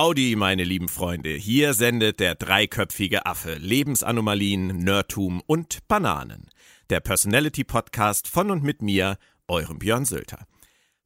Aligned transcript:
Howdy, 0.00 0.36
meine 0.36 0.62
lieben 0.62 0.88
Freunde. 0.88 1.30
Hier 1.30 1.74
sendet 1.74 2.20
der 2.20 2.36
dreiköpfige 2.36 3.26
Affe 3.26 3.54
Lebensanomalien, 3.54 4.68
Nerdtum 4.68 5.42
und 5.44 5.88
Bananen. 5.88 6.46
Der 6.88 7.00
Personality 7.00 7.64
Podcast 7.64 8.28
von 8.28 8.52
und 8.52 8.62
mit 8.62 8.80
mir, 8.80 9.18
eurem 9.48 9.80
Björn 9.80 10.04
Sülter. 10.04 10.46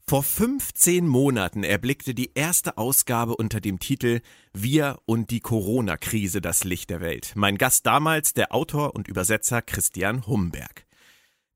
Vor 0.06 0.23
15 0.23 1.06
Monaten 1.06 1.64
erblickte 1.64 2.14
die 2.14 2.33
erste 2.34 2.77
Ausgabe 2.77 3.34
unter 3.34 3.62
dem 3.62 3.78
Titel 3.78 4.20
Wir 4.52 4.98
und 5.06 5.30
die 5.30 5.41
Corona-Krise 5.41 6.42
das 6.42 6.62
Licht 6.64 6.91
der 6.91 7.00
Welt. 7.00 7.33
Mein 7.34 7.56
Gast 7.56 7.86
damals 7.86 8.34
der 8.34 8.55
Autor 8.55 8.95
und 8.95 9.09
Übersetzer 9.09 9.62
Christian 9.62 10.27
Humberg. 10.27 10.84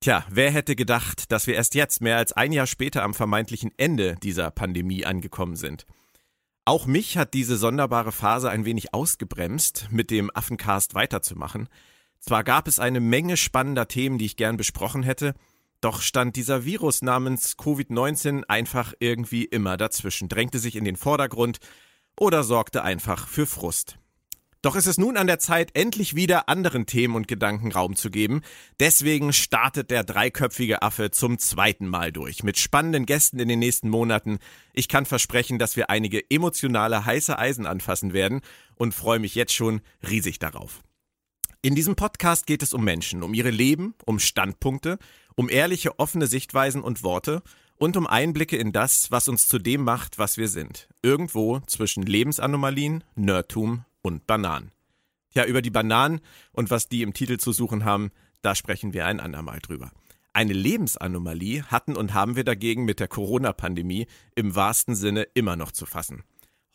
Tja, 0.01 0.25
wer 0.31 0.51
hätte 0.51 0.75
gedacht, 0.75 1.31
dass 1.31 1.47
wir 1.47 1.55
erst 1.55 1.75
jetzt, 1.75 2.01
mehr 2.01 2.17
als 2.17 2.33
ein 2.33 2.53
Jahr 2.53 2.67
später, 2.67 3.03
am 3.03 3.13
vermeintlichen 3.13 3.73
Ende 3.77 4.17
dieser 4.23 4.51
Pandemie 4.51 5.05
angekommen 5.05 5.57
sind? 5.57 5.85
Auch 6.69 6.87
mich 6.87 7.17
hat 7.17 7.33
diese 7.33 7.57
sonderbare 7.57 8.11
Phase 8.11 8.51
ein 8.51 8.65
wenig 8.65 8.93
ausgebremst, 8.93 9.87
mit 9.93 10.11
dem 10.11 10.33
Affencast 10.35 10.97
weiterzumachen. 10.97 11.69
Zwar 12.19 12.43
gab 12.43 12.67
es 12.67 12.81
eine 12.81 12.99
Menge 12.99 13.37
spannender 13.37 13.87
Themen, 13.87 14.19
die 14.19 14.27
ich 14.27 14.37
gern 14.37 14.57
besprochen 14.57 15.05
hätte, 15.05 15.35
doch 15.81 16.01
stand 16.01 16.35
dieser 16.35 16.65
Virus 16.65 17.03
namens 17.03 17.57
Covid-19 17.57 18.43
einfach 18.49 18.95
irgendwie 18.99 19.45
immer 19.45 19.77
dazwischen, 19.77 20.29
drängte 20.29 20.59
sich 20.59 20.75
in 20.75 20.83
den 20.83 20.97
Vordergrund 20.97 21.61
oder 22.19 22.43
sorgte 22.43 22.83
einfach 22.83 23.29
für 23.29 23.47
Frust. 23.47 23.97
Doch 24.67 24.75
ist 24.75 24.89
es 24.89 24.99
nun 24.99 25.17
an 25.17 25.29
der 25.29 25.39
Zeit, 25.39 25.71
endlich 25.75 26.17
wieder 26.17 26.49
anderen 26.49 26.87
Themen 26.87 27.15
und 27.15 27.29
Gedanken 27.29 27.71
Raum 27.71 27.95
zu 27.95 28.11
geben. 28.11 28.41
Deswegen 28.81 29.33
startet 29.33 29.93
der 29.93 30.03
dreiköpfige 30.03 30.83
Affe 30.83 31.13
zum 31.13 31.39
zweiten 31.39 31.87
Mal 31.87 32.11
durch. 32.11 32.43
Mit 32.43 32.59
spannenden 32.59 33.07
Gästen 33.07 33.39
in 33.39 33.47
den 33.47 33.61
nächsten 33.61 33.89
Monaten. 33.89 34.41
Ich 34.73 34.89
kann 34.89 35.07
versprechen, 35.07 35.61
dass 35.61 35.77
wir 35.77 35.89
einige 35.89 36.29
emotionale 36.33 37.05
heiße 37.05 37.39
Eisen 37.39 37.65
anfassen 37.65 38.13
werden 38.13 38.41
und 38.75 38.93
freue 38.93 39.21
mich 39.21 39.37
jetzt 39.37 39.55
schon 39.55 39.83
riesig 40.03 40.41
darauf. 40.41 40.83
In 41.63 41.77
diesem 41.77 41.95
Podcast 41.95 42.49
geht 42.49 42.65
es 42.65 42.75
um 42.75 42.83
Menschen, 42.83 43.23
um 43.23 43.35
ihre 43.35 43.51
Leben, 43.51 43.95
um 44.05 44.19
Standpunkte, 44.19 44.99
um 45.37 45.49
ehrliche, 45.49 46.01
offene 46.01 46.27
Sichtweisen 46.27 46.83
und 46.83 47.05
Worte 47.05 47.45
und 47.77 47.97
um 47.97 48.09
Einblicke 48.09 48.57
in 48.57 48.73
das, 48.73 49.13
was 49.13 49.29
uns 49.29 49.47
zu 49.47 49.61
dem 49.61 49.85
macht, 49.85 50.19
was 50.19 50.39
wir 50.39 50.49
sind. 50.49 50.89
Irgendwo 51.03 51.61
zwischen 51.69 52.03
Lebensanomalien, 52.03 53.05
Nerdtum 53.15 53.85
und 54.07 54.27
Bananen. 54.27 54.71
Ja, 55.35 55.45
über 55.45 55.61
die 55.61 55.71
Bananen 55.71 56.21
und 56.53 56.71
was 56.71 56.89
die 56.89 57.03
im 57.03 57.13
Titel 57.13 57.39
zu 57.39 57.53
suchen 57.53 57.85
haben, 57.85 58.11
da 58.41 58.55
sprechen 58.55 58.95
wir 58.95 59.07
ein 59.07 59.21
andermal 59.21 59.59
drüber. 59.59 59.91
Eine 60.33 60.53
Lebensanomalie 60.53 61.65
hatten 61.65 61.97
und 61.97 62.15
haben 62.15 62.37
wir 62.37 62.45
dagegen 62.45 62.85
mit 62.85 63.01
der 63.01 63.09
Corona-Pandemie 63.09 64.07
im 64.35 64.55
wahrsten 64.55 64.95
Sinne 64.95 65.23
immer 65.35 65.57
noch 65.57 65.73
zu 65.73 65.87
fassen. 65.87 66.23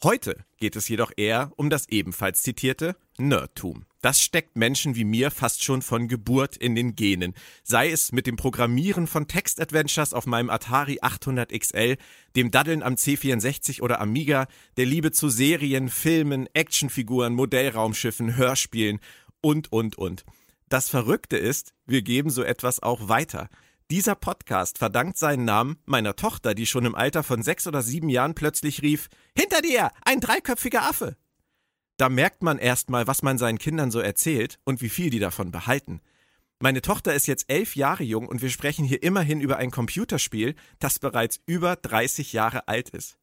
Heute 0.03 0.43
geht 0.57 0.75
es 0.75 0.89
jedoch 0.89 1.11
eher 1.15 1.51
um 1.55 1.69
das 1.69 1.87
ebenfalls 1.89 2.41
zitierte 2.41 2.95
Nerdtum. 3.17 3.85
Das 4.01 4.19
steckt 4.19 4.57
Menschen 4.57 4.95
wie 4.95 5.03
mir 5.03 5.29
fast 5.29 5.63
schon 5.63 5.83
von 5.83 6.07
Geburt 6.07 6.57
in 6.57 6.73
den 6.73 6.95
Genen. 6.95 7.35
Sei 7.63 7.91
es 7.91 8.11
mit 8.11 8.25
dem 8.25 8.35
Programmieren 8.35 9.05
von 9.05 9.27
Textadventures 9.27 10.13
auf 10.13 10.25
meinem 10.25 10.49
Atari 10.49 10.99
800 11.01 11.51
XL, 11.51 11.97
dem 12.35 12.49
Daddeln 12.49 12.81
am 12.81 12.95
C64 12.95 13.81
oder 13.81 14.01
Amiga, 14.01 14.47
der 14.77 14.87
Liebe 14.87 15.11
zu 15.11 15.29
Serien, 15.29 15.89
Filmen, 15.89 16.47
Actionfiguren, 16.53 17.33
Modellraumschiffen, 17.33 18.35
Hörspielen 18.35 18.99
und, 19.39 19.71
und, 19.71 19.97
und. 19.99 20.23
Das 20.67 20.89
Verrückte 20.89 21.37
ist, 21.37 21.73
wir 21.85 22.01
geben 22.01 22.31
so 22.31 22.41
etwas 22.43 22.81
auch 22.81 23.07
weiter. 23.07 23.49
Dieser 23.91 24.15
Podcast 24.15 24.77
verdankt 24.77 25.17
seinen 25.17 25.43
Namen 25.43 25.77
meiner 25.85 26.15
Tochter, 26.15 26.55
die 26.55 26.65
schon 26.65 26.85
im 26.85 26.95
Alter 26.95 27.23
von 27.23 27.43
sechs 27.43 27.67
oder 27.67 27.81
sieben 27.81 28.09
Jahren 28.09 28.35
plötzlich 28.35 28.81
rief, 28.81 29.09
Hinter 29.37 29.61
dir, 29.61 29.91
ein 30.03 30.21
dreiköpfiger 30.21 30.83
Affe. 30.83 31.17
Da 32.01 32.09
merkt 32.09 32.41
man 32.41 32.57
erstmal, 32.57 33.05
was 33.05 33.21
man 33.21 33.37
seinen 33.37 33.59
Kindern 33.59 33.91
so 33.91 33.99
erzählt 33.99 34.57
und 34.63 34.81
wie 34.81 34.89
viel 34.89 35.11
die 35.11 35.19
davon 35.19 35.51
behalten. 35.51 36.01
Meine 36.59 36.81
Tochter 36.81 37.13
ist 37.13 37.27
jetzt 37.27 37.45
elf 37.47 37.75
Jahre 37.75 38.03
jung 38.03 38.27
und 38.27 38.41
wir 38.41 38.49
sprechen 38.49 38.85
hier 38.85 39.03
immerhin 39.03 39.39
über 39.39 39.57
ein 39.57 39.69
Computerspiel, 39.69 40.55
das 40.79 40.97
bereits 40.97 41.39
über 41.45 41.75
30 41.75 42.33
Jahre 42.33 42.67
alt 42.67 42.89
ist. 42.89 43.19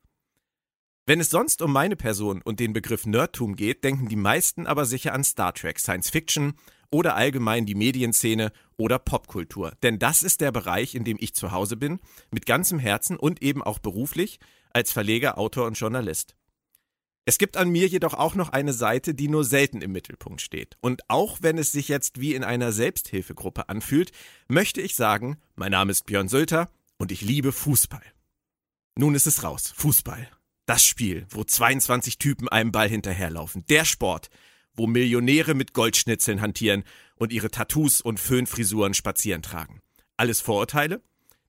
Wenn 1.06 1.19
es 1.19 1.28
sonst 1.28 1.61
um 1.61 1.72
meine 1.72 1.97
Person 1.97 2.41
und 2.41 2.61
den 2.61 2.72
Begriff 2.72 3.05
Nerdtum 3.05 3.56
geht, 3.56 3.83
denken 3.83 4.09
die 4.09 4.15
meisten 4.15 4.69
aber 4.69 4.87
sicher 4.87 5.12
an 5.12 5.25
Star 5.25 5.53
Trek, 5.55 5.81
Science 5.81 6.10
Fiction 6.10 6.55
oder 6.93 7.16
allgemein 7.16 7.66
die 7.66 7.75
Medienszene 7.75 8.53
oder 8.77 9.00
Popkultur. 9.00 9.72
Denn 9.83 9.99
das 9.99 10.22
ist 10.22 10.41
der 10.41 10.53
Bereich, 10.53 10.95
in 10.95 11.03
dem 11.03 11.16
ich 11.19 11.34
zu 11.34 11.50
Hause 11.50 11.77
bin, 11.77 11.99
mit 12.31 12.47
ganzem 12.47 12.78
Herzen 12.78 13.16
und 13.16 13.43
eben 13.43 13.60
auch 13.60 13.81
beruflich 13.81 14.39
als 14.72 14.93
Verleger, 14.93 15.37
Autor 15.37 15.66
und 15.66 15.77
Journalist. 15.77 16.38
Es 17.25 17.39
gibt 17.39 17.56
an 17.56 17.69
mir 17.69 17.87
jedoch 17.87 18.15
auch 18.15 18.34
noch 18.34 18.51
eine 18.51 18.73
Seite, 18.73 19.15
die 19.15 19.29
nur 19.29 19.45
selten 19.45 19.83
im 19.83 19.93
Mittelpunkt 19.93 20.41
steht. 20.41 20.77
Und 20.81 21.03
auch 21.09 21.39
wenn 21.43 21.59
es 21.59 21.73
sich 21.73 21.89
jetzt 21.89 22.21
wie 22.21 22.34
in 22.34 22.43
einer 22.43 22.73
Selbsthilfegruppe 22.73 23.69
anfühlt, 23.69 24.12
möchte 24.49 24.81
ich 24.81 24.97
sagen, 24.97 25.37
mein 25.55 25.73
Name 25.73 25.91
ist 25.91 26.07
Björn 26.07 26.28
Sölter 26.28 26.71
und 26.97 27.12
ich 27.12 27.21
liebe 27.21 27.53
Fußball. 27.53 28.03
Nun 28.97 29.15
ist 29.15 29.27
es 29.27 29.43
raus. 29.45 29.73
Fußball. 29.77 30.28
Das 30.67 30.84
Spiel, 30.84 31.27
wo 31.31 31.45
22 31.45 32.19
Typen 32.19 32.49
einem 32.49 32.73
Ball 32.73 32.89
hinterherlaufen. 32.89 33.65
Der 33.69 33.84
Sport, 33.84 34.28
wo 34.75 34.87
Millionäre 34.87 35.55
mit 35.55 35.73
Goldschnitzeln 35.73 36.41
hantieren 36.41 36.84
und 37.17 37.33
ihre 37.33 37.51
Tattoos 37.51 38.01
und 38.01 38.21
Föhnfrisuren 38.21 38.95
spazieren 38.95 39.43
tragen. 39.43 39.81
Alles 40.17 40.41
Vorurteile, 40.41 41.03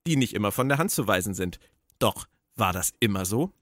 die 0.05 0.15
nicht 0.15 0.33
immer 0.33 0.51
von 0.51 0.69
der 0.69 0.77
Hand 0.77 0.91
zu 0.91 1.07
weisen 1.07 1.33
sind. 1.33 1.59
Doch 1.99 2.27
war 2.55 2.73
das 2.73 2.93
immer 2.99 3.25
so? 3.25 3.53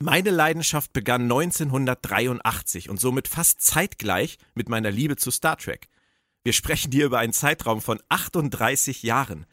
Meine 0.00 0.30
Leidenschaft 0.30 0.92
begann 0.92 1.22
1983 1.22 2.90
und 2.90 3.00
somit 3.00 3.28
fast 3.28 3.60
zeitgleich 3.60 4.38
mit 4.54 4.68
meiner 4.68 4.90
Liebe 4.90 5.16
zu 5.16 5.30
Star 5.30 5.56
Trek. 5.56 5.88
Wir 6.42 6.52
sprechen 6.52 6.92
hier 6.92 7.06
über 7.06 7.18
einen 7.18 7.32
Zeitraum 7.32 7.80
von 7.80 8.00
38 8.08 9.02
Jahren. 9.02 9.46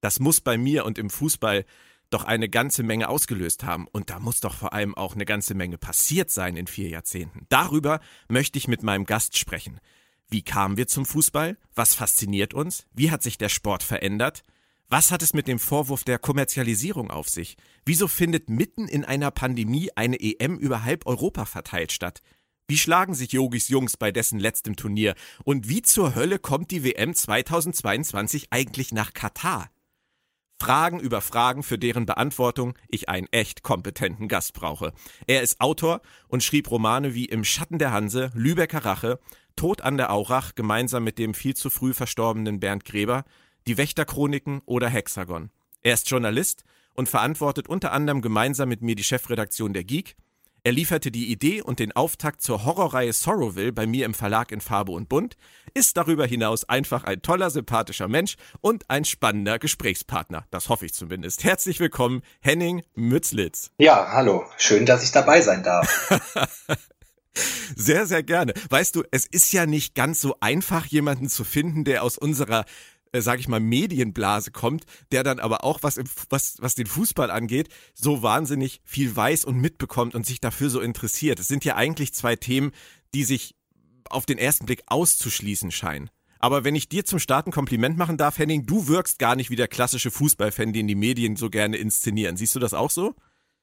Das 0.00 0.20
muss 0.20 0.40
bei 0.40 0.56
mir 0.58 0.84
und 0.84 0.98
im 0.98 1.10
Fußball 1.10 1.64
doch 2.10 2.24
eine 2.24 2.48
ganze 2.48 2.82
Menge 2.82 3.08
ausgelöst 3.08 3.64
haben. 3.64 3.86
Und 3.88 4.10
da 4.10 4.18
muss 4.20 4.40
doch 4.40 4.54
vor 4.54 4.72
allem 4.72 4.94
auch 4.94 5.14
eine 5.14 5.24
ganze 5.24 5.54
Menge 5.54 5.78
passiert 5.78 6.30
sein 6.30 6.56
in 6.56 6.66
vier 6.66 6.88
Jahrzehnten. 6.88 7.46
Darüber 7.48 8.00
möchte 8.28 8.58
ich 8.58 8.68
mit 8.68 8.82
meinem 8.82 9.04
Gast 9.04 9.36
sprechen. 9.36 9.80
Wie 10.28 10.42
kamen 10.42 10.76
wir 10.76 10.86
zum 10.86 11.06
Fußball? 11.06 11.56
Was 11.74 11.94
fasziniert 11.94 12.54
uns? 12.54 12.86
Wie 12.92 13.10
hat 13.10 13.22
sich 13.22 13.38
der 13.38 13.48
Sport 13.48 13.82
verändert? 13.82 14.42
Was 14.90 15.12
hat 15.12 15.22
es 15.22 15.34
mit 15.34 15.48
dem 15.48 15.58
Vorwurf 15.58 16.02
der 16.02 16.18
Kommerzialisierung 16.18 17.10
auf 17.10 17.28
sich? 17.28 17.58
Wieso 17.84 18.08
findet 18.08 18.48
mitten 18.48 18.88
in 18.88 19.04
einer 19.04 19.30
Pandemie 19.30 19.90
eine 19.96 20.18
EM 20.18 20.56
über 20.56 20.82
halb 20.82 21.06
Europa 21.06 21.44
verteilt 21.44 21.92
statt? 21.92 22.22
Wie 22.68 22.78
schlagen 22.78 23.12
sich 23.12 23.32
Yogis 23.32 23.68
Jungs 23.68 23.98
bei 23.98 24.12
dessen 24.12 24.40
letztem 24.40 24.76
Turnier? 24.76 25.14
Und 25.44 25.68
wie 25.68 25.82
zur 25.82 26.14
Hölle 26.14 26.38
kommt 26.38 26.70
die 26.70 26.84
WM 26.84 27.14
2022 27.14 28.46
eigentlich 28.48 28.90
nach 28.92 29.12
Katar? 29.12 29.70
Fragen 30.58 31.00
über 31.00 31.20
Fragen, 31.20 31.62
für 31.62 31.78
deren 31.78 32.06
Beantwortung 32.06 32.72
ich 32.88 33.10
einen 33.10 33.28
echt 33.30 33.62
kompetenten 33.62 34.26
Gast 34.26 34.54
brauche. 34.54 34.94
Er 35.26 35.42
ist 35.42 35.60
Autor 35.60 36.00
und 36.28 36.42
schrieb 36.42 36.70
Romane 36.70 37.14
wie 37.14 37.26
Im 37.26 37.44
Schatten 37.44 37.78
der 37.78 37.92
Hanse, 37.92 38.32
Lübecker 38.34 38.86
Rache, 38.86 39.20
Tod 39.54 39.82
an 39.82 39.98
der 39.98 40.10
Aurach 40.10 40.54
gemeinsam 40.54 41.04
mit 41.04 41.18
dem 41.18 41.34
viel 41.34 41.54
zu 41.54 41.68
früh 41.68 41.92
verstorbenen 41.92 42.58
Bernd 42.58 42.86
Gräber, 42.86 43.24
Die 43.66 43.76
Wächterchroniken 43.76 44.62
oder 44.64 44.88
Hexagon. 44.88 45.50
Er 45.82 45.94
ist 45.94 46.10
Journalist 46.10 46.64
und 46.94 47.08
verantwortet 47.08 47.68
unter 47.68 47.92
anderem 47.92 48.22
gemeinsam 48.22 48.68
mit 48.68 48.82
mir 48.82 48.94
die 48.94 49.04
Chefredaktion 49.04 49.72
der 49.72 49.84
Geek– 49.84 50.16
er 50.68 50.72
lieferte 50.72 51.10
die 51.10 51.30
Idee 51.30 51.62
und 51.62 51.78
den 51.78 51.92
Auftakt 51.92 52.42
zur 52.42 52.64
Horrorreihe 52.64 53.12
Sorrowville 53.12 53.72
bei 53.72 53.86
mir 53.86 54.04
im 54.04 54.12
Verlag 54.12 54.52
in 54.52 54.60
Farbe 54.60 54.92
und 54.92 55.08
Bunt, 55.08 55.36
ist 55.72 55.96
darüber 55.96 56.26
hinaus 56.26 56.68
einfach 56.68 57.04
ein 57.04 57.22
toller, 57.22 57.48
sympathischer 57.48 58.08
Mensch 58.08 58.36
und 58.60 58.90
ein 58.90 59.04
spannender 59.04 59.58
Gesprächspartner. 59.58 60.44
Das 60.50 60.68
hoffe 60.68 60.84
ich 60.86 60.92
zumindest. 60.94 61.44
Herzlich 61.44 61.80
willkommen, 61.80 62.22
Henning 62.40 62.82
Mützlitz. 62.94 63.70
Ja, 63.78 64.08
hallo. 64.12 64.44
Schön, 64.58 64.84
dass 64.84 65.02
ich 65.04 65.12
dabei 65.12 65.40
sein 65.40 65.62
darf. 65.62 66.10
Sehr, 67.76 68.04
sehr 68.06 68.24
gerne. 68.24 68.52
Weißt 68.68 68.96
du, 68.96 69.04
es 69.12 69.24
ist 69.24 69.52
ja 69.52 69.64
nicht 69.64 69.94
ganz 69.94 70.20
so 70.20 70.34
einfach, 70.40 70.86
jemanden 70.86 71.28
zu 71.28 71.44
finden, 71.44 71.84
der 71.84 72.02
aus 72.02 72.18
unserer 72.18 72.64
äh, 73.12 73.20
sage 73.20 73.40
ich 73.40 73.48
mal, 73.48 73.60
Medienblase 73.60 74.50
kommt, 74.50 74.84
der 75.12 75.22
dann 75.22 75.40
aber 75.40 75.64
auch, 75.64 75.82
was, 75.82 75.96
im, 75.96 76.06
was, 76.30 76.56
was 76.60 76.74
den 76.74 76.86
Fußball 76.86 77.30
angeht, 77.30 77.68
so 77.94 78.22
wahnsinnig 78.22 78.80
viel 78.84 79.14
weiß 79.14 79.44
und 79.44 79.56
mitbekommt 79.56 80.14
und 80.14 80.26
sich 80.26 80.40
dafür 80.40 80.70
so 80.70 80.80
interessiert. 80.80 81.40
Es 81.40 81.48
sind 81.48 81.64
ja 81.64 81.76
eigentlich 81.76 82.14
zwei 82.14 82.36
Themen, 82.36 82.72
die 83.14 83.24
sich 83.24 83.54
auf 84.10 84.26
den 84.26 84.38
ersten 84.38 84.66
Blick 84.66 84.82
auszuschließen 84.86 85.70
scheinen. 85.70 86.10
Aber 86.40 86.64
wenn 86.64 86.76
ich 86.76 86.88
dir 86.88 87.04
zum 87.04 87.18
Start 87.18 87.46
ein 87.46 87.52
Kompliment 87.52 87.98
machen 87.98 88.16
darf, 88.16 88.38
Henning, 88.38 88.64
du 88.64 88.86
wirkst 88.86 89.18
gar 89.18 89.34
nicht 89.34 89.50
wie 89.50 89.56
der 89.56 89.68
klassische 89.68 90.10
Fußballfan, 90.10 90.72
den 90.72 90.86
die 90.86 90.94
Medien 90.94 91.36
so 91.36 91.50
gerne 91.50 91.76
inszenieren. 91.76 92.36
Siehst 92.36 92.54
du 92.54 92.60
das 92.60 92.74
auch 92.74 92.90
so? 92.90 93.14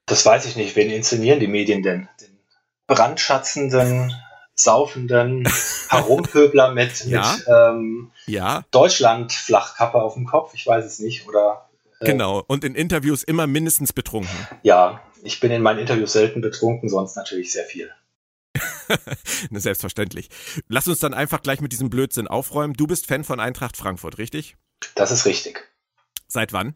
Das 0.06 0.26
weiß 0.26 0.46
ich 0.46 0.56
nicht. 0.56 0.76
Wen 0.76 0.90
inszenieren 0.90 1.40
die 1.40 1.48
Medien 1.48 1.84
denn? 1.84 2.10
Den 2.20 2.38
brandschatzenden 2.88 4.14
saufenden 4.56 5.48
Herumpöbler 5.90 6.74
mit, 6.74 7.06
ja. 7.06 7.36
mit 7.36 7.46
ähm, 7.48 8.12
ja. 8.26 8.64
Deutschland-Flachkappe 8.72 10.02
auf 10.02 10.14
dem 10.14 10.26
Kopf, 10.26 10.54
ich 10.54 10.66
weiß 10.66 10.86
es 10.86 11.00
nicht, 11.00 11.28
oder 11.28 11.70
Äh, 12.00 12.06
genau, 12.06 12.44
und 12.48 12.64
in 12.64 12.76
Interviews 12.76 13.24
immer 13.24 13.48
mindestens 13.48 13.94
betrunken. 13.94 14.36
Ja, 14.64 15.02
ich 15.24 15.40
bin 15.40 15.52
in 15.52 15.62
meinen 15.62 15.80
Interviews 15.80 16.14
selten 16.14 16.42
betrunken, 16.42 16.90
sonst 16.90 17.16
natürlich 17.16 17.52
sehr 17.52 17.66
viel. 17.66 17.92
Selbstverständlich. 19.52 20.30
Lass 20.68 20.88
uns 20.88 21.00
dann 21.00 21.14
einfach 21.14 21.42
gleich 21.42 21.62
mit 21.62 21.72
diesem 21.72 21.90
Blödsinn 21.90 22.28
aufräumen. 22.28 22.74
Du 22.74 22.88
bist 22.88 23.06
Fan 23.08 23.24
von 23.24 23.40
Eintracht 23.40 23.78
Frankfurt, 23.78 24.18
richtig? 24.18 24.56
Das 24.96 25.12
ist 25.12 25.26
richtig. 25.26 25.70
Seit 26.28 26.54
wann? 26.54 26.76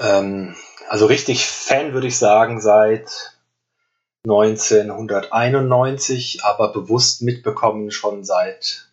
Ähm, 0.00 0.54
also 0.88 1.06
richtig 1.06 1.46
Fan 1.46 1.92
würde 1.92 2.06
ich 2.06 2.18
sagen 2.18 2.60
seit 2.60 3.37
1991, 4.24 6.44
aber 6.44 6.72
bewusst 6.72 7.22
mitbekommen 7.22 7.90
schon 7.90 8.24
seit 8.24 8.88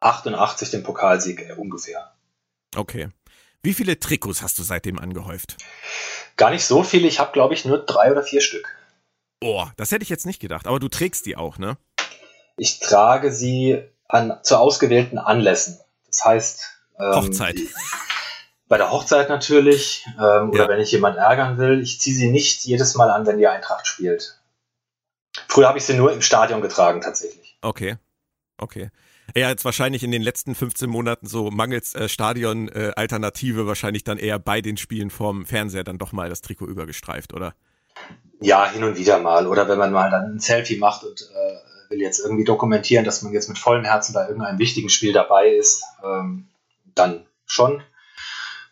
88 0.00 0.70
den 0.70 0.82
Pokalsieg 0.82 1.52
ungefähr. 1.56 2.12
Okay. 2.76 3.08
Wie 3.62 3.74
viele 3.74 3.98
Trikots 3.98 4.42
hast 4.42 4.58
du 4.58 4.62
seitdem 4.62 4.98
angehäuft? 4.98 5.56
Gar 6.36 6.50
nicht 6.50 6.66
so 6.66 6.82
viele. 6.82 7.08
Ich 7.08 7.18
habe, 7.18 7.32
glaube 7.32 7.54
ich, 7.54 7.64
nur 7.64 7.78
drei 7.78 8.12
oder 8.12 8.22
vier 8.22 8.42
Stück. 8.42 8.68
Oh, 9.40 9.64
das 9.76 9.90
hätte 9.90 10.02
ich 10.02 10.10
jetzt 10.10 10.26
nicht 10.26 10.40
gedacht. 10.40 10.66
Aber 10.66 10.78
du 10.78 10.88
trägst 10.88 11.24
die 11.26 11.36
auch, 11.36 11.58
ne? 11.58 11.78
Ich 12.56 12.80
trage 12.80 13.32
sie 13.32 13.82
an, 14.08 14.38
zu 14.42 14.58
ausgewählten 14.58 15.18
Anlässen. 15.18 15.80
Das 16.06 16.24
heißt. 16.24 16.64
Ähm, 16.98 17.14
Hochzeit. 17.14 17.56
Bei 18.68 18.78
der 18.78 18.90
Hochzeit 18.90 19.28
natürlich. 19.28 20.06
Ähm, 20.18 20.50
oder 20.50 20.64
ja. 20.64 20.68
wenn 20.68 20.80
ich 20.80 20.92
jemanden 20.92 21.18
ärgern 21.18 21.58
will. 21.58 21.82
Ich 21.82 22.00
ziehe 22.00 22.16
sie 22.16 22.30
nicht 22.30 22.64
jedes 22.64 22.94
Mal 22.94 23.10
an, 23.10 23.26
wenn 23.26 23.38
die 23.38 23.46
Eintracht 23.46 23.86
spielt. 23.86 24.40
Früher 25.48 25.68
habe 25.68 25.78
ich 25.78 25.84
sie 25.84 25.94
nur 25.94 26.12
im 26.12 26.22
Stadion 26.22 26.62
getragen, 26.62 27.00
tatsächlich. 27.00 27.58
Okay. 27.60 27.96
Okay. 28.56 28.90
Er 29.32 29.48
jetzt 29.48 29.64
wahrscheinlich 29.64 30.02
in 30.02 30.10
den 30.10 30.22
letzten 30.22 30.54
15 30.54 30.88
Monaten 30.88 31.26
so 31.26 31.50
mangels 31.50 31.94
äh, 31.94 32.08
Stadion-Alternative 32.08 33.62
äh, 33.62 33.66
wahrscheinlich 33.66 34.04
dann 34.04 34.18
eher 34.18 34.38
bei 34.38 34.60
den 34.60 34.76
Spielen 34.76 35.10
vorm 35.10 35.46
Fernseher 35.46 35.82
dann 35.82 35.98
doch 35.98 36.12
mal 36.12 36.28
das 36.28 36.42
Trikot 36.42 36.66
übergestreift, 36.66 37.32
oder? 37.32 37.54
Ja, 38.40 38.70
hin 38.70 38.84
und 38.84 38.98
wieder 38.98 39.18
mal. 39.18 39.46
Oder 39.46 39.68
wenn 39.68 39.78
man 39.78 39.92
mal 39.92 40.10
dann 40.10 40.36
ein 40.36 40.40
Selfie 40.40 40.76
macht 40.76 41.04
und 41.04 41.22
äh, 41.22 41.90
will 41.90 42.00
jetzt 42.00 42.20
irgendwie 42.20 42.44
dokumentieren, 42.44 43.04
dass 43.04 43.22
man 43.22 43.32
jetzt 43.32 43.48
mit 43.48 43.58
vollem 43.58 43.84
Herzen 43.84 44.12
bei 44.12 44.26
irgendeinem 44.26 44.58
wichtigen 44.58 44.90
Spiel 44.90 45.12
dabei 45.12 45.48
ist, 45.48 45.82
ähm, 46.04 46.48
dann 46.94 47.26
schon. 47.46 47.82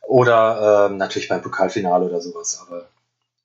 Oder 0.02 0.88
ähm, 0.90 0.96
natürlich 0.96 1.28
beim 1.28 1.42
Pokalfinale 1.42 2.04
oder 2.06 2.20
sowas. 2.20 2.64
Aber 2.66 2.86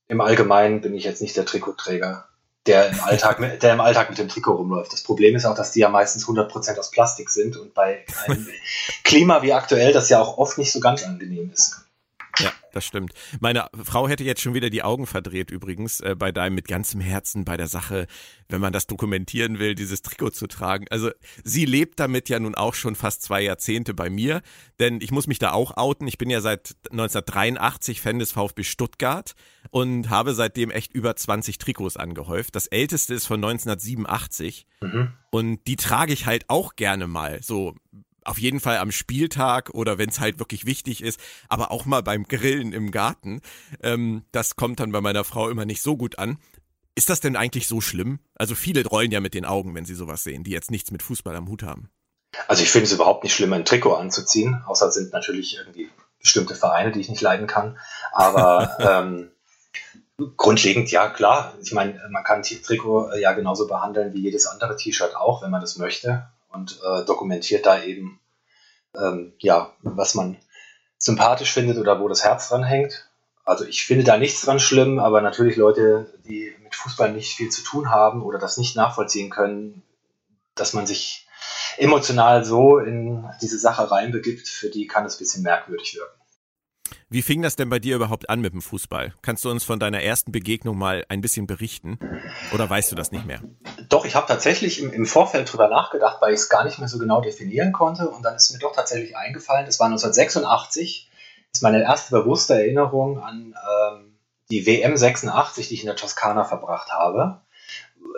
im 0.07 0.21
Allgemeinen 0.21 0.81
bin 0.81 0.95
ich 0.95 1.03
jetzt 1.03 1.21
nicht 1.21 1.37
der 1.37 1.45
Trikotträger 1.45 2.27
der 2.67 2.89
im 2.89 2.99
Alltag, 2.99 3.39
mit, 3.39 3.63
der 3.63 3.73
im 3.73 3.81
Alltag 3.81 4.09
mit 4.09 4.19
dem 4.19 4.27
Trikot 4.27 4.55
rumläuft. 4.55 4.93
Das 4.93 5.01
Problem 5.01 5.35
ist 5.35 5.45
auch, 5.45 5.55
dass 5.55 5.71
die 5.71 5.79
ja 5.79 5.89
meistens 5.89 6.27
100% 6.27 6.77
aus 6.77 6.91
Plastik 6.91 7.29
sind 7.29 7.57
und 7.57 7.73
bei 7.73 8.05
einem 8.25 8.47
Klima 9.03 9.41
wie 9.41 9.53
aktuell 9.53 9.93
das 9.93 10.09
ja 10.09 10.19
auch 10.19 10.37
oft 10.37 10.57
nicht 10.57 10.71
so 10.71 10.79
ganz 10.79 11.03
angenehm 11.03 11.51
ist. 11.53 11.86
Das 12.73 12.85
stimmt. 12.85 13.13
Meine 13.39 13.67
Frau 13.83 14.07
hätte 14.07 14.23
jetzt 14.23 14.41
schon 14.41 14.53
wieder 14.53 14.69
die 14.69 14.83
Augen 14.83 15.07
verdreht 15.07 15.51
übrigens 15.51 15.99
äh, 15.99 16.15
bei 16.17 16.31
deinem 16.31 16.55
mit 16.55 16.67
ganzem 16.67 17.01
Herzen 17.01 17.45
bei 17.45 17.57
der 17.57 17.67
Sache, 17.67 18.07
wenn 18.49 18.61
man 18.61 18.73
das 18.73 18.87
dokumentieren 18.87 19.59
will, 19.59 19.75
dieses 19.75 20.01
Trikot 20.01 20.31
zu 20.31 20.47
tragen. 20.47 20.85
Also 20.89 21.11
sie 21.43 21.65
lebt 21.65 21.99
damit 21.99 22.29
ja 22.29 22.39
nun 22.39 22.55
auch 22.55 22.73
schon 22.73 22.95
fast 22.95 23.21
zwei 23.21 23.41
Jahrzehnte 23.41 23.93
bei 23.93 24.09
mir, 24.09 24.41
denn 24.79 24.99
ich 25.01 25.11
muss 25.11 25.27
mich 25.27 25.39
da 25.39 25.51
auch 25.51 25.77
outen. 25.77 26.07
Ich 26.07 26.17
bin 26.17 26.29
ja 26.29 26.41
seit 26.41 26.75
1983 26.91 28.01
Fan 28.01 28.19
des 28.19 28.31
VfB 28.31 28.63
Stuttgart 28.63 29.33
und 29.69 30.09
habe 30.09 30.33
seitdem 30.33 30.71
echt 30.71 30.93
über 30.93 31.15
20 31.15 31.57
Trikots 31.57 31.97
angehäuft. 31.97 32.55
Das 32.55 32.67
älteste 32.67 33.13
ist 33.13 33.27
von 33.27 33.43
1987 33.43 34.65
mhm. 34.81 35.13
und 35.31 35.65
die 35.67 35.75
trage 35.75 36.13
ich 36.13 36.25
halt 36.25 36.45
auch 36.47 36.75
gerne 36.75 37.07
mal 37.07 37.41
so 37.41 37.75
auf 38.27 38.37
jeden 38.37 38.59
Fall 38.59 38.77
am 38.77 38.91
Spieltag 38.91 39.69
oder 39.71 39.97
wenn 39.97 40.09
es 40.09 40.19
halt 40.19 40.39
wirklich 40.39 40.65
wichtig 40.65 41.01
ist, 41.01 41.19
aber 41.47 41.71
auch 41.71 41.85
mal 41.85 42.03
beim 42.03 42.27
Grillen 42.27 42.73
im 42.73 42.91
Garten. 42.91 43.41
Ähm, 43.81 44.23
das 44.31 44.55
kommt 44.55 44.79
dann 44.79 44.91
bei 44.91 45.01
meiner 45.01 45.23
Frau 45.23 45.49
immer 45.49 45.65
nicht 45.65 45.81
so 45.81 45.95
gut 45.95 46.19
an. 46.19 46.37
Ist 46.95 47.09
das 47.09 47.19
denn 47.19 47.35
eigentlich 47.35 47.67
so 47.67 47.79
schlimm? 47.79 48.19
Also 48.35 48.55
viele 48.55 48.85
rollen 48.85 49.11
ja 49.11 49.21
mit 49.21 49.33
den 49.33 49.45
Augen, 49.45 49.75
wenn 49.75 49.85
sie 49.85 49.95
sowas 49.95 50.23
sehen, 50.23 50.43
die 50.43 50.51
jetzt 50.51 50.71
nichts 50.71 50.91
mit 50.91 51.03
Fußball 51.03 51.35
am 51.35 51.47
Hut 51.47 51.63
haben. 51.63 51.89
Also 52.47 52.63
ich 52.63 52.69
finde 52.69 52.85
es 52.85 52.93
überhaupt 52.93 53.23
nicht 53.23 53.33
schlimm, 53.33 53.53
ein 53.53 53.65
Trikot 53.65 53.95
anzuziehen, 53.95 54.61
außer 54.65 54.87
es 54.87 54.95
sind 54.95 55.13
natürlich 55.13 55.57
irgendwie 55.57 55.89
bestimmte 56.19 56.55
Vereine, 56.55 56.91
die 56.91 56.99
ich 56.99 57.09
nicht 57.09 57.21
leiden 57.21 57.47
kann. 57.47 57.77
Aber 58.11 58.77
ähm, 58.79 59.31
grundlegend 60.35 60.91
ja, 60.91 61.09
klar. 61.09 61.53
Ich 61.61 61.71
meine, 61.71 62.01
man 62.09 62.23
kann 62.23 62.43
Trikot 62.43 63.15
ja 63.15 63.31
genauso 63.33 63.67
behandeln 63.67 64.13
wie 64.13 64.21
jedes 64.21 64.47
andere 64.47 64.75
T-Shirt 64.75 65.15
auch, 65.15 65.41
wenn 65.41 65.51
man 65.51 65.61
das 65.61 65.77
möchte 65.77 66.27
und 66.49 66.79
äh, 66.83 67.05
dokumentiert 67.05 67.65
da 67.65 67.81
eben, 67.83 68.19
ähm, 68.95 69.33
ja, 69.39 69.73
was 69.81 70.15
man 70.15 70.37
sympathisch 70.97 71.51
findet 71.51 71.77
oder 71.77 71.99
wo 71.99 72.07
das 72.07 72.23
Herz 72.23 72.49
dran 72.49 72.63
hängt. 72.63 73.09
Also 73.45 73.65
ich 73.65 73.85
finde 73.85 74.03
da 74.03 74.17
nichts 74.17 74.41
dran 74.41 74.59
schlimm, 74.59 74.99
aber 74.99 75.21
natürlich 75.21 75.55
Leute, 75.55 76.13
die 76.25 76.53
mit 76.61 76.75
Fußball 76.75 77.13
nicht 77.13 77.35
viel 77.35 77.49
zu 77.49 77.63
tun 77.63 77.89
haben 77.89 78.21
oder 78.21 78.39
das 78.39 78.57
nicht 78.57 78.75
nachvollziehen 78.75 79.29
können, 79.29 79.83
dass 80.55 80.73
man 80.73 80.85
sich 80.85 81.27
emotional 81.77 82.43
so 82.43 82.79
in 82.79 83.29
diese 83.41 83.59
Sache 83.59 83.89
reinbegibt, 83.89 84.47
für 84.47 84.69
die 84.69 84.87
kann 84.87 85.05
es 85.05 85.15
ein 85.15 85.19
bisschen 85.19 85.43
merkwürdig 85.43 85.95
wirken. 85.95 86.17
Wie 87.09 87.21
fing 87.21 87.41
das 87.41 87.55
denn 87.55 87.69
bei 87.69 87.79
dir 87.79 87.95
überhaupt 87.95 88.29
an 88.29 88.41
mit 88.41 88.53
dem 88.53 88.61
Fußball? 88.61 89.13
Kannst 89.21 89.45
du 89.45 89.49
uns 89.49 89.63
von 89.63 89.79
deiner 89.79 90.01
ersten 90.01 90.33
Begegnung 90.33 90.77
mal 90.77 91.05
ein 91.07 91.21
bisschen 91.21 91.47
berichten? 91.47 91.99
Oder 92.53 92.69
weißt 92.69 92.91
du 92.91 92.95
das 92.95 93.11
nicht 93.11 93.25
mehr? 93.25 93.41
Doch, 93.89 94.05
ich 94.05 94.15
habe 94.15 94.27
tatsächlich 94.27 94.81
im, 94.81 94.91
im, 94.91 95.05
Vorfeld 95.05 95.51
drüber 95.51 95.67
nachgedacht, 95.69 96.17
weil 96.21 96.33
ich 96.33 96.41
es 96.41 96.49
gar 96.49 96.65
nicht 96.65 96.79
mehr 96.79 96.87
so 96.87 96.97
genau 96.97 97.21
definieren 97.21 97.71
konnte. 97.71 98.09
Und 98.09 98.23
dann 98.23 98.35
ist 98.35 98.51
mir 98.51 98.59
doch 98.59 98.75
tatsächlich 98.75 99.15
eingefallen, 99.15 99.65
das 99.65 99.79
war 99.79 99.87
1986, 99.87 101.09
das 101.51 101.59
ist 101.59 101.63
meine 101.63 101.81
erste 101.81 102.11
bewusste 102.11 102.55
Erinnerung 102.55 103.19
an 103.19 103.55
ähm, 103.55 104.17
die 104.49 104.65
WM 104.65 104.97
86, 104.97 105.67
die 105.67 105.73
ich 105.75 105.81
in 105.81 105.87
der 105.87 105.95
Toskana 105.95 106.43
verbracht 106.43 106.91
habe. 106.91 107.41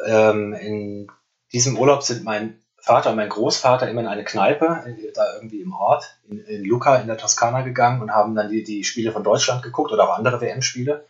Ähm, 0.06 0.54
in 0.54 1.12
diesem 1.54 1.77
Urlaub 1.77 2.04
sind 2.04 2.24
mein 2.24 2.60
Vater 2.77 3.12
und 3.12 3.18
mein 3.18 3.30
Großvater 3.30 3.89
immer 3.89 4.01
in 4.01 4.08
eine 4.08 4.24
Kneipe, 4.24 4.96
da 5.13 5.36
irgendwie 5.36 5.62
im 5.62 5.74
Ort, 5.74 6.17
in, 6.27 6.39
in 6.39 6.63
Lucca 6.63 6.96
in 6.96 7.08
der 7.08 7.17
Toskana 7.17 7.62
gegangen 7.62 8.01
und 8.01 8.12
haben 8.12 8.34
dann 8.36 8.50
die, 8.50 8.63
die 8.63 8.84
Spiele 8.84 9.12
von 9.12 9.24
Deutschland 9.24 9.62
geguckt 9.62 9.91
oder 9.91 10.10
auch 10.10 10.17
andere 10.17 10.41
WM-Spiele 10.41 11.05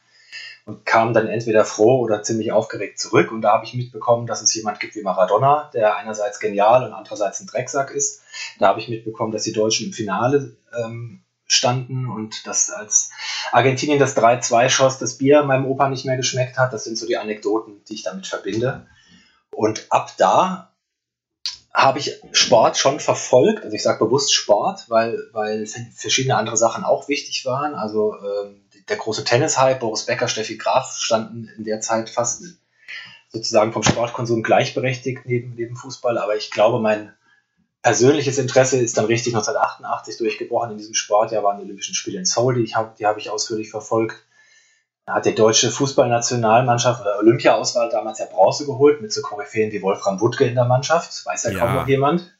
und 0.66 0.86
kamen 0.86 1.13
dann 1.13 1.28
entweder 1.28 1.66
froh 1.66 2.00
oder 2.00 2.22
ziemlich 2.24 2.51
aufgeregt 2.51 3.00
zurück. 3.00 3.32
Und 3.32 3.42
da 3.42 3.54
habe 3.54 3.66
ich 3.66 3.74
mitbekommen, 3.74 4.28
dass 4.28 4.42
es 4.42 4.54
jemand 4.54 4.80
gibt 4.80 4.96
wie 4.96 5.01
Maradona, 5.01 5.70
der 5.74 5.98
einerseits 5.98 6.39
genial 6.39 6.84
und 6.84 6.94
andererseits 6.94 7.39
ein 7.39 7.48
Drecksack 7.48 7.92
ist. 7.92 8.22
Da 8.60 8.68
habe 8.68 8.80
ich 8.80 8.89
mitbekommen, 8.89 9.32
dass 9.32 9.44
die 9.44 9.54
Deutschen 9.54 9.88
im 9.88 9.94
Finale 9.94 10.56
ähm, 10.78 11.22
standen 11.48 12.08
und 12.08 12.46
dass 12.46 12.70
als 12.70 13.10
Argentinien 13.51 14.00
das 14.00 14.16
3-2 14.16 14.70
schoss, 14.70 15.00
das 15.00 15.18
Bier 15.18 15.44
meinem 15.44 15.66
Opa 15.66 15.89
nicht 15.89 16.06
mehr 16.06 16.18
geschmeckt 16.18 16.58
hat. 16.58 16.74
Das 16.74 16.84
sind 16.84 16.98
so 16.98 17.08
die 17.08 17.18
Anekdoten, 17.18 17.84
die 17.89 17.96
ich 17.96 18.04
damit 18.04 18.28
verbinde. 18.28 18.86
Und 19.51 19.88
ab 19.89 20.13
da 20.18 20.70
habe 21.74 22.00
ich 22.00 22.22
Sport 22.32 22.78
schon 22.78 23.00
verfolgt. 23.00 23.63
Also 23.63 23.75
ich 23.75 23.84
sage 23.84 24.04
bewusst 24.04 24.34
Sport, 24.34 24.89
weil, 24.89 25.18
weil 25.32 25.66
verschiedene 25.96 26.36
andere 26.36 26.58
Sachen 26.58 26.84
auch 26.84 27.08
wichtig 27.08 27.46
waren. 27.46 27.74
Also 27.74 28.16
ähm, 28.16 28.62
der 28.89 28.98
große 28.98 29.24
Tennis-Hype, 29.24 29.79
Boris 29.79 30.05
Becker, 30.05 30.27
Steffi 30.27 30.58
Graf 30.58 30.98
standen 31.00 31.50
in 31.58 31.63
der 31.63 31.81
Zeit 31.81 32.10
fast 32.10 32.43
sozusagen 33.29 33.74
vom 33.74 33.84
Sportkonsum 33.84 34.43
gleichberechtigt 34.43 35.25
neben, 35.25 35.55
neben 35.55 35.75
Fußball. 35.75 36.17
Aber 36.17 36.36
ich 36.36 36.51
glaube, 36.51 36.79
mein 36.79 37.13
persönliches 37.81 38.38
Interesse 38.38 38.77
ist 38.77 38.98
dann 38.98 39.05
richtig 39.05 39.36
1988 39.36 40.17
durchgebrochen 40.17 40.72
in 40.72 40.77
diesem 40.77 40.96
Sport. 40.96 41.31
Ja, 41.31 41.43
waren 41.43 41.58
die 41.58 41.63
Olympischen 41.63 41.96
Spiele 41.96 42.19
in 42.19 42.25
Seoul, 42.25 42.55
die, 42.55 42.63
ich 42.63 42.75
hab, 42.75 43.00
habe 43.01 43.19
ich 43.19 43.29
ausführlich 43.29 43.69
verfolgt 43.69 44.24
hat 45.13 45.25
die 45.25 45.36
deutsche 45.36 45.72
Fußballnationalmannschaft 45.72 47.01
oder 47.01 47.19
Olympia-Auswahl 47.19 47.89
damals 47.89 48.19
ja 48.19 48.25
Bronze 48.25 48.65
geholt 48.65 49.01
mit 49.01 49.12
so 49.12 49.22
Koryphäen 49.22 49.72
wie 49.72 49.81
Wolfram 49.81 50.19
Wuttke 50.22 50.46
in 50.46 50.55
der 50.55 50.65
Mannschaft. 50.65 51.25
Weiß 51.25 51.43
ja, 51.43 51.51
ja. 51.51 51.60
kaum 51.60 51.75
noch 51.75 51.88
jemand. 51.88 52.31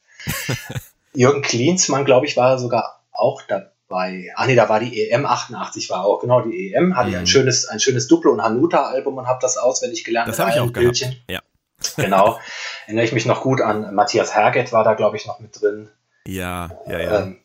Jürgen 1.14 1.42
Klinsmann, 1.42 2.04
glaube 2.04 2.26
ich, 2.26 2.36
war 2.36 2.58
sogar 2.58 3.02
auch 3.12 3.42
dabei. 3.42 3.70
Ach 3.90 4.46
nee, 4.46 4.54
da 4.54 4.68
war 4.68 4.80
die 4.80 5.10
EM 5.10 5.26
88 5.26 5.90
war 5.90 6.04
auch. 6.04 6.20
Genau, 6.20 6.40
die 6.42 6.72
EM 6.72 6.96
hatte 6.96 7.10
mhm. 7.10 7.16
ein 7.16 7.26
schönes, 7.26 7.66
ein 7.66 7.80
schönes 7.80 8.06
Duplo- 8.08 8.32
und 8.32 8.42
Hanuta-Album 8.42 9.18
und 9.18 9.26
habe 9.26 9.38
das 9.42 9.56
auswendig 9.56 10.04
gelernt. 10.04 10.28
Das 10.28 10.38
habe 10.38 10.50
ich 10.50 10.60
auch 10.60 10.70
Bildchen. 10.70 11.10
gehabt. 11.10 11.30
Ja. 11.30 11.40
Genau. 11.96 12.38
Erinnere 12.86 13.04
ich 13.04 13.12
mich 13.12 13.26
noch 13.26 13.42
gut 13.42 13.60
an 13.60 13.94
Matthias 13.94 14.34
Herget 14.34 14.72
war 14.72 14.84
da, 14.84 14.94
glaube 14.94 15.16
ich, 15.16 15.26
noch 15.26 15.40
mit 15.40 15.60
drin. 15.60 15.88
Ja, 16.26 16.70
ja, 16.86 16.98
ja. 17.00 17.20
Ähm, 17.20 17.38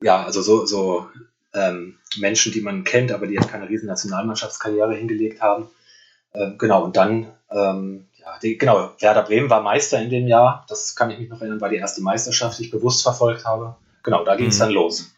ja, 0.00 0.24
also 0.24 0.42
so, 0.42 0.64
so 0.66 1.06
ähm, 1.52 1.98
Menschen, 2.18 2.52
die 2.52 2.60
man 2.60 2.84
kennt, 2.84 3.12
aber 3.12 3.26
die 3.26 3.34
jetzt 3.34 3.50
keine 3.50 3.68
riesen 3.68 3.88
Nationalmannschaftskarriere 3.88 4.94
hingelegt 4.94 5.40
haben. 5.40 5.68
Ähm, 6.34 6.56
genau, 6.58 6.84
und 6.84 6.96
dann, 6.96 7.32
ähm, 7.50 8.08
ja, 8.18 8.38
die, 8.42 8.58
genau, 8.58 8.92
Werder 9.00 9.22
Bremen 9.22 9.50
war 9.50 9.62
Meister 9.62 10.00
in 10.00 10.10
dem 10.10 10.28
Jahr. 10.28 10.64
Das 10.68 10.94
kann 10.94 11.10
ich 11.10 11.18
mich 11.18 11.28
noch 11.28 11.40
erinnern, 11.40 11.60
war 11.60 11.68
die 11.68 11.76
erste 11.76 12.02
Meisterschaft, 12.02 12.58
die 12.58 12.64
ich 12.64 12.70
bewusst 12.70 13.02
verfolgt 13.02 13.44
habe. 13.44 13.76
Genau, 14.02 14.24
da 14.24 14.36
ging 14.36 14.48
es 14.48 14.56
mhm. 14.56 14.60
dann 14.60 14.70
los. 14.70 15.13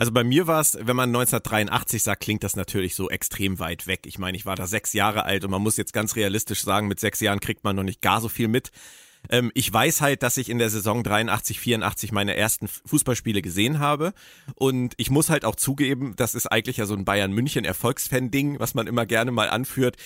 Also 0.00 0.12
bei 0.12 0.24
mir 0.24 0.46
war 0.46 0.62
es, 0.62 0.78
wenn 0.80 0.96
man 0.96 1.10
1983 1.10 2.02
sagt, 2.02 2.22
klingt 2.22 2.42
das 2.42 2.56
natürlich 2.56 2.94
so 2.94 3.10
extrem 3.10 3.58
weit 3.58 3.86
weg. 3.86 4.06
Ich 4.06 4.18
meine, 4.18 4.34
ich 4.34 4.46
war 4.46 4.56
da 4.56 4.66
sechs 4.66 4.94
Jahre 4.94 5.26
alt 5.26 5.44
und 5.44 5.50
man 5.50 5.60
muss 5.60 5.76
jetzt 5.76 5.92
ganz 5.92 6.16
realistisch 6.16 6.62
sagen, 6.62 6.88
mit 6.88 6.98
sechs 6.98 7.20
Jahren 7.20 7.38
kriegt 7.38 7.64
man 7.64 7.76
noch 7.76 7.82
nicht 7.82 8.00
gar 8.00 8.22
so 8.22 8.30
viel 8.30 8.48
mit. 8.48 8.70
Ähm, 9.28 9.52
ich 9.52 9.70
weiß 9.70 10.00
halt, 10.00 10.22
dass 10.22 10.38
ich 10.38 10.48
in 10.48 10.58
der 10.58 10.70
Saison 10.70 11.04
83, 11.04 11.60
84 11.60 12.12
meine 12.12 12.34
ersten 12.34 12.66
Fußballspiele 12.66 13.42
gesehen 13.42 13.78
habe. 13.78 14.14
Und 14.54 14.94
ich 14.96 15.10
muss 15.10 15.28
halt 15.28 15.44
auch 15.44 15.54
zugeben, 15.54 16.14
das 16.16 16.34
ist 16.34 16.46
eigentlich 16.46 16.78
ja 16.78 16.86
so 16.86 16.94
ein 16.94 17.04
Bayern 17.04 17.32
München 17.32 17.66
Erfolgsfan-Ding, 17.66 18.58
was 18.58 18.72
man 18.72 18.86
immer 18.86 19.04
gerne 19.04 19.32
mal 19.32 19.50
anführt. 19.50 19.98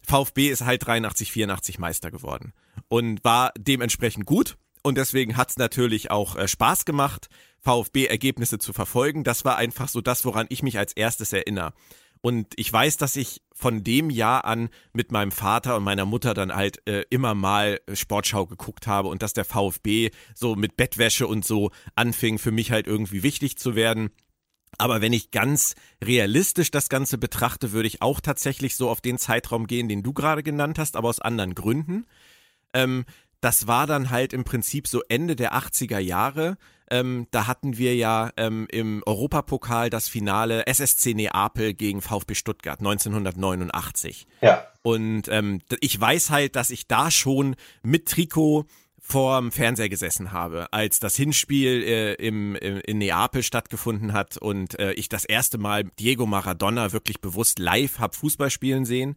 VfB 0.00 0.48
ist 0.48 0.64
halt 0.64 0.86
83, 0.86 1.30
84 1.30 1.78
Meister 1.78 2.10
geworden 2.10 2.54
und 2.88 3.22
war 3.22 3.52
dementsprechend 3.58 4.24
gut. 4.24 4.56
Und 4.82 4.96
deswegen 4.96 5.36
hat's 5.36 5.58
natürlich 5.58 6.10
auch 6.10 6.36
äh, 6.36 6.48
Spaß 6.48 6.86
gemacht, 6.86 7.28
VfB-Ergebnisse 7.62 8.58
zu 8.58 8.72
verfolgen. 8.72 9.24
Das 9.24 9.44
war 9.44 9.56
einfach 9.56 9.88
so 9.88 10.00
das, 10.00 10.24
woran 10.24 10.46
ich 10.50 10.62
mich 10.62 10.78
als 10.78 10.92
erstes 10.92 11.32
erinnere. 11.32 11.72
Und 12.20 12.54
ich 12.56 12.72
weiß, 12.72 12.98
dass 12.98 13.16
ich 13.16 13.42
von 13.52 13.82
dem 13.82 14.08
Jahr 14.08 14.44
an 14.44 14.70
mit 14.92 15.10
meinem 15.10 15.32
Vater 15.32 15.76
und 15.76 15.82
meiner 15.82 16.04
Mutter 16.04 16.34
dann 16.34 16.54
halt 16.54 16.86
äh, 16.86 17.04
immer 17.10 17.34
mal 17.34 17.80
Sportschau 17.92 18.46
geguckt 18.46 18.86
habe 18.86 19.08
und 19.08 19.22
dass 19.22 19.32
der 19.32 19.44
VfB 19.44 20.10
so 20.34 20.54
mit 20.54 20.76
Bettwäsche 20.76 21.26
und 21.26 21.44
so 21.44 21.70
anfing, 21.96 22.38
für 22.38 22.52
mich 22.52 22.70
halt 22.70 22.86
irgendwie 22.86 23.24
wichtig 23.24 23.58
zu 23.58 23.74
werden. 23.74 24.10
Aber 24.78 25.00
wenn 25.00 25.12
ich 25.12 25.32
ganz 25.32 25.74
realistisch 26.02 26.70
das 26.70 26.88
Ganze 26.88 27.18
betrachte, 27.18 27.72
würde 27.72 27.88
ich 27.88 28.02
auch 28.02 28.20
tatsächlich 28.20 28.76
so 28.76 28.88
auf 28.88 29.00
den 29.00 29.18
Zeitraum 29.18 29.66
gehen, 29.66 29.88
den 29.88 30.04
du 30.04 30.12
gerade 30.12 30.44
genannt 30.44 30.78
hast, 30.78 30.96
aber 30.96 31.08
aus 31.08 31.20
anderen 31.20 31.54
Gründen. 31.54 32.06
Ähm, 32.72 33.04
das 33.42 33.66
war 33.66 33.86
dann 33.86 34.10
halt 34.10 34.32
im 34.32 34.44
Prinzip 34.44 34.86
so 34.88 35.02
Ende 35.08 35.36
der 35.36 35.52
80er 35.54 35.98
Jahre. 35.98 36.56
Ähm, 36.90 37.26
da 37.32 37.46
hatten 37.46 37.76
wir 37.76 37.96
ja 37.96 38.30
ähm, 38.36 38.66
im 38.70 39.02
Europapokal 39.04 39.90
das 39.90 40.08
Finale 40.08 40.66
SSC 40.66 41.14
Neapel 41.14 41.74
gegen 41.74 42.00
VfB 42.00 42.34
Stuttgart 42.34 42.78
1989. 42.78 44.26
Ja. 44.42 44.66
Und 44.82 45.28
ähm, 45.28 45.60
ich 45.80 46.00
weiß 46.00 46.30
halt, 46.30 46.54
dass 46.54 46.70
ich 46.70 46.86
da 46.86 47.10
schon 47.10 47.56
mit 47.82 48.08
Trikot 48.08 48.66
vorm 49.00 49.50
Fernseher 49.50 49.88
gesessen 49.88 50.30
habe, 50.30 50.72
als 50.72 51.00
das 51.00 51.16
Hinspiel 51.16 51.82
äh, 51.82 52.14
im, 52.14 52.54
im, 52.54 52.80
in 52.86 52.98
Neapel 52.98 53.42
stattgefunden 53.42 54.12
hat 54.12 54.36
und 54.36 54.78
äh, 54.78 54.92
ich 54.92 55.08
das 55.08 55.24
erste 55.24 55.58
Mal 55.58 55.84
Diego 55.98 56.26
Maradona 56.26 56.92
wirklich 56.92 57.20
bewusst 57.20 57.58
live 57.58 57.98
hab 57.98 58.14
Fußball 58.14 58.50
spielen 58.50 58.84
sehen. 58.84 59.16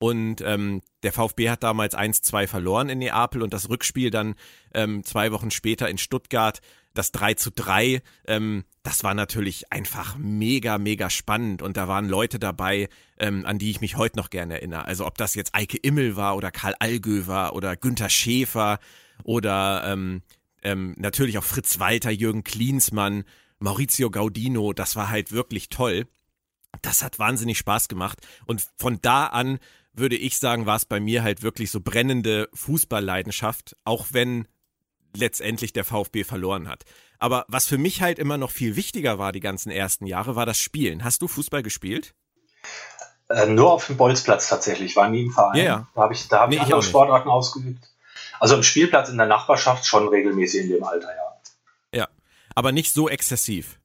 Und 0.00 0.40
ähm, 0.40 0.80
der 1.02 1.12
VfB 1.12 1.50
hat 1.50 1.62
damals 1.62 1.94
1-2 1.94 2.46
verloren 2.46 2.88
in 2.88 3.00
Neapel 3.00 3.42
und 3.42 3.52
das 3.52 3.68
Rückspiel 3.68 4.10
dann 4.10 4.34
ähm, 4.72 5.04
zwei 5.04 5.30
Wochen 5.30 5.50
später 5.50 5.90
in 5.90 5.98
Stuttgart, 5.98 6.62
das 6.94 7.12
3 7.12 7.34
zu 7.34 7.50
3, 7.50 8.00
ähm, 8.26 8.64
das 8.82 9.04
war 9.04 9.12
natürlich 9.12 9.70
einfach 9.70 10.16
mega, 10.16 10.78
mega 10.78 11.10
spannend. 11.10 11.60
Und 11.60 11.76
da 11.76 11.86
waren 11.86 12.08
Leute 12.08 12.38
dabei, 12.38 12.88
ähm, 13.18 13.44
an 13.44 13.58
die 13.58 13.70
ich 13.70 13.82
mich 13.82 13.98
heute 13.98 14.16
noch 14.16 14.30
gerne 14.30 14.54
erinnere. 14.54 14.86
Also 14.86 15.06
ob 15.06 15.18
das 15.18 15.34
jetzt 15.34 15.54
Eike 15.54 15.76
Immel 15.76 16.16
war 16.16 16.34
oder 16.34 16.50
Karl 16.50 16.74
Allgö 16.78 17.26
war 17.26 17.54
oder 17.54 17.76
Günther 17.76 18.08
Schäfer 18.08 18.78
oder 19.22 19.82
ähm, 19.84 20.22
ähm, 20.62 20.94
natürlich 20.96 21.36
auch 21.36 21.44
Fritz 21.44 21.78
Walter, 21.78 22.10
Jürgen 22.10 22.42
Klinsmann, 22.42 23.24
Maurizio 23.58 24.10
Gaudino, 24.10 24.72
das 24.72 24.96
war 24.96 25.10
halt 25.10 25.30
wirklich 25.30 25.68
toll. 25.68 26.06
Das 26.80 27.02
hat 27.02 27.18
wahnsinnig 27.18 27.58
Spaß 27.58 27.88
gemacht. 27.88 28.26
Und 28.46 28.66
von 28.78 28.98
da 29.02 29.26
an 29.26 29.58
würde 29.92 30.16
ich 30.16 30.38
sagen, 30.38 30.66
war 30.66 30.76
es 30.76 30.84
bei 30.84 31.00
mir 31.00 31.22
halt 31.22 31.42
wirklich 31.42 31.70
so 31.70 31.80
brennende 31.80 32.48
Fußballleidenschaft, 32.54 33.76
auch 33.84 34.06
wenn 34.10 34.46
letztendlich 35.14 35.72
der 35.72 35.84
VfB 35.84 36.24
verloren 36.24 36.68
hat. 36.68 36.84
Aber 37.18 37.44
was 37.48 37.66
für 37.66 37.78
mich 37.78 38.00
halt 38.00 38.18
immer 38.18 38.38
noch 38.38 38.50
viel 38.50 38.76
wichtiger 38.76 39.18
war 39.18 39.32
die 39.32 39.40
ganzen 39.40 39.70
ersten 39.70 40.06
Jahre, 40.06 40.36
war 40.36 40.46
das 40.46 40.58
Spielen. 40.58 41.04
Hast 41.04 41.22
du 41.22 41.28
Fußball 41.28 41.62
gespielt? 41.62 42.14
Äh, 43.28 43.46
nur 43.46 43.72
auf 43.72 43.86
dem 43.86 43.96
Bolzplatz 43.96 44.48
tatsächlich, 44.48 44.96
war 44.96 45.08
nie 45.08 45.24
im 45.24 45.30
Verein. 45.30 45.56
Ja, 45.56 45.64
ja. 45.64 45.88
Da 45.94 46.02
habe 46.02 46.14
ich, 46.14 46.28
da 46.28 46.40
hab 46.40 46.50
nee, 46.50 46.56
ich 46.56 46.62
andere 46.62 46.82
Sportarten 46.82 47.28
ausgeübt. 47.28 47.84
Also 48.38 48.56
im 48.56 48.62
Spielplatz 48.62 49.08
in 49.08 49.18
der 49.18 49.26
Nachbarschaft 49.26 49.86
schon 49.86 50.08
regelmäßig 50.08 50.62
in 50.64 50.70
dem 50.70 50.84
Alter, 50.84 51.08
ja. 51.08 52.00
Ja, 52.00 52.08
aber 52.54 52.72
nicht 52.72 52.94
so 52.94 53.08
exzessiv. 53.08 53.78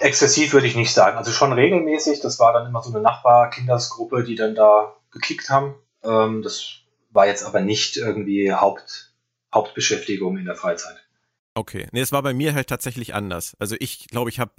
Exzessiv 0.00 0.52
würde 0.52 0.66
ich 0.66 0.76
nicht 0.76 0.92
sagen. 0.92 1.16
Also 1.16 1.30
schon 1.32 1.52
regelmäßig. 1.52 2.20
Das 2.20 2.38
war 2.38 2.52
dann 2.52 2.66
immer 2.66 2.82
so 2.82 2.90
eine 2.90 3.00
Nachbar-Kindersgruppe, 3.00 4.24
die 4.24 4.34
dann 4.34 4.54
da 4.54 4.96
gekickt 5.10 5.50
haben. 5.50 5.74
Ähm, 6.02 6.42
das 6.42 6.80
war 7.10 7.26
jetzt 7.26 7.44
aber 7.44 7.60
nicht 7.60 7.96
irgendwie 7.96 8.52
Haupt, 8.52 9.12
Hauptbeschäftigung 9.54 10.36
in 10.38 10.44
der 10.44 10.56
Freizeit. 10.56 10.96
Okay. 11.54 11.88
Nee, 11.92 12.00
es 12.00 12.12
war 12.12 12.22
bei 12.22 12.34
mir 12.34 12.54
halt 12.54 12.68
tatsächlich 12.68 13.14
anders. 13.14 13.54
Also 13.58 13.76
ich 13.80 14.06
glaube, 14.08 14.30
ich 14.30 14.38
habe 14.38 14.52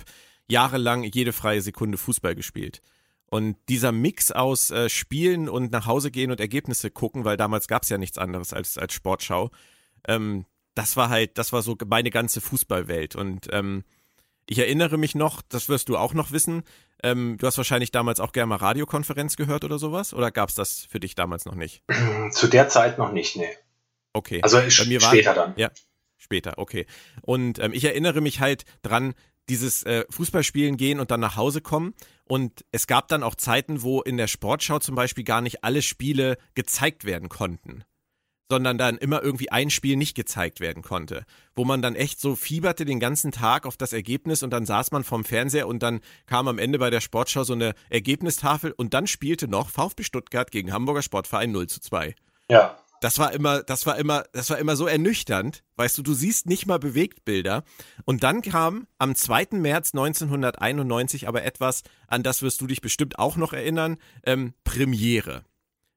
jahrelang 0.48 1.03
jede 1.03 1.31
freie 1.31 1.62
Sekunde 1.62 1.98
Fußball 1.98 2.36
gespielt. 2.36 2.81
Und 3.27 3.58
dieser 3.69 3.91
Mix 3.91 4.31
aus 4.31 4.72
äh, 4.72 4.89
Spielen 4.89 5.48
und 5.48 5.72
nach 5.72 5.86
Hause 5.86 6.10
gehen 6.10 6.31
und 6.31 6.39
Ergebnisse 6.39 6.89
gucken, 6.89 7.25
weil 7.25 7.38
damals 7.38 7.67
gab 7.67 7.84
es 7.84 7.89
ja 7.89 8.00
nichts 8.00 8.17
anderes 8.17 8.53
als, 8.53 8.77
als 8.77 8.93
Sportschau, 8.93 9.51
ähm, 10.08 10.46
das 10.74 10.98
war 10.98 11.10
halt, 11.10 11.38
das 11.38 11.53
war 11.53 11.62
so 11.62 11.77
meine 11.86 12.10
ganze 12.10 12.41
Fußballwelt. 12.41 13.15
Und 13.15 13.48
ähm, 13.51 13.84
ich 14.50 14.58
erinnere 14.58 14.98
mich 14.98 15.13
noch, 15.13 15.41
das 15.48 15.70
wirst 15.70 15.89
du 15.89 15.98
auch 15.98 16.13
noch 16.13 16.32
wissen, 16.32 16.63
ähm, 17.03 17.38
du 17.38 17.46
hast 17.46 17.58
wahrscheinlich 17.58 17.91
damals 17.91 18.20
auch 18.20 18.32
gerne 18.32 18.48
mal 18.48 18.56
Radiokonferenz 18.56 19.36
gehört 19.36 19.63
oder 19.63 19.77
sowas? 19.77 20.13
Oder 20.13 20.32
gab 20.32 20.50
es 20.50 20.56
das 20.56 20.86
für 20.89 21.00
dich 21.00 21.13
damals 21.13 21.46
noch 21.46 21.56
nicht? 21.56 21.84
Zu 22.32 22.48
der 22.48 22.68
Zeit 22.68 22.98
noch 22.98 23.12
nicht, 23.12 23.36
nee. 23.36 23.50
Okay. 24.13 24.41
Also 24.41 24.58
Bei 24.58 24.86
mir 24.86 25.00
später 25.00 25.36
war, 25.36 25.36
dann. 25.36 25.53
Ja, 25.56 25.70
später, 26.18 26.58
okay. 26.58 26.88
Und 27.22 27.60
ähm, 27.60 27.74
ich 27.74 27.86
erinnere 27.86 28.22
mich 28.22 28.39
halt 28.39 28.65
dran, 28.82 29.13
dieses 29.50 29.84
äh, 29.84 30.06
Fußballspielen 30.10 30.77
gehen 30.77 31.00
und 31.00 31.12
dann 31.12 31.20
nach 31.20 31.36
Hause 31.36 31.62
kommen. 31.62 31.94
Und 32.25 32.65
es 32.72 32.88
gab 32.88 33.08
dann 33.08 33.24
auch 33.24 33.36
Zeiten, 33.36 33.84
wo 33.84 34.01
in 34.01 34.18
der 34.18 34.27
Sportschau 34.27 34.79
zum 34.79 34.96
Beispiel 34.96 35.24
gar 35.24 35.41
nicht 35.41 35.63
alle 35.63 35.82
Spiele 35.82 36.38
gezeigt 36.56 37.06
werden 37.06 37.29
konnten 37.29 37.84
sondern 38.50 38.77
dann 38.77 38.98
immer 38.98 39.22
irgendwie 39.22 39.51
ein 39.51 39.70
Spiel 39.70 39.96
nicht 39.96 40.15
gezeigt 40.15 40.60
werden 40.60 40.82
konnte, 40.82 41.24
wo 41.56 41.65
man 41.65 41.82
dann 41.82 41.96
echt 41.96 42.20
so 42.20 42.36
fieberte 42.36 42.84
den 42.84 43.00
ganzen 43.00 43.32
Tag 43.32 43.65
auf 43.65 43.77
das 43.77 43.94
Ergebnis 43.94 44.44
und 44.44 44.50
dann 44.50 44.65
saß 44.65 44.91
man 44.91 45.03
vorm 45.03 45.24
Fernseher 45.24 45.68
und 45.68 45.84
dann 45.84 46.01
kam 46.25 46.48
am 46.48 46.58
Ende 46.58 46.79
bei 46.79 46.89
der 46.89 47.01
Sportschau 47.01 47.44
so 47.44 47.53
eine 47.53 47.74
Ergebnistafel 47.89 48.72
und 48.72 48.94
dann 48.94 49.08
spielte 49.08 49.48
noch 49.48 49.70
VfB 49.70 50.03
Stuttgart 50.03 50.51
gegen 50.51 50.74
Hamburger 50.74 51.03
Sportverein 51.03 51.51
0 51.51 51.68
zu 51.68 51.79
2. 51.79 52.15
Ja. 52.50 52.77
Das 53.01 53.18
war 53.18 53.32
immer, 53.32 53.63
das 53.63 53.86
war 53.86 53.98
immer, 53.98 54.25
das 54.34 54.50
war 54.50 54.58
immer 54.58 54.75
so 54.75 54.86
ernüchternd. 54.86 55.63
Weißt 55.77 55.98
du, 55.98 56.01
du 56.01 56.13
siehst 56.13 56.48
nicht 56.48 56.65
mal 56.65 56.79
Bewegtbilder. 56.79 57.63
Und 58.03 58.24
dann 58.24 58.41
kam 58.41 58.88
am 58.98 59.15
2. 59.15 59.50
März 59.51 59.94
1991 59.94 61.27
aber 61.27 61.46
etwas, 61.46 61.84
an 62.08 62.24
das 62.24 62.41
wirst 62.41 62.60
du 62.60 62.68
dich 62.68 62.82
bestimmt 62.82 63.18
auch 63.18 63.38
noch 63.38 63.53
erinnern, 63.53 63.98
ähm, 64.25 64.53
Premiere. 64.65 65.46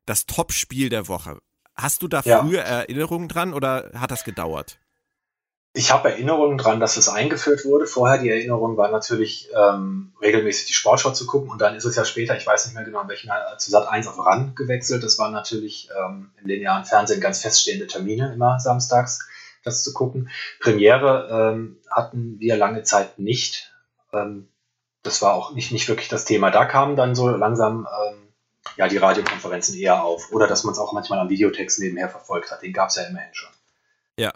Das 0.07 0.27
Topspiel 0.27 0.91
der 0.91 1.09
Woche. 1.09 1.41
Hast 1.75 2.03
du 2.03 2.09
da 2.09 2.21
ja. 2.25 2.41
früher 2.41 2.63
Erinnerungen 2.63 3.29
dran 3.29 3.55
oder 3.55 3.91
hat 3.95 4.11
das 4.11 4.25
gedauert? 4.25 4.79
Ich 5.75 5.91
habe 5.91 6.11
Erinnerungen 6.11 6.59
dran, 6.59 6.81
dass 6.81 6.99
es 6.99 7.09
eingeführt 7.09 7.65
wurde. 7.65 7.87
Vorher 7.87 8.19
die 8.19 8.29
Erinnerung 8.29 8.77
war 8.77 8.91
natürlich 8.91 9.49
ähm, 9.57 10.13
regelmäßig 10.21 10.67
die 10.67 10.75
Sportschau 10.75 11.13
zu 11.13 11.27
gucken 11.27 11.51
und 11.51 11.63
dann 11.63 11.75
ist 11.75 11.87
es 11.87 11.97
ja 11.97 12.05
später, 12.05 12.37
ich 12.37 12.47
weiß 12.47 12.67
nicht 12.67 12.75
mehr 12.75 12.85
genau, 12.85 13.01
in 13.01 13.09
welchem 13.09 13.29
Jahr, 13.29 13.57
zu 13.57 13.71
Sat 13.71 13.89
1 13.89 14.07
auf 14.07 14.19
RAN 14.19 14.55
gewechselt. 14.55 15.03
Das 15.03 15.19
waren 15.19 15.33
natürlich 15.33 15.89
ähm, 15.99 16.31
im 16.39 16.47
linearen 16.47 16.85
Fernsehen 16.85 17.23
ganz 17.23 17.41
feststehende 17.41 17.87
Termine 17.87 18.35
immer 18.35 18.61
samstags, 18.61 19.27
das 19.65 19.83
zu 19.83 19.95
gucken. 19.95 20.29
Premiere 20.61 21.55
ähm, 21.55 21.79
hatten 21.91 22.39
wir 22.39 22.57
lange 22.57 22.83
Zeit 22.83 23.19
nicht. 23.19 23.73
Ähm, 24.13 24.49
das 25.03 25.23
war 25.23 25.33
auch 25.33 25.55
nicht, 25.55 25.73
nicht 25.73 25.89
wirklich 25.89 26.09
das 26.09 26.27
Thema. 26.27 26.51
Da 26.51 26.67
kamen 26.67 26.97
dann 26.97 27.15
so 27.15 27.31
langsam 27.31 27.89
ähm, 27.89 28.22
ja, 28.77 28.89
die 28.89 28.97
Radiokonferenzen 28.97 29.77
eher 29.77 30.03
auf. 30.03 30.33
Oder 30.33 30.47
dass 30.47 30.65
man 30.65 30.73
es 30.73 30.79
auch 30.79 30.93
manchmal 30.93 31.19
am 31.19 31.29
Videotext 31.29 31.81
nebenher 31.81 32.09
verfolgt 32.09 32.51
hat. 32.51 32.63
Den 32.63 32.73
gab 32.73 32.89
es 32.91 32.97
ja 32.97 33.05
immerhin 33.05 33.33
schon. 33.33 33.51
Ja. 34.19 34.33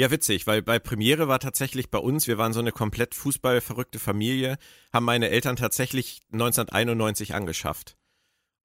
Ja, 0.00 0.10
witzig, 0.12 0.46
weil 0.46 0.62
bei 0.62 0.78
Premiere 0.78 1.26
war 1.26 1.40
tatsächlich 1.40 1.90
bei 1.90 1.98
uns, 1.98 2.28
wir 2.28 2.38
waren 2.38 2.52
so 2.52 2.60
eine 2.60 2.70
komplett 2.70 3.16
fußballverrückte 3.16 3.98
Familie, 3.98 4.56
haben 4.92 5.04
meine 5.04 5.28
Eltern 5.28 5.56
tatsächlich 5.56 6.20
1991 6.32 7.34
angeschafft. 7.34 7.96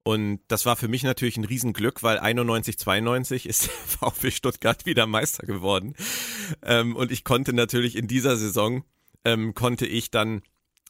Und 0.04 0.40
das 0.48 0.66
war 0.66 0.76
für 0.76 0.86
mich 0.86 1.02
natürlich 1.02 1.38
ein 1.38 1.46
Riesenglück, 1.46 2.02
weil 2.02 2.18
91, 2.18 2.78
92 2.78 3.46
ist 3.46 3.64
VfB 3.86 4.30
Stuttgart 4.30 4.86
wieder 4.86 5.06
Meister 5.06 5.46
geworden. 5.46 5.94
Ähm, 6.62 6.94
und 6.94 7.10
ich 7.10 7.24
konnte 7.24 7.52
natürlich 7.52 7.96
in 7.96 8.06
dieser 8.06 8.36
Saison, 8.36 8.84
ähm, 9.24 9.54
konnte 9.54 9.86
ich 9.86 10.10
dann 10.10 10.42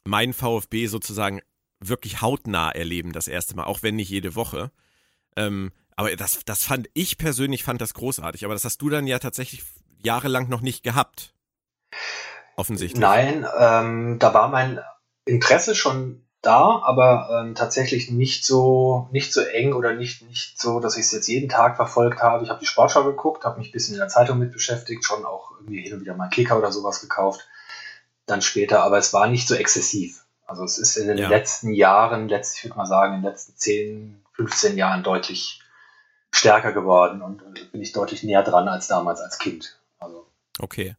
mein 0.03 0.33
VfB 0.33 0.87
sozusagen 0.87 1.41
wirklich 1.79 2.21
hautnah 2.21 2.71
erleben, 2.71 3.11
das 3.11 3.27
erste 3.27 3.55
Mal, 3.55 3.65
auch 3.65 3.83
wenn 3.83 3.95
nicht 3.95 4.09
jede 4.09 4.35
Woche. 4.35 4.71
Ähm, 5.35 5.71
aber 5.95 6.15
das, 6.15 6.39
das 6.45 6.63
fand 6.63 6.89
ich 6.93 7.17
persönlich 7.17 7.63
fand 7.63 7.81
das 7.81 7.93
großartig. 7.93 8.45
Aber 8.45 8.53
das 8.53 8.65
hast 8.65 8.81
du 8.81 8.89
dann 8.89 9.07
ja 9.07 9.19
tatsächlich 9.19 9.63
jahrelang 10.03 10.49
noch 10.49 10.61
nicht 10.61 10.83
gehabt. 10.83 11.33
Offensichtlich. 12.55 12.99
Nein, 12.99 13.45
ähm, 13.57 14.19
da 14.19 14.33
war 14.33 14.47
mein 14.49 14.79
Interesse 15.25 15.75
schon 15.75 16.21
da, 16.41 16.81
aber 16.83 17.29
ähm, 17.31 17.55
tatsächlich 17.55 18.11
nicht 18.11 18.45
so 18.45 19.09
nicht 19.11 19.33
so 19.33 19.41
eng 19.41 19.73
oder 19.73 19.93
nicht 19.93 20.21
nicht 20.21 20.61
so, 20.61 20.79
dass 20.79 20.95
ich 20.95 21.05
es 21.05 21.11
jetzt 21.11 21.27
jeden 21.27 21.49
Tag 21.49 21.75
verfolgt 21.75 22.21
habe. 22.21 22.43
Ich 22.43 22.49
habe 22.49 22.59
die 22.59 22.67
Sportschau 22.67 23.03
geguckt, 23.03 23.45
habe 23.45 23.57
mich 23.57 23.69
ein 23.69 23.71
bisschen 23.71 23.95
in 23.95 23.99
der 23.99 24.09
Zeitung 24.09 24.37
mit 24.37 24.51
beschäftigt, 24.51 25.03
schon 25.03 25.25
auch 25.25 25.51
irgendwie 25.51 25.81
hin 25.81 25.93
und 25.93 26.01
wieder 26.01 26.15
mal 26.15 26.29
Kicker 26.29 26.57
oder 26.57 26.71
sowas 26.71 27.01
gekauft. 27.01 27.47
Dann 28.25 28.41
später, 28.41 28.83
aber 28.83 28.97
es 28.97 29.11
war 29.13 29.27
nicht 29.27 29.47
so 29.47 29.55
exzessiv. 29.55 30.24
Also 30.45 30.63
es 30.63 30.77
ist 30.77 30.95
in 30.97 31.07
den 31.07 31.17
ja. 31.17 31.29
letzten 31.29 31.73
Jahren, 31.73 32.29
letzt, 32.29 32.57
ich 32.57 32.63
würde 32.63 32.77
mal 32.77 32.85
sagen, 32.85 33.15
in 33.15 33.21
den 33.21 33.29
letzten 33.29 33.55
10, 33.55 34.23
15 34.33 34.77
Jahren 34.77 35.03
deutlich 35.03 35.61
stärker 36.31 36.71
geworden 36.71 37.21
und, 37.21 37.41
bin 37.71 37.81
ich 37.81 37.93
deutlich 37.93 38.23
näher 38.23 38.43
dran 38.43 38.67
als 38.67 38.87
damals 38.87 39.21
als 39.21 39.39
Kind. 39.39 39.79
Also. 39.99 40.27
Okay. 40.59 40.95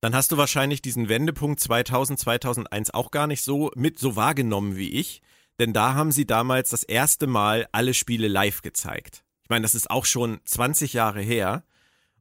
Dann 0.00 0.14
hast 0.14 0.32
du 0.32 0.36
wahrscheinlich 0.36 0.82
diesen 0.82 1.08
Wendepunkt 1.08 1.60
2000, 1.60 2.18
2001 2.18 2.92
auch 2.92 3.10
gar 3.10 3.26
nicht 3.26 3.42
so 3.42 3.70
mit 3.74 3.98
so 3.98 4.16
wahrgenommen 4.16 4.76
wie 4.76 4.92
ich, 4.92 5.22
denn 5.58 5.72
da 5.72 5.94
haben 5.94 6.12
sie 6.12 6.26
damals 6.26 6.70
das 6.70 6.82
erste 6.82 7.26
Mal 7.26 7.68
alle 7.72 7.94
Spiele 7.94 8.28
live 8.28 8.62
gezeigt. 8.62 9.24
Ich 9.44 9.50
meine, 9.50 9.62
das 9.62 9.74
ist 9.74 9.90
auch 9.90 10.04
schon 10.04 10.40
20 10.44 10.92
Jahre 10.92 11.20
her. 11.20 11.62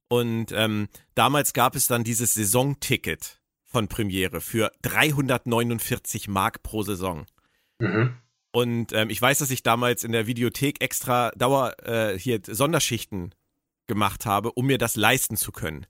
Und 0.07 0.51
ähm, 0.51 0.89
damals 1.15 1.53
gab 1.53 1.75
es 1.75 1.87
dann 1.87 2.03
dieses 2.03 2.33
Saisonticket 2.33 3.40
von 3.71 3.87
Premiere 3.87 4.41
für 4.41 4.71
349 4.81 6.27
Mark 6.27 6.61
pro 6.63 6.83
Saison. 6.83 7.25
Mhm. 7.79 8.15
Und 8.51 8.91
ähm, 8.91 9.09
ich 9.09 9.21
weiß, 9.21 9.39
dass 9.39 9.51
ich 9.51 9.63
damals 9.63 10.03
in 10.03 10.11
der 10.11 10.27
Videothek 10.27 10.83
extra 10.83 11.31
Dauer 11.31 11.75
äh, 11.83 12.19
hier 12.19 12.41
Sonderschichten 12.45 13.33
gemacht 13.87 14.25
habe, 14.25 14.51
um 14.51 14.65
mir 14.65 14.77
das 14.77 14.95
leisten 14.95 15.37
zu 15.37 15.51
können. 15.51 15.85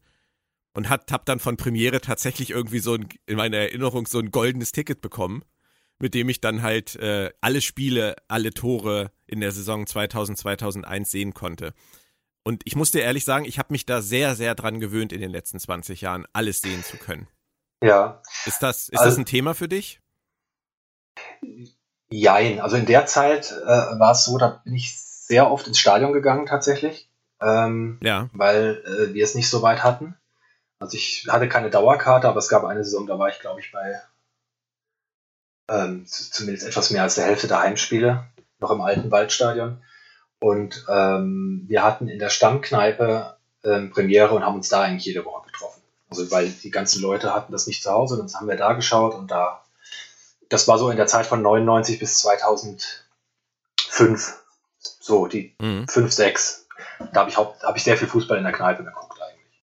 Und 0.74 0.88
hat, 0.88 1.12
hab 1.12 1.26
dann 1.26 1.40
von 1.40 1.58
Premiere 1.58 2.00
tatsächlich 2.02 2.52
irgendwie 2.52 2.80
so 2.80 2.94
ein, 2.94 3.10
in 3.26 3.36
meiner 3.36 3.58
Erinnerung 3.58 4.06
so 4.06 4.20
ein 4.20 4.32
goldenes 4.32 4.72
Ticket 4.72 5.02
bekommen, 5.02 5.44
mit 6.00 6.14
dem 6.14 6.30
ich 6.30 6.40
dann 6.40 6.62
halt 6.62 6.96
äh, 6.96 7.32
alle 7.42 7.62
Spiele, 7.62 8.16
alle 8.28 8.52
Tore 8.52 9.12
in 9.28 9.42
der 9.42 9.52
Saison 9.52 9.86
2000, 9.86 10.38
2001 10.38 11.12
sehen 11.12 11.34
konnte. 11.34 11.74
Und 12.44 12.62
ich 12.66 12.76
muss 12.76 12.92
dir 12.92 13.02
ehrlich 13.02 13.26
sagen, 13.26 13.46
ich 13.46 13.60
habe 13.60 13.74
mich 13.74 13.86
da 13.86 14.02
sehr, 14.02 14.36
sehr 14.36 14.56
dran 14.56 14.80
gewöhnt 14.80 15.14
in 15.14 15.22
den 15.22 15.32
letzten 15.32 15.60
20 15.60 16.02
Jahren, 16.02 16.26
alles 16.32 16.62
sehen 16.62 16.84
zu 16.84 16.98
können. 16.98 17.28
Ja. 17.82 18.22
Ist 18.46 18.62
das, 18.62 18.90
ist 18.90 19.00
also, 19.00 19.10
das 19.10 19.18
ein 19.18 19.26
Thema 19.26 19.54
für 19.54 19.68
dich? 19.68 20.00
Jein. 22.10 22.60
Also 22.60 22.78
in 22.78 22.86
der 22.86 23.06
Zeit 23.06 23.52
äh, 23.52 23.66
war 23.66 24.12
es 24.12 24.26
so, 24.26 24.38
da 24.38 24.62
bin 24.64 24.76
ich 24.76 25.00
sehr 25.00 25.50
oft 25.50 25.68
ins 25.68 25.80
Stadion 25.80 26.14
gegangen 26.14 26.46
tatsächlich. 26.46 27.10
Ähm, 27.42 28.00
ja. 28.02 28.30
Weil 28.34 28.84
äh, 28.86 29.14
wir 29.14 29.24
es 29.24 29.36
nicht 29.36 29.50
so 29.50 29.62
weit 29.62 29.84
hatten. 29.84 30.16
Also 30.80 30.98
ich 30.98 31.28
hatte 31.30 31.48
keine 31.48 31.70
Dauerkarte, 31.70 32.28
aber 32.28 32.40
es 32.40 32.50
gab 32.50 32.64
eine 32.64 32.84
Saison, 32.84 33.08
da 33.08 33.18
war 33.18 33.30
ich, 33.30 33.40
glaube 33.40 33.60
ich, 33.60 33.72
bei 33.72 34.02
ähm, 35.70 36.06
zumindest 36.06 36.68
etwas 36.68 36.92
mehr 36.92 37.04
als 37.04 37.16
der 37.16 37.26
Hälfte 37.26 37.48
der 37.48 37.62
Heimspiele, 37.62 38.26
noch 38.60 38.72
im 38.72 38.82
alten 38.82 39.10
Waldstadion. 39.10 39.82
Und 40.40 40.86
ähm, 40.90 41.66
wir 41.68 41.84
hatten 41.84 42.08
in 42.08 42.20
der 42.20 42.30
Stammkneipe 42.30 43.38
ähm, 43.64 43.92
Premiere 43.92 44.34
und 44.34 44.44
haben 44.44 44.56
uns 44.56 44.70
da 44.70 44.82
eigentlich 44.82 45.06
jede 45.06 45.24
Woche. 45.24 45.41
Also 46.12 46.30
weil 46.30 46.50
die 46.50 46.70
ganzen 46.70 47.02
Leute 47.02 47.34
hatten 47.34 47.52
das 47.52 47.66
nicht 47.68 47.82
zu 47.82 47.90
Hause, 47.90 48.18
dann 48.18 48.32
haben 48.34 48.48
wir 48.48 48.58
da 48.58 48.74
geschaut 48.74 49.16
und 49.16 49.32
da, 49.32 49.64
das 50.50 50.68
war 50.68 50.78
so 50.78 50.90
in 50.90 50.98
der 50.98 51.08
Zeit 51.08 51.26
von 51.26 51.42
99 51.42 51.98
bis 52.00 52.20
2005, 52.20 52.84
so 55.00 55.28
die 55.28 55.56
mhm. 55.60 55.88
5, 55.88 56.12
6. 56.12 56.68
Da 57.14 57.22
habe 57.22 57.30
ich, 57.30 57.38
hab 57.38 57.78
ich 57.78 57.84
sehr 57.84 57.98
viel 57.98 58.10
Fußball 58.10 58.38
in 58.38 58.44
der 58.44 58.54
Kneipe 58.54 58.84
geguckt 58.84 59.20
eigentlich. 59.22 59.64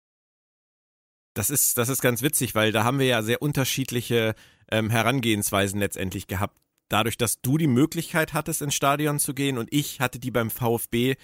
Das 1.34 1.50
ist, 1.50 1.78
das 1.78 1.90
ist 1.90 2.02
ganz 2.02 2.22
witzig, 2.22 2.56
weil 2.56 2.72
da 2.72 2.84
haben 2.84 3.00
wir 3.00 3.08
ja 3.08 3.24
sehr 3.24 3.42
unterschiedliche 3.42 4.36
ähm, 4.72 4.90
Herangehensweisen 4.90 5.80
letztendlich 5.80 6.28
gehabt 6.28 6.56
dadurch, 6.90 7.18
dass 7.18 7.42
du 7.42 7.58
die 7.58 7.68
Möglichkeit 7.68 8.34
hattest, 8.34 8.62
ins 8.62 8.76
Stadion 8.76 9.20
zu 9.20 9.34
gehen 9.34 9.58
und 9.58 9.68
ich 9.72 10.00
hatte 10.00 10.20
die 10.20 10.32
beim 10.32 10.50
VfB 10.50 11.16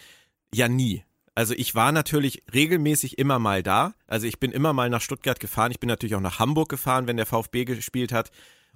ja 0.54 0.68
nie. 0.68 1.04
Also 1.42 1.56
ich 1.58 1.74
war 1.74 1.92
natürlich 1.92 2.44
regelmäßig 2.54 3.18
immer 3.18 3.40
mal 3.40 3.64
da. 3.64 3.96
Also 4.06 4.28
ich 4.28 4.40
bin 4.40 4.52
immer 4.52 4.74
mal 4.74 4.92
nach 4.92 5.02
Stuttgart 5.02 5.40
gefahren. 5.40 5.72
Ich 5.72 5.80
bin 5.80 5.88
natürlich 5.88 6.14
auch 6.14 6.22
nach 6.22 6.38
Hamburg 6.38 6.70
gefahren, 6.70 7.08
wenn 7.08 7.18
der 7.18 7.26
VfB 7.26 7.66
gespielt 7.66 8.12
hat 8.12 8.30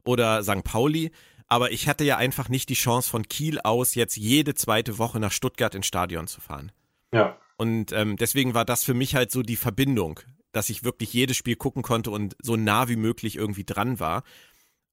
oder 0.03 0.41
St. 0.41 0.63
Pauli. 0.63 1.11
Aber 1.47 1.71
ich 1.71 1.87
hatte 1.87 2.03
ja 2.03 2.17
einfach 2.17 2.49
nicht 2.49 2.69
die 2.69 2.73
Chance 2.73 3.07
von 3.07 3.27
Kiel 3.27 3.59
aus 3.59 3.93
jetzt 3.93 4.17
jede 4.17 4.55
zweite 4.55 4.97
Woche 4.97 5.19
nach 5.19 5.31
Stuttgart 5.31 5.75
ins 5.75 5.85
Stadion 5.85 6.25
zu 6.25 6.41
fahren. 6.41 6.71
Ja. 7.13 7.37
Und 7.55 7.91
ähm, 7.91 8.17
deswegen 8.17 8.55
war 8.55 8.65
das 8.65 8.83
für 8.83 8.95
mich 8.95 9.13
halt 9.13 9.29
so 9.29 9.43
die 9.43 9.57
Verbindung, 9.57 10.19
dass 10.51 10.71
ich 10.71 10.83
wirklich 10.83 11.13
jedes 11.13 11.37
Spiel 11.37 11.57
gucken 11.57 11.83
konnte 11.83 12.09
und 12.09 12.35
so 12.41 12.55
nah 12.55 12.89
wie 12.89 12.95
möglich 12.95 13.35
irgendwie 13.35 13.65
dran 13.65 13.99
war. 13.99 14.23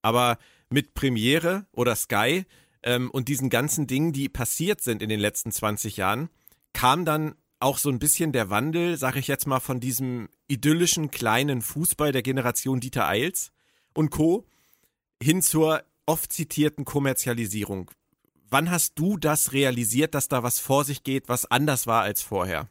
Aber 0.02 0.36
mit 0.68 0.92
Premiere 0.92 1.64
oder 1.72 1.96
Sky 1.96 2.44
ähm, 2.82 3.10
und 3.10 3.28
diesen 3.28 3.48
ganzen 3.48 3.86
Dingen, 3.86 4.12
die 4.12 4.28
passiert 4.28 4.82
sind 4.82 5.02
in 5.02 5.08
den 5.08 5.20
letzten 5.20 5.52
20 5.52 5.96
Jahren, 5.96 6.28
kam 6.74 7.06
dann 7.06 7.34
auch 7.62 7.78
so 7.78 7.88
ein 7.88 7.98
bisschen 7.98 8.32
der 8.32 8.50
Wandel, 8.50 8.96
sag 8.96 9.16
ich 9.16 9.28
jetzt 9.28 9.46
mal, 9.46 9.60
von 9.60 9.80
diesem 9.80 10.28
idyllischen 10.48 11.10
kleinen 11.10 11.62
Fußball 11.62 12.12
der 12.12 12.22
Generation 12.22 12.80
Dieter 12.80 13.08
Eils 13.08 13.52
und 13.94 14.10
Co. 14.10 14.44
hin 15.22 15.42
zur 15.42 15.82
oft 16.06 16.32
zitierten 16.32 16.84
Kommerzialisierung. 16.84 17.90
Wann 18.48 18.70
hast 18.70 18.98
du 18.98 19.16
das 19.16 19.52
realisiert, 19.52 20.14
dass 20.14 20.28
da 20.28 20.42
was 20.42 20.58
vor 20.58 20.84
sich 20.84 21.04
geht, 21.04 21.28
was 21.28 21.50
anders 21.50 21.86
war 21.86 22.02
als 22.02 22.20
vorher? 22.22 22.68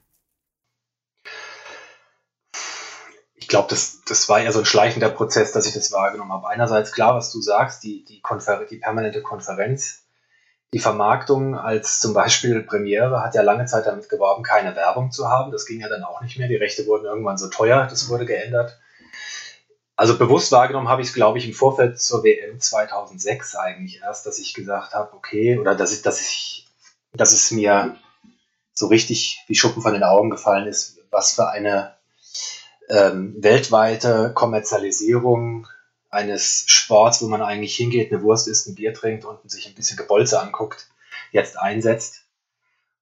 glaube, 3.52 3.68
das, 3.70 4.00
das 4.08 4.30
war 4.30 4.40
eher 4.40 4.54
so 4.54 4.60
ein 4.60 4.66
schleichender 4.66 5.10
Prozess, 5.10 5.52
dass 5.52 5.68
ich 5.68 5.74
das 5.74 5.92
wahrgenommen 5.92 6.32
habe. 6.32 6.48
Einerseits 6.48 6.94
klar, 6.94 7.16
was 7.16 7.34
du 7.34 7.42
sagst, 7.42 7.84
die, 7.84 8.06
die, 8.06 8.22
Konfer 8.22 8.66
die 8.66 8.78
permanente 8.78 9.22
Konferenz, 9.22 10.01
die 10.74 10.80
Vermarktung 10.80 11.56
als 11.56 12.00
zum 12.00 12.14
Beispiel 12.14 12.64
Premiere 12.64 13.22
hat 13.22 13.36
ja 13.36 13.42
lange 13.42 13.66
Zeit 13.66 13.86
damit 13.86 14.08
geworben, 14.08 14.44
keine 14.44 14.76
Werbung 14.76 15.12
zu 15.12 15.28
haben. 15.28 15.52
Das 15.52 15.66
ging 15.66 15.82
ja 15.82 15.90
dann 15.90 16.04
auch 16.04 16.22
nicht 16.22 16.38
mehr. 16.38 16.48
Die 16.48 16.56
Rechte 16.56 16.88
wurden 16.88 17.06
irgendwann 17.06 17.38
so 17.38 17.50
teuer, 17.50 17.88
das 17.90 18.08
wurde 18.10 18.26
geändert. 18.26 18.80
Also 19.98 20.18
bewusst 20.18 20.52
wahrgenommen 20.52 20.88
habe 20.88 21.02
ich 21.02 21.10
es, 21.10 21.14
glaube 21.14 21.38
ich, 21.38 21.46
im 21.46 21.54
Vorfeld 21.54 22.00
zur 22.00 22.24
WM 22.24 22.60
2006 22.60 23.56
eigentlich 23.56 24.02
erst, 24.02 24.26
dass 24.26 24.40
ich 24.40 24.54
gesagt 24.54 24.94
habe, 24.94 25.14
okay, 25.14 25.60
oder 25.60 25.76
dass 25.76 25.94
ich, 25.94 26.02
dass 26.02 26.22
ich, 26.22 26.68
dass 27.14 27.34
es 27.34 27.52
mir 27.52 27.98
so 28.74 28.88
richtig 28.88 29.44
wie 29.48 29.56
Schuppen 29.56 29.82
von 29.82 29.94
den 29.94 30.04
Augen 30.04 30.30
gefallen 30.30 30.68
ist, 30.68 30.98
was 31.12 31.34
für 31.34 31.50
eine 31.50 31.94
ähm, 32.90 33.36
weltweite 33.38 34.32
Kommerzialisierung 34.34 35.68
eines 36.12 36.66
Sports, 36.68 37.22
wo 37.22 37.28
man 37.28 37.42
eigentlich 37.42 37.76
hingeht, 37.76 38.12
eine 38.12 38.22
Wurst 38.22 38.48
isst, 38.48 38.68
ein 38.68 38.76
Bier 38.76 38.94
trinkt 38.94 39.26
und 39.26 39.50
sich 39.50 39.68
ein 39.68 39.76
bisschen 39.76 39.98
Gebolze 39.98 40.40
anguckt, 40.42 40.88
jetzt 41.32 41.58
einsetzt. 41.58 42.26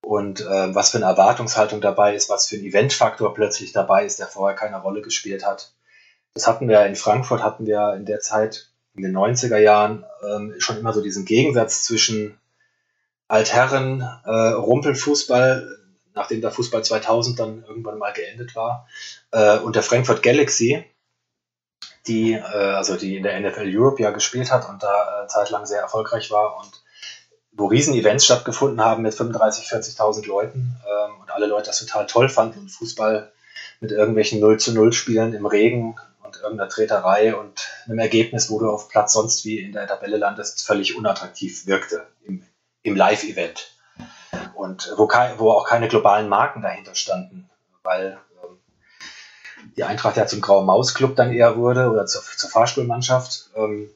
Und 0.02 0.42
äh, 0.42 0.74
was 0.76 0.92
für 0.92 0.98
eine 0.98 1.08
Erwartungshaltung 1.08 1.82
dabei 1.82 2.16
ist, 2.16 2.30
was 2.30 2.48
für 2.48 2.56
ein 2.56 2.64
Eventfaktor 2.64 3.34
plötzlich 3.34 3.74
dabei 3.74 4.06
ist, 4.06 4.20
der 4.20 4.28
vorher 4.28 4.56
keine 4.56 4.82
Rolle 4.82 5.02
gespielt 5.02 5.46
hat. 5.46 5.74
Das 6.34 6.48
hatten 6.48 6.70
wir 6.70 6.86
in 6.86 6.96
Frankfurt, 6.96 7.44
hatten 7.44 7.66
wir 7.66 7.96
in 7.96 8.06
der 8.06 8.20
Zeit, 8.20 8.72
in 8.96 9.04
den 9.04 9.16
90er 9.16 9.58
Jahren, 9.58 10.06
ähm, 10.24 10.56
schon 10.60 10.78
immer 10.78 10.94
so 10.94 11.02
diesen 11.02 11.26
Gegensatz 11.26 11.84
zwischen 11.84 12.40
Altherren, 13.28 14.02
äh, 14.26 14.32
Rumpelfußball, 14.32 15.78
nachdem 16.14 16.42
der 16.42 16.52
Fußball 16.52 16.84
2000 16.84 17.40
dann 17.40 17.64
irgendwann 17.68 17.98
mal 17.98 18.14
geendet 18.14 18.56
war, 18.56 18.88
äh, 19.32 19.58
und 19.58 19.76
der 19.76 19.84
Frankfurt 19.84 20.24
Galaxy, 20.24 20.86
die, 22.08 22.34
äh, 22.34 22.42
also 22.42 22.96
die 22.96 23.18
in 23.18 23.24
der 23.24 23.40
NFL 23.40 23.70
Europe 23.76 24.02
ja 24.02 24.12
gespielt 24.12 24.52
hat 24.52 24.68
und 24.70 24.84
da 24.84 25.24
äh, 25.24 25.28
zeitlang 25.28 25.66
sehr 25.66 25.82
erfolgreich 25.82 26.32
war 26.32 26.58
und 26.58 26.72
wo 27.52 27.68
Riesen-Events 27.68 28.26
stattgefunden 28.26 28.82
haben 28.82 29.04
mit 29.04 29.14
35.000, 29.14 29.98
40.000 29.98 30.28
Leuten 30.28 30.78
ähm, 30.88 31.22
und 31.22 31.32
alle 31.32 31.46
Leute 31.46 31.68
das 31.68 31.80
total 31.80 32.06
toll 32.08 32.30
fanden 32.30 32.60
und 32.60 32.70
Fußball 32.70 33.32
mit 33.82 33.92
irgendwelchen 33.92 34.40
0 34.40 34.60
zu 34.60 34.74
0 34.74 34.94
Spielen 34.94 35.34
im 35.34 35.46
Regen 35.46 35.96
und 36.24 36.38
irgendeiner 36.38 36.70
Treterei 36.70 37.36
und 37.36 37.68
einem 37.86 38.00
Ergebnis, 38.00 38.50
wo 38.50 38.60
du 38.60 38.70
auf 38.70 38.90
Platz 38.90 39.14
sonst 39.14 39.46
wie 39.46 39.60
in 39.60 39.74
der 39.74 39.88
Tabelle 39.88 40.18
landest, 40.18 40.66
völlig 40.66 40.96
unattraktiv 40.96 41.66
wirkte 41.66 42.08
im, 42.24 42.44
im 42.84 42.96
Live-Event. 42.96 43.72
Und 44.54 44.94
wo, 44.98 45.08
wo 45.38 45.52
auch 45.52 45.68
keine 45.68 45.88
globalen 45.88 46.30
Marken 46.30 46.62
dahinter 46.62 46.96
standen, 46.96 47.50
weil 47.84 48.20
die 49.76 49.84
Eintracht 49.84 50.18
ja 50.18 50.28
zum 50.28 50.42
Grauen 50.42 50.66
Maus 50.66 50.94
Club 50.94 51.16
dann 51.16 51.34
eher 51.34 51.58
wurde 51.58 51.90
oder 51.90 52.06
zur, 52.06 52.22
zur 52.22 52.50
Fahrstuhlmannschaft 52.50 53.50
ähm, 53.56 53.90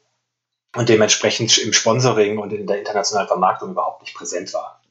und 0.75 0.89
dementsprechend 0.89 1.57
im 1.59 1.73
Sponsoring 1.73 2.38
und 2.38 2.51
in 2.51 2.67
der 2.67 2.79
internationalen 2.79 3.27
Vermarktung 3.27 3.71
überhaupt 3.71 4.01
nicht 4.01 4.15
präsent 4.15 4.53
war. 4.53 4.81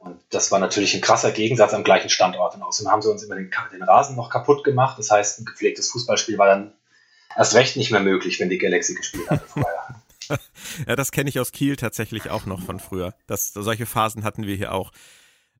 Und 0.00 0.18
das 0.30 0.50
war 0.50 0.58
natürlich 0.58 0.94
ein 0.94 1.02
krasser 1.02 1.30
Gegensatz 1.30 1.74
am 1.74 1.84
gleichen 1.84 2.08
Standort. 2.08 2.54
Und 2.54 2.62
außerdem 2.62 2.90
haben 2.90 3.02
sie 3.02 3.10
uns 3.10 3.22
immer 3.22 3.34
den, 3.34 3.50
den 3.70 3.82
Rasen 3.82 4.16
noch 4.16 4.30
kaputt 4.30 4.64
gemacht. 4.64 4.98
Das 4.98 5.10
heißt, 5.10 5.40
ein 5.40 5.44
gepflegtes 5.44 5.90
Fußballspiel 5.90 6.38
war 6.38 6.46
dann 6.46 6.72
erst 7.36 7.54
recht 7.54 7.76
nicht 7.76 7.90
mehr 7.90 8.00
möglich, 8.00 8.40
wenn 8.40 8.48
die 8.48 8.56
Galaxy 8.56 8.94
gespielt 8.94 9.28
hatte 9.28 9.44
vorher. 9.46 10.02
ja, 10.86 10.96
das 10.96 11.12
kenne 11.12 11.28
ich 11.28 11.38
aus 11.38 11.52
Kiel 11.52 11.76
tatsächlich 11.76 12.30
auch 12.30 12.46
noch 12.46 12.62
von 12.62 12.80
früher. 12.80 13.14
Das, 13.26 13.52
solche 13.52 13.84
Phasen 13.84 14.24
hatten 14.24 14.46
wir 14.46 14.56
hier 14.56 14.72
auch. 14.72 14.90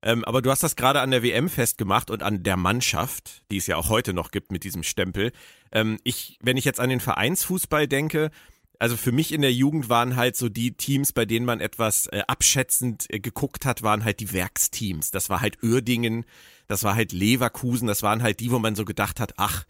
Ähm, 0.02 0.24
aber 0.24 0.42
du 0.42 0.50
hast 0.50 0.62
das 0.62 0.76
gerade 0.76 1.00
an 1.00 1.10
der 1.10 1.22
WM 1.22 1.48
festgemacht 1.48 2.10
und 2.10 2.22
an 2.22 2.42
der 2.42 2.56
Mannschaft, 2.56 3.42
die 3.50 3.58
es 3.58 3.66
ja 3.66 3.76
auch 3.76 3.88
heute 3.88 4.14
noch 4.14 4.30
gibt 4.30 4.50
mit 4.50 4.64
diesem 4.64 4.82
Stempel. 4.82 5.32
Ähm, 5.72 5.98
ich, 6.04 6.38
wenn 6.40 6.56
ich 6.56 6.64
jetzt 6.64 6.80
an 6.80 6.88
den 6.88 7.00
Vereinsfußball 7.00 7.86
denke, 7.86 8.30
also 8.78 8.96
für 8.96 9.12
mich 9.12 9.32
in 9.32 9.42
der 9.42 9.52
Jugend 9.52 9.90
waren 9.90 10.16
halt 10.16 10.36
so 10.36 10.48
die 10.48 10.72
Teams, 10.72 11.12
bei 11.12 11.26
denen 11.26 11.44
man 11.44 11.60
etwas 11.60 12.06
äh, 12.06 12.22
abschätzend 12.26 13.06
äh, 13.10 13.20
geguckt 13.20 13.66
hat, 13.66 13.82
waren 13.82 14.04
halt 14.04 14.20
die 14.20 14.32
Werksteams. 14.32 15.10
Das 15.10 15.28
war 15.28 15.42
halt 15.42 15.62
Uerdingen, 15.62 16.24
das 16.66 16.82
war 16.82 16.94
halt 16.94 17.12
Leverkusen, 17.12 17.86
das 17.86 18.02
waren 18.02 18.22
halt 18.22 18.40
die, 18.40 18.50
wo 18.50 18.58
man 18.58 18.74
so 18.74 18.86
gedacht 18.86 19.20
hat, 19.20 19.34
ach, 19.36 19.64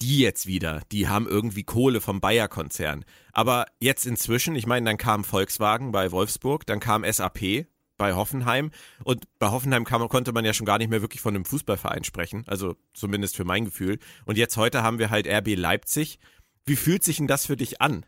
die 0.00 0.20
jetzt 0.20 0.46
wieder, 0.46 0.80
die 0.92 1.08
haben 1.08 1.26
irgendwie 1.26 1.64
Kohle 1.64 2.00
vom 2.00 2.20
Bayer-Konzern. 2.20 3.04
Aber 3.32 3.66
jetzt 3.80 4.06
inzwischen, 4.06 4.54
ich 4.54 4.66
meine, 4.66 4.86
dann 4.86 4.96
kam 4.96 5.24
Volkswagen 5.24 5.92
bei 5.92 6.10
Wolfsburg, 6.10 6.64
dann 6.66 6.80
kam 6.80 7.04
SAP, 7.04 7.66
bei 7.98 8.14
Hoffenheim. 8.14 8.70
Und 9.04 9.24
bei 9.38 9.48
Hoffenheim 9.48 9.84
kam, 9.84 10.08
konnte 10.08 10.32
man 10.32 10.44
ja 10.44 10.54
schon 10.54 10.66
gar 10.66 10.78
nicht 10.78 10.88
mehr 10.88 11.02
wirklich 11.02 11.20
von 11.20 11.34
einem 11.34 11.44
Fußballverein 11.44 12.04
sprechen. 12.04 12.44
Also 12.46 12.76
zumindest 12.94 13.36
für 13.36 13.44
mein 13.44 13.66
Gefühl. 13.66 13.98
Und 14.24 14.38
jetzt 14.38 14.56
heute 14.56 14.82
haben 14.82 14.98
wir 14.98 15.10
halt 15.10 15.26
RB 15.26 15.56
Leipzig. 15.56 16.18
Wie 16.64 16.76
fühlt 16.76 17.04
sich 17.04 17.18
denn 17.18 17.26
das 17.26 17.46
für 17.46 17.56
dich 17.56 17.80
an? 17.82 18.06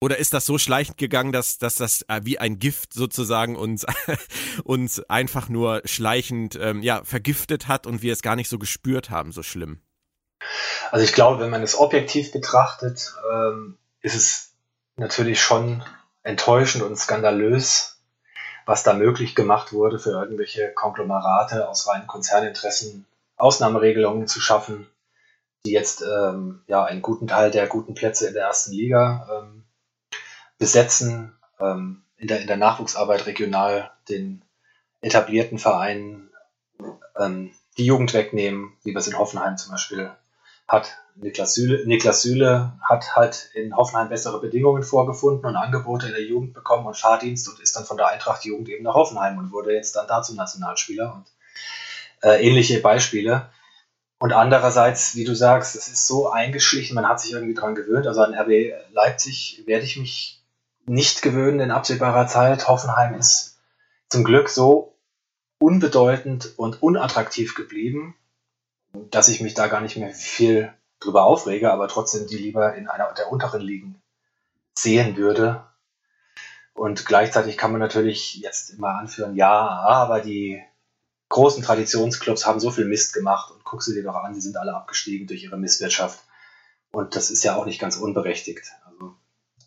Oder 0.00 0.18
ist 0.18 0.34
das 0.34 0.44
so 0.44 0.58
schleichend 0.58 0.98
gegangen, 0.98 1.32
dass, 1.32 1.56
dass 1.58 1.76
das 1.76 2.02
äh, 2.08 2.20
wie 2.24 2.38
ein 2.38 2.58
Gift 2.58 2.92
sozusagen 2.92 3.56
uns, 3.56 3.86
uns 4.64 5.00
einfach 5.08 5.48
nur 5.48 5.80
schleichend 5.86 6.58
ähm, 6.60 6.82
ja, 6.82 7.02
vergiftet 7.02 7.66
hat 7.66 7.86
und 7.86 8.02
wir 8.02 8.12
es 8.12 8.20
gar 8.20 8.36
nicht 8.36 8.50
so 8.50 8.58
gespürt 8.58 9.08
haben, 9.08 9.32
so 9.32 9.42
schlimm? 9.42 9.80
Also 10.90 11.04
ich 11.04 11.14
glaube, 11.14 11.42
wenn 11.42 11.50
man 11.50 11.62
es 11.62 11.78
objektiv 11.78 12.30
betrachtet, 12.30 13.14
ähm, 13.32 13.78
ist 14.02 14.14
es 14.14 14.52
natürlich 14.96 15.40
schon 15.40 15.82
enttäuschend 16.22 16.84
und 16.84 16.96
skandalös, 16.96 17.95
was 18.66 18.82
da 18.82 18.92
möglich 18.92 19.34
gemacht 19.34 19.72
wurde, 19.72 19.98
für 19.98 20.10
irgendwelche 20.10 20.72
Konglomerate 20.72 21.68
aus 21.68 21.88
reinen 21.88 22.08
Konzerninteressen 22.08 23.06
Ausnahmeregelungen 23.36 24.26
zu 24.26 24.40
schaffen, 24.40 24.88
die 25.64 25.70
jetzt 25.70 26.02
ähm, 26.02 26.62
ja 26.66 26.84
einen 26.84 27.02
guten 27.02 27.28
Teil 27.28 27.50
der 27.50 27.68
guten 27.68 27.94
Plätze 27.94 28.26
in 28.26 28.34
der 28.34 28.46
ersten 28.46 28.72
Liga 28.72 29.28
ähm, 29.30 29.64
besetzen, 30.58 31.36
ähm, 31.60 32.02
in, 32.16 32.28
der, 32.28 32.40
in 32.40 32.46
der 32.46 32.56
Nachwuchsarbeit 32.56 33.26
regional 33.26 33.92
den 34.08 34.42
etablierten 35.00 35.58
Vereinen 35.58 36.30
ähm, 37.16 37.52
die 37.78 37.86
Jugend 37.86 38.14
wegnehmen, 38.14 38.72
wie 38.82 38.92
wir 38.92 38.98
es 38.98 39.06
in 39.06 39.18
Hoffenheim 39.18 39.56
zum 39.56 39.72
Beispiel 39.72 40.10
hat. 40.68 40.98
Niklas 41.18 41.54
Süle, 41.54 41.86
Niklas 41.86 42.20
Süle 42.22 42.72
hat 42.82 43.16
halt 43.16 43.50
in 43.54 43.74
Hoffenheim 43.74 44.10
bessere 44.10 44.38
Bedingungen 44.38 44.82
vorgefunden 44.82 45.46
und 45.46 45.56
Angebote 45.56 46.06
in 46.06 46.12
der 46.12 46.24
Jugend 46.24 46.52
bekommen 46.52 46.86
und 46.86 46.96
Fahrdienst 46.96 47.48
und 47.48 47.58
ist 47.58 47.74
dann 47.74 47.86
von 47.86 47.96
der 47.96 48.08
Eintracht 48.08 48.44
Jugend 48.44 48.68
eben 48.68 48.84
nach 48.84 48.94
Hoffenheim 48.94 49.38
und 49.38 49.50
wurde 49.50 49.72
jetzt 49.72 49.96
dann 49.96 50.06
dazu 50.06 50.34
Nationalspieler 50.34 51.14
und 51.14 51.24
äh, 52.22 52.46
ähnliche 52.46 52.80
Beispiele. 52.80 53.48
Und 54.18 54.32
andererseits, 54.32 55.14
wie 55.14 55.24
du 55.24 55.34
sagst, 55.34 55.74
es 55.74 55.88
ist 55.88 56.06
so 56.06 56.30
eingeschlichen, 56.30 56.94
man 56.94 57.08
hat 57.08 57.20
sich 57.20 57.32
irgendwie 57.32 57.54
dran 57.54 57.74
gewöhnt. 57.74 58.06
Also 58.06 58.22
an 58.22 58.34
RB 58.34 58.72
Leipzig 58.92 59.62
werde 59.66 59.84
ich 59.84 59.96
mich 59.96 60.42
nicht 60.86 61.22
gewöhnen 61.22 61.60
in 61.60 61.70
absehbarer 61.70 62.26
Zeit. 62.26 62.68
Hoffenheim 62.68 63.14
ist 63.14 63.58
zum 64.08 64.24
Glück 64.24 64.48
so 64.48 64.94
unbedeutend 65.58 66.58
und 66.58 66.82
unattraktiv 66.82 67.54
geblieben, 67.54 68.14
dass 69.10 69.28
ich 69.28 69.40
mich 69.40 69.54
da 69.54 69.68
gar 69.68 69.80
nicht 69.80 69.96
mehr 69.96 70.12
viel 70.12 70.72
drüber 71.00 71.24
aufrege, 71.24 71.72
aber 71.72 71.88
trotzdem 71.88 72.26
die 72.26 72.38
lieber 72.38 72.74
in 72.74 72.88
einer 72.88 73.12
der 73.12 73.30
unteren 73.30 73.60
Ligen 73.60 74.00
sehen 74.74 75.16
würde. 75.16 75.64
Und 76.74 77.06
gleichzeitig 77.06 77.56
kann 77.56 77.72
man 77.72 77.80
natürlich 77.80 78.34
jetzt 78.36 78.70
immer 78.70 78.96
anführen, 78.96 79.34
ja, 79.34 79.50
aber 79.50 80.20
die 80.20 80.62
großen 81.30 81.62
Traditionsclubs 81.62 82.46
haben 82.46 82.60
so 82.60 82.70
viel 82.70 82.84
Mist 82.84 83.12
gemacht 83.12 83.50
und 83.50 83.64
guck 83.64 83.82
sie 83.82 83.94
dir 83.94 84.02
doch 84.02 84.14
an, 84.14 84.34
sie 84.34 84.40
sind 84.40 84.56
alle 84.56 84.74
abgestiegen 84.74 85.26
durch 85.26 85.42
ihre 85.42 85.56
Misswirtschaft. 85.56 86.20
Und 86.92 87.16
das 87.16 87.30
ist 87.30 87.42
ja 87.44 87.56
auch 87.56 87.66
nicht 87.66 87.80
ganz 87.80 87.96
unberechtigt. 87.96 88.72
Also 88.86 89.14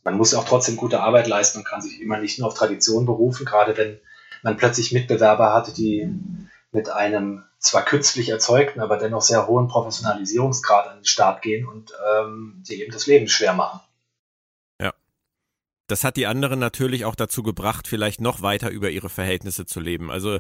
man 0.03 0.17
muss 0.17 0.33
auch 0.33 0.45
trotzdem 0.45 0.77
gute 0.77 1.01
Arbeit 1.01 1.27
leisten 1.27 1.59
und 1.59 1.65
kann 1.65 1.81
sich 1.81 1.99
immer 1.99 2.19
nicht 2.19 2.39
nur 2.39 2.47
auf 2.47 2.53
Tradition 2.53 3.05
berufen, 3.05 3.45
gerade 3.45 3.75
wenn 3.75 3.99
man 4.41 4.57
plötzlich 4.57 4.93
Mitbewerber 4.93 5.53
hatte, 5.53 5.73
die 5.73 6.13
mit 6.71 6.89
einem 6.89 7.43
zwar 7.59 7.83
künstlich 7.83 8.29
erzeugten, 8.29 8.79
aber 8.79 8.97
dennoch 8.97 9.21
sehr 9.21 9.47
hohen 9.47 9.67
Professionalisierungsgrad 9.67 10.87
an 10.87 10.99
den 10.99 11.05
Start 11.05 11.41
gehen 11.41 11.67
und 11.67 11.91
ähm, 12.15 12.63
die 12.67 12.81
eben 12.81 12.91
das 12.91 13.07
Leben 13.07 13.27
schwer 13.27 13.53
machen. 13.53 13.81
Ja. 14.81 14.93
Das 15.87 16.03
hat 16.03 16.15
die 16.15 16.27
anderen 16.27 16.59
natürlich 16.59 17.05
auch 17.05 17.15
dazu 17.15 17.43
gebracht, 17.43 17.87
vielleicht 17.87 18.21
noch 18.21 18.41
weiter 18.41 18.69
über 18.69 18.89
ihre 18.89 19.09
Verhältnisse 19.09 19.65
zu 19.65 19.79
leben. 19.79 20.09
Also, 20.09 20.39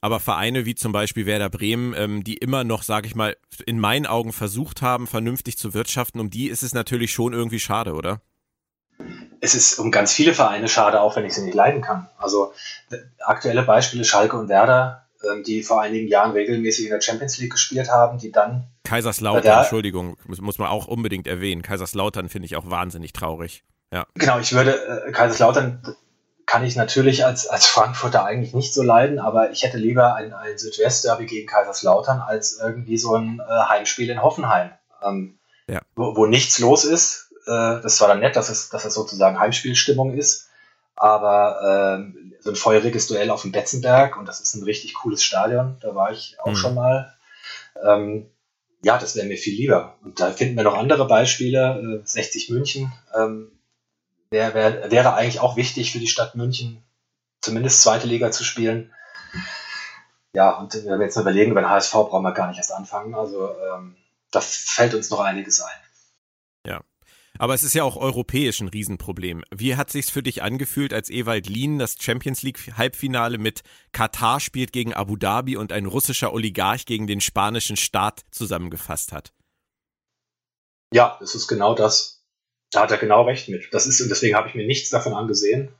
aber 0.00 0.20
Vereine 0.20 0.66
wie 0.66 0.74
zum 0.74 0.92
Beispiel 0.92 1.24
Werder 1.24 1.50
Bremen, 1.50 1.94
ähm, 1.96 2.24
die 2.24 2.36
immer 2.36 2.64
noch, 2.64 2.82
sage 2.82 3.06
ich 3.06 3.14
mal, 3.14 3.36
in 3.64 3.80
meinen 3.80 4.06
Augen 4.06 4.32
versucht 4.32 4.82
haben, 4.82 5.06
vernünftig 5.06 5.56
zu 5.56 5.72
wirtschaften, 5.72 6.20
um 6.20 6.30
die 6.30 6.48
ist 6.48 6.62
es 6.62 6.74
natürlich 6.74 7.12
schon 7.12 7.32
irgendwie 7.32 7.60
schade, 7.60 7.94
oder? 7.94 8.20
es 9.40 9.54
ist 9.54 9.78
um 9.78 9.90
ganz 9.90 10.12
viele 10.12 10.34
Vereine 10.34 10.68
schade, 10.68 11.00
auch 11.00 11.16
wenn 11.16 11.24
ich 11.24 11.34
sie 11.34 11.42
nicht 11.42 11.54
leiden 11.54 11.80
kann. 11.80 12.08
Also 12.18 12.52
aktuelle 13.20 13.62
Beispiele 13.62 14.04
Schalke 14.04 14.36
und 14.36 14.48
Werder, 14.48 14.99
die 15.44 15.62
vor 15.62 15.80
einigen 15.80 16.08
Jahren 16.08 16.32
regelmäßig 16.32 16.86
in 16.86 16.90
der 16.90 17.00
Champions 17.00 17.38
League 17.38 17.52
gespielt 17.52 17.90
haben, 17.90 18.18
die 18.18 18.32
dann. 18.32 18.66
Kaiserslautern, 18.84 19.42
der, 19.42 19.58
Entschuldigung, 19.60 20.16
muss, 20.26 20.40
muss 20.40 20.58
man 20.58 20.68
auch 20.68 20.86
unbedingt 20.86 21.26
erwähnen. 21.26 21.62
Kaiserslautern 21.62 22.28
finde 22.28 22.46
ich 22.46 22.56
auch 22.56 22.70
wahnsinnig 22.70 23.12
traurig. 23.12 23.64
Ja. 23.92 24.06
Genau, 24.14 24.38
ich 24.38 24.52
würde, 24.52 25.04
äh, 25.06 25.12
Kaiserslautern 25.12 25.82
kann 26.46 26.64
ich 26.64 26.74
natürlich 26.74 27.24
als, 27.24 27.46
als 27.46 27.66
Frankfurter 27.66 28.24
eigentlich 28.24 28.54
nicht 28.54 28.74
so 28.74 28.82
leiden, 28.82 29.18
aber 29.18 29.50
ich 29.50 29.62
hätte 29.62 29.78
lieber 29.78 30.14
ein, 30.14 30.32
ein 30.32 30.58
Südwestderby 30.58 31.26
gegen 31.26 31.46
Kaiserslautern 31.46 32.20
als 32.20 32.58
irgendwie 32.60 32.98
so 32.98 33.14
ein 33.14 33.40
äh, 33.40 33.52
Heimspiel 33.68 34.10
in 34.10 34.22
Hoffenheim, 34.22 34.70
ähm, 35.02 35.38
ja. 35.68 35.80
wo, 35.94 36.16
wo 36.16 36.26
nichts 36.26 36.58
los 36.58 36.84
ist, 36.84 37.30
äh, 37.46 37.80
das 37.82 38.00
war 38.00 38.08
dann 38.08 38.20
nett, 38.20 38.36
dass 38.36 38.48
es, 38.48 38.68
dass 38.68 38.84
es 38.84 38.94
sozusagen 38.94 39.38
Heimspielstimmung 39.38 40.14
ist. 40.14 40.48
Aber 40.96 41.98
ähm, 41.98 42.34
so 42.40 42.50
ein 42.50 42.56
feuriges 42.56 43.06
Duell 43.06 43.30
auf 43.30 43.42
dem 43.42 43.52
Betzenberg 43.52 44.16
und 44.16 44.26
das 44.26 44.40
ist 44.40 44.54
ein 44.54 44.64
richtig 44.64 44.94
cooles 44.94 45.22
Stadion, 45.22 45.76
da 45.80 45.94
war 45.94 46.12
ich 46.12 46.36
auch 46.40 46.50
mhm. 46.50 46.56
schon 46.56 46.74
mal. 46.74 47.14
Ähm, 47.82 48.30
ja, 48.82 48.98
das 48.98 49.14
wäre 49.14 49.26
mir 49.26 49.36
viel 49.36 49.54
lieber. 49.54 49.96
Und 50.02 50.20
da 50.20 50.30
finden 50.30 50.56
wir 50.56 50.64
noch 50.64 50.76
andere 50.76 51.06
Beispiele. 51.06 52.02
Äh, 52.02 52.06
60 52.06 52.50
München 52.50 52.92
ähm, 53.14 53.52
wär, 54.30 54.54
wär, 54.54 54.90
wäre 54.90 55.14
eigentlich 55.14 55.40
auch 55.40 55.56
wichtig 55.56 55.92
für 55.92 55.98
die 55.98 56.06
Stadt 56.06 56.34
München, 56.34 56.82
zumindest 57.40 57.82
zweite 57.82 58.06
Liga 58.06 58.30
zu 58.30 58.44
spielen. 58.44 58.92
Ja, 60.32 60.58
und 60.58 60.74
wenn 60.74 60.98
wir 60.98 61.04
jetzt 61.04 61.16
mal 61.16 61.22
überlegen, 61.22 61.50
über 61.50 61.60
den 61.60 61.70
HSV 61.70 61.92
brauchen 61.92 62.22
wir 62.22 62.32
gar 62.32 62.48
nicht 62.48 62.58
erst 62.58 62.72
anfangen. 62.72 63.14
Also 63.14 63.50
ähm, 63.50 63.96
da 64.30 64.40
fällt 64.40 64.94
uns 64.94 65.10
noch 65.10 65.20
einiges 65.20 65.60
ein. 65.60 65.70
Aber 67.40 67.54
es 67.54 67.62
ist 67.62 67.72
ja 67.72 67.84
auch 67.84 67.96
europäisch 67.96 68.60
ein 68.60 68.68
Riesenproblem. 68.68 69.44
Wie 69.50 69.74
hat 69.74 69.88
sich's 69.88 70.10
für 70.10 70.22
dich 70.22 70.42
angefühlt, 70.42 70.92
als 70.92 71.08
Ewald 71.08 71.46
Lien 71.46 71.78
das 71.78 71.96
Champions 71.98 72.42
League 72.42 72.58
Halbfinale 72.76 73.38
mit 73.38 73.62
Katar 73.92 74.40
spielt 74.40 74.74
gegen 74.74 74.92
Abu 74.92 75.16
Dhabi 75.16 75.56
und 75.56 75.72
ein 75.72 75.86
russischer 75.86 76.34
Oligarch 76.34 76.84
gegen 76.84 77.06
den 77.06 77.22
spanischen 77.22 77.78
Staat 77.78 78.26
zusammengefasst 78.30 79.12
hat? 79.12 79.32
Ja, 80.92 81.16
das 81.18 81.34
ist 81.34 81.48
genau 81.48 81.74
das. 81.74 82.20
Da 82.72 82.82
hat 82.82 82.90
er 82.90 82.98
genau 82.98 83.22
recht 83.22 83.48
mit. 83.48 83.72
Das 83.72 83.86
ist, 83.86 84.02
und 84.02 84.10
deswegen 84.10 84.36
habe 84.36 84.48
ich 84.50 84.54
mir 84.54 84.66
nichts 84.66 84.90
davon 84.90 85.14
angesehen. 85.14 85.70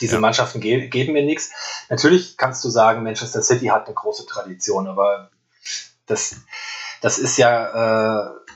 Diese 0.00 0.14
ja. 0.14 0.20
Mannschaften 0.20 0.60
ge 0.60 0.88
geben 0.88 1.12
mir 1.12 1.24
nichts. 1.24 1.52
Natürlich 1.90 2.36
kannst 2.36 2.64
du 2.64 2.70
sagen, 2.70 3.04
Manchester 3.04 3.42
City 3.42 3.66
hat 3.66 3.86
eine 3.86 3.94
große 3.94 4.26
Tradition, 4.26 4.88
aber 4.88 5.30
das, 6.06 6.34
das 7.02 7.20
ist 7.20 7.38
ja, 7.38 8.32
äh, 8.32 8.47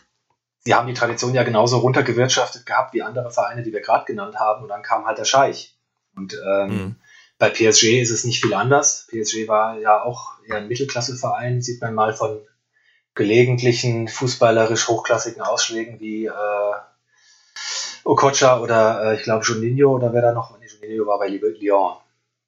sie 0.64 0.74
haben 0.74 0.86
die 0.86 0.94
Tradition 0.94 1.34
ja 1.34 1.42
genauso 1.42 1.78
runtergewirtschaftet 1.78 2.66
gehabt 2.66 2.94
wie 2.94 3.02
andere 3.02 3.30
Vereine, 3.30 3.62
die 3.62 3.72
wir 3.72 3.80
gerade 3.80 4.04
genannt 4.04 4.36
haben. 4.36 4.62
Und 4.62 4.68
dann 4.68 4.82
kam 4.82 5.06
halt 5.06 5.18
der 5.18 5.24
Scheich. 5.24 5.76
Und 6.14 6.34
ähm, 6.34 6.68
mhm. 6.68 6.96
bei 7.38 7.50
PSG 7.50 8.00
ist 8.00 8.10
es 8.10 8.24
nicht 8.24 8.42
viel 8.42 8.54
anders. 8.54 9.06
PSG 9.08 9.48
war 9.48 9.78
ja 9.78 10.02
auch 10.02 10.38
eher 10.46 10.56
ein 10.56 10.68
Mittelklasseverein, 10.68 11.62
sieht 11.62 11.80
man 11.80 11.94
mal 11.94 12.12
von 12.14 12.40
gelegentlichen 13.14 14.08
fußballerisch 14.08 14.88
hochklassigen 14.88 15.42
Ausschlägen 15.42 16.00
wie 16.00 16.26
äh, 16.26 16.72
Okocha 18.04 18.60
oder 18.60 19.04
äh, 19.04 19.16
ich 19.16 19.22
glaube 19.22 19.44
Juninho 19.44 19.92
oder 19.92 20.12
wer 20.12 20.22
da 20.22 20.32
noch, 20.32 20.58
nee, 20.58 20.66
Juninho 20.66 21.06
war 21.06 21.18
bei 21.18 21.28
Lyon, 21.28 21.96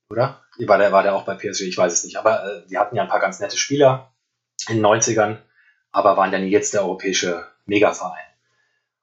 oder? 0.09 0.41
War 0.59 0.79
der, 0.79 0.93
war 0.93 1.03
der 1.03 1.15
auch 1.15 1.25
bei 1.25 1.35
PSG, 1.35 1.63
ich 1.63 1.77
weiß 1.77 1.93
es 1.93 2.05
nicht. 2.05 2.17
Aber 2.17 2.45
äh, 2.45 2.67
die 2.69 2.79
hatten 2.79 2.97
ja 2.97 3.03
ein 3.03 3.09
paar 3.09 3.21
ganz 3.21 3.41
nette 3.41 3.57
Spieler 3.57 4.13
in 4.69 4.77
den 4.77 4.87
90ern, 4.87 5.39
aber 5.91 6.17
waren 6.17 6.33
ja 6.33 6.39
nie 6.39 6.51
jetzt 6.51 6.75
der 6.75 6.83
europäische 6.83 7.47
Megaverein. 7.67 8.25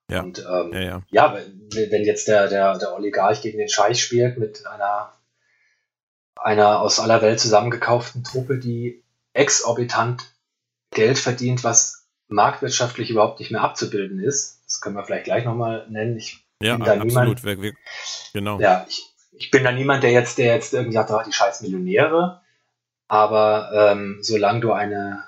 Ja. 0.09 0.21
Und 0.21 0.39
ähm, 0.39 0.73
ja, 0.73 0.81
ja. 0.81 1.01
ja, 1.09 1.35
wenn 1.35 2.03
jetzt 2.03 2.27
der, 2.27 2.47
der, 2.47 2.77
der 2.77 2.93
Oligarch 2.93 3.41
gegen 3.41 3.57
den 3.57 3.69
Scheich 3.69 4.03
spielt 4.03 4.37
mit 4.37 4.67
einer, 4.67 5.13
einer 6.35 6.81
aus 6.81 6.99
aller 6.99 7.21
Welt 7.21 7.39
zusammengekauften 7.39 8.23
Truppe, 8.23 8.59
die 8.59 9.03
exorbitant 9.33 10.23
Geld 10.91 11.17
verdient, 11.17 11.63
was 11.63 12.09
marktwirtschaftlich 12.27 13.09
überhaupt 13.09 13.39
nicht 13.39 13.51
mehr 13.51 13.61
abzubilden 13.61 14.19
ist, 14.19 14.61
das 14.65 14.81
können 14.81 14.95
wir 14.95 15.03
vielleicht 15.03 15.25
gleich 15.25 15.45
nochmal 15.45 15.87
nennen. 15.89 16.17
Ich 16.17 16.45
ja, 16.61 16.75
bin 16.75 16.85
da 16.85 16.93
absolut. 16.93 17.43
Niemand, 17.43 17.77
genau. 18.33 18.59
Ja, 18.59 18.85
ich, 18.89 19.09
ich 19.31 19.49
bin 19.49 19.63
da 19.63 19.71
niemand, 19.71 20.03
der 20.03 20.11
jetzt, 20.11 20.37
der 20.37 20.53
jetzt 20.53 20.73
irgendwie 20.73 20.93
sagt, 20.93 21.11
oh, 21.11 21.21
die 21.25 21.33
scheiß 21.33 21.61
Millionäre. 21.61 22.41
Aber 23.07 23.71
ähm, 23.73 24.19
solange 24.21 24.61
du 24.61 24.71
eine, 24.71 25.23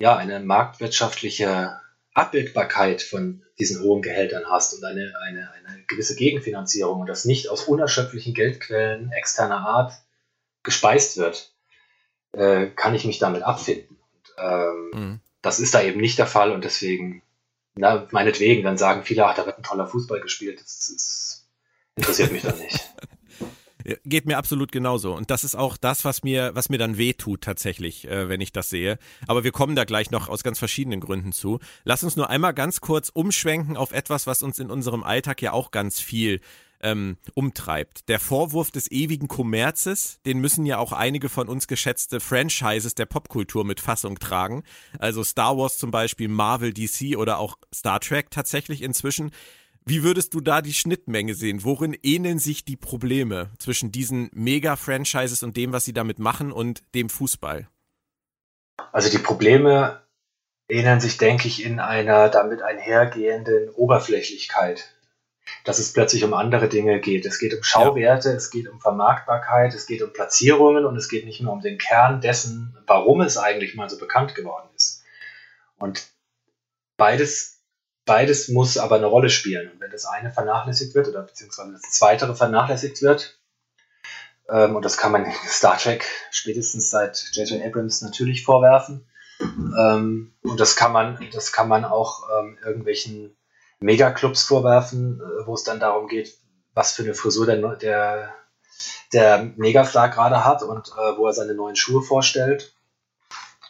ja, 0.00 0.16
eine 0.16 0.40
marktwirtschaftliche 0.40 1.80
Abbildbarkeit 2.16 3.02
von 3.02 3.42
diesen 3.58 3.82
hohen 3.82 4.00
Gehältern 4.00 4.44
hast 4.48 4.74
und 4.74 4.84
eine, 4.84 5.12
eine, 5.22 5.50
eine 5.52 5.82
gewisse 5.86 6.16
Gegenfinanzierung 6.16 7.00
und 7.00 7.08
das 7.08 7.26
nicht 7.26 7.50
aus 7.50 7.64
unerschöpflichen 7.64 8.32
Geldquellen 8.32 9.12
externer 9.12 9.66
Art 9.66 9.92
gespeist 10.62 11.18
wird, 11.18 11.52
äh, 12.32 12.68
kann 12.68 12.94
ich 12.94 13.04
mich 13.04 13.18
damit 13.18 13.42
abfinden. 13.42 13.98
Und, 13.98 14.34
ähm, 14.38 14.90
mhm. 14.92 15.20
Das 15.42 15.60
ist 15.60 15.74
da 15.74 15.82
eben 15.82 16.00
nicht 16.00 16.18
der 16.18 16.26
Fall 16.26 16.52
und 16.52 16.64
deswegen, 16.64 17.22
na, 17.74 18.08
meinetwegen, 18.10 18.64
dann 18.64 18.78
sagen 18.78 19.04
viele, 19.04 19.26
ach, 19.26 19.36
da 19.36 19.46
wird 19.46 19.58
ein 19.58 19.62
toller 19.62 19.86
Fußball 19.86 20.20
gespielt. 20.20 20.60
Das, 20.60 20.90
das 20.92 21.46
interessiert 21.96 22.32
mich 22.32 22.42
dann 22.42 22.58
nicht. 22.58 22.80
Geht 24.04 24.26
mir 24.26 24.36
absolut 24.36 24.72
genauso. 24.72 25.14
Und 25.14 25.30
das 25.30 25.44
ist 25.44 25.54
auch 25.54 25.76
das, 25.76 26.04
was 26.04 26.24
mir, 26.24 26.54
was 26.54 26.68
mir 26.68 26.78
dann 26.78 26.98
wehtut 26.98 27.42
tatsächlich, 27.42 28.08
äh, 28.08 28.28
wenn 28.28 28.40
ich 28.40 28.52
das 28.52 28.68
sehe. 28.68 28.98
Aber 29.26 29.44
wir 29.44 29.52
kommen 29.52 29.76
da 29.76 29.84
gleich 29.84 30.10
noch 30.10 30.28
aus 30.28 30.42
ganz 30.42 30.58
verschiedenen 30.58 31.00
Gründen 31.00 31.32
zu. 31.32 31.60
Lass 31.84 32.02
uns 32.02 32.16
nur 32.16 32.28
einmal 32.28 32.54
ganz 32.54 32.80
kurz 32.80 33.10
umschwenken 33.10 33.76
auf 33.76 33.92
etwas, 33.92 34.26
was 34.26 34.42
uns 34.42 34.58
in 34.58 34.70
unserem 34.70 35.04
Alltag 35.04 35.40
ja 35.40 35.52
auch 35.52 35.70
ganz 35.70 36.00
viel 36.00 36.40
ähm, 36.80 37.16
umtreibt. 37.34 38.08
Der 38.08 38.20
Vorwurf 38.20 38.70
des 38.70 38.90
ewigen 38.90 39.28
Kommerzes, 39.28 40.20
den 40.26 40.38
müssen 40.38 40.66
ja 40.66 40.78
auch 40.78 40.92
einige 40.92 41.28
von 41.28 41.48
uns 41.48 41.66
geschätzte 41.66 42.20
Franchises 42.20 42.94
der 42.94 43.06
Popkultur 43.06 43.64
mit 43.64 43.80
Fassung 43.80 44.18
tragen. 44.18 44.62
Also 44.98 45.24
Star 45.24 45.56
Wars 45.56 45.78
zum 45.78 45.90
Beispiel, 45.90 46.28
Marvel, 46.28 46.72
DC 46.72 47.16
oder 47.16 47.38
auch 47.38 47.56
Star 47.74 48.00
Trek 48.00 48.30
tatsächlich 48.30 48.82
inzwischen. 48.82 49.30
Wie 49.88 50.02
würdest 50.02 50.34
du 50.34 50.40
da 50.40 50.62
die 50.62 50.74
Schnittmenge 50.74 51.34
sehen? 51.34 51.62
Worin 51.64 51.96
ähneln 52.02 52.38
sich 52.38 52.64
die 52.64 52.76
Probleme 52.76 53.50
zwischen 53.58 53.92
diesen 53.92 54.30
Mega-Franchises 54.32 55.42
und 55.42 55.56
dem, 55.56 55.72
was 55.72 55.84
sie 55.84 55.92
damit 55.92 56.18
machen 56.18 56.50
und 56.50 56.82
dem 56.94 57.08
Fußball? 57.08 57.68
Also 58.92 59.10
die 59.10 59.18
Probleme 59.18 60.02
ähneln 60.68 61.00
sich, 61.00 61.18
denke 61.18 61.46
ich, 61.46 61.64
in 61.64 61.78
einer 61.78 62.28
damit 62.28 62.62
einhergehenden 62.62 63.68
Oberflächlichkeit 63.70 64.96
dass 65.64 65.78
es 65.78 65.92
plötzlich 65.92 66.24
um 66.24 66.34
andere 66.34 66.68
Dinge 66.68 67.00
geht. 67.00 67.26
Es 67.26 67.38
geht 67.38 67.54
um 67.54 67.62
Schauwerte, 67.62 68.30
ja. 68.30 68.34
es 68.34 68.50
geht 68.50 68.68
um 68.68 68.80
Vermarktbarkeit, 68.80 69.74
es 69.74 69.86
geht 69.86 70.02
um 70.02 70.12
Platzierungen 70.12 70.84
und 70.84 70.96
es 70.96 71.08
geht 71.08 71.24
nicht 71.24 71.40
nur 71.40 71.52
um 71.52 71.60
den 71.60 71.78
Kern 71.78 72.20
dessen, 72.20 72.76
warum 72.86 73.20
es 73.20 73.36
eigentlich 73.36 73.74
mal 73.74 73.88
so 73.88 73.98
bekannt 73.98 74.34
geworden 74.34 74.68
ist. 74.76 75.04
Und 75.78 76.08
beides, 76.96 77.55
beides 78.06 78.48
muss 78.48 78.78
aber 78.78 78.96
eine 78.96 79.06
Rolle 79.06 79.28
spielen. 79.28 79.70
Und 79.70 79.80
wenn 79.80 79.90
das 79.90 80.06
eine 80.06 80.32
vernachlässigt 80.32 80.94
wird 80.94 81.08
oder 81.08 81.22
beziehungsweise 81.22 81.72
das 81.72 81.82
zweite 81.82 82.34
vernachlässigt 82.34 83.02
wird, 83.02 83.38
ähm, 84.48 84.76
und 84.76 84.84
das 84.84 84.96
kann 84.96 85.12
man 85.12 85.26
Star 85.46 85.76
Trek 85.76 86.06
spätestens 86.30 86.88
seit 86.88 87.28
J.J. 87.32 87.62
Abrams 87.62 88.00
natürlich 88.00 88.44
vorwerfen, 88.44 89.06
ähm, 89.40 90.32
und 90.42 90.60
das 90.60 90.76
kann 90.76 90.92
man, 90.92 91.18
das 91.32 91.52
kann 91.52 91.68
man 91.68 91.84
auch 91.84 92.22
ähm, 92.38 92.58
irgendwelchen 92.64 93.36
Megaclubs 93.80 94.44
vorwerfen, 94.44 95.20
äh, 95.20 95.46
wo 95.46 95.54
es 95.54 95.64
dann 95.64 95.80
darum 95.80 96.08
geht, 96.08 96.38
was 96.74 96.92
für 96.92 97.02
eine 97.02 97.14
Frisur 97.14 97.46
der, 97.46 97.76
der, 97.76 98.34
der 99.12 99.52
Megastar 99.56 100.08
gerade 100.08 100.44
hat 100.44 100.62
und 100.62 100.88
äh, 100.88 101.16
wo 101.18 101.26
er 101.26 101.32
seine 101.32 101.54
neuen 101.54 101.76
Schuhe 101.76 102.02
vorstellt. 102.02 102.75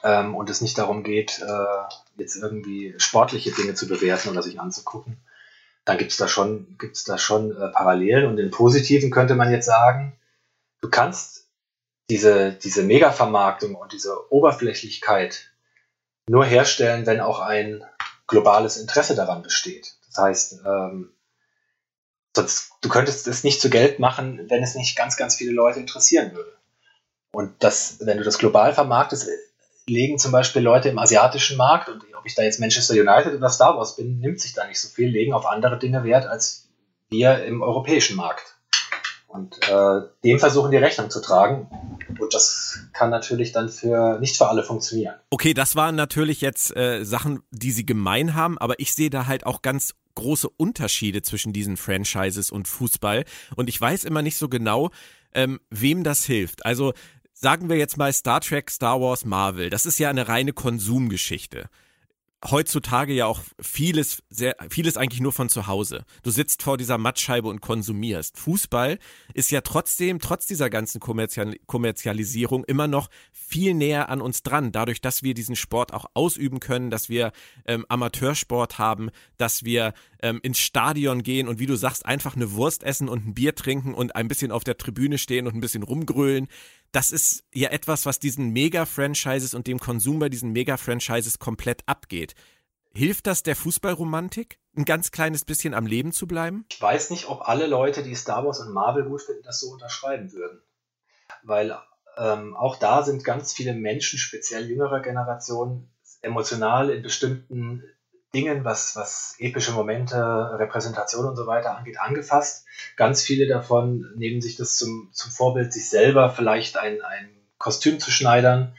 Ähm, 0.07 0.37
und 0.37 0.49
es 0.51 0.61
nicht 0.61 0.79
darum 0.79 1.03
geht, 1.03 1.41
äh, 1.41 2.21
jetzt 2.23 2.37
irgendwie 2.37 2.95
sportliche 2.99 3.51
Dinge 3.51 3.75
zu 3.75 3.89
bewerten 3.89 4.29
oder 4.29 4.41
sich 4.41 4.61
anzugucken. 4.61 5.19
Dann 5.85 5.99
gibt 5.99 6.13
es 6.13 6.17
da 6.17 6.29
schon, 6.29 6.77
gibt's 6.79 7.03
da 7.03 7.19
schon 7.19 7.51
äh, 7.51 7.69
Parallelen. 7.73 8.27
Und 8.27 8.39
im 8.39 8.53
Positiven 8.53 9.11
könnte 9.11 9.35
man 9.35 9.51
jetzt 9.51 9.67
sagen, 9.67 10.17
du 10.81 10.91
kannst 10.91 11.49
diese, 12.09 12.53
diese 12.53 12.85
Mega-Vermarktung 12.85 13.75
und 13.75 13.93
diese 13.93 14.33
Oberflächlichkeit 14.33 15.51
nur 16.29 16.45
herstellen, 16.45 17.05
wenn 17.07 17.21
auch 17.21 17.41
ein 17.41 17.85
globales 18.29 18.77
Interesse 18.77 19.17
daran 19.17 19.43
besteht. 19.43 19.97
Das 20.07 20.19
heißt, 20.19 20.61
ähm, 20.65 21.13
sonst, 22.37 22.75
du 22.81 22.89
könntest 22.89 23.27
es 23.27 23.43
nicht 23.43 23.61
zu 23.61 23.71
Geld 23.71 23.99
machen, 23.99 24.49
wenn 24.49 24.63
es 24.63 24.77
nicht 24.77 24.97
ganz, 24.97 25.17
ganz 25.17 25.35
viele 25.35 25.53
Leute 25.53 25.81
interessieren 25.81 26.33
würde. 26.33 26.53
Und 27.33 27.53
das, 27.65 27.99
wenn 28.07 28.19
du 28.19 28.25
das 28.25 28.39
global 28.39 28.73
vermarktest, 28.73 29.29
legen 29.89 30.19
zum 30.19 30.33
Beispiel 30.33 30.63
Leute 30.63 30.89
im 30.89 30.99
asiatischen 30.99 31.57
Markt, 31.57 31.89
und 31.89 32.03
ob 32.19 32.27
ich 32.27 32.35
da 32.35 32.43
jetzt 32.43 32.61
Manchester 32.61 32.95
United 32.95 33.35
oder 33.35 33.49
Star 33.49 33.77
Wars 33.77 33.97
bin, 33.97 34.19
nimmt 34.19 34.41
sich 34.41 34.53
da 34.53 34.67
nicht 34.67 34.81
so 34.81 34.89
viel, 34.89 35.09
legen 35.09 35.33
auf 35.33 35.47
andere 35.47 35.79
Dinge 35.79 36.05
Wert 36.05 36.27
als 36.27 36.69
wir 37.09 37.45
im 37.45 37.63
europäischen 37.63 38.17
Markt. 38.17 38.57
Und 39.29 39.57
äh, 39.69 40.01
dem 40.25 40.39
versuchen 40.39 40.71
die 40.71 40.77
Rechnung 40.77 41.11
zu 41.11 41.21
tragen. 41.21 41.69
Und 42.19 42.33
das 42.33 42.79
kann 42.93 43.11
natürlich 43.11 43.53
dann 43.53 43.69
für 43.69 44.19
nicht 44.19 44.37
für 44.37 44.49
alle 44.49 44.65
funktionieren. 44.65 45.15
Okay, 45.31 45.53
das 45.53 45.77
waren 45.77 45.95
natürlich 45.95 46.41
jetzt 46.41 46.75
äh, 46.75 47.05
Sachen, 47.05 47.43
die 47.51 47.71
sie 47.71 47.85
gemein 47.85 48.35
haben, 48.35 48.57
aber 48.59 48.79
ich 48.79 48.95
sehe 48.95 49.11
da 49.11 49.27
halt 49.27 49.45
auch 49.45 49.63
ganz 49.63 49.95
große 50.15 50.49
Unterschiede 50.49 51.23
zwischen 51.23 51.53
diesen 51.53 51.77
Franchises 51.77 52.51
und 52.51 52.67
Fußball. 52.67 53.25
Und 53.57 53.69
ich 53.69 53.81
weiß 53.81 54.05
immer 54.05 54.23
nicht 54.23 54.39
so 54.39 54.49
genau, 54.49 54.91
ähm, 55.35 55.61
wem 55.71 56.03
das 56.03 56.25
hilft. 56.25 56.65
Also 56.65 56.95
sagen 57.39 57.69
wir 57.69 57.77
jetzt 57.77 57.99
mal 57.99 58.13
Star 58.13 58.41
Trek, 58.41 58.71
Star 58.71 59.01
Wars, 59.01 59.25
Marvel. 59.25 59.69
Das 59.69 59.85
ist 59.87 59.99
ja 59.99 60.09
eine 60.09 60.27
reine 60.27 60.53
Konsumgeschichte 60.53 61.69
heutzutage 62.51 63.13
ja 63.13 63.27
auch 63.27 63.41
vieles, 63.61 64.23
sehr, 64.29 64.57
vieles 64.69 64.97
eigentlich 64.97 65.21
nur 65.21 65.33
von 65.33 65.49
zu 65.49 65.67
Hause. 65.67 66.05
Du 66.23 66.31
sitzt 66.31 66.63
vor 66.63 66.77
dieser 66.77 66.99
Mattscheibe 66.99 67.49
und 67.49 67.61
konsumierst. 67.61 68.39
Fußball 68.39 68.99
ist 69.35 69.51
ja 69.51 69.63
trotzdem, 69.63 70.19
trotz 70.19 70.47
dieser 70.47 70.71
ganzen 70.71 71.01
Kommerzial 71.01 71.57
Kommerzialisierung, 71.67 72.65
immer 72.65 72.89
noch 72.89 73.09
viel 73.33 73.75
näher 73.75 74.09
an 74.09 74.21
uns 74.21 74.43
dran. 74.43 74.73
Dadurch, 74.73 75.01
dass 75.01 75.23
wir 75.23 75.35
diesen 75.35 75.57
Sport 75.57 75.93
auch 75.93 76.07
ausüben 76.15 76.61
können, 76.61 76.91
dass 76.91 77.09
wir 77.09 77.33
ähm, 77.67 77.87
Amateursport 77.89 78.79
haben, 78.79 79.11
dass 79.39 79.65
wir 79.65 79.95
ähm, 80.21 80.41
ins 80.43 80.59
Stadion 80.59 81.23
gehen 81.23 81.49
und 81.49 81.59
wie 81.59 81.67
du 81.67 81.77
sagst, 81.77 82.07
einfach 82.07 82.37
eine 82.37 82.53
Wurst 82.53 82.83
essen 82.83 83.09
und 83.09 83.27
ein 83.27 83.35
Bier 83.35 83.55
trinken 83.55 83.95
und 83.95 84.15
ein 84.15 84.29
bisschen 84.29 84.53
auf 84.53 84.65
der 84.65 84.77
Tribüne 84.77 85.19
stehen 85.19 85.47
und 85.47 85.55
ein 85.55 85.61
bisschen 85.61 85.83
rumgrölen 85.83 86.49
das 86.97 87.11
ist 87.11 87.45
ja 87.53 87.69
etwas, 87.69 88.07
was 88.07 88.21
diesen 88.21 88.55
Mega-Franchises 88.55 89.53
und 89.53 89.67
dem 89.67 89.79
Konsum 89.79 90.19
bei 90.19 90.31
diesen 90.31 90.53
Mega-Franchises 90.53 91.39
komplett 91.39 91.83
abgeht. 91.85 92.35
Hilft 92.95 93.27
das 93.27 93.43
der 93.43 93.55
Fußballromantik, 93.55 94.59
ein 94.75 94.87
ganz 94.87 95.11
kleines 95.11 95.45
bisschen 95.45 95.75
am 95.75 95.85
Leben 95.85 96.13
zu 96.13 96.27
bleiben? 96.27 96.65
Ich 96.73 96.81
weiß 96.81 97.11
nicht, 97.11 97.29
ob 97.29 97.47
alle 97.47 97.67
Leute, 97.67 98.03
die 98.03 98.15
Star 98.15 98.47
Wars 98.47 98.61
und 98.61 98.73
Marvel 98.73 99.05
gut 99.05 99.21
finden, 99.21 99.43
das 99.43 99.61
so 99.61 99.71
unterschreiben 99.71 100.33
würden. 100.33 100.63
Weil 101.43 101.79
ähm, 102.17 102.57
auch 102.57 102.77
da 102.79 103.03
sind 103.03 103.25
ganz 103.25 103.53
viele 103.53 103.75
Menschen, 103.75 104.19
speziell 104.19 104.67
jüngerer 104.67 105.03
Generationen, 105.03 105.91
emotional 106.23 106.89
in 106.89 107.03
bestimmten 107.03 107.85
Dingen, 108.37 108.65
was, 108.65 108.95
was 108.97 109.35
epische 109.39 109.73
Momente, 109.73 110.17
Repräsentation 110.59 111.25
und 111.25 111.37
so 111.37 111.47
weiter 111.47 111.77
angeht, 111.77 111.99
angefasst. 111.99 112.67
Ganz 112.97 113.23
viele 113.23 113.47
davon 113.49 114.13
nehmen 114.15 114.43
sich 114.43 114.57
das 114.57 114.77
zum, 114.77 115.09
zum 115.13 115.33
Vorbild, 115.33 115.73
sich 115.73 115.89
selber 115.89 116.29
vielleicht 116.29 116.77
ein, 116.77 117.01
ein 117.01 117.31
Kostüm 117.57 117.99
zu 117.99 118.11
schneidern, 118.11 118.77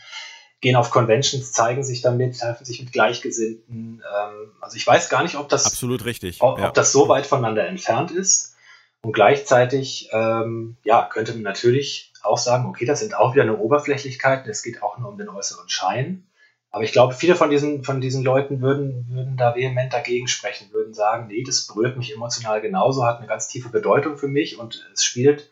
gehen 0.61 0.75
auf 0.75 0.91
Conventions, 0.91 1.51
zeigen 1.51 1.83
sich 1.83 2.01
damit, 2.01 2.39
treffen 2.39 2.65
sich 2.65 2.79
mit 2.79 2.93
Gleichgesinnten. 2.93 4.03
Ähm, 4.03 4.51
also 4.61 4.77
ich 4.77 4.85
weiß 4.85 5.09
gar 5.09 5.23
nicht, 5.23 5.35
ob 5.35 5.49
das 5.49 5.65
absolut 5.65 6.05
richtig, 6.05 6.41
ob, 6.41 6.59
ja. 6.59 6.67
ob 6.67 6.75
das 6.75 6.91
so 6.91 7.09
weit 7.09 7.25
voneinander 7.25 7.67
entfernt 7.67 8.11
ist. 8.11 8.55
Und 9.01 9.13
gleichzeitig, 9.13 10.09
ähm, 10.11 10.77
ja, 10.83 11.03
könnte 11.11 11.33
man 11.33 11.41
natürlich 11.41 12.13
auch 12.21 12.37
sagen, 12.37 12.67
okay, 12.67 12.85
das 12.85 12.99
sind 12.99 13.15
auch 13.15 13.33
wieder 13.33 13.43
eine 13.43 13.57
Oberflächlichkeit, 13.57 14.47
es 14.47 14.61
geht 14.61 14.83
auch 14.83 14.99
nur 14.99 15.09
um 15.09 15.17
den 15.17 15.29
äußeren 15.29 15.67
Schein. 15.67 16.27
Aber 16.77 16.83
ich 16.83 16.91
glaube, 16.91 17.15
viele 17.15 17.35
von 17.35 17.49
diesen, 17.49 17.83
von 17.83 18.01
diesen 18.01 18.23
Leuten 18.23 18.61
würden, 18.61 19.07
würden 19.09 19.35
da 19.35 19.55
vehement 19.55 19.91
dagegen 19.91 20.27
sprechen, 20.27 20.71
würden 20.71 20.93
sagen, 20.93 21.25
nee, 21.25 21.41
das 21.41 21.65
berührt 21.65 21.97
mich 21.97 22.13
emotional 22.13 22.61
genauso, 22.61 23.03
hat 23.03 23.17
eine 23.17 23.25
ganz 23.25 23.47
tiefe 23.47 23.69
Bedeutung 23.69 24.15
für 24.15 24.27
mich 24.27 24.59
und 24.59 24.87
es 24.93 25.03
spielt 25.03 25.49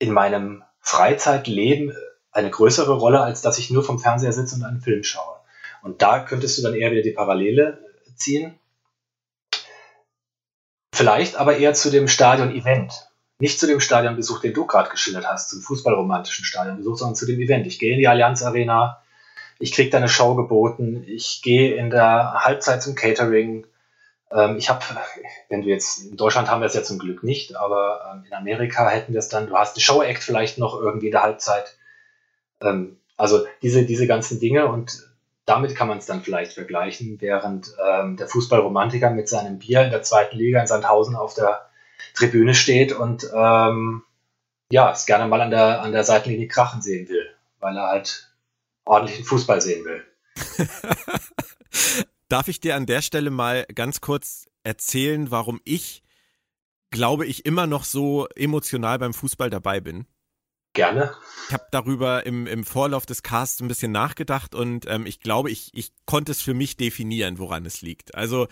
in 0.00 0.10
meinem 0.10 0.64
Freizeitleben 0.80 1.94
eine 2.32 2.50
größere 2.50 2.94
Rolle, 2.94 3.20
als 3.20 3.40
dass 3.40 3.58
ich 3.58 3.70
nur 3.70 3.84
vom 3.84 4.00
Fernseher 4.00 4.32
sitze 4.32 4.56
und 4.56 4.64
einen 4.64 4.80
Film 4.80 5.04
schaue. 5.04 5.36
Und 5.80 6.02
da 6.02 6.18
könntest 6.18 6.58
du 6.58 6.62
dann 6.62 6.74
eher 6.74 6.90
wieder 6.90 7.02
die 7.02 7.12
Parallele 7.12 7.78
ziehen. 8.16 8.58
Vielleicht 10.92 11.36
aber 11.36 11.56
eher 11.56 11.74
zu 11.74 11.88
dem 11.88 12.08
Stadion-Event. 12.08 13.12
Nicht 13.38 13.60
zu 13.60 13.68
dem 13.68 13.78
Stadionbesuch, 13.78 14.40
den 14.40 14.54
du 14.54 14.66
gerade 14.66 14.90
geschildert 14.90 15.28
hast, 15.28 15.50
zum 15.50 15.60
fußballromantischen 15.60 16.44
Stadionbesuch, 16.44 16.98
sondern 16.98 17.14
zu 17.14 17.26
dem 17.26 17.38
Event. 17.38 17.68
Ich 17.68 17.78
gehe 17.78 17.92
in 17.92 18.00
die 18.00 18.08
Allianz 18.08 18.42
Arena, 18.42 19.00
ich 19.60 19.72
kriege 19.72 19.90
da 19.90 19.98
eine 19.98 20.08
Show 20.08 20.34
geboten, 20.34 21.04
ich 21.06 21.42
gehe 21.42 21.74
in 21.76 21.90
der 21.90 22.32
Halbzeit 22.44 22.82
zum 22.82 22.94
Catering. 22.94 23.66
Ähm, 24.32 24.56
ich 24.56 24.70
habe, 24.70 24.84
wenn 25.48 25.62
du 25.62 25.68
jetzt, 25.68 26.02
in 26.02 26.16
Deutschland 26.16 26.50
haben 26.50 26.60
wir 26.60 26.66
es 26.66 26.74
ja 26.74 26.82
zum 26.82 26.98
Glück 26.98 27.22
nicht, 27.22 27.56
aber 27.56 28.00
ähm, 28.10 28.24
in 28.26 28.32
Amerika 28.32 28.88
hätten 28.88 29.12
wir 29.12 29.20
es 29.20 29.28
dann, 29.28 29.46
du 29.46 29.56
hast 29.56 29.76
eine 29.76 29.82
Show-Act 29.82 30.24
vielleicht 30.24 30.58
noch 30.58 30.80
irgendwie 30.80 31.06
in 31.06 31.12
der 31.12 31.22
Halbzeit. 31.22 31.76
Ähm, 32.62 32.96
also 33.18 33.44
diese, 33.62 33.84
diese 33.84 34.06
ganzen 34.06 34.40
Dinge 34.40 34.66
und 34.66 35.06
damit 35.44 35.76
kann 35.76 35.88
man 35.88 35.98
es 35.98 36.06
dann 36.06 36.22
vielleicht 36.22 36.54
vergleichen, 36.54 37.20
während 37.20 37.74
ähm, 37.86 38.16
der 38.16 38.28
Fußballromantiker 38.28 39.10
mit 39.10 39.28
seinem 39.28 39.58
Bier 39.58 39.82
in 39.82 39.90
der 39.90 40.02
zweiten 40.02 40.38
Liga 40.38 40.60
in 40.60 40.66
Sandhausen 40.66 41.16
auf 41.16 41.34
der 41.34 41.66
Tribüne 42.14 42.54
steht 42.54 42.92
und 42.92 43.28
ähm, 43.34 44.02
ja, 44.70 44.90
es 44.90 45.04
gerne 45.04 45.26
mal 45.26 45.40
an 45.42 45.50
der, 45.50 45.82
an 45.82 45.92
der 45.92 46.04
Seitenlinie 46.04 46.48
krachen 46.48 46.80
sehen 46.80 47.08
will, 47.08 47.26
weil 47.58 47.76
er 47.76 47.88
halt 47.88 48.29
ordentlichen 48.84 49.24
Fußball 49.24 49.60
sehen 49.60 49.84
will. 49.84 50.04
Darf 52.28 52.48
ich 52.48 52.60
dir 52.60 52.76
an 52.76 52.86
der 52.86 53.02
Stelle 53.02 53.30
mal 53.30 53.66
ganz 53.74 54.00
kurz 54.00 54.46
erzählen, 54.62 55.30
warum 55.30 55.60
ich, 55.64 56.02
glaube 56.90 57.26
ich, 57.26 57.44
immer 57.46 57.66
noch 57.66 57.84
so 57.84 58.28
emotional 58.36 58.98
beim 58.98 59.14
Fußball 59.14 59.50
dabei 59.50 59.80
bin? 59.80 60.06
Gerne. 60.72 61.12
Ich 61.48 61.52
habe 61.52 61.66
darüber 61.72 62.24
im, 62.26 62.46
im 62.46 62.64
Vorlauf 62.64 63.04
des 63.04 63.24
Casts 63.24 63.60
ein 63.60 63.66
bisschen 63.66 63.90
nachgedacht 63.90 64.54
und 64.54 64.86
ähm, 64.88 65.04
ich 65.04 65.18
glaube, 65.18 65.50
ich, 65.50 65.70
ich 65.74 65.92
konnte 66.06 66.30
es 66.30 66.40
für 66.40 66.54
mich 66.54 66.76
definieren, 66.76 67.38
woran 67.38 67.66
es 67.66 67.82
liegt. 67.82 68.14
Also 68.14 68.46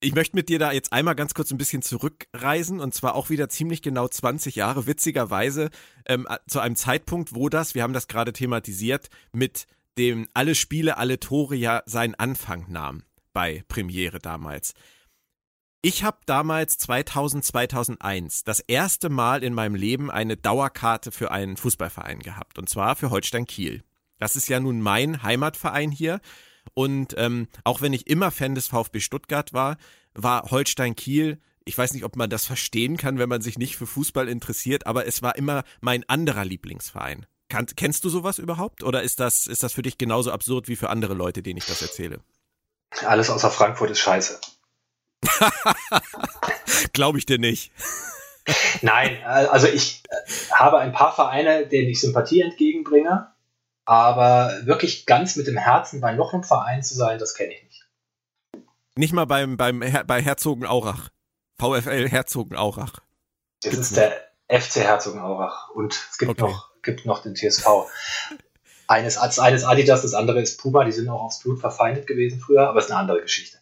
Ich 0.00 0.14
möchte 0.14 0.36
mit 0.36 0.50
dir 0.50 0.58
da 0.58 0.72
jetzt 0.72 0.92
einmal 0.92 1.14
ganz 1.14 1.32
kurz 1.32 1.50
ein 1.50 1.58
bisschen 1.58 1.80
zurückreisen 1.80 2.80
und 2.80 2.92
zwar 2.92 3.14
auch 3.14 3.30
wieder 3.30 3.48
ziemlich 3.48 3.80
genau 3.80 4.06
20 4.06 4.54
Jahre, 4.54 4.86
witzigerweise 4.86 5.70
ähm, 6.06 6.28
zu 6.46 6.60
einem 6.60 6.76
Zeitpunkt, 6.76 7.34
wo 7.34 7.48
das, 7.48 7.74
wir 7.74 7.82
haben 7.82 7.94
das 7.94 8.06
gerade 8.06 8.34
thematisiert, 8.34 9.08
mit 9.32 9.66
dem 9.96 10.28
alle 10.34 10.54
Spiele, 10.54 10.98
alle 10.98 11.18
Tore 11.18 11.56
ja 11.56 11.82
seinen 11.86 12.14
Anfang 12.14 12.66
nahm 12.68 13.04
bei 13.32 13.64
Premiere 13.68 14.18
damals. 14.18 14.74
Ich 15.80 16.04
habe 16.04 16.18
damals 16.26 16.76
2000, 16.78 17.44
2001 17.44 18.44
das 18.44 18.60
erste 18.60 19.08
Mal 19.08 19.42
in 19.42 19.54
meinem 19.54 19.76
Leben 19.76 20.10
eine 20.10 20.36
Dauerkarte 20.36 21.10
für 21.10 21.30
einen 21.30 21.56
Fußballverein 21.56 22.18
gehabt 22.18 22.58
und 22.58 22.68
zwar 22.68 22.96
für 22.96 23.10
Holstein 23.10 23.46
Kiel. 23.46 23.82
Das 24.18 24.36
ist 24.36 24.48
ja 24.48 24.60
nun 24.60 24.80
mein 24.80 25.22
Heimatverein 25.22 25.90
hier 25.90 26.20
und 26.74 27.14
ähm, 27.16 27.48
auch 27.64 27.80
wenn 27.80 27.92
ich 27.92 28.06
immer 28.08 28.30
Fan 28.30 28.54
des 28.54 28.68
VfB 28.68 29.00
Stuttgart 29.00 29.52
war, 29.52 29.76
war 30.14 30.50
Holstein 30.50 30.96
Kiel 30.96 31.38
ich 31.68 31.76
weiß 31.76 31.92
nicht, 31.94 32.04
ob 32.04 32.16
man 32.16 32.30
das 32.30 32.46
verstehen 32.46 32.96
kann, 32.96 33.18
wenn 33.18 33.28
man 33.28 33.42
sich 33.42 33.58
nicht 33.58 33.76
für 33.76 33.88
Fußball 33.88 34.28
interessiert, 34.28 34.86
aber 34.86 35.06
es 35.06 35.20
war 35.20 35.36
immer 35.36 35.64
mein 35.80 36.08
anderer 36.08 36.44
Lieblingsverein. 36.44 37.26
Kann, 37.48 37.66
kennst 37.76 38.04
du 38.04 38.08
sowas 38.08 38.38
überhaupt? 38.38 38.82
Oder 38.82 39.02
ist 39.02 39.20
das, 39.20 39.46
ist 39.46 39.62
das 39.62 39.72
für 39.72 39.82
dich 39.82 39.98
genauso 39.98 40.30
absurd 40.32 40.68
wie 40.68 40.76
für 40.76 40.90
andere 40.90 41.14
Leute, 41.14 41.42
denen 41.42 41.58
ich 41.58 41.66
das 41.66 41.82
erzähle? 41.82 42.20
Alles 43.04 43.30
außer 43.30 43.50
Frankfurt 43.50 43.90
ist 43.90 43.98
scheiße. 43.98 44.40
Glaube 46.92 47.18
ich 47.18 47.26
dir 47.26 47.38
nicht. 47.38 47.72
Nein, 48.80 49.22
also 49.24 49.66
ich 49.66 50.04
äh, 50.08 50.52
habe 50.52 50.78
ein 50.78 50.92
paar 50.92 51.14
Vereine, 51.14 51.66
denen 51.66 51.88
ich 51.88 52.00
Sympathie 52.00 52.42
entgegenbringe, 52.42 53.32
aber 53.86 54.52
wirklich 54.64 55.06
ganz 55.06 55.36
mit 55.36 55.46
dem 55.46 55.56
Herzen 55.56 56.00
bei 56.00 56.12
noch 56.12 56.34
einem 56.34 56.42
Verein 56.42 56.82
zu 56.82 56.94
sein, 56.94 57.18
das 57.18 57.34
kenne 57.34 57.54
ich 57.54 57.62
nicht. 57.62 57.88
Nicht 58.96 59.12
mal 59.12 59.26
beim, 59.26 59.56
beim 59.56 59.80
Her 59.80 60.04
bei 60.04 60.20
Herzogenaurach. 60.20 61.10
VfL 61.58 62.08
Herzogenaurach. 62.08 63.00
Das 63.62 63.70
Gibt's 63.70 63.78
ist 63.78 63.96
nicht. 63.96 64.12
der 64.48 64.60
FC 64.60 64.76
Herzogenaurach 64.76 65.70
und 65.70 65.94
es 66.10 66.18
gibt, 66.18 66.30
okay. 66.30 66.42
noch, 66.42 66.70
gibt 66.82 67.06
noch 67.06 67.22
den 67.22 67.34
TSV. 67.34 67.66
Eines, 68.88 69.18
eines 69.18 69.64
Adidas, 69.64 70.02
das 70.02 70.14
andere 70.14 70.40
ist 70.40 70.60
Puma, 70.60 70.84
die 70.84 70.92
sind 70.92 71.08
auch 71.08 71.22
aufs 71.22 71.40
Blut 71.40 71.58
verfeindet 71.60 72.06
gewesen 72.06 72.40
früher, 72.40 72.68
aber 72.68 72.78
ist 72.78 72.90
eine 72.90 73.00
andere 73.00 73.22
Geschichte. 73.22 73.58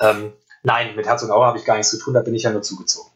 Ähm, 0.00 0.32
nein, 0.62 0.96
mit 0.96 1.06
Herzogenaurach 1.06 1.48
habe 1.48 1.58
ich 1.58 1.64
gar 1.64 1.76
nichts 1.76 1.90
zu 1.90 1.98
tun, 1.98 2.14
da 2.14 2.22
bin 2.22 2.34
ich 2.34 2.42
ja 2.42 2.50
nur 2.50 2.62
zugezogen. 2.62 3.10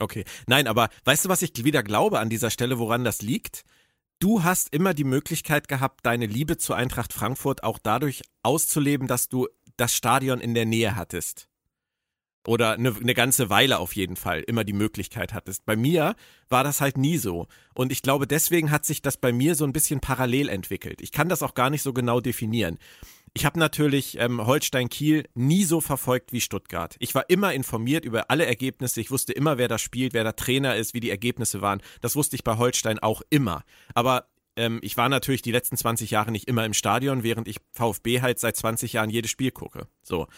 Okay, 0.00 0.24
nein, 0.46 0.66
aber 0.66 0.88
weißt 1.04 1.24
du, 1.24 1.28
was 1.28 1.42
ich 1.42 1.52
wieder 1.64 1.82
glaube 1.82 2.18
an 2.18 2.28
dieser 2.28 2.50
Stelle, 2.50 2.78
woran 2.78 3.04
das 3.04 3.22
liegt? 3.22 3.64
Du 4.18 4.42
hast 4.42 4.72
immer 4.72 4.94
die 4.94 5.04
Möglichkeit 5.04 5.68
gehabt, 5.68 6.06
deine 6.06 6.26
Liebe 6.26 6.56
zur 6.56 6.76
Eintracht 6.76 7.12
Frankfurt 7.12 7.62
auch 7.62 7.78
dadurch 7.78 8.22
auszuleben, 8.42 9.06
dass 9.06 9.28
du 9.28 9.48
das 9.76 9.94
Stadion 9.94 10.40
in 10.40 10.54
der 10.54 10.66
Nähe 10.66 10.96
hattest. 10.96 11.48
Oder 12.46 12.72
eine, 12.72 12.94
eine 12.94 13.14
ganze 13.14 13.48
Weile 13.48 13.78
auf 13.78 13.96
jeden 13.96 14.16
Fall 14.16 14.40
immer 14.40 14.64
die 14.64 14.74
Möglichkeit 14.74 15.32
hattest. 15.32 15.64
Bei 15.64 15.76
mir 15.76 16.14
war 16.50 16.62
das 16.62 16.82
halt 16.82 16.98
nie 16.98 17.16
so. 17.16 17.48
Und 17.74 17.90
ich 17.90 18.02
glaube, 18.02 18.26
deswegen 18.26 18.70
hat 18.70 18.84
sich 18.84 19.00
das 19.00 19.16
bei 19.16 19.32
mir 19.32 19.54
so 19.54 19.64
ein 19.64 19.72
bisschen 19.72 20.00
parallel 20.00 20.50
entwickelt. 20.50 21.00
Ich 21.00 21.10
kann 21.10 21.30
das 21.30 21.42
auch 21.42 21.54
gar 21.54 21.70
nicht 21.70 21.82
so 21.82 21.94
genau 21.94 22.20
definieren. 22.20 22.78
Ich 23.36 23.44
habe 23.44 23.58
natürlich 23.58 24.16
ähm, 24.20 24.46
Holstein 24.46 24.88
Kiel 24.88 25.24
nie 25.34 25.64
so 25.64 25.80
verfolgt 25.80 26.32
wie 26.32 26.40
Stuttgart. 26.40 26.94
Ich 27.00 27.16
war 27.16 27.28
immer 27.28 27.52
informiert 27.52 28.04
über 28.04 28.30
alle 28.30 28.46
Ergebnisse. 28.46 29.00
Ich 29.00 29.10
wusste 29.10 29.32
immer, 29.32 29.58
wer 29.58 29.66
da 29.66 29.76
spielt, 29.76 30.14
wer 30.14 30.22
da 30.22 30.32
Trainer 30.32 30.76
ist, 30.76 30.94
wie 30.94 31.00
die 31.00 31.10
Ergebnisse 31.10 31.60
waren. 31.60 31.82
Das 32.00 32.14
wusste 32.14 32.36
ich 32.36 32.44
bei 32.44 32.56
Holstein 32.56 33.00
auch 33.00 33.22
immer. 33.30 33.64
Aber 33.92 34.28
ähm, 34.56 34.78
ich 34.82 34.96
war 34.96 35.08
natürlich 35.08 35.42
die 35.42 35.50
letzten 35.50 35.76
20 35.76 36.12
Jahre 36.12 36.30
nicht 36.30 36.46
immer 36.46 36.64
im 36.64 36.74
Stadion, 36.74 37.24
während 37.24 37.48
ich 37.48 37.58
VfB 37.72 38.20
halt 38.20 38.38
seit 38.38 38.56
20 38.56 38.92
Jahren 38.92 39.10
jedes 39.10 39.32
Spiel 39.32 39.50
gucke. 39.50 39.88
So. 40.02 40.28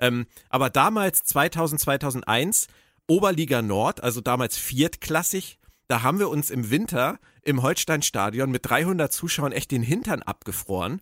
Ähm, 0.00 0.26
aber 0.48 0.70
damals, 0.70 1.24
2000, 1.24 1.82
2001, 1.82 2.68
Oberliga 3.06 3.60
Nord, 3.60 4.02
also 4.02 4.22
damals 4.22 4.56
viertklassig, 4.56 5.58
da 5.86 6.02
haben 6.02 6.18
wir 6.18 6.30
uns 6.30 6.50
im 6.50 6.70
Winter 6.70 7.18
im 7.42 7.62
Holsteinstadion 7.62 8.50
mit 8.50 8.68
300 8.68 9.12
Zuschauern 9.12 9.52
echt 9.52 9.70
den 9.70 9.82
Hintern 9.82 10.22
abgefroren. 10.22 11.00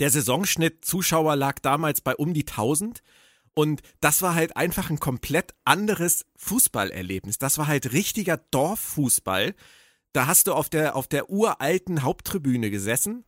Der 0.00 0.10
Saisonschnitt 0.10 0.84
Zuschauer 0.84 1.36
lag 1.36 1.58
damals 1.60 2.00
bei 2.00 2.16
um 2.16 2.34
die 2.34 2.46
1000. 2.46 3.02
Und 3.54 3.82
das 4.00 4.22
war 4.22 4.34
halt 4.34 4.56
einfach 4.56 4.90
ein 4.90 5.00
komplett 5.00 5.54
anderes 5.64 6.24
Fußballerlebnis. 6.36 7.38
Das 7.38 7.58
war 7.58 7.66
halt 7.66 7.92
richtiger 7.92 8.38
Dorffußball. 8.50 9.54
Da 10.12 10.26
hast 10.26 10.46
du 10.46 10.54
auf 10.54 10.68
der, 10.68 10.96
auf 10.96 11.06
der 11.06 11.30
uralten 11.30 12.02
Haupttribüne 12.02 12.70
gesessen 12.70 13.24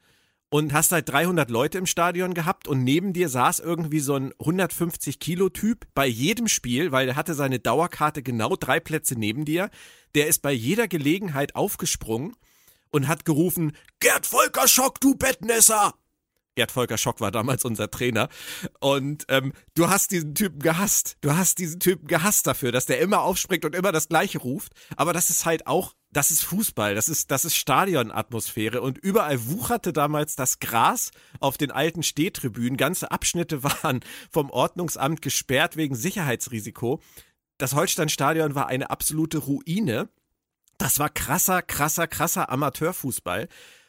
und 0.49 0.73
hast 0.73 0.93
halt 0.93 1.09
300 1.09 1.51
Leute 1.51 1.79
im 1.79 1.87
Stadion 1.87 2.35
gehabt 2.35 2.67
und 2.69 2.85
neben 2.85 3.13
dir 3.13 3.29
saß 3.29 3.61
irgendwie 3.61 4.01
so 4.01 4.15
ein 4.15 4.33
150 4.39 5.19
Kilo 5.19 5.49
Typ 5.49 5.87
bei 5.95 6.07
jedem 6.07 6.49
Spiel, 6.49 6.93
weil 6.93 7.09
er 7.09 7.17
hatte 7.17 7.35
seine 7.35 7.59
Dauerkarte 7.59 8.23
genau 8.23 8.57
drei 8.57 8.81
Plätze 8.81 9.15
neben 9.15 9.45
dir. 9.45 9.71
Der 10.15 10.27
ist 10.27 10.43
bei 10.43 10.53
jeder 10.53 10.89
Gelegenheit 10.89 11.55
aufgesprungen 11.55 12.37
und 12.91 13.09
hat 13.09 13.25
gerufen, 13.25 13.73
Gerd 14.01 14.27
Volker 14.27 14.69
Schock, 14.69 15.01
du 15.01 15.15
Bettnässer! 15.15 15.95
Gerd 16.55 16.71
Volker 16.71 16.99
Schock 16.99 17.21
war 17.21 17.31
damals 17.31 17.65
unser 17.65 17.91
Trainer. 17.91 18.29
Und 18.81 19.25
ähm, 19.29 19.53
du 19.75 19.89
hast 19.89 20.11
diesen 20.11 20.35
Typen 20.35 20.59
gehasst. 20.59 21.17
Du 21.23 21.35
hast 21.35 21.59
diesen 21.59 21.81
Typen 21.81 22.07
gehasst 22.07 22.47
dafür, 22.47 22.73
dass 22.73 22.87
der 22.87 23.01
immer 23.01 23.23
aufspringt 23.23 23.65
und 23.65 23.75
immer 23.75 23.93
das 23.93 24.09
Gleiche 24.09 24.39
ruft. 24.39 24.73
Aber 24.97 25.13
das 25.13 25.31
ist 25.31 25.47
halt 25.47 25.67
auch, 25.67 25.95
das 26.11 26.31
ist 26.31 26.43
Fußball, 26.43 26.95
das 26.95 27.09
ist, 27.09 27.31
das 27.31 27.47
ist 27.47 27.57
Stadionatmosphäre. 27.57 28.83
Und 28.83 28.99
überall 28.99 29.47
wucherte 29.47 29.93
damals 29.93 30.37
das 30.37 30.59
Gras 30.59 31.11
auf 31.41 31.57
den 31.57 31.71
alten 31.71 32.03
Stehtribünen. 32.03 32.77
Ganze 32.77 33.11
Abschnitte 33.11 33.63
waren 33.83 34.01
vom 34.31 34.51
Ordnungsamt 34.51 35.23
gesperrt 35.23 35.77
wegen 35.77 35.95
Sicherheitsrisiko. 35.95 37.01
Das 37.57 37.75
Holsteinstadion 37.75 38.55
war 38.55 38.67
eine 38.67 38.91
absolute 38.91 39.39
Ruine. 39.39 40.09
Das 40.83 40.99
war 40.99 41.11
krasser, 41.11 41.63
krasser, 41.63 42.09
krasser 42.09 42.51
Amateurfußball. 42.51 43.47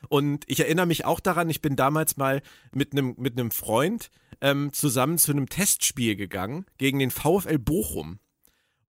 Und 0.10 0.44
ich 0.46 0.60
erinnere 0.60 0.86
mich 0.86 1.06
auch 1.06 1.20
daran, 1.20 1.50
ich 1.50 1.60
bin 1.60 1.76
damals 1.76 2.18
mal 2.18 2.44
mit 2.72 2.92
einem 2.92 3.16
mit 3.18 3.34
einem 3.34 3.50
Freund 3.50 4.12
ähm, 4.42 4.72
zusammen 4.74 5.18
zu 5.18 5.32
einem 5.32 5.50
Testspiel 5.50 6.16
gegangen 6.16 6.68
gegen 6.78 7.00
den 7.00 7.10
VfL 7.10 7.58
Bochum. 7.58 8.20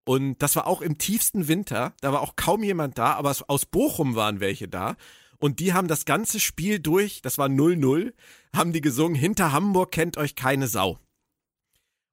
Und 0.05 0.43
das 0.43 0.55
war 0.55 0.67
auch 0.67 0.83
im 0.83 0.99
tiefsten 0.99 1.49
Winter. 1.49 1.95
Da 2.03 2.13
war 2.13 2.21
auch 2.21 2.37
kaum 2.37 2.63
jemand 2.63 2.99
da, 2.99 3.15
aber 3.15 3.35
aus 3.49 3.65
Bochum 3.65 4.17
waren 4.17 4.39
welche 4.39 4.69
da. 4.69 4.97
Und 5.39 5.59
die 5.59 5.73
haben 5.73 5.89
das 5.89 6.05
ganze 6.05 6.41
Spiel 6.41 6.81
durch, 6.81 7.23
das 7.23 7.39
war 7.39 7.49
0-0, 7.49 8.13
haben 8.55 8.75
die 8.75 8.83
gesungen, 8.83 9.15
hinter 9.15 9.53
Hamburg 9.53 9.93
kennt 9.93 10.19
euch 10.19 10.37
keine 10.37 10.69
Sau. 10.69 10.99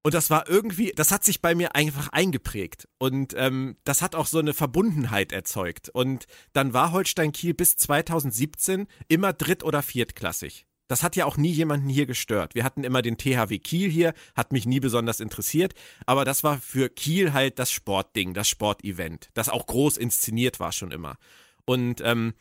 Und 0.04 0.16
das 0.16 0.30
war 0.30 0.50
irgendwie, 0.50 0.94
das 0.96 1.12
hat 1.12 1.24
sich 1.24 1.42
bei 1.42 1.54
mir 1.54 1.76
einfach 1.76 2.10
eingeprägt. 2.10 2.88
Und 2.98 3.36
ähm, 3.38 3.78
das 3.84 4.02
hat 4.02 4.16
auch 4.16 4.26
so 4.26 4.40
eine 4.40 4.54
Verbundenheit 4.54 5.32
erzeugt. 5.32 5.90
Und 5.90 6.26
dann 6.54 6.74
war 6.74 6.92
Holstein 6.92 7.32
Kiel 7.32 7.54
bis 7.54 7.78
2017 7.78 8.88
immer 9.08 9.34
dritt- 9.34 9.64
oder 9.64 9.84
viertklassig. 9.84 10.66
Das 10.88 11.04
hat 11.04 11.16
ja 11.16 11.26
auch 11.26 11.38
nie 11.38 11.52
jemanden 11.52 11.88
hier 11.88 12.06
gestört. 12.06 12.54
Wir 12.54 12.66
hatten 12.66 12.84
immer 12.84 13.02
den 13.02 13.18
THW 13.18 13.60
Kiel 13.60 13.90
hier, 13.90 14.14
hat 14.36 14.52
mich 14.52 14.66
nie 14.66 14.82
besonders 14.82 15.22
interessiert. 15.22 15.74
Aber 16.06 16.26
das 16.26 16.44
war 16.44 16.58
für 16.58 16.90
Kiel 16.90 17.32
halt 17.32 17.60
das 17.60 17.72
Sportding, 17.72 18.34
das 18.34 18.50
Sportevent, 18.50 19.30
das 19.34 19.50
auch 19.50 19.68
groß 19.68 19.96
inszeniert 19.98 20.60
war 20.60 20.74
schon 20.74 20.92
immer. 20.92 21.16
Und 21.64 22.02
ähm, 22.04 22.34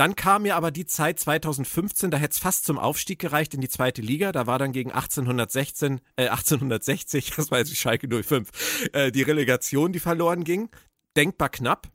dann 0.00 0.16
kam 0.16 0.44
mir 0.44 0.56
aber 0.56 0.70
die 0.70 0.86
Zeit 0.86 1.20
2015, 1.20 2.10
da 2.10 2.16
hätte 2.16 2.32
es 2.32 2.38
fast 2.38 2.64
zum 2.64 2.78
Aufstieg 2.78 3.18
gereicht 3.18 3.52
in 3.52 3.60
die 3.60 3.68
zweite 3.68 4.00
Liga. 4.00 4.32
Da 4.32 4.46
war 4.46 4.58
dann 4.58 4.72
gegen 4.72 4.92
1816, 4.92 6.00
äh, 6.16 6.28
1860, 6.28 7.32
das 7.36 7.50
war 7.50 7.58
jetzt 7.58 7.70
die 7.70 7.76
Schalke 7.76 8.08
05, 8.08 8.48
äh, 8.94 9.12
die 9.12 9.20
Relegation, 9.20 9.92
die 9.92 10.00
verloren 10.00 10.42
ging. 10.42 10.70
Denkbar 11.18 11.50
knapp. 11.50 11.92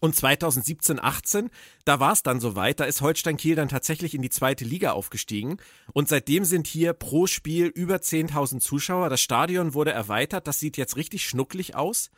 Und 0.00 0.16
2017, 0.16 0.98
18, 0.98 1.50
da 1.84 2.00
war 2.00 2.14
es 2.14 2.22
dann 2.22 2.40
soweit, 2.40 2.80
da 2.80 2.84
ist 2.84 3.02
Holstein 3.02 3.36
Kiel 3.36 3.56
dann 3.56 3.68
tatsächlich 3.68 4.14
in 4.14 4.22
die 4.22 4.30
zweite 4.30 4.64
Liga 4.64 4.92
aufgestiegen. 4.92 5.58
Und 5.92 6.08
seitdem 6.08 6.46
sind 6.46 6.66
hier 6.66 6.94
pro 6.94 7.26
Spiel 7.26 7.66
über 7.66 7.96
10.000 7.96 8.60
Zuschauer. 8.60 9.10
Das 9.10 9.20
Stadion 9.20 9.74
wurde 9.74 9.92
erweitert, 9.92 10.46
das 10.46 10.60
sieht 10.60 10.78
jetzt 10.78 10.96
richtig 10.96 11.28
schnucklig 11.28 11.74
aus. 11.74 12.10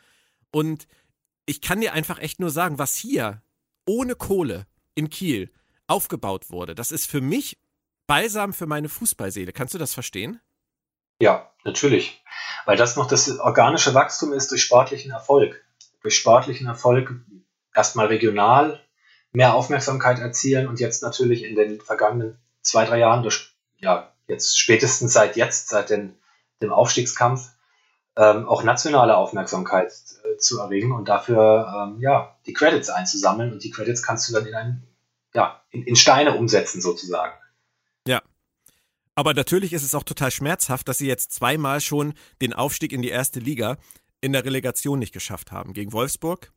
Und 0.51 0.87
ich 1.45 1.59
kann 1.59 1.81
dir 1.81 1.91
einfach 1.91 2.19
echt 2.19 2.39
nur 2.39 2.49
sagen, 2.49 2.79
was 2.79 2.95
hier 2.95 3.41
ohne 3.85 4.15
Kohle 4.15 4.67
in 4.95 5.09
Kiel 5.09 5.51
aufgebaut 5.87 6.49
wurde. 6.49 6.75
Das 6.75 6.91
ist 6.91 7.09
für 7.09 7.21
mich 7.21 7.57
Balsam 8.07 8.53
für 8.53 8.65
meine 8.65 8.89
Fußballseele. 8.89 9.53
Kannst 9.53 9.73
du 9.73 9.77
das 9.77 9.93
verstehen? 9.93 10.41
Ja, 11.19 11.53
natürlich. 11.63 12.23
Weil 12.65 12.77
das 12.77 12.95
noch 12.95 13.07
das 13.07 13.29
organische 13.39 13.93
Wachstum 13.93 14.33
ist 14.33 14.51
durch 14.51 14.63
sportlichen 14.63 15.11
Erfolg. 15.11 15.63
Durch 16.01 16.17
sportlichen 16.17 16.67
Erfolg 16.67 17.13
erstmal 17.73 18.07
regional 18.07 18.81
mehr 19.31 19.53
Aufmerksamkeit 19.53 20.19
erzielen 20.19 20.67
und 20.67 20.79
jetzt 20.79 21.03
natürlich 21.03 21.43
in 21.43 21.55
den 21.55 21.79
vergangenen 21.79 22.37
zwei, 22.61 22.85
drei 22.85 22.99
Jahren 22.99 23.23
durch, 23.23 23.55
ja, 23.77 24.11
jetzt 24.27 24.59
spätestens 24.59 25.13
seit 25.13 25.35
jetzt, 25.35 25.69
seit 25.69 25.89
den, 25.89 26.17
dem 26.61 26.73
Aufstiegskampf, 26.73 27.49
ähm, 28.17 28.47
auch 28.47 28.63
nationale 28.63 29.15
Aufmerksamkeit 29.15 29.91
äh, 30.23 30.37
zu 30.37 30.59
erringen 30.59 30.91
und 30.91 31.07
dafür 31.07 31.93
ähm, 31.93 32.01
ja, 32.01 32.35
die 32.45 32.53
Credits 32.53 32.89
einzusammeln. 32.89 33.53
Und 33.53 33.63
die 33.63 33.71
Credits 33.71 34.03
kannst 34.03 34.29
du 34.29 34.33
dann 34.33 34.45
in, 34.45 34.55
ein, 34.55 34.83
ja, 35.33 35.61
in, 35.69 35.83
in 35.83 35.95
Steine 35.95 36.35
umsetzen, 36.35 36.81
sozusagen. 36.81 37.33
Ja. 38.07 38.21
Aber 39.15 39.33
natürlich 39.33 39.73
ist 39.73 39.83
es 39.83 39.95
auch 39.95 40.03
total 40.03 40.31
schmerzhaft, 40.31 40.87
dass 40.87 40.97
sie 40.97 41.07
jetzt 41.07 41.31
zweimal 41.31 41.79
schon 41.81 42.13
den 42.41 42.53
Aufstieg 42.53 42.91
in 42.91 43.01
die 43.01 43.09
erste 43.09 43.39
Liga 43.39 43.77
in 44.19 44.33
der 44.33 44.45
Relegation 44.45 44.99
nicht 44.99 45.13
geschafft 45.13 45.51
haben. 45.51 45.73
Gegen 45.73 45.93
Wolfsburg, 45.93 46.51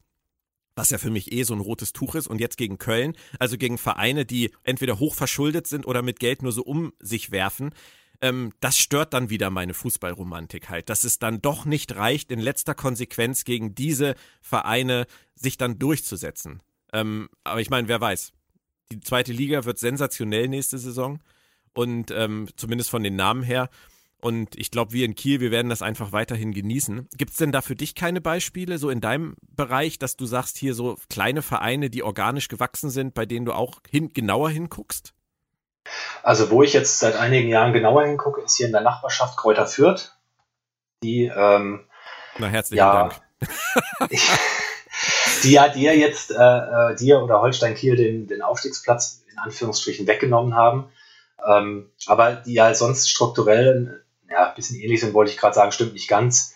was 0.76 0.90
ja 0.90 0.98
für 0.98 1.10
mich 1.10 1.32
eh 1.32 1.44
so 1.44 1.54
ein 1.54 1.60
rotes 1.60 1.92
Tuch 1.92 2.14
ist, 2.14 2.26
und 2.26 2.40
jetzt 2.40 2.56
gegen 2.56 2.78
Köln, 2.78 3.16
also 3.38 3.56
gegen 3.56 3.78
Vereine, 3.78 4.24
die 4.26 4.50
entweder 4.64 4.98
hoch 4.98 5.14
verschuldet 5.14 5.66
sind 5.66 5.86
oder 5.86 6.02
mit 6.02 6.18
Geld 6.18 6.42
nur 6.42 6.52
so 6.52 6.62
um 6.62 6.92
sich 6.98 7.30
werfen. 7.30 7.72
Ähm, 8.20 8.52
das 8.60 8.78
stört 8.78 9.14
dann 9.14 9.30
wieder 9.30 9.50
meine 9.50 9.74
Fußballromantik 9.74 10.68
halt, 10.68 10.88
dass 10.88 11.04
es 11.04 11.18
dann 11.18 11.42
doch 11.42 11.64
nicht 11.64 11.96
reicht, 11.96 12.30
in 12.30 12.40
letzter 12.40 12.74
Konsequenz 12.74 13.44
gegen 13.44 13.74
diese 13.74 14.14
Vereine 14.40 15.06
sich 15.34 15.56
dann 15.56 15.78
durchzusetzen. 15.78 16.60
Ähm, 16.92 17.28
aber 17.42 17.60
ich 17.60 17.70
meine, 17.70 17.88
wer 17.88 18.00
weiß. 18.00 18.32
Die 18.92 19.00
zweite 19.00 19.32
Liga 19.32 19.64
wird 19.64 19.78
sensationell 19.78 20.48
nächste 20.48 20.78
Saison 20.78 21.20
und 21.72 22.10
ähm, 22.10 22.48
zumindest 22.56 22.90
von 22.90 23.02
den 23.02 23.16
Namen 23.16 23.42
her. 23.42 23.68
Und 24.20 24.56
ich 24.56 24.70
glaube, 24.70 24.92
wir 24.92 25.04
in 25.04 25.14
Kiel, 25.14 25.40
wir 25.40 25.50
werden 25.50 25.68
das 25.68 25.82
einfach 25.82 26.12
weiterhin 26.12 26.52
genießen. 26.52 27.08
Gibt 27.18 27.32
es 27.32 27.36
denn 27.36 27.52
da 27.52 27.60
für 27.60 27.76
dich 27.76 27.94
keine 27.94 28.22
Beispiele, 28.22 28.78
so 28.78 28.88
in 28.88 29.02
deinem 29.02 29.36
Bereich, 29.54 29.98
dass 29.98 30.16
du 30.16 30.24
sagst, 30.24 30.56
hier 30.56 30.72
so 30.72 30.96
kleine 31.10 31.42
Vereine, 31.42 31.90
die 31.90 32.02
organisch 32.02 32.48
gewachsen 32.48 32.88
sind, 32.88 33.12
bei 33.12 33.26
denen 33.26 33.44
du 33.44 33.52
auch 33.52 33.80
hin, 33.86 34.08
genauer 34.14 34.48
hinguckst? 34.48 35.12
Also, 36.22 36.50
wo 36.50 36.62
ich 36.62 36.72
jetzt 36.72 36.98
seit 36.98 37.16
einigen 37.16 37.48
Jahren 37.48 37.72
genauer 37.72 38.04
hingucke, 38.04 38.42
ist 38.42 38.56
hier 38.56 38.66
in 38.66 38.72
der 38.72 38.80
Nachbarschaft 38.80 39.36
Kräuter 39.36 39.66
Fürth. 39.66 40.12
Die, 41.02 41.24
ähm, 41.24 41.86
Na, 42.38 42.46
herzlichen 42.46 42.78
ja, 42.78 43.08
Dank. 43.08 44.10
die 45.42 45.52
ja 45.52 45.68
dir 45.68 45.96
jetzt, 45.96 46.30
äh, 46.30 46.34
äh, 46.34 46.96
dir 46.96 47.20
oder 47.20 47.40
Holstein 47.40 47.74
Kiel 47.74 47.96
den, 47.96 48.26
den 48.26 48.42
Aufstiegsplatz 48.42 49.24
in 49.30 49.38
Anführungsstrichen 49.38 50.06
weggenommen 50.06 50.54
haben. 50.54 50.90
Ähm, 51.46 51.90
aber 52.06 52.32
die 52.32 52.54
ja 52.54 52.74
sonst 52.74 53.10
strukturell 53.10 54.04
ja, 54.30 54.48
ein 54.48 54.54
bisschen 54.54 54.80
ähnlich 54.80 55.00
sind, 55.00 55.14
wollte 55.14 55.30
ich 55.30 55.38
gerade 55.38 55.54
sagen, 55.54 55.72
stimmt 55.72 55.92
nicht 55.92 56.08
ganz, 56.08 56.54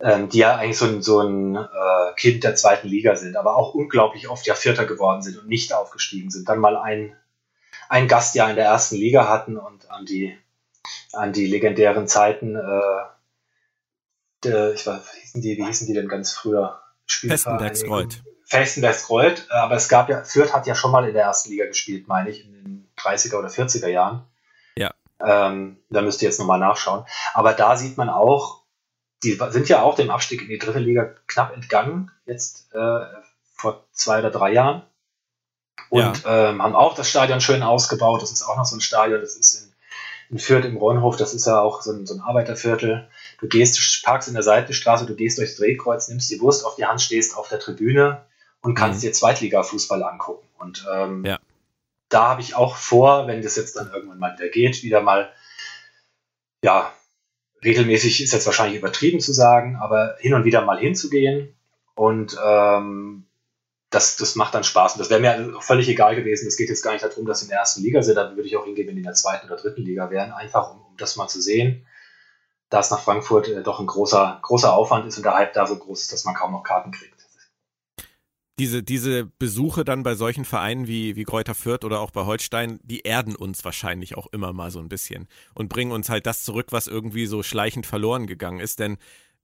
ähm, 0.00 0.28
die 0.28 0.38
ja 0.38 0.56
eigentlich 0.56 0.78
so 0.78 0.86
ein, 0.86 1.02
so 1.02 1.20
ein 1.20 1.56
äh, 1.56 2.14
Kind 2.16 2.44
der 2.44 2.54
zweiten 2.54 2.88
Liga 2.88 3.16
sind, 3.16 3.36
aber 3.36 3.56
auch 3.56 3.74
unglaublich 3.74 4.28
oft 4.28 4.46
ja 4.46 4.54
Vierter 4.54 4.86
geworden 4.86 5.22
sind 5.22 5.38
und 5.38 5.48
nicht 5.48 5.72
aufgestiegen 5.74 6.30
sind. 6.30 6.48
Dann 6.48 6.58
mal 6.58 6.76
ein, 6.76 7.16
ein 7.92 8.08
Gastjahr 8.08 8.48
in 8.48 8.56
der 8.56 8.64
ersten 8.64 8.96
Liga 8.96 9.28
hatten 9.28 9.58
und 9.58 9.90
an 9.90 10.06
die, 10.06 10.34
an 11.12 11.34
die 11.34 11.46
legendären 11.46 12.08
Zeiten, 12.08 12.56
äh, 12.56 13.02
der, 14.42 14.72
ich 14.72 14.86
weiß, 14.86 15.02
wie 15.12 15.20
hießen 15.20 15.42
die, 15.42 15.58
wie 15.58 15.66
hießen 15.66 15.86
die 15.86 15.92
denn 15.92 16.08
ganz 16.08 16.32
früher? 16.32 16.80
Festenbergsreuth. 17.06 18.22
Festenbergsreuth, 18.46 19.46
äh, 19.50 19.54
aber 19.56 19.74
es 19.74 19.90
gab 19.90 20.08
ja, 20.08 20.24
Fürth 20.24 20.54
hat 20.54 20.66
ja 20.66 20.74
schon 20.74 20.90
mal 20.90 21.06
in 21.06 21.12
der 21.12 21.24
ersten 21.24 21.50
Liga 21.50 21.66
gespielt, 21.66 22.08
meine 22.08 22.30
ich, 22.30 22.46
in 22.46 22.52
den 22.52 22.90
30er 22.96 23.36
oder 23.36 23.48
40er 23.48 23.88
Jahren. 23.88 24.24
Ähm, 25.20 25.76
da 25.90 26.00
müsst 26.00 26.22
ihr 26.22 26.28
jetzt 26.28 26.40
nochmal 26.40 26.58
nachschauen. 26.58 27.04
Aber 27.34 27.52
da 27.52 27.76
sieht 27.76 27.98
man 27.98 28.08
auch, 28.08 28.62
die 29.22 29.38
sind 29.50 29.68
ja 29.68 29.82
auch 29.82 29.96
dem 29.96 30.10
Abstieg 30.10 30.40
in 30.40 30.48
die 30.48 30.58
dritte 30.58 30.78
Liga 30.78 31.14
knapp 31.26 31.54
entgangen, 31.54 32.10
jetzt 32.24 32.72
äh, 32.72 33.04
vor 33.54 33.84
zwei 33.92 34.20
oder 34.20 34.30
drei 34.30 34.50
Jahren. 34.52 34.82
Und 35.88 36.24
ja. 36.24 36.50
ähm, 36.50 36.62
haben 36.62 36.74
auch 36.74 36.94
das 36.94 37.08
Stadion 37.08 37.40
schön 37.40 37.62
ausgebaut. 37.62 38.22
Das 38.22 38.32
ist 38.32 38.42
auch 38.42 38.56
noch 38.56 38.64
so 38.64 38.76
ein 38.76 38.80
Stadion, 38.80 39.20
das 39.20 39.36
ist 39.36 39.54
in, 39.54 39.72
in 40.30 40.38
Fürth 40.38 40.64
im 40.64 40.76
Ronhof, 40.76 41.16
das 41.16 41.34
ist 41.34 41.46
ja 41.46 41.60
auch 41.60 41.82
so 41.82 41.92
ein, 41.92 42.06
so 42.06 42.14
ein 42.14 42.20
Arbeiterviertel. 42.20 43.08
Du 43.40 43.48
gehst, 43.48 44.02
parkst 44.04 44.28
in 44.28 44.34
der 44.34 44.42
Seitenstraße, 44.42 45.06
du 45.06 45.14
gehst 45.14 45.38
durchs 45.38 45.56
Drehkreuz, 45.56 46.08
nimmst 46.08 46.30
die 46.30 46.40
Wurst 46.40 46.64
auf 46.64 46.76
die 46.76 46.86
Hand, 46.86 47.02
stehst 47.02 47.36
auf 47.36 47.48
der 47.48 47.58
Tribüne 47.58 48.24
und 48.62 48.74
kannst 48.74 49.00
mhm. 49.00 49.08
dir 49.08 49.12
Zweitliga-Fußball 49.12 50.02
angucken. 50.02 50.46
Und 50.58 50.86
ähm, 50.90 51.24
ja 51.24 51.38
da 52.12 52.28
habe 52.28 52.42
ich 52.42 52.54
auch 52.54 52.76
vor, 52.76 53.26
wenn 53.26 53.42
das 53.42 53.56
jetzt 53.56 53.76
dann 53.76 53.90
irgendwann 53.90 54.18
mal 54.18 54.36
wieder 54.36 54.48
geht, 54.48 54.82
wieder 54.82 55.00
mal, 55.00 55.32
ja, 56.62 56.92
regelmäßig 57.64 58.22
ist 58.22 58.32
jetzt 58.32 58.46
wahrscheinlich 58.46 58.78
übertrieben 58.78 59.20
zu 59.20 59.32
sagen, 59.32 59.76
aber 59.80 60.16
hin 60.18 60.34
und 60.34 60.44
wieder 60.44 60.62
mal 60.64 60.78
hinzugehen 60.78 61.54
und 61.94 62.36
ähm, 62.44 63.24
das, 63.94 64.16
das 64.16 64.34
macht 64.34 64.54
dann 64.54 64.64
Spaß. 64.64 64.94
Und 64.94 65.00
das 65.00 65.10
wäre 65.10 65.20
mir 65.20 65.60
völlig 65.60 65.88
egal 65.88 66.16
gewesen. 66.16 66.48
Es 66.48 66.56
geht 66.56 66.68
jetzt 66.68 66.82
gar 66.82 66.92
nicht 66.92 67.04
darum, 67.04 67.26
dass 67.26 67.40
sie 67.40 67.46
in 67.46 67.50
der 67.50 67.58
ersten 67.58 67.82
Liga 67.82 68.02
sind, 68.02 68.16
dann 68.16 68.36
würde 68.36 68.48
ich 68.48 68.56
auch 68.56 68.64
hingehen, 68.64 68.88
wenn 68.88 68.94
die 68.94 69.00
in 69.00 69.06
der 69.06 69.14
zweiten 69.14 69.46
oder 69.46 69.56
dritten 69.56 69.82
Liga 69.82 70.10
wären, 70.10 70.32
einfach 70.32 70.72
um, 70.72 70.80
um 70.80 70.96
das 70.96 71.16
mal 71.16 71.28
zu 71.28 71.40
sehen, 71.40 71.86
da 72.70 72.80
es 72.80 72.90
nach 72.90 73.00
Frankfurt 73.00 73.48
äh, 73.48 73.62
doch 73.62 73.80
ein 73.80 73.86
großer, 73.86 74.40
großer 74.42 74.72
Aufwand 74.72 75.06
ist 75.06 75.16
und 75.18 75.24
der 75.24 75.34
Hype 75.34 75.52
da 75.52 75.66
so 75.66 75.76
groß 75.76 76.02
ist, 76.02 76.12
dass 76.12 76.24
man 76.24 76.34
kaum 76.34 76.52
noch 76.52 76.62
Karten 76.62 76.90
kriegt 76.90 77.22
diese, 78.62 78.82
diese 78.82 79.26
Besuche 79.26 79.84
dann 79.84 80.02
bei 80.02 80.14
solchen 80.14 80.44
Vereinen 80.44 80.86
wie, 80.86 81.16
wie 81.16 81.24
Kräuter 81.24 81.54
Fürth 81.54 81.84
oder 81.84 82.00
auch 82.00 82.12
bei 82.12 82.24
Holstein, 82.24 82.78
die 82.82 83.00
erden 83.00 83.34
uns 83.34 83.64
wahrscheinlich 83.64 84.16
auch 84.16 84.28
immer 84.28 84.52
mal 84.52 84.70
so 84.70 84.78
ein 84.78 84.88
bisschen 84.88 85.26
und 85.54 85.68
bringen 85.68 85.90
uns 85.90 86.08
halt 86.08 86.26
das 86.26 86.44
zurück, 86.44 86.68
was 86.70 86.86
irgendwie 86.86 87.26
so 87.26 87.42
schleichend 87.42 87.86
verloren 87.86 88.26
gegangen 88.26 88.60
ist. 88.60 88.78
Denn 88.78 88.98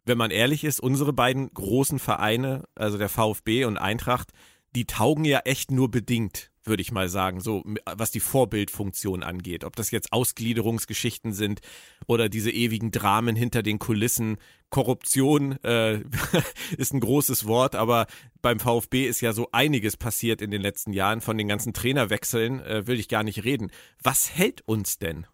wenn 0.08 0.18
man 0.18 0.30
ehrlich 0.30 0.64
ist, 0.64 0.80
unsere 0.80 1.12
beiden 1.12 1.52
großen 1.52 1.98
Vereine, 1.98 2.64
also 2.74 2.98
der 2.98 3.08
VfB 3.08 3.64
und 3.64 3.76
Eintracht, 3.76 4.32
die 4.74 4.84
taugen 4.84 5.24
ja 5.24 5.40
echt 5.40 5.70
nur 5.70 5.90
bedingt 5.90 6.50
würde 6.68 6.82
ich 6.82 6.92
mal 6.92 7.08
sagen, 7.08 7.40
so 7.40 7.64
was 7.84 8.10
die 8.10 8.20
Vorbildfunktion 8.20 9.22
angeht. 9.22 9.64
Ob 9.64 9.74
das 9.74 9.90
jetzt 9.90 10.12
Ausgliederungsgeschichten 10.12 11.32
sind 11.32 11.60
oder 12.06 12.28
diese 12.28 12.50
ewigen 12.50 12.90
Dramen 12.90 13.34
hinter 13.34 13.62
den 13.62 13.78
Kulissen. 13.78 14.36
Korruption 14.70 15.52
äh, 15.64 16.02
ist 16.76 16.92
ein 16.92 17.00
großes 17.00 17.46
Wort, 17.46 17.74
aber 17.74 18.06
beim 18.42 18.60
VfB 18.60 19.06
ist 19.06 19.20
ja 19.20 19.32
so 19.32 19.48
einiges 19.50 19.96
passiert 19.96 20.42
in 20.42 20.50
den 20.50 20.62
letzten 20.62 20.92
Jahren. 20.92 21.20
Von 21.20 21.38
den 21.38 21.48
ganzen 21.48 21.72
Trainerwechseln 21.72 22.60
äh, 22.60 22.86
will 22.86 23.00
ich 23.00 23.08
gar 23.08 23.24
nicht 23.24 23.44
reden. 23.44 23.70
Was 24.02 24.30
hält 24.34 24.60
uns 24.66 24.98
denn? 24.98 25.26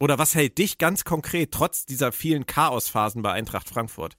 Oder 0.00 0.18
was 0.18 0.34
hält 0.34 0.58
dich 0.58 0.78
ganz 0.78 1.04
konkret 1.04 1.52
trotz 1.52 1.84
dieser 1.84 2.12
vielen 2.12 2.46
Chaosphasen 2.46 3.22
bei 3.22 3.32
Eintracht 3.32 3.68
Frankfurt? 3.68 4.16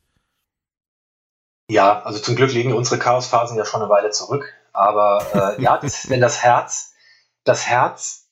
Ja, 1.70 2.02
also 2.02 2.20
zum 2.20 2.36
Glück 2.36 2.52
liegen 2.52 2.74
unsere 2.74 3.00
Chaosphasen 3.00 3.58
ja 3.58 3.66
schon 3.66 3.82
eine 3.82 3.90
Weile 3.90 4.10
zurück. 4.10 4.54
Aber 4.74 5.56
äh, 5.58 5.62
ja, 5.62 5.78
das, 5.78 6.10
wenn 6.10 6.22
das 6.22 6.42
Herz, 6.42 6.94
das 7.44 7.68
Herz 7.68 8.28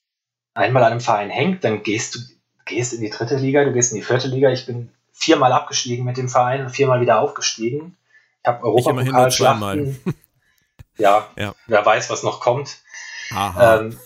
einmal 0.53 0.83
an 0.83 0.91
einem 0.91 1.01
Verein 1.01 1.29
hängt, 1.29 1.63
dann 1.63 1.83
gehst 1.83 2.15
du 2.15 2.19
gehst 2.67 2.93
in 2.93 3.01
die 3.01 3.09
dritte 3.09 3.37
Liga, 3.37 3.63
du 3.63 3.73
gehst 3.73 3.91
in 3.91 3.97
die 3.97 4.03
vierte 4.03 4.27
Liga. 4.27 4.49
Ich 4.51 4.65
bin 4.65 4.91
viermal 5.11 5.51
abgestiegen 5.51 6.05
mit 6.05 6.17
dem 6.17 6.29
Verein 6.29 6.61
und 6.61 6.69
viermal 6.69 7.01
wieder 7.01 7.19
aufgestiegen. 7.19 7.97
Ich 8.43 8.47
habe 8.47 8.63
Europapokalschlachten. 8.63 9.99
ja, 10.97 11.27
ja, 11.35 11.55
wer 11.65 11.85
weiß, 11.85 12.09
was 12.09 12.23
noch 12.23 12.39
kommt. 12.39 12.77
Ähm, 13.59 13.97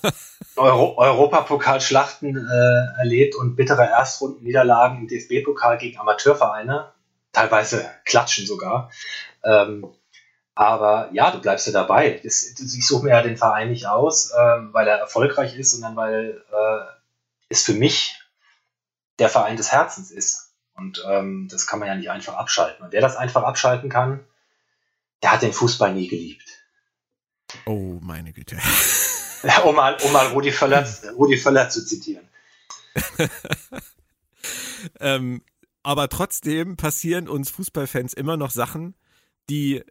Euro 0.55 0.97
Europapokalschlachten 0.97 2.35
äh, 2.35 2.99
erlebt 2.99 3.35
und 3.35 3.55
bittere 3.55 3.83
Erstrundenniederlagen 3.83 4.99
im 4.99 5.07
DFB-Pokal 5.07 5.77
gegen 5.77 5.99
Amateurvereine, 5.99 6.91
teilweise 7.31 7.89
klatschen 8.05 8.45
sogar. 8.45 8.91
Ähm, 9.43 9.87
aber 10.55 11.09
ja, 11.13 11.31
du 11.31 11.39
bleibst 11.39 11.67
ja 11.67 11.73
dabei. 11.73 12.19
Das, 12.23 12.43
ich 12.43 12.85
suche 12.85 13.05
mir 13.05 13.11
ja 13.11 13.21
den 13.21 13.37
Verein 13.37 13.69
nicht 13.69 13.87
aus, 13.87 14.31
ähm, 14.37 14.69
weil 14.73 14.87
er 14.87 14.97
erfolgreich 14.97 15.57
ist, 15.57 15.71
sondern 15.71 15.95
weil 15.95 16.43
äh, 16.51 16.85
es 17.49 17.63
für 17.63 17.73
mich 17.73 18.19
der 19.19 19.29
Verein 19.29 19.57
des 19.57 19.71
Herzens 19.71 20.11
ist. 20.11 20.53
Und 20.75 21.03
ähm, 21.07 21.47
das 21.49 21.67
kann 21.67 21.79
man 21.79 21.87
ja 21.87 21.95
nicht 21.95 22.09
einfach 22.09 22.35
abschalten. 22.35 22.83
Und 22.83 22.91
wer 22.91 23.01
das 23.01 23.15
einfach 23.15 23.43
abschalten 23.43 23.89
kann, 23.89 24.25
der 25.21 25.31
hat 25.31 25.41
den 25.41 25.53
Fußball 25.53 25.93
nie 25.93 26.07
geliebt. 26.07 26.60
Oh, 27.65 27.99
meine 28.01 28.33
Güte. 28.33 28.57
Um, 29.65 29.75
mal, 29.75 29.97
um 30.03 30.11
mal 30.11 30.27
Rudi 30.27 30.51
Völler, 30.51 30.87
Rudi 31.17 31.35
Völler 31.35 31.67
zu 31.67 31.83
zitieren. 31.83 32.29
ähm, 34.99 35.41
aber 35.81 36.09
trotzdem 36.09 36.77
passieren 36.77 37.27
uns 37.27 37.49
Fußballfans 37.49 38.13
immer 38.13 38.37
noch 38.37 38.51
Sachen, 38.51 38.93
die 39.49 39.81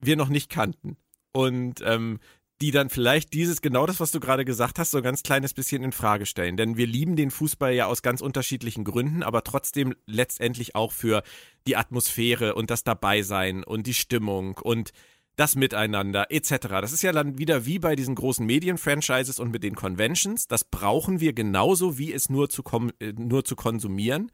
wir 0.00 0.16
noch 0.16 0.30
nicht 0.30 0.50
kannten. 0.50 0.96
Und 1.32 1.82
ähm, 1.84 2.18
die 2.60 2.70
dann 2.70 2.88
vielleicht 2.88 3.34
dieses, 3.34 3.60
genau 3.60 3.84
das, 3.84 4.00
was 4.00 4.12
du 4.12 4.20
gerade 4.20 4.44
gesagt 4.44 4.78
hast, 4.78 4.92
so 4.92 4.98
ein 4.98 5.04
ganz 5.04 5.22
kleines 5.22 5.54
bisschen 5.54 5.82
in 5.82 5.92
Frage 5.92 6.24
stellen. 6.24 6.56
Denn 6.56 6.76
wir 6.76 6.86
lieben 6.86 7.16
den 7.16 7.30
Fußball 7.30 7.74
ja 7.74 7.86
aus 7.86 8.02
ganz 8.02 8.20
unterschiedlichen 8.20 8.84
Gründen, 8.84 9.22
aber 9.22 9.42
trotzdem 9.42 9.94
letztendlich 10.06 10.74
auch 10.74 10.92
für 10.92 11.22
die 11.66 11.76
Atmosphäre 11.76 12.54
und 12.54 12.70
das 12.70 12.84
Dabeisein 12.84 13.64
und 13.64 13.86
die 13.86 13.94
Stimmung 13.94 14.58
und 14.58 14.92
das 15.36 15.56
Miteinander 15.56 16.30
etc. 16.30 16.68
Das 16.68 16.92
ist 16.92 17.02
ja 17.02 17.12
dann 17.12 17.38
wieder 17.38 17.66
wie 17.66 17.78
bei 17.78 17.96
diesen 17.96 18.14
großen 18.14 18.44
Medienfranchises 18.46 19.38
und 19.38 19.50
mit 19.50 19.62
den 19.62 19.74
Conventions. 19.74 20.46
Das 20.46 20.64
brauchen 20.64 21.20
wir 21.20 21.32
genauso, 21.32 21.98
wie 21.98 22.12
es 22.12 22.28
nur 22.28 22.48
zu, 22.48 22.62
äh, 23.00 23.12
nur 23.12 23.44
zu 23.44 23.56
konsumieren. 23.56 24.30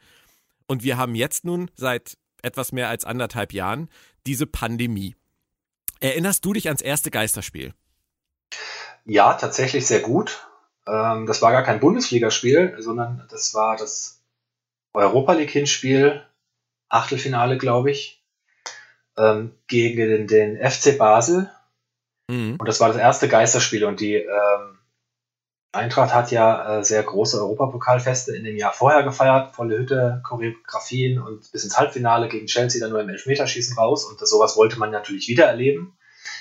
Und 0.66 0.82
wir 0.82 0.98
haben 0.98 1.14
jetzt 1.14 1.44
nun 1.44 1.70
seit 1.74 2.16
etwas 2.42 2.72
mehr 2.72 2.88
als 2.88 3.05
anderthalb 3.05 3.53
Jahren 3.53 3.88
diese 4.26 4.46
Pandemie. 4.46 5.16
Erinnerst 6.01 6.44
du 6.44 6.53
dich 6.53 6.68
ans 6.68 6.82
erste 6.82 7.11
Geisterspiel? 7.11 7.74
Ja, 9.05 9.34
tatsächlich 9.34 9.86
sehr 9.86 10.01
gut. 10.01 10.46
Ähm, 10.86 11.26
das 11.26 11.42
war 11.42 11.53
gar 11.53 11.62
kein 11.62 11.80
Bundesligaspiel, 11.80 12.76
sondern 12.78 13.26
das 13.30 13.55
war 13.55 13.76
das 13.76 14.22
Europa 14.92 15.32
League 15.32 15.51
Hinspiel, 15.51 16.24
Achtelfinale, 16.88 17.59
glaube 17.59 17.90
ich, 17.90 18.20
ähm, 19.21 19.53
gegen 19.66 20.27
den, 20.27 20.59
FC 20.59 20.97
Basel. 20.97 21.51
Mhm. 22.29 22.57
Und 22.59 22.68
das 22.68 22.81
war 22.81 22.89
das 22.89 22.97
erste 22.97 23.29
Geisterspiel. 23.29 23.85
Und 23.85 24.01
die, 24.01 24.14
ähm, 24.14 24.79
Eintracht 25.73 26.12
hat 26.12 26.33
ja 26.33 26.79
äh, 26.79 26.85
sehr 26.85 27.03
große 27.03 27.39
Europapokalfeste 27.39 28.35
in 28.35 28.43
dem 28.43 28.57
Jahr 28.57 28.73
vorher 28.73 29.05
gefeiert, 29.05 29.55
volle 29.55 29.79
Hütte, 29.79 30.21
Choreografien 30.27 31.21
und 31.21 31.53
bis 31.53 31.62
ins 31.62 31.79
Halbfinale 31.79 32.29
gegen 32.29 32.47
Chelsea 32.47 32.81
dann 32.81 32.91
nur 32.91 33.01
im 33.01 33.09
Elfmeterschießen 33.09 33.79
raus. 33.79 34.05
Und 34.05 34.21
das, 34.21 34.31
sowas 34.31 34.57
wollte 34.57 34.79
man 34.81 34.91
natürlich 34.91 35.29
wieder 35.29 35.47
erleben. 35.47 35.97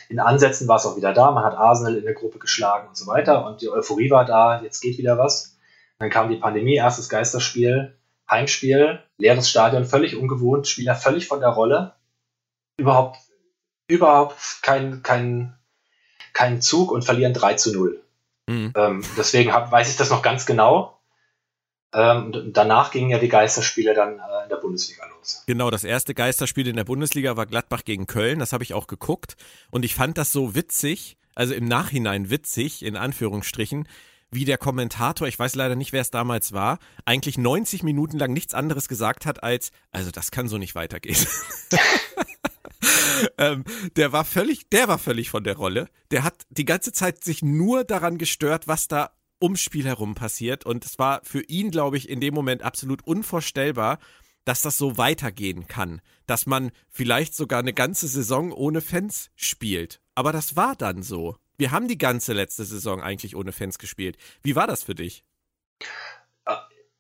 In 0.10 0.20
Ansätzen 0.20 0.68
war 0.68 0.78
es 0.78 0.86
auch 0.88 0.98
wieder 0.98 1.14
da, 1.14 1.30
man 1.30 1.46
hat 1.46 1.56
Arsenal 1.56 1.96
in 1.96 2.06
der 2.06 2.16
Gruppe 2.16 2.40
geschlagen 2.40 2.88
und 2.88 2.98
so 2.98 3.06
weiter. 3.06 3.46
Und 3.46 3.62
die 3.62 3.70
Euphorie 3.70 4.10
war 4.10 4.26
da, 4.26 4.62
jetzt 4.64 4.82
geht 4.82 4.98
wieder 4.98 5.20
was. 5.20 5.58
Dann 6.00 6.10
kam 6.10 6.30
die 6.30 6.38
Pandemie, 6.38 6.78
erstes 6.78 7.08
Geisterspiel, 7.08 7.96
Heimspiel, 8.30 9.00
leeres 9.18 9.50
Stadion, 9.50 9.86
völlig 9.86 10.16
ungewohnt, 10.16 10.68
Spieler 10.68 10.96
völlig 10.96 11.28
von 11.28 11.40
der 11.40 11.50
Rolle, 11.50 11.94
überhaupt, 12.80 13.18
überhaupt 13.88 14.60
kein, 14.62 15.04
kein, 15.04 15.58
kein 16.34 16.62
Zug 16.62 16.92
und 16.92 17.04
verlieren 17.04 17.34
3 17.34 17.54
zu 17.56 17.74
0. 17.74 18.04
Mhm. 18.48 18.74
Ähm, 18.76 19.04
deswegen 19.18 19.54
hab, 19.54 19.72
weiß 19.72 19.90
ich 19.90 19.98
das 19.98 20.10
noch 20.10 20.22
ganz 20.22 20.46
genau. 20.46 21.00
Ähm, 21.92 22.52
danach 22.54 22.92
gingen 22.92 23.10
ja 23.10 23.18
die 23.18 23.30
Geisterspiele 23.30 23.94
dann 23.94 24.20
äh, 24.20 24.44
in 24.44 24.50
der 24.50 24.58
Bundesliga 24.58 25.06
los. 25.18 25.44
Genau, 25.48 25.72
das 25.72 25.84
erste 25.84 26.14
Geisterspiel 26.14 26.68
in 26.68 26.76
der 26.76 26.84
Bundesliga 26.84 27.36
war 27.36 27.48
Gladbach 27.48 27.84
gegen 27.84 28.06
Köln. 28.06 28.40
Das 28.40 28.54
habe 28.54 28.64
ich 28.64 28.74
auch 28.74 28.88
geguckt. 28.88 29.36
Und 29.72 29.86
ich 29.86 29.96
fand 29.96 30.18
das 30.18 30.32
so 30.32 30.54
witzig, 30.54 31.18
also 31.34 31.54
im 31.54 31.66
Nachhinein 31.66 32.30
witzig, 32.30 32.84
in 32.84 32.96
Anführungsstrichen, 32.96 33.88
wie 34.32 34.46
der 34.46 34.60
Kommentator, 34.60 35.28
ich 35.28 35.40
weiß 35.40 35.56
leider 35.56 35.76
nicht, 35.76 35.92
wer 35.92 36.02
es 36.02 36.12
damals 36.12 36.54
war, 36.54 36.78
eigentlich 37.06 37.40
90 37.40 37.82
Minuten 37.82 38.20
lang 38.20 38.34
nichts 38.34 38.54
anderes 38.54 38.88
gesagt 38.88 39.26
hat 39.26 39.42
als, 39.42 39.72
also 39.92 40.12
das 40.12 40.30
kann 40.30 40.48
so 40.48 40.60
nicht 40.60 40.76
weitergehen. 40.76 41.18
ähm, 43.38 43.64
der 43.96 44.12
war 44.12 44.26
völlig, 44.26 44.70
der 44.70 44.88
war 44.88 45.00
völlig 45.00 45.30
von 45.30 45.44
der 45.44 45.58
Rolle. 45.58 45.90
Der 46.12 46.24
hat 46.24 46.46
die 46.50 46.66
ganze 46.66 46.92
Zeit 46.92 47.24
sich 47.24 47.42
nur 47.42 47.84
daran 47.84 48.18
gestört, 48.18 48.68
was 48.68 48.88
da 48.88 49.12
ums 49.42 49.62
Spiel 49.62 49.86
herum 49.86 50.16
passiert. 50.16 50.66
Und 50.66 50.86
es 50.86 51.00
war 51.00 51.22
für 51.24 51.42
ihn, 51.42 51.72
glaube 51.72 51.98
ich, 51.98 52.10
in 52.10 52.22
dem 52.22 52.34
Moment 52.34 52.64
absolut 52.64 53.06
unvorstellbar, 53.06 54.00
dass 54.46 54.62
das 54.62 54.78
so 54.78 54.98
weitergehen 54.98 55.68
kann. 55.68 56.02
Dass 56.26 56.46
man 56.46 56.72
vielleicht 56.90 57.36
sogar 57.36 57.60
eine 57.60 57.74
ganze 57.74 58.08
Saison 58.08 58.52
ohne 58.52 58.82
Fans 58.82 59.30
spielt. 59.36 60.02
Aber 60.16 60.32
das 60.32 60.56
war 60.56 60.76
dann 60.76 61.04
so. 61.04 61.38
Wir 61.58 61.72
haben 61.72 61.88
die 61.88 61.98
ganze 61.98 62.34
letzte 62.34 62.64
Saison 62.64 63.02
eigentlich 63.02 63.36
ohne 63.36 63.52
Fans 63.52 63.80
gespielt. 63.80 64.18
Wie 64.42 64.56
war 64.56 64.68
das 64.68 64.84
für 64.84 64.96
dich? 64.96 65.26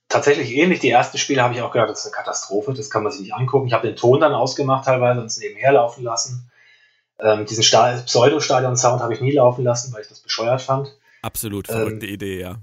Tatsächlich 0.10 0.53
ähnlich. 0.55 0.80
Die 0.80 0.89
ersten 0.89 1.18
Spiele 1.18 1.41
habe 1.43 1.53
ich 1.53 1.62
auch 1.62 1.72
gedacht, 1.72 1.89
das 1.89 1.99
ist 1.99 2.07
eine 2.07 2.16
Katastrophe, 2.16 2.74
das 2.74 2.89
kann 2.89 3.03
man 3.03 3.12
sich 3.12 3.22
nicht 3.22 3.34
angucken. 3.34 3.68
Ich 3.68 3.74
habe 3.74 3.88
den 3.88 3.95
Ton 3.95 4.20
dann 4.20 4.34
ausgemacht 4.34 4.86
teilweise 4.86 5.22
und 5.22 5.28
es 5.28 5.38
nebenher 5.38 5.72
laufen 5.72 6.03
lassen. 6.03 6.51
Ähm, 7.20 7.45
diesen 7.45 7.64
Pseudo-Stadion-Sound 7.64 9.01
habe 9.01 9.14
ich 9.14 9.22
nie 9.22 9.32
laufen 9.32 9.64
lassen, 9.64 9.93
weil 9.93 10.01
ich 10.01 10.07
das 10.07 10.20
bescheuert 10.20 10.62
fand. 10.62 10.89
Absolut 11.22 11.68
verrückte 11.68 12.05
ähm, 12.05 12.14
Idee, 12.14 12.41
ja. 12.41 12.55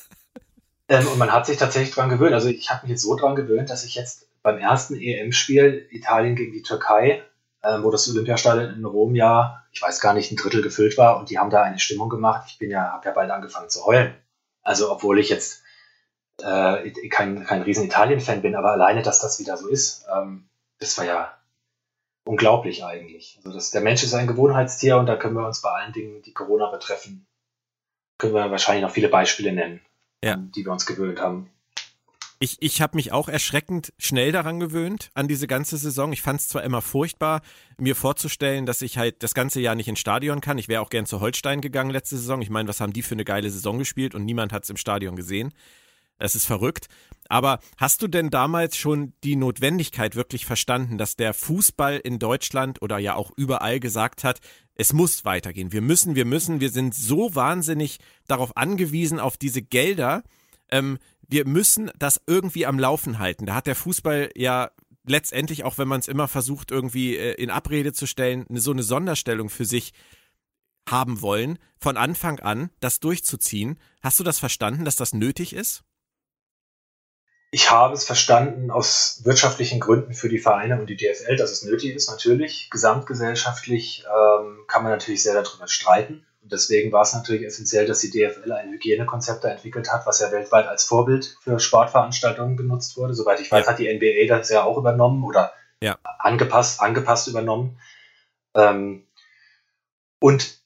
ähm, 0.88 1.06
und 1.08 1.18
man 1.18 1.32
hat 1.32 1.46
sich 1.46 1.56
tatsächlich 1.56 1.94
dran 1.94 2.10
gewöhnt. 2.10 2.34
Also 2.34 2.48
ich 2.48 2.70
habe 2.70 2.82
mich 2.82 2.90
jetzt 2.90 3.02
so 3.02 3.16
dran 3.16 3.34
gewöhnt, 3.34 3.70
dass 3.70 3.84
ich 3.84 3.94
jetzt 3.94 4.28
beim 4.42 4.58
ersten 4.58 4.94
EM-Spiel 4.94 5.88
Italien 5.90 6.36
gegen 6.36 6.52
die 6.52 6.62
Türkei, 6.62 7.22
ähm, 7.64 7.82
wo 7.82 7.90
das 7.90 8.08
Olympiastadion 8.10 8.74
in 8.74 8.84
Rom 8.84 9.14
ja, 9.14 9.64
ich 9.72 9.80
weiß 9.80 10.00
gar 10.00 10.12
nicht, 10.12 10.30
ein 10.30 10.36
Drittel 10.36 10.62
gefüllt 10.62 10.98
war 10.98 11.18
und 11.18 11.30
die 11.30 11.38
haben 11.38 11.50
da 11.50 11.62
eine 11.62 11.78
Stimmung 11.78 12.10
gemacht. 12.10 12.44
Ich 12.48 12.58
bin 12.58 12.70
ja, 12.70 12.92
habe 12.92 13.06
ja 13.06 13.12
bald 13.12 13.30
angefangen 13.30 13.70
zu 13.70 13.84
heulen. 13.86 14.14
Also 14.62 14.92
obwohl 14.92 15.18
ich 15.18 15.30
jetzt 15.30 15.62
äh, 16.42 17.08
kein, 17.08 17.44
kein 17.44 17.62
riesen 17.62 17.84
Italien-Fan 17.84 18.42
bin, 18.42 18.54
aber 18.54 18.72
alleine, 18.72 19.02
dass 19.02 19.20
das 19.20 19.38
wieder 19.38 19.56
so 19.56 19.68
ist, 19.68 20.06
ähm, 20.14 20.48
das 20.78 20.96
war 20.98 21.04
ja 21.04 21.38
unglaublich 22.24 22.84
eigentlich. 22.84 23.38
Also 23.38 23.52
das, 23.52 23.70
der 23.70 23.80
Mensch 23.80 24.02
ist 24.02 24.14
ein 24.14 24.26
Gewohnheitstier 24.26 24.98
und 24.98 25.06
da 25.06 25.16
können 25.16 25.34
wir 25.34 25.46
uns 25.46 25.62
bei 25.62 25.70
allen 25.70 25.92
Dingen, 25.92 26.22
die 26.22 26.34
Corona 26.34 26.70
betreffen, 26.70 27.26
können 28.18 28.34
wir 28.34 28.50
wahrscheinlich 28.50 28.82
noch 28.82 28.90
viele 28.90 29.08
Beispiele 29.08 29.52
nennen, 29.52 29.80
ja. 30.22 30.34
um, 30.34 30.52
die 30.52 30.64
wir 30.64 30.72
uns 30.72 30.86
gewöhnt 30.86 31.20
haben. 31.20 31.50
Ich, 32.40 32.58
ich 32.60 32.80
habe 32.80 32.96
mich 32.96 33.10
auch 33.10 33.28
erschreckend 33.28 33.92
schnell 33.98 34.30
daran 34.30 34.60
gewöhnt, 34.60 35.10
an 35.14 35.26
diese 35.26 35.48
ganze 35.48 35.76
Saison. 35.76 36.12
Ich 36.12 36.22
fand 36.22 36.40
es 36.40 36.48
zwar 36.48 36.62
immer 36.62 36.82
furchtbar, 36.82 37.40
mir 37.78 37.96
vorzustellen, 37.96 38.64
dass 38.64 38.80
ich 38.80 38.96
halt 38.96 39.24
das 39.24 39.34
ganze 39.34 39.60
Jahr 39.60 39.74
nicht 39.74 39.88
ins 39.88 39.98
Stadion 39.98 40.40
kann. 40.40 40.56
Ich 40.56 40.68
wäre 40.68 40.80
auch 40.80 40.90
gern 40.90 41.04
zu 41.04 41.20
Holstein 41.20 41.60
gegangen 41.60 41.90
letzte 41.90 42.16
Saison. 42.16 42.40
Ich 42.40 42.50
meine, 42.50 42.68
was 42.68 42.80
haben 42.80 42.92
die 42.92 43.02
für 43.02 43.16
eine 43.16 43.24
geile 43.24 43.50
Saison 43.50 43.78
gespielt 43.78 44.14
und 44.14 44.24
niemand 44.24 44.52
hat 44.52 44.62
es 44.62 44.70
im 44.70 44.76
Stadion 44.76 45.16
gesehen. 45.16 45.52
Es 46.18 46.34
ist 46.34 46.46
verrückt. 46.46 46.88
Aber 47.28 47.60
hast 47.76 48.02
du 48.02 48.08
denn 48.08 48.30
damals 48.30 48.76
schon 48.76 49.12
die 49.22 49.36
Notwendigkeit 49.36 50.16
wirklich 50.16 50.46
verstanden, 50.46 50.98
dass 50.98 51.16
der 51.16 51.34
Fußball 51.34 51.98
in 51.98 52.18
Deutschland 52.18 52.80
oder 52.80 52.98
ja 52.98 53.14
auch 53.14 53.30
überall 53.36 53.80
gesagt 53.80 54.24
hat, 54.24 54.40
es 54.74 54.92
muss 54.92 55.24
weitergehen. 55.24 55.72
Wir 55.72 55.82
müssen, 55.82 56.14
wir 56.14 56.24
müssen, 56.24 56.60
wir 56.60 56.70
sind 56.70 56.94
so 56.94 57.34
wahnsinnig 57.34 57.98
darauf 58.26 58.56
angewiesen, 58.56 59.20
auf 59.20 59.36
diese 59.36 59.60
Gelder. 59.60 60.22
Ähm, 60.70 60.98
wir 61.26 61.46
müssen 61.46 61.90
das 61.98 62.20
irgendwie 62.26 62.64
am 62.64 62.78
Laufen 62.78 63.18
halten. 63.18 63.44
Da 63.44 63.54
hat 63.54 63.66
der 63.66 63.74
Fußball 63.74 64.30
ja 64.34 64.70
letztendlich, 65.04 65.64
auch 65.64 65.78
wenn 65.78 65.88
man 65.88 66.00
es 66.00 66.08
immer 66.08 66.28
versucht, 66.28 66.70
irgendwie 66.70 67.16
äh, 67.16 67.34
in 67.34 67.50
Abrede 67.50 67.92
zu 67.92 68.06
stellen, 68.06 68.46
so 68.54 68.70
eine 68.70 68.82
Sonderstellung 68.82 69.50
für 69.50 69.64
sich 69.64 69.92
haben 70.88 71.20
wollen, 71.20 71.58
von 71.78 71.96
Anfang 71.96 72.40
an 72.40 72.70
das 72.80 73.00
durchzuziehen. 73.00 73.78
Hast 74.00 74.18
du 74.20 74.24
das 74.24 74.38
verstanden, 74.38 74.84
dass 74.84 74.96
das 74.96 75.12
nötig 75.12 75.52
ist? 75.52 75.84
Ich 77.50 77.70
habe 77.70 77.94
es 77.94 78.04
verstanden 78.04 78.70
aus 78.70 79.20
wirtschaftlichen 79.24 79.80
Gründen 79.80 80.12
für 80.12 80.28
die 80.28 80.38
Vereine 80.38 80.78
und 80.78 80.86
die 80.86 80.96
DFL, 80.96 81.36
dass 81.36 81.50
es 81.50 81.62
nötig 81.62 81.94
ist, 81.94 82.10
natürlich. 82.10 82.68
Gesamtgesellschaftlich 82.70 84.04
ähm, 84.04 84.64
kann 84.66 84.82
man 84.82 84.92
natürlich 84.92 85.22
sehr 85.22 85.34
darüber 85.34 85.66
streiten. 85.66 86.26
Und 86.42 86.52
deswegen 86.52 86.92
war 86.92 87.02
es 87.02 87.14
natürlich 87.14 87.44
essentiell, 87.44 87.86
dass 87.86 88.00
die 88.00 88.10
DFL 88.10 88.52
ein 88.52 88.70
Hygienekonzept 88.70 89.44
da 89.44 89.48
entwickelt 89.48 89.90
hat, 89.90 90.06
was 90.06 90.20
ja 90.20 90.30
weltweit 90.30 90.66
als 90.66 90.84
Vorbild 90.84 91.36
für 91.40 91.58
Sportveranstaltungen 91.58 92.56
genutzt 92.56 92.96
wurde. 92.98 93.14
Soweit 93.14 93.40
ich 93.40 93.50
weiß, 93.50 93.64
ja. 93.64 93.72
hat 93.72 93.78
die 93.78 93.92
NBA 93.92 94.34
das 94.34 94.50
ja 94.50 94.64
auch 94.64 94.76
übernommen 94.76 95.24
oder 95.24 95.52
ja. 95.82 95.98
angepasst, 96.18 96.80
angepasst 96.80 97.28
übernommen. 97.28 97.78
Ähm, 98.54 99.06
und 100.20 100.58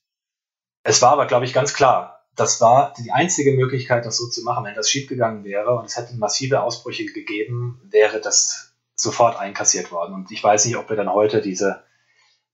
es 0.82 1.00
war 1.00 1.12
aber, 1.12 1.26
glaube 1.26 1.44
ich, 1.44 1.52
ganz 1.52 1.74
klar, 1.74 2.11
das 2.34 2.60
war 2.60 2.94
die 2.98 3.12
einzige 3.12 3.52
Möglichkeit, 3.52 4.06
das 4.06 4.16
so 4.16 4.28
zu 4.28 4.42
machen. 4.42 4.64
Wenn 4.64 4.74
das 4.74 4.88
schiefgegangen 4.88 5.44
wäre 5.44 5.74
und 5.76 5.84
es 5.84 5.96
hätte 5.96 6.14
massive 6.16 6.62
Ausbrüche 6.62 7.04
gegeben, 7.06 7.80
wäre 7.84 8.20
das 8.20 8.74
sofort 8.94 9.38
einkassiert 9.38 9.92
worden. 9.92 10.14
Und 10.14 10.30
ich 10.30 10.42
weiß 10.42 10.64
nicht, 10.64 10.76
ob 10.76 10.88
wir 10.88 10.96
dann 10.96 11.12
heute 11.12 11.42
diese, 11.42 11.82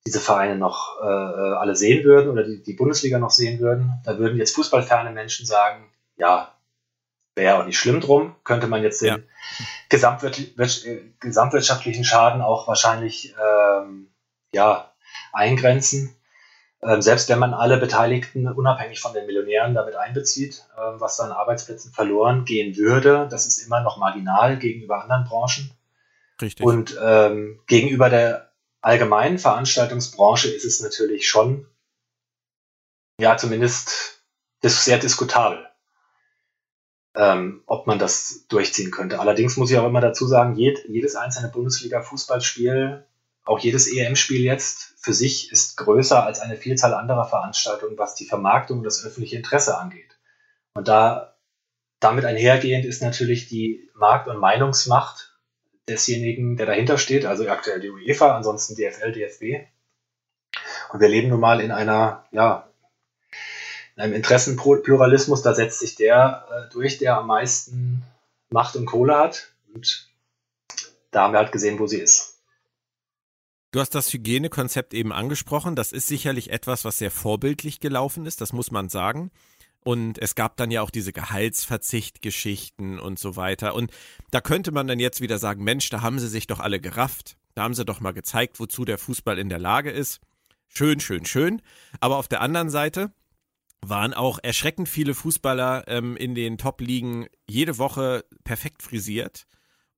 diese 0.06 0.20
Vereine 0.20 0.56
noch 0.56 1.00
äh, 1.00 1.04
alle 1.04 1.76
sehen 1.76 2.04
würden 2.04 2.30
oder 2.30 2.42
die, 2.44 2.62
die 2.62 2.72
Bundesliga 2.72 3.18
noch 3.18 3.30
sehen 3.30 3.60
würden. 3.60 3.92
Da 4.04 4.18
würden 4.18 4.38
jetzt 4.38 4.54
fußballferne 4.54 5.12
Menschen 5.12 5.46
sagen, 5.46 5.90
ja, 6.16 6.54
wäre 7.36 7.60
auch 7.60 7.66
nicht 7.66 7.78
schlimm 7.78 8.00
drum, 8.00 8.34
könnte 8.42 8.66
man 8.66 8.82
jetzt 8.82 9.00
den 9.00 9.08
ja. 9.08 9.18
Gesamtwirtschaft, 9.88 10.56
gesamtwirtschaftlichen 11.20 12.04
Schaden 12.04 12.42
auch 12.42 12.66
wahrscheinlich 12.66 13.34
ähm, 13.40 14.10
ja, 14.52 14.92
eingrenzen. 15.32 16.17
Ähm, 16.80 17.02
selbst 17.02 17.28
wenn 17.28 17.40
man 17.40 17.54
alle 17.54 17.78
Beteiligten 17.78 18.46
unabhängig 18.46 19.00
von 19.00 19.12
den 19.12 19.26
Millionären 19.26 19.74
damit 19.74 19.96
einbezieht, 19.96 20.64
ähm, 20.76 21.00
was 21.00 21.16
dann 21.16 21.32
Arbeitsplätzen 21.32 21.92
verloren 21.92 22.44
gehen 22.44 22.76
würde, 22.76 23.26
das 23.30 23.46
ist 23.46 23.58
immer 23.58 23.82
noch 23.82 23.96
marginal 23.98 24.58
gegenüber 24.58 25.02
anderen 25.02 25.24
Branchen. 25.24 25.72
Richtig. 26.40 26.64
Und 26.64 26.96
ähm, 27.02 27.60
gegenüber 27.66 28.10
der 28.10 28.52
allgemeinen 28.80 29.38
Veranstaltungsbranche 29.40 30.48
ist 30.48 30.64
es 30.64 30.80
natürlich 30.80 31.28
schon, 31.28 31.66
ja, 33.20 33.36
zumindest 33.36 34.22
sehr 34.62 34.98
diskutabel, 34.98 35.66
ähm, 37.16 37.64
ob 37.66 37.88
man 37.88 37.98
das 37.98 38.46
durchziehen 38.48 38.92
könnte. 38.92 39.18
Allerdings 39.18 39.56
muss 39.56 39.72
ich 39.72 39.78
auch 39.78 39.86
immer 39.86 40.00
dazu 40.00 40.28
sagen, 40.28 40.54
jed, 40.54 40.78
jedes 40.88 41.16
einzelne 41.16 41.48
Bundesliga-Fußballspiel 41.48 43.04
auch 43.48 43.58
jedes 43.58 43.90
EM-Spiel 43.90 44.42
jetzt 44.42 44.92
für 44.98 45.14
sich 45.14 45.50
ist 45.50 45.78
größer 45.78 46.22
als 46.22 46.40
eine 46.40 46.58
Vielzahl 46.58 46.92
anderer 46.92 47.24
Veranstaltungen, 47.24 47.96
was 47.96 48.14
die 48.14 48.26
Vermarktung 48.26 48.78
und 48.78 48.84
das 48.84 49.02
öffentliche 49.06 49.36
Interesse 49.36 49.78
angeht. 49.78 50.18
Und 50.74 50.86
da 50.86 51.34
damit 51.98 52.26
einhergehend 52.26 52.84
ist 52.84 53.00
natürlich 53.00 53.48
die 53.48 53.88
Markt- 53.94 54.28
und 54.28 54.36
Meinungsmacht 54.36 55.32
desjenigen, 55.88 56.58
der 56.58 56.66
dahinter 56.66 56.98
steht, 56.98 57.24
also 57.24 57.48
aktuell 57.48 57.80
die 57.80 57.88
UEFA, 57.88 58.36
ansonsten 58.36 58.76
DFL, 58.76 59.12
DFB. 59.12 59.66
Und 60.92 61.00
wir 61.00 61.08
leben 61.08 61.30
nun 61.30 61.40
mal 61.40 61.62
in 61.62 61.70
einer, 61.70 62.26
ja, 62.32 62.68
in 63.96 64.02
einem 64.02 64.12
Interessenpluralismus, 64.12 65.40
da 65.40 65.54
setzt 65.54 65.78
sich 65.78 65.94
der 65.94 66.46
äh, 66.50 66.72
durch, 66.72 66.98
der 66.98 67.16
am 67.16 67.26
meisten 67.26 68.04
Macht 68.50 68.76
und 68.76 68.84
Kohle 68.84 69.16
hat. 69.16 69.48
Und 69.72 70.10
da 71.12 71.22
haben 71.22 71.32
wir 71.32 71.38
halt 71.38 71.52
gesehen, 71.52 71.78
wo 71.78 71.86
sie 71.86 71.98
ist. 71.98 72.27
Du 73.70 73.80
hast 73.80 73.94
das 73.94 74.10
Hygienekonzept 74.12 74.94
eben 74.94 75.12
angesprochen. 75.12 75.76
Das 75.76 75.92
ist 75.92 76.06
sicherlich 76.06 76.50
etwas, 76.50 76.86
was 76.86 76.98
sehr 76.98 77.10
vorbildlich 77.10 77.80
gelaufen 77.80 78.24
ist, 78.24 78.40
das 78.40 78.54
muss 78.54 78.70
man 78.70 78.88
sagen. 78.88 79.30
Und 79.84 80.18
es 80.18 80.34
gab 80.34 80.56
dann 80.56 80.70
ja 80.70 80.80
auch 80.80 80.90
diese 80.90 81.12
Gehaltsverzichtgeschichten 81.12 82.98
und 82.98 83.18
so 83.18 83.36
weiter. 83.36 83.74
Und 83.74 83.90
da 84.30 84.40
könnte 84.40 84.72
man 84.72 84.86
dann 84.86 84.98
jetzt 84.98 85.20
wieder 85.20 85.38
sagen, 85.38 85.64
Mensch, 85.64 85.90
da 85.90 86.00
haben 86.00 86.18
sie 86.18 86.28
sich 86.28 86.46
doch 86.46 86.60
alle 86.60 86.80
gerafft. 86.80 87.36
Da 87.54 87.62
haben 87.62 87.74
sie 87.74 87.84
doch 87.84 88.00
mal 88.00 88.12
gezeigt, 88.12 88.58
wozu 88.58 88.86
der 88.86 88.98
Fußball 88.98 89.38
in 89.38 89.50
der 89.50 89.58
Lage 89.58 89.90
ist. 89.90 90.20
Schön, 90.68 91.00
schön, 91.00 91.26
schön. 91.26 91.60
Aber 92.00 92.16
auf 92.16 92.28
der 92.28 92.40
anderen 92.40 92.70
Seite 92.70 93.12
waren 93.82 94.14
auch 94.14 94.38
erschreckend 94.42 94.88
viele 94.88 95.14
Fußballer 95.14 95.84
ähm, 95.88 96.16
in 96.16 96.34
den 96.34 96.56
Top-Ligen 96.56 97.26
jede 97.46 97.78
Woche 97.78 98.24
perfekt 98.44 98.82
frisiert 98.82 99.46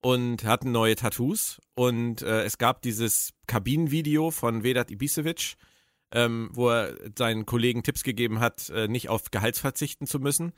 und 0.00 0.44
hatten 0.44 0.72
neue 0.72 0.96
Tattoos. 0.96 1.60
Und 1.74 2.22
äh, 2.22 2.44
es 2.44 2.58
gab 2.58 2.82
dieses 2.82 3.32
Kabinenvideo 3.46 4.30
von 4.30 4.62
Vedat 4.62 4.90
Ibisevic, 4.90 5.54
ähm, 6.12 6.50
wo 6.52 6.70
er 6.70 6.96
seinen 7.16 7.46
Kollegen 7.46 7.82
Tipps 7.82 8.02
gegeben 8.02 8.40
hat, 8.40 8.70
äh, 8.70 8.88
nicht 8.88 9.08
auf 9.08 9.30
Gehalts 9.30 9.60
verzichten 9.60 10.06
zu 10.06 10.18
müssen. 10.18 10.52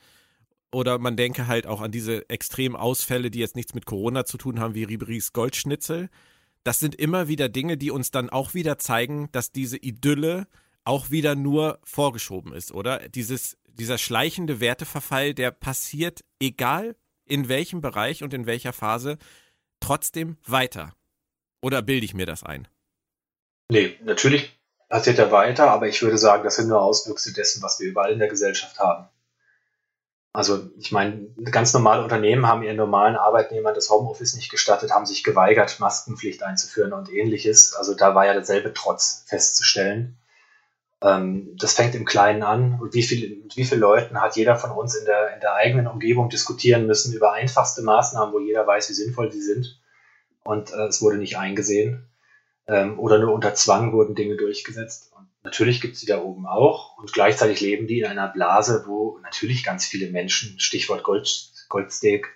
Oder 0.71 0.97
man 0.97 1.15
denke 1.15 1.47
halt 1.47 1.67
auch 1.67 1.81
an 1.81 1.91
diese 1.91 2.27
extremen 2.29 2.75
Ausfälle, 2.75 3.29
die 3.29 3.39
jetzt 3.39 3.55
nichts 3.55 3.75
mit 3.75 3.85
Corona 3.85 4.25
zu 4.25 4.37
tun 4.37 4.59
haben, 4.59 4.73
wie 4.73 4.83
Ribery's 4.83 5.31
Goldschnitzel. 5.31 6.09
Das 6.63 6.79
sind 6.79 6.95
immer 6.95 7.27
wieder 7.27 7.49
Dinge, 7.49 7.77
die 7.77 7.91
uns 7.91 8.09
dann 8.09 8.29
auch 8.29 8.53
wieder 8.53 8.79
zeigen, 8.79 9.29
dass 9.31 9.51
diese 9.51 9.77
Idylle 9.77 10.47
auch 10.83 11.11
wieder 11.11 11.35
nur 11.35 11.79
vorgeschoben 11.83 12.53
ist, 12.53 12.71
oder? 12.71 13.07
Dieses, 13.09 13.57
dieser 13.67 13.97
schleichende 13.97 14.59
Werteverfall, 14.59 15.33
der 15.33 15.51
passiert, 15.51 16.23
egal 16.39 16.95
in 17.33 17.49
welchem 17.49 17.81
Bereich 17.81 18.21
und 18.21 18.31
in 18.35 18.45
welcher 18.45 18.73
Phase, 18.73 19.17
trotzdem 19.79 20.37
weiter. 20.45 20.93
Oder 21.63 21.81
bilde 21.81 22.05
ich 22.05 22.13
mir 22.13 22.27
das 22.27 22.43
ein? 22.43 22.67
Nee, 23.69 23.97
natürlich 24.03 24.55
passiert 24.87 25.17
er 25.17 25.31
weiter, 25.31 25.71
aber 25.71 25.87
ich 25.87 25.99
würde 26.03 26.19
sagen, 26.19 26.43
das 26.43 26.57
sind 26.57 26.67
nur 26.67 26.79
Auswüchse 26.79 27.33
dessen, 27.33 27.63
was 27.63 27.79
wir 27.79 27.87
überall 27.87 28.11
in 28.11 28.19
der 28.19 28.27
Gesellschaft 28.27 28.77
haben. 28.77 29.09
Also 30.31 30.69
ich 30.77 30.91
meine, 30.91 31.25
ganz 31.49 31.73
normale 31.73 32.03
Unternehmen 32.03 32.45
haben 32.45 32.61
ihren 32.61 32.77
normalen 32.77 33.15
Arbeitnehmern 33.15 33.73
das 33.73 33.89
Homeoffice 33.89 34.35
nicht 34.35 34.51
gestattet, 34.51 34.91
haben 34.91 35.07
sich 35.07 35.23
geweigert, 35.23 35.79
Maskenpflicht 35.79 36.43
einzuführen 36.43 36.93
und 36.93 37.11
ähnliches. 37.11 37.73
Also 37.73 37.95
da 37.95 38.13
war 38.13 38.27
ja 38.27 38.33
derselbe 38.33 38.75
Trotz 38.75 39.23
festzustellen. 39.25 40.19
Ähm, 41.03 41.55
das 41.57 41.73
fängt 41.73 41.95
im 41.95 42.05
Kleinen 42.05 42.43
an. 42.43 42.79
Und 42.79 42.93
wie, 42.93 43.03
viel, 43.03 43.41
mit 43.43 43.57
wie 43.57 43.65
vielen 43.65 43.81
Leuten 43.81 44.21
hat 44.21 44.37
jeder 44.37 44.55
von 44.55 44.71
uns 44.71 44.95
in 44.95 45.05
der, 45.05 45.33
in 45.33 45.41
der 45.41 45.53
eigenen 45.53 45.87
Umgebung 45.87 46.29
diskutieren 46.29 46.87
müssen 46.87 47.13
über 47.13 47.33
einfachste 47.33 47.83
Maßnahmen, 47.83 48.33
wo 48.33 48.39
jeder 48.39 48.65
weiß, 48.65 48.89
wie 48.89 48.93
sinnvoll 48.93 49.31
sie 49.31 49.41
sind. 49.41 49.79
Und 50.43 50.71
äh, 50.71 50.87
es 50.87 51.01
wurde 51.01 51.17
nicht 51.17 51.37
eingesehen. 51.37 52.07
Ähm, 52.67 52.97
oder 52.97 53.19
nur 53.19 53.33
unter 53.33 53.53
Zwang 53.53 53.91
wurden 53.91 54.15
Dinge 54.15 54.37
durchgesetzt. 54.37 55.11
Und 55.17 55.27
natürlich 55.43 55.81
gibt 55.81 55.95
es 55.95 55.99
die 55.99 56.05
da 56.05 56.21
oben 56.21 56.47
auch. 56.47 56.97
Und 56.97 57.11
gleichzeitig 57.11 57.59
leben 57.59 57.85
die 57.87 57.99
in 57.99 58.05
einer 58.05 58.29
Blase, 58.29 58.85
wo 58.87 59.19
natürlich 59.23 59.65
ganz 59.65 59.85
viele 59.85 60.09
Menschen, 60.09 60.57
Stichwort 60.59 61.03
Gold, 61.03 61.51
Goldsteak, 61.67 62.27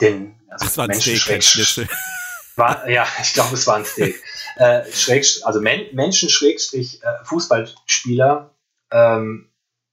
den 0.00 0.40
also 0.48 0.64
das 0.64 0.78
war 0.78 0.86
Menschen 0.86 1.16
Steak, 1.16 1.88
war, 2.56 2.88
ja, 2.88 3.06
ich 3.20 3.32
glaube, 3.34 3.54
es 3.54 3.66
war 3.66 3.76
ein 3.76 3.84
Steak. 3.84 4.22
äh, 4.56 4.82
also 5.44 5.60
Men 5.60 5.94
Menschen, 5.94 6.28
Schrägstrich, 6.28 7.02
äh, 7.02 7.24
Fußballspieler, 7.24 8.54
ähm, 8.90 9.50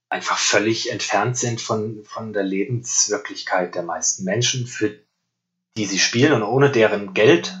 einfach 0.08 0.38
völlig 0.38 0.90
entfernt 0.90 1.38
sind 1.38 1.60
von, 1.60 2.04
von 2.04 2.32
der 2.32 2.42
Lebenswirklichkeit 2.42 3.74
der 3.74 3.82
meisten 3.82 4.24
Menschen, 4.24 4.66
für 4.66 4.98
die 5.76 5.86
sie 5.86 6.00
spielen 6.00 6.32
und 6.32 6.42
ohne 6.42 6.70
deren 6.70 7.14
Geld 7.14 7.54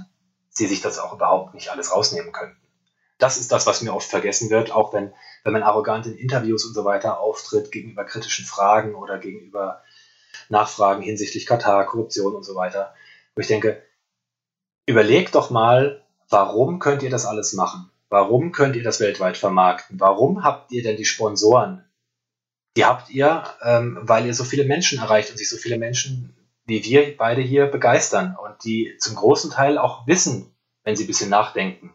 sie 0.48 0.66
sich 0.66 0.80
das 0.80 0.98
auch 0.98 1.12
überhaupt 1.12 1.54
nicht 1.54 1.70
alles 1.70 1.92
rausnehmen 1.92 2.32
könnten. 2.32 2.56
Das 3.18 3.36
ist 3.36 3.52
das, 3.52 3.66
was 3.66 3.82
mir 3.82 3.94
oft 3.94 4.08
vergessen 4.08 4.50
wird, 4.50 4.72
auch 4.72 4.92
wenn, 4.92 5.12
wenn 5.44 5.52
man 5.52 5.62
arrogant 5.62 6.06
in 6.06 6.16
Interviews 6.16 6.64
und 6.64 6.74
so 6.74 6.84
weiter 6.84 7.20
auftritt 7.20 7.70
gegenüber 7.70 8.04
kritischen 8.04 8.44
Fragen 8.44 8.94
oder 8.94 9.18
gegenüber 9.18 9.82
Nachfragen 10.48 11.02
hinsichtlich 11.02 11.46
Katar, 11.46 11.86
Korruption 11.86 12.34
und 12.34 12.42
so 12.42 12.56
weiter, 12.56 12.94
wo 13.34 13.40
ich 13.40 13.46
denke, 13.46 13.82
überlegt 14.86 15.34
doch 15.34 15.50
mal, 15.50 16.04
warum 16.28 16.78
könnt 16.78 17.02
ihr 17.02 17.10
das 17.10 17.26
alles 17.26 17.52
machen? 17.52 17.90
Warum 18.08 18.52
könnt 18.52 18.76
ihr 18.76 18.82
das 18.82 19.00
weltweit 19.00 19.36
vermarkten? 19.36 20.00
Warum 20.00 20.42
habt 20.42 20.72
ihr 20.72 20.82
denn 20.82 20.96
die 20.96 21.04
Sponsoren? 21.04 21.84
Die 22.76 22.84
habt 22.84 23.10
ihr, 23.10 23.44
ähm, 23.62 23.98
weil 24.02 24.26
ihr 24.26 24.34
so 24.34 24.44
viele 24.44 24.64
Menschen 24.64 24.98
erreicht 24.98 25.30
und 25.30 25.36
sich 25.36 25.48
so 25.48 25.56
viele 25.56 25.78
Menschen 25.78 26.34
wie 26.70 26.84
wir 26.84 27.16
beide 27.16 27.42
hier 27.42 27.66
begeistern 27.66 28.36
und 28.36 28.62
die 28.64 28.96
zum 28.98 29.16
großen 29.16 29.50
Teil 29.50 29.76
auch 29.76 30.06
wissen, 30.06 30.54
wenn 30.84 30.94
sie 30.94 31.04
ein 31.04 31.08
bisschen 31.08 31.28
nachdenken, 31.28 31.92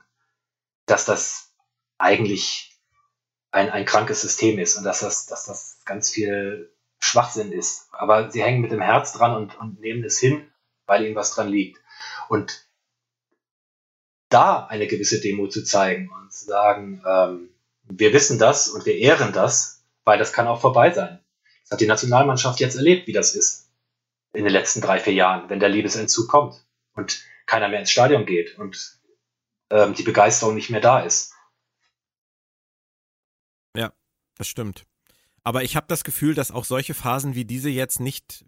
dass 0.86 1.06
das 1.06 1.54
eigentlich 1.98 2.78
ein, 3.52 3.70
ein 3.70 3.86
krankes 3.86 4.22
System 4.22 4.60
ist 4.60 4.76
und 4.76 4.84
dass 4.84 5.00
das, 5.00 5.28
dass 5.28 5.46
das 5.46 5.80
ganz 5.86 6.10
viel 6.10 6.76
Schwachsinn 7.00 7.54
ist. 7.54 7.88
Aber 7.94 8.30
sie 8.30 8.44
hängen 8.44 8.60
mit 8.60 8.72
dem 8.72 8.82
Herz 8.82 9.14
dran 9.14 9.34
und, 9.34 9.58
und 9.58 9.80
nehmen 9.80 10.04
es 10.04 10.20
hin, 10.20 10.52
weil 10.88 11.06
ihnen 11.06 11.16
was 11.16 11.34
dran 11.34 11.48
liegt. 11.48 11.82
Und 12.28 12.68
da 14.36 14.66
eine 14.66 14.88
gewisse 14.88 15.22
Demo 15.22 15.48
zu 15.48 15.64
zeigen 15.64 16.12
und 16.12 16.32
zu 16.34 16.46
sagen, 16.46 17.02
ähm, 17.08 17.50
wir 17.86 18.12
wissen 18.12 18.38
das 18.38 18.68
und 18.68 18.86
wir 18.86 18.98
ehren 18.98 19.32
das, 19.32 19.84
weil 20.04 20.20
das 20.20 20.34
kann 20.34 20.48
auch 20.48 20.60
vorbei 20.60 20.92
sein. 20.92 21.20
Das 21.64 21.72
hat 21.72 21.82
die 21.82 21.88
Nationalmannschaft 21.88 22.60
jetzt 22.60 22.76
erlebt, 22.76 23.08
wie 23.08 23.14
das 23.14 23.34
ist 23.34 23.72
in 24.34 24.44
den 24.44 24.52
letzten 24.52 24.82
drei, 24.82 25.00
vier 25.00 25.14
Jahren, 25.14 25.50
wenn 25.50 25.62
der 25.62 25.70
Liebesentzug 25.70 26.28
kommt 26.28 26.66
und 26.94 27.24
keiner 27.46 27.70
mehr 27.70 27.80
ins 27.80 27.92
Stadion 27.92 28.26
geht 28.26 28.60
und 28.60 29.00
ähm, 29.70 29.94
die 29.94 30.04
Begeisterung 30.04 30.54
nicht 30.54 30.70
mehr 30.70 30.82
da 30.82 31.00
ist. 31.00 31.34
Ja, 33.78 33.94
das 34.38 34.48
stimmt. 34.48 34.84
Aber 35.44 35.64
ich 35.64 35.78
habe 35.78 35.86
das 35.88 36.04
Gefühl, 36.04 36.34
dass 36.34 36.52
auch 36.52 36.66
solche 36.66 36.94
Phasen 36.94 37.36
wie 37.36 37.46
diese 37.46 37.70
jetzt 37.70 38.02
nicht 38.02 38.44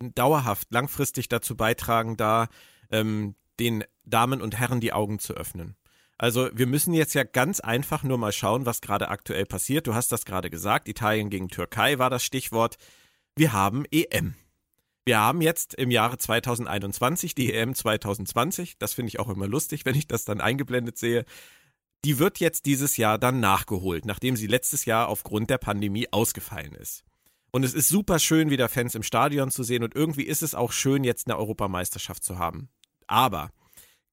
dauerhaft, 0.00 0.68
langfristig 0.70 1.28
dazu 1.30 1.56
beitragen, 1.56 2.18
da 2.18 2.48
ähm, 2.90 3.34
den 3.60 3.84
Damen 4.04 4.42
und 4.42 4.58
Herren 4.58 4.80
die 4.80 4.92
Augen 4.92 5.18
zu 5.18 5.34
öffnen. 5.34 5.76
Also 6.16 6.48
wir 6.52 6.66
müssen 6.66 6.94
jetzt 6.94 7.14
ja 7.14 7.24
ganz 7.24 7.60
einfach 7.60 8.02
nur 8.02 8.18
mal 8.18 8.32
schauen, 8.32 8.66
was 8.66 8.80
gerade 8.80 9.08
aktuell 9.08 9.46
passiert. 9.46 9.86
Du 9.86 9.94
hast 9.94 10.12
das 10.12 10.24
gerade 10.24 10.50
gesagt, 10.50 10.88
Italien 10.88 11.28
gegen 11.28 11.48
Türkei 11.48 11.98
war 11.98 12.10
das 12.10 12.24
Stichwort. 12.24 12.76
Wir 13.36 13.52
haben 13.52 13.84
EM. 13.90 14.34
Wir 15.04 15.18
haben 15.18 15.42
jetzt 15.42 15.74
im 15.74 15.90
Jahre 15.90 16.16
2021 16.16 17.34
die 17.34 17.52
EM 17.52 17.74
2020. 17.74 18.78
Das 18.78 18.94
finde 18.94 19.08
ich 19.08 19.18
auch 19.18 19.28
immer 19.28 19.46
lustig, 19.46 19.84
wenn 19.84 19.96
ich 19.96 20.06
das 20.06 20.24
dann 20.24 20.40
eingeblendet 20.40 20.96
sehe. 20.96 21.24
Die 22.04 22.18
wird 22.18 22.38
jetzt 22.38 22.64
dieses 22.66 22.96
Jahr 22.96 23.18
dann 23.18 23.40
nachgeholt, 23.40 24.06
nachdem 24.06 24.36
sie 24.36 24.46
letztes 24.46 24.84
Jahr 24.84 25.08
aufgrund 25.08 25.50
der 25.50 25.58
Pandemie 25.58 26.08
ausgefallen 26.10 26.74
ist. 26.74 27.04
Und 27.50 27.64
es 27.64 27.74
ist 27.74 27.88
super 27.88 28.18
schön, 28.18 28.50
wieder 28.50 28.68
Fans 28.68 28.94
im 28.94 29.02
Stadion 29.02 29.50
zu 29.50 29.62
sehen 29.62 29.84
und 29.84 29.94
irgendwie 29.94 30.24
ist 30.24 30.42
es 30.42 30.54
auch 30.54 30.72
schön, 30.72 31.04
jetzt 31.04 31.26
eine 31.26 31.38
Europameisterschaft 31.38 32.24
zu 32.24 32.38
haben. 32.38 32.68
Aber 33.06 33.50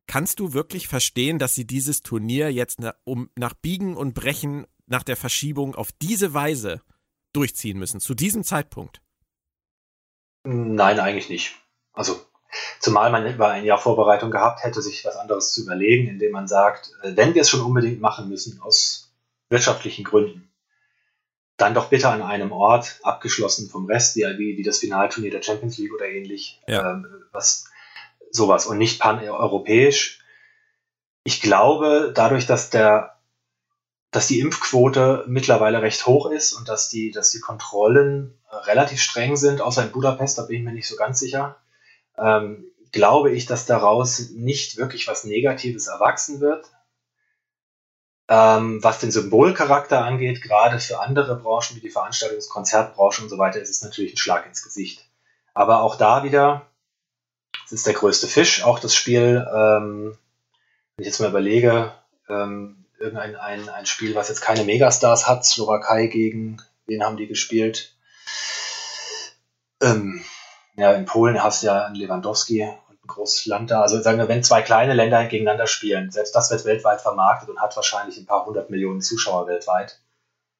kannst 0.07 0.39
du 0.39 0.53
wirklich 0.53 0.87
verstehen, 0.87 1.39
dass 1.39 1.55
sie 1.55 1.65
dieses 1.65 2.01
Turnier 2.01 2.51
jetzt 2.51 2.79
na, 2.79 2.95
um, 3.03 3.29
nach 3.35 3.53
Biegen 3.53 3.95
und 3.95 4.13
Brechen 4.13 4.67
nach 4.85 5.03
der 5.03 5.15
Verschiebung 5.15 5.75
auf 5.75 5.91
diese 6.01 6.33
Weise 6.33 6.81
durchziehen 7.33 7.79
müssen, 7.79 7.99
zu 7.99 8.13
diesem 8.13 8.43
Zeitpunkt? 8.43 9.01
Nein, 10.43 10.99
eigentlich 10.99 11.29
nicht. 11.29 11.55
Also, 11.93 12.19
zumal 12.79 13.11
man 13.11 13.31
über 13.31 13.49
ein 13.49 13.63
Jahr 13.63 13.77
Vorbereitung 13.77 14.31
gehabt 14.31 14.63
hätte, 14.63 14.81
sich 14.81 15.05
was 15.05 15.15
anderes 15.15 15.51
zu 15.51 15.63
überlegen, 15.63 16.07
indem 16.07 16.31
man 16.31 16.47
sagt, 16.47 16.91
äh, 17.03 17.15
wenn 17.15 17.33
wir 17.33 17.41
es 17.41 17.49
schon 17.49 17.61
unbedingt 17.61 18.01
machen 18.01 18.27
müssen, 18.27 18.59
aus 18.61 19.13
wirtschaftlichen 19.49 20.03
Gründen, 20.03 20.51
dann 21.57 21.73
doch 21.73 21.89
bitte 21.89 22.09
an 22.09 22.21
einem 22.21 22.51
Ort, 22.51 22.99
abgeschlossen 23.03 23.69
vom 23.69 23.85
Rest, 23.85 24.15
wie, 24.15 24.57
wie 24.57 24.63
das 24.63 24.79
Finalturnier 24.79 25.31
der 25.31 25.43
Champions 25.43 25.77
League 25.77 25.93
oder 25.93 26.07
ähnlich, 26.07 26.61
ja. 26.67 26.91
ähm, 26.93 27.05
was 27.31 27.65
sowas 28.31 28.65
und 28.65 28.77
nicht 28.77 28.99
pan-europäisch. 28.99 30.19
Ich 31.23 31.41
glaube, 31.41 32.11
dadurch, 32.15 32.45
dass 32.45 32.69
der 32.69 33.11
dass 34.11 34.27
die 34.27 34.41
Impfquote 34.41 35.23
mittlerweile 35.27 35.81
recht 35.81 36.05
hoch 36.05 36.29
ist 36.29 36.51
und 36.51 36.67
dass 36.67 36.89
die, 36.89 37.11
dass 37.11 37.31
die 37.31 37.39
Kontrollen 37.39 38.37
äh, 38.51 38.55
relativ 38.57 39.01
streng 39.01 39.37
sind, 39.37 39.61
außer 39.61 39.83
in 39.83 39.91
Budapest, 39.91 40.37
da 40.37 40.43
bin 40.43 40.57
ich 40.57 40.63
mir 40.63 40.73
nicht 40.73 40.87
so 40.87 40.97
ganz 40.97 41.19
sicher, 41.19 41.55
ähm, 42.17 42.65
glaube 42.91 43.31
ich, 43.31 43.45
dass 43.45 43.65
daraus 43.65 44.31
nicht 44.31 44.75
wirklich 44.75 45.07
was 45.07 45.23
Negatives 45.23 45.87
erwachsen 45.87 46.41
wird. 46.41 46.69
Ähm, 48.27 48.83
was 48.83 48.99
den 48.99 49.11
Symbolcharakter 49.11 50.03
angeht, 50.03 50.41
gerade 50.41 50.79
für 50.79 50.99
andere 50.99 51.37
Branchen 51.37 51.77
wie 51.77 51.81
die 51.81 51.91
Veranstaltungs- 51.91 52.49
Konzertbranche 52.49 53.23
und 53.23 53.29
so 53.29 53.37
weiter, 53.37 53.61
ist 53.61 53.69
es 53.69 53.81
natürlich 53.81 54.13
ein 54.13 54.17
Schlag 54.17 54.45
ins 54.45 54.61
Gesicht. 54.61 55.05
Aber 55.53 55.81
auch 55.81 55.95
da 55.95 56.23
wieder, 56.23 56.67
ist 57.71 57.87
der 57.87 57.93
größte 57.93 58.27
Fisch. 58.27 58.63
Auch 58.63 58.79
das 58.79 58.95
Spiel, 58.95 59.47
ähm, 59.53 60.17
wenn 60.95 61.03
ich 61.03 61.07
jetzt 61.07 61.19
mal 61.19 61.29
überlege, 61.29 61.93
ähm, 62.29 62.85
irgendein 62.99 63.35
ein, 63.35 63.69
ein 63.69 63.85
Spiel, 63.85 64.15
was 64.15 64.29
jetzt 64.29 64.41
keine 64.41 64.63
Megastars 64.63 65.27
hat, 65.27 65.45
Slowakei 65.45 66.07
gegen, 66.07 66.61
wen 66.85 67.03
haben 67.03 67.17
die 67.17 67.27
gespielt? 67.27 67.95
Ähm, 69.81 70.23
ja, 70.75 70.93
in 70.93 71.05
Polen 71.05 71.43
hast 71.43 71.63
du 71.63 71.67
ja 71.67 71.85
einen 71.85 71.95
Lewandowski 71.95 72.63
und 72.63 73.03
ein 73.03 73.07
großes 73.07 73.45
Land 73.47 73.71
da. 73.71 73.81
Also 73.81 74.01
sagen 74.01 74.19
wir, 74.19 74.27
wenn 74.27 74.43
zwei 74.43 74.61
kleine 74.61 74.93
Länder 74.93 75.25
gegeneinander 75.25 75.67
spielen, 75.67 76.11
selbst 76.11 76.35
das 76.35 76.51
wird 76.51 76.65
weltweit 76.65 77.01
vermarktet 77.01 77.49
und 77.49 77.59
hat 77.59 77.75
wahrscheinlich 77.75 78.17
ein 78.17 78.25
paar 78.25 78.45
hundert 78.45 78.69
Millionen 78.69 79.01
Zuschauer 79.01 79.47
weltweit. 79.47 79.99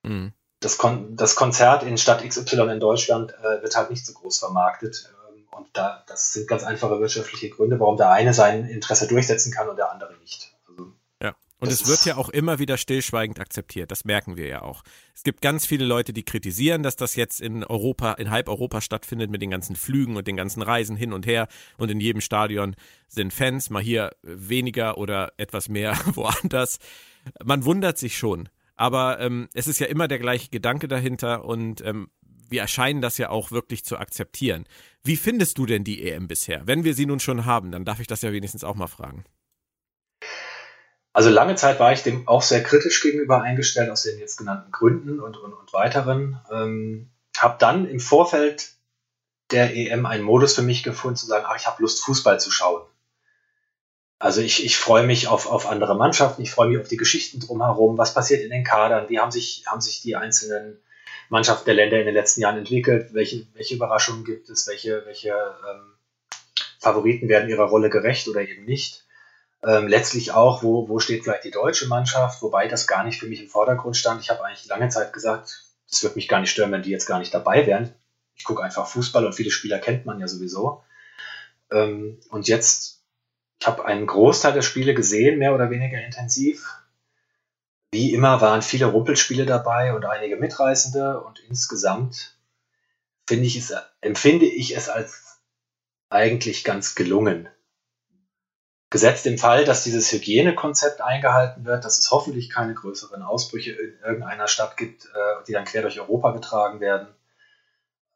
Mhm. 0.03 0.33
Das, 0.59 0.77
Kon 0.77 1.15
das 1.15 1.35
Konzert 1.35 1.83
in 1.83 1.97
Stadt 1.97 2.27
XY 2.27 2.69
in 2.71 2.79
Deutschland 2.79 3.33
äh, 3.41 3.61
wird 3.61 3.75
halt 3.75 3.89
nicht 3.89 4.05
so 4.05 4.13
groß 4.13 4.39
vermarktet. 4.39 5.11
Und 5.51 5.67
da, 5.73 6.03
das 6.07 6.33
sind 6.33 6.47
ganz 6.47 6.63
einfache 6.63 6.99
wirtschaftliche 6.99 7.49
Gründe, 7.49 7.79
warum 7.79 7.97
der 7.97 8.11
eine 8.11 8.33
sein 8.33 8.65
Interesse 8.65 9.07
durchsetzen 9.07 9.51
kann 9.51 9.67
und 9.67 9.77
der 9.77 9.91
andere 9.91 10.17
nicht. 10.17 10.53
Also 10.67 10.93
ja, 11.21 11.35
Und 11.59 11.69
es 11.69 11.87
wird 11.87 12.05
ja 12.05 12.15
auch 12.15 12.29
immer 12.29 12.57
wieder 12.57 12.77
stillschweigend 12.77 13.39
akzeptiert. 13.39 13.91
Das 13.91 14.05
merken 14.05 14.37
wir 14.37 14.47
ja 14.47 14.61
auch. 14.61 14.83
Es 15.13 15.23
gibt 15.23 15.41
ganz 15.41 15.65
viele 15.65 15.83
Leute, 15.85 16.13
die 16.13 16.23
kritisieren, 16.23 16.83
dass 16.83 16.95
das 16.95 17.15
jetzt 17.15 17.41
in 17.41 17.65
Europa, 17.65 18.13
in 18.13 18.31
halb 18.31 18.47
Europa 18.47 18.79
stattfindet 18.79 19.29
mit 19.29 19.41
den 19.41 19.51
ganzen 19.51 19.75
Flügen 19.75 20.15
und 20.15 20.25
den 20.25 20.37
ganzen 20.37 20.61
Reisen 20.61 20.95
hin 20.95 21.11
und 21.11 21.27
her. 21.27 21.47
Und 21.77 21.91
in 21.91 21.99
jedem 21.99 22.21
Stadion 22.21 22.75
sind 23.09 23.33
Fans, 23.33 23.69
mal 23.69 23.83
hier 23.83 24.11
weniger 24.23 24.97
oder 24.97 25.33
etwas 25.35 25.67
mehr 25.67 25.97
woanders. 26.13 26.79
Man 27.43 27.65
wundert 27.65 27.97
sich 27.97 28.17
schon. 28.17 28.47
Aber 28.77 29.19
ähm, 29.19 29.47
es 29.53 29.67
ist 29.67 29.79
ja 29.79 29.85
immer 29.85 30.07
der 30.07 30.17
gleiche 30.17 30.49
Gedanke 30.49 30.87
dahinter 30.87 31.45
und 31.45 31.81
ähm, 31.81 32.09
wir 32.51 32.61
erscheinen 32.61 33.01
das 33.01 33.17
ja 33.17 33.29
auch 33.29 33.51
wirklich 33.51 33.83
zu 33.83 33.97
akzeptieren. 33.97 34.65
Wie 35.03 35.17
findest 35.17 35.57
du 35.57 35.65
denn 35.65 35.83
die 35.83 36.07
EM 36.07 36.27
bisher? 36.27 36.67
Wenn 36.67 36.83
wir 36.83 36.93
sie 36.93 37.05
nun 37.05 37.19
schon 37.19 37.45
haben, 37.45 37.71
dann 37.71 37.85
darf 37.85 37.99
ich 37.99 38.07
das 38.07 38.21
ja 38.21 38.31
wenigstens 38.31 38.63
auch 38.63 38.75
mal 38.75 38.87
fragen. 38.87 39.23
Also 41.13 41.29
lange 41.29 41.55
Zeit 41.55 41.79
war 41.79 41.91
ich 41.91 42.03
dem 42.03 42.27
auch 42.27 42.41
sehr 42.41 42.63
kritisch 42.63 43.01
gegenüber 43.01 43.41
eingestellt, 43.41 43.89
aus 43.89 44.03
den 44.03 44.19
jetzt 44.19 44.37
genannten 44.37 44.71
Gründen 44.71 45.19
und, 45.19 45.37
und, 45.37 45.53
und 45.53 45.73
weiteren. 45.73 46.39
Ähm, 46.51 47.09
habe 47.37 47.57
dann 47.59 47.87
im 47.87 47.99
Vorfeld 47.99 48.73
der 49.51 49.75
EM 49.75 50.05
einen 50.05 50.23
Modus 50.23 50.55
für 50.55 50.61
mich 50.61 50.83
gefunden, 50.83 51.17
zu 51.17 51.25
sagen, 51.25 51.45
ach, 51.47 51.57
ich 51.57 51.67
habe 51.67 51.81
Lust, 51.81 52.03
Fußball 52.03 52.39
zu 52.39 52.51
schauen. 52.51 52.83
Also 54.19 54.39
ich, 54.41 54.63
ich 54.63 54.77
freue 54.77 55.05
mich 55.05 55.27
auf, 55.27 55.47
auf 55.47 55.67
andere 55.67 55.95
Mannschaften, 55.95 56.43
ich 56.43 56.51
freue 56.51 56.69
mich 56.69 56.79
auf 56.79 56.87
die 56.87 56.97
Geschichten 56.97 57.39
drumherum, 57.39 57.97
was 57.97 58.13
passiert 58.13 58.43
in 58.43 58.51
den 58.51 58.63
Kadern, 58.63 59.09
wie 59.09 59.19
haben 59.19 59.31
sich, 59.31 59.63
haben 59.65 59.81
sich 59.81 60.01
die 60.01 60.15
einzelnen 60.15 60.79
Mannschaften 61.31 61.65
der 61.65 61.75
Länder 61.75 61.97
in 61.97 62.05
den 62.05 62.13
letzten 62.13 62.41
Jahren 62.41 62.57
entwickelt, 62.57 63.13
welche, 63.13 63.47
welche 63.53 63.75
Überraschungen 63.75 64.25
gibt 64.25 64.49
es, 64.49 64.67
welche, 64.67 65.05
welche 65.05 65.29
ähm, 65.29 65.93
Favoriten 66.77 67.29
werden 67.29 67.49
ihrer 67.49 67.69
Rolle 67.69 67.89
gerecht 67.89 68.27
oder 68.27 68.41
eben 68.41 68.65
nicht. 68.65 69.05
Ähm, 69.63 69.87
letztlich 69.87 70.33
auch, 70.33 70.61
wo, 70.61 70.89
wo 70.89 70.99
steht 70.99 71.23
vielleicht 71.23 71.45
die 71.45 71.51
deutsche 71.51 71.87
Mannschaft, 71.87 72.41
wobei 72.41 72.67
das 72.67 72.85
gar 72.85 73.05
nicht 73.05 73.17
für 73.17 73.27
mich 73.27 73.41
im 73.41 73.47
Vordergrund 73.47 73.95
stand. 73.95 74.21
Ich 74.21 74.29
habe 74.29 74.43
eigentlich 74.43 74.67
lange 74.67 74.89
Zeit 74.89 75.13
gesagt, 75.13 75.63
es 75.89 76.03
würde 76.03 76.15
mich 76.15 76.27
gar 76.27 76.41
nicht 76.41 76.51
stören, 76.51 76.73
wenn 76.73 76.83
die 76.83 76.89
jetzt 76.89 77.05
gar 77.05 77.19
nicht 77.19 77.33
dabei 77.33 77.65
wären. 77.65 77.93
Ich 78.35 78.43
gucke 78.43 78.63
einfach 78.63 78.87
Fußball 78.87 79.25
und 79.25 79.33
viele 79.33 79.51
Spieler 79.51 79.79
kennt 79.79 80.05
man 80.05 80.19
ja 80.19 80.27
sowieso. 80.27 80.83
Ähm, 81.71 82.19
und 82.29 82.49
jetzt, 82.49 83.03
ich 83.57 83.67
habe 83.67 83.85
einen 83.85 84.05
Großteil 84.05 84.51
der 84.51 84.63
Spiele 84.63 84.93
gesehen, 84.93 85.39
mehr 85.39 85.55
oder 85.55 85.69
weniger 85.69 86.01
intensiv. 86.01 86.80
Wie 87.91 88.13
immer 88.13 88.39
waren 88.39 88.61
viele 88.61 88.85
Rumpelspiele 88.85 89.45
dabei 89.45 89.93
und 89.93 90.05
einige 90.05 90.37
Mitreißende 90.37 91.21
und 91.21 91.39
insgesamt 91.39 92.37
finde 93.27 93.45
ich 93.45 93.57
es, 93.57 93.73
empfinde 93.99 94.45
ich 94.45 94.75
es 94.75 94.87
als 94.87 95.41
eigentlich 96.09 96.63
ganz 96.63 96.95
gelungen. 96.95 97.49
Gesetzt 98.89 99.25
im 99.25 99.37
Fall, 99.37 99.65
dass 99.65 99.83
dieses 99.83 100.11
Hygienekonzept 100.11 101.01
eingehalten 101.01 101.65
wird, 101.65 101.85
dass 101.85 101.97
es 101.97 102.11
hoffentlich 102.11 102.49
keine 102.49 102.73
größeren 102.73 103.21
Ausbrüche 103.21 103.71
in 103.71 103.99
irgendeiner 103.99 104.47
Stadt 104.47 104.75
gibt, 104.75 105.05
äh, 105.05 105.43
die 105.47 105.53
dann 105.53 105.65
quer 105.65 105.81
durch 105.81 105.99
Europa 105.99 106.31
getragen 106.31 106.81
werden. 106.81 107.07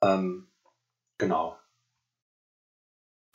Ähm, 0.02 0.48
genau. 1.18 1.58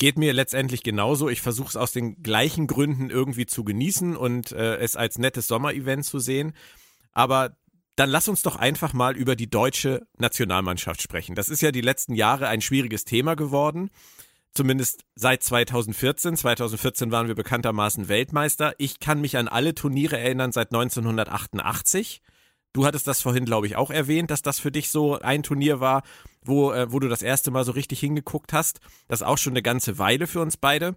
Geht 0.01 0.17
mir 0.17 0.33
letztendlich 0.33 0.83
genauso. 0.83 1.29
Ich 1.29 1.43
versuche 1.43 1.69
es 1.69 1.77
aus 1.77 1.93
den 1.93 2.23
gleichen 2.23 2.67
Gründen 2.67 3.11
irgendwie 3.11 3.45
zu 3.45 3.65
genießen 3.65 4.17
und 4.17 4.51
äh, 4.51 4.79
es 4.79 4.97
als 4.97 5.19
nettes 5.19 5.47
Sommerevent 5.47 6.07
zu 6.07 6.19
sehen. 6.19 6.55
Aber 7.13 7.55
dann 7.97 8.09
lass 8.09 8.27
uns 8.27 8.41
doch 8.41 8.57
einfach 8.57 8.95
mal 8.95 9.15
über 9.15 9.37
die 9.37 9.51
deutsche 9.51 10.07
Nationalmannschaft 10.17 11.03
sprechen. 11.03 11.35
Das 11.35 11.51
ist 11.51 11.61
ja 11.61 11.71
die 11.71 11.83
letzten 11.83 12.15
Jahre 12.15 12.49
ein 12.49 12.63
schwieriges 12.63 13.05
Thema 13.05 13.37
geworden 13.37 13.91
zumindest 14.53 15.05
seit 15.15 15.43
2014. 15.43 16.37
2014 16.37 17.11
waren 17.11 17.29
wir 17.29 17.35
bekanntermaßen 17.35 18.09
Weltmeister. 18.09 18.75
Ich 18.79 19.01
kann 19.01 19.21
mich 19.21 19.37
an 19.37 19.49
alle 19.49 19.75
Turniere 19.75 20.19
erinnern 20.19 20.53
seit 20.53 20.73
1988. 20.73 22.23
Du 22.73 22.87
hattest 22.87 23.07
das 23.07 23.21
vorhin, 23.21 23.45
glaube 23.45 23.67
ich, 23.67 23.77
auch 23.77 23.91
erwähnt, 23.91 24.31
dass 24.31 24.43
das 24.43 24.61
für 24.61 24.71
dich 24.71 24.91
so 24.91 25.19
ein 25.19 25.43
Turnier 25.43 25.81
war, 25.81 26.03
wo, 26.45 26.73
äh, 26.73 26.93
wo 26.93 27.01
du 27.01 27.09
das 27.09 27.23
erste 27.23 27.51
Mal 27.51 27.65
so 27.65 27.73
richtig 27.73 28.01
hingeguckt 28.01 28.53
hast. 28.53 28.81
Das 29.09 29.21
ist 29.21 29.27
auch 29.27 29.39
schon 29.39 29.55
eine 29.55 29.63
ganze 29.63 29.99
Weile 29.99 30.27
für 30.27 30.41
uns 30.41 30.57
beide. 30.57 30.97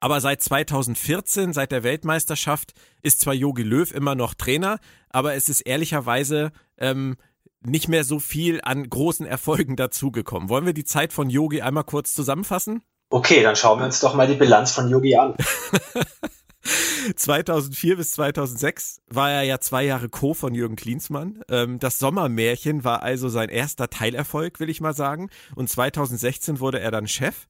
Aber 0.00 0.20
seit 0.20 0.42
2014, 0.42 1.52
seit 1.52 1.72
der 1.72 1.82
Weltmeisterschaft, 1.82 2.72
ist 3.02 3.20
zwar 3.20 3.34
Jogi 3.34 3.62
Löw 3.62 3.90
immer 3.92 4.14
noch 4.14 4.34
Trainer, 4.34 4.78
aber 5.10 5.34
es 5.34 5.48
ist 5.48 5.62
ehrlicherweise 5.62 6.52
ähm, 6.76 7.16
nicht 7.60 7.88
mehr 7.88 8.04
so 8.04 8.20
viel 8.20 8.60
an 8.62 8.88
großen 8.88 9.26
Erfolgen 9.26 9.76
dazugekommen. 9.76 10.48
Wollen 10.48 10.66
wir 10.66 10.72
die 10.72 10.84
Zeit 10.84 11.12
von 11.12 11.30
Yogi 11.30 11.62
einmal 11.62 11.84
kurz 11.84 12.14
zusammenfassen? 12.14 12.82
Okay, 13.10 13.42
dann 13.42 13.56
schauen 13.56 13.80
wir 13.80 13.86
uns 13.86 14.00
doch 14.00 14.14
mal 14.14 14.28
die 14.28 14.34
Bilanz 14.34 14.72
von 14.72 14.88
Yogi 14.88 15.16
an. 15.16 15.34
2004 17.16 17.96
bis 17.96 18.12
2006 18.12 19.00
war 19.08 19.30
er 19.30 19.42
ja 19.42 19.60
zwei 19.60 19.84
Jahre 19.84 20.08
Co. 20.08 20.34
von 20.34 20.54
Jürgen 20.54 20.76
Klinsmann. 20.76 21.42
Ähm, 21.48 21.78
das 21.78 21.98
Sommermärchen 21.98 22.84
war 22.84 23.02
also 23.02 23.28
sein 23.28 23.48
erster 23.48 23.88
Teilerfolg, 23.88 24.60
will 24.60 24.68
ich 24.68 24.80
mal 24.80 24.94
sagen. 24.94 25.30
Und 25.54 25.68
2016 25.70 26.60
wurde 26.60 26.80
er 26.80 26.90
dann 26.90 27.06
Chef. 27.06 27.46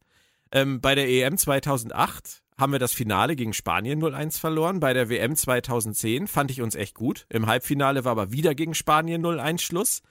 Ähm, 0.53 0.81
bei 0.81 0.95
der 0.95 1.09
EM 1.09 1.37
2008 1.37 2.43
haben 2.59 2.73
wir 2.73 2.79
das 2.79 2.93
Finale 2.93 3.37
gegen 3.37 3.53
Spanien 3.53 4.03
0-1 4.03 4.39
verloren. 4.39 4.81
Bei 4.81 4.93
der 4.93 5.09
WM 5.09 5.37
2010 5.37 6.27
fand 6.27 6.51
ich 6.51 6.61
uns 6.61 6.75
echt 6.75 6.95
gut. 6.95 7.27
Im 7.29 7.47
Halbfinale 7.47 8.05
war 8.05 8.13
aber 8.13 8.33
wieder 8.33 8.55
gegen 8.55 8.75
Spanien 8.75 9.25
0-1 9.25 9.61
Schluss. 9.61 10.03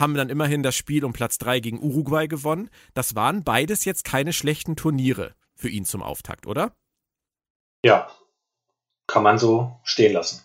Haben 0.00 0.14
dann 0.14 0.28
immerhin 0.28 0.62
das 0.62 0.76
Spiel 0.76 1.04
um 1.04 1.12
Platz 1.12 1.38
3 1.38 1.60
gegen 1.60 1.82
Uruguay 1.82 2.28
gewonnen. 2.28 2.70
Das 2.94 3.14
waren 3.14 3.42
beides 3.42 3.84
jetzt 3.84 4.04
keine 4.04 4.32
schlechten 4.32 4.76
Turniere 4.76 5.34
für 5.54 5.68
ihn 5.68 5.84
zum 5.84 6.02
Auftakt, 6.02 6.46
oder? 6.46 6.72
Ja, 7.84 8.08
kann 9.08 9.24
man 9.24 9.38
so 9.38 9.76
stehen 9.82 10.12
lassen. 10.12 10.44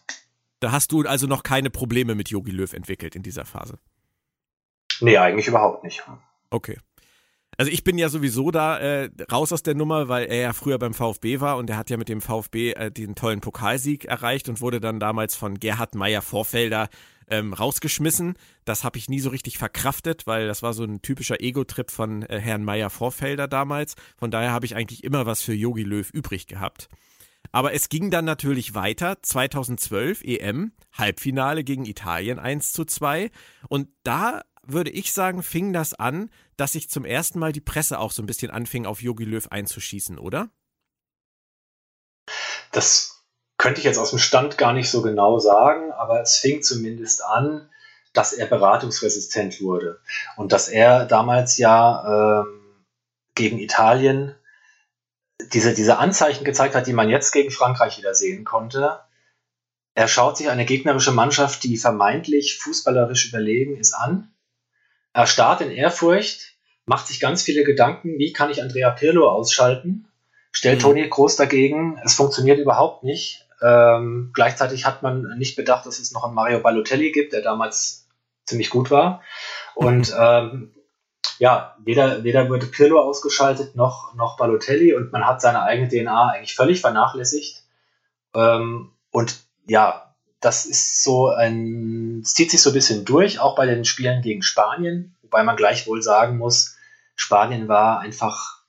Da 0.60 0.72
hast 0.72 0.92
du 0.92 1.02
also 1.02 1.28
noch 1.28 1.44
keine 1.44 1.70
Probleme 1.70 2.16
mit 2.16 2.30
Yogi 2.30 2.52
Löw 2.52 2.72
entwickelt 2.74 3.16
in 3.16 3.22
dieser 3.22 3.46
Phase? 3.46 3.78
Nee, 5.02 5.18
eigentlich 5.18 5.48
überhaupt 5.48 5.84
nicht. 5.84 6.02
Okay. 6.50 6.80
Also 7.58 7.72
ich 7.72 7.84
bin 7.84 7.98
ja 7.98 8.10
sowieso 8.10 8.50
da 8.50 8.80
äh, 8.80 9.10
raus 9.32 9.52
aus 9.52 9.62
der 9.62 9.76
Nummer, 9.76 10.08
weil 10.08 10.26
er 10.26 10.42
ja 10.42 10.54
früher 10.54 10.80
beim 10.80 10.94
VfB 10.94 11.40
war 11.40 11.58
und 11.58 11.70
er 11.70 11.78
hat 11.78 11.90
ja 11.90 11.98
mit 11.98 12.10
dem 12.10 12.22
VfB 12.22 12.72
äh, 12.72 12.92
den 12.92 13.14
tollen 13.14 13.42
Pokalsieg 13.42 14.06
erreicht 14.06 14.50
und 14.50 14.62
wurde 14.62 14.80
dann 14.80 15.00
damals 15.00 15.36
von 15.36 15.60
Gerhard 15.60 15.94
Meyer 15.94 16.22
Vorfelder 16.22 16.90
ähm, 17.30 17.54
rausgeschmissen. 17.54 18.36
Das 18.66 18.84
habe 18.84 18.98
ich 18.98 19.10
nie 19.10 19.20
so 19.20 19.30
richtig 19.30 19.58
verkraftet, 19.58 20.26
weil 20.26 20.48
das 20.48 20.64
war 20.64 20.74
so 20.74 20.84
ein 20.84 21.02
typischer 21.02 21.42
Ego-Trip 21.42 21.92
von 21.92 22.24
äh, 22.24 22.40
Herrn 22.40 22.64
Meyer 22.64 22.90
Vorfelder 22.90 23.48
damals. 23.48 23.96
Von 24.18 24.32
daher 24.32 24.52
habe 24.52 24.66
ich 24.66 24.76
eigentlich 24.76 25.04
immer 25.04 25.26
was 25.26 25.42
für 25.42 25.54
Yogi 25.54 25.84
Löw 25.84 26.10
übrig 26.12 26.48
gehabt. 26.48 26.90
Aber 27.52 27.74
es 27.74 27.90
ging 27.90 28.10
dann 28.10 28.26
natürlich 28.26 28.74
weiter. 28.74 29.22
2012 29.22 30.24
EM, 30.24 30.74
Halbfinale 30.94 31.64
gegen 31.64 31.86
Italien 31.86 32.40
1 32.40 32.74
zu 32.74 32.86
2. 32.86 33.30
Und 33.68 33.90
da 34.04 34.44
würde 34.66 34.92
ich 34.92 35.14
sagen, 35.14 35.44
fing 35.44 35.74
das 35.74 35.94
an, 35.94 36.30
dass 36.58 36.74
sich 36.74 36.90
zum 36.90 37.06
ersten 37.06 37.40
Mal 37.40 37.52
die 37.52 37.62
Presse 37.62 38.00
auch 38.00 38.12
so 38.12 38.24
ein 38.24 38.26
bisschen 38.26 38.52
anfing, 38.52 38.86
auf 38.86 39.02
Yogi 39.02 39.26
Löw 39.26 39.48
einzuschießen, 39.48 40.18
oder? 40.18 40.50
Das 42.72 43.24
könnte 43.58 43.80
ich 43.80 43.86
jetzt 43.86 43.98
aus 43.98 44.10
dem 44.10 44.20
Stand 44.20 44.58
gar 44.58 44.74
nicht 44.74 44.90
so 44.90 45.02
genau 45.02 45.40
sagen, 45.40 45.92
aber 45.92 46.22
es 46.22 46.38
fing 46.38 46.62
zumindest 46.62 47.24
an, 47.24 47.70
dass 48.14 48.34
er 48.34 48.46
beratungsresistent 48.46 49.62
wurde 49.62 50.00
und 50.38 50.52
dass 50.52 50.70
er 50.70 51.06
damals 51.06 51.58
ja 51.58 52.42
ähm, 52.42 52.62
gegen 53.36 53.60
Italien 53.60 54.36
diese, 55.52 55.74
diese 55.74 55.98
Anzeichen 55.98 56.44
gezeigt 56.46 56.76
hat, 56.76 56.88
die 56.88 56.94
man 56.94 57.10
jetzt 57.10 57.32
gegen 57.32 57.52
Frankreich 57.52 57.98
wieder 57.98 58.14
sehen 58.14 58.44
konnte. 58.44 59.00
Er 59.96 60.08
schaut 60.08 60.38
sich 60.38 60.50
eine 60.50 60.66
gegnerische 60.66 61.12
Mannschaft, 61.12 61.64
die 61.64 61.78
vermeintlich 61.78 62.58
fußballerisch 62.58 63.30
überlegen 63.30 63.78
ist, 63.78 63.94
an 63.94 64.34
er 65.14 65.28
starrt 65.28 65.62
in 65.62 65.72
Ehrfurcht, 65.72 66.56
macht 66.86 67.08
sich 67.08 67.20
ganz 67.20 67.44
viele 67.44 67.64
Gedanken, 67.64 68.18
wie 68.18 68.34
kann 68.34 68.50
ich 68.50 68.62
Andrea 68.62 68.90
Pirlo 68.90 69.30
ausschalten, 69.30 70.08
stellt 70.52 70.80
mhm. 70.80 70.82
Toni 70.82 71.08
Groß 71.08 71.36
dagegen, 71.36 72.00
es 72.04 72.16
funktioniert 72.16 72.60
überhaupt 72.60 73.04
nicht. 73.04 73.48
Ähm, 73.62 74.32
gleichzeitig 74.34 74.86
hat 74.86 75.04
man 75.04 75.38
nicht 75.38 75.56
bedacht, 75.56 75.86
dass 75.86 76.00
es 76.00 76.12
noch 76.12 76.26
einen 76.26 76.34
Mario 76.34 76.60
Balotelli 76.60 77.12
gibt, 77.12 77.32
der 77.32 77.42
damals 77.42 78.08
ziemlich 78.46 78.70
gut 78.72 78.92
war. 78.92 79.22
Und 79.76 80.14
ähm, 80.20 80.74
ja, 81.40 81.76
weder, 81.80 82.24
weder 82.24 82.50
wurde 82.50 82.68
Pirlo 82.68 83.00
ausgeschaltet 83.02 83.76
noch, 83.76 84.14
noch 84.16 84.38
Balotelli 84.38 84.94
und 84.94 85.12
man 85.12 85.26
hat 85.26 85.42
seine 85.42 85.64
eigene 85.64 85.90
DNA 85.90 86.30
eigentlich 86.30 86.56
völlig 86.56 86.82
vernachlässigt. 86.82 87.64
Ähm, 88.36 88.92
und 89.12 89.44
ja, 89.66 90.14
das 90.40 90.66
ist 90.66 91.04
so 91.04 91.30
ein, 91.30 92.22
es 92.24 92.34
zieht 92.34 92.52
sich 92.52 92.62
so 92.62 92.72
ein 92.72 92.74
bisschen 92.74 93.06
durch, 93.06 93.40
auch 93.40 93.56
bei 93.56 93.66
den 93.66 93.86
Spielen 93.86 94.22
gegen 94.22 94.42
Spanien, 94.42 95.16
wobei 95.22 95.44
man 95.44 95.56
gleichwohl 95.56 96.02
sagen 96.02 96.38
muss, 96.38 96.76
Spanien 97.16 97.68
war 97.68 98.00
einfach 98.00 98.64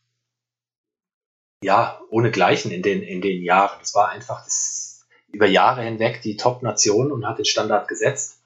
ja 1.63 1.99
ohne 2.11 2.31
Gleichen 2.31 2.71
in 2.71 2.83
den, 2.83 3.03
in 3.03 3.21
den 3.21 3.43
Jahren. 3.43 3.81
Es 3.83 3.95
war 3.95 4.11
einfach 4.11 4.45
das, 4.45 5.07
über 5.33 5.47
Jahre 5.47 5.83
hinweg 5.83 6.23
die 6.23 6.37
Top-Nation 6.37 7.11
und 7.11 7.27
hat 7.27 7.39
den 7.39 7.45
Standard 7.45 7.89
gesetzt. 7.89 8.41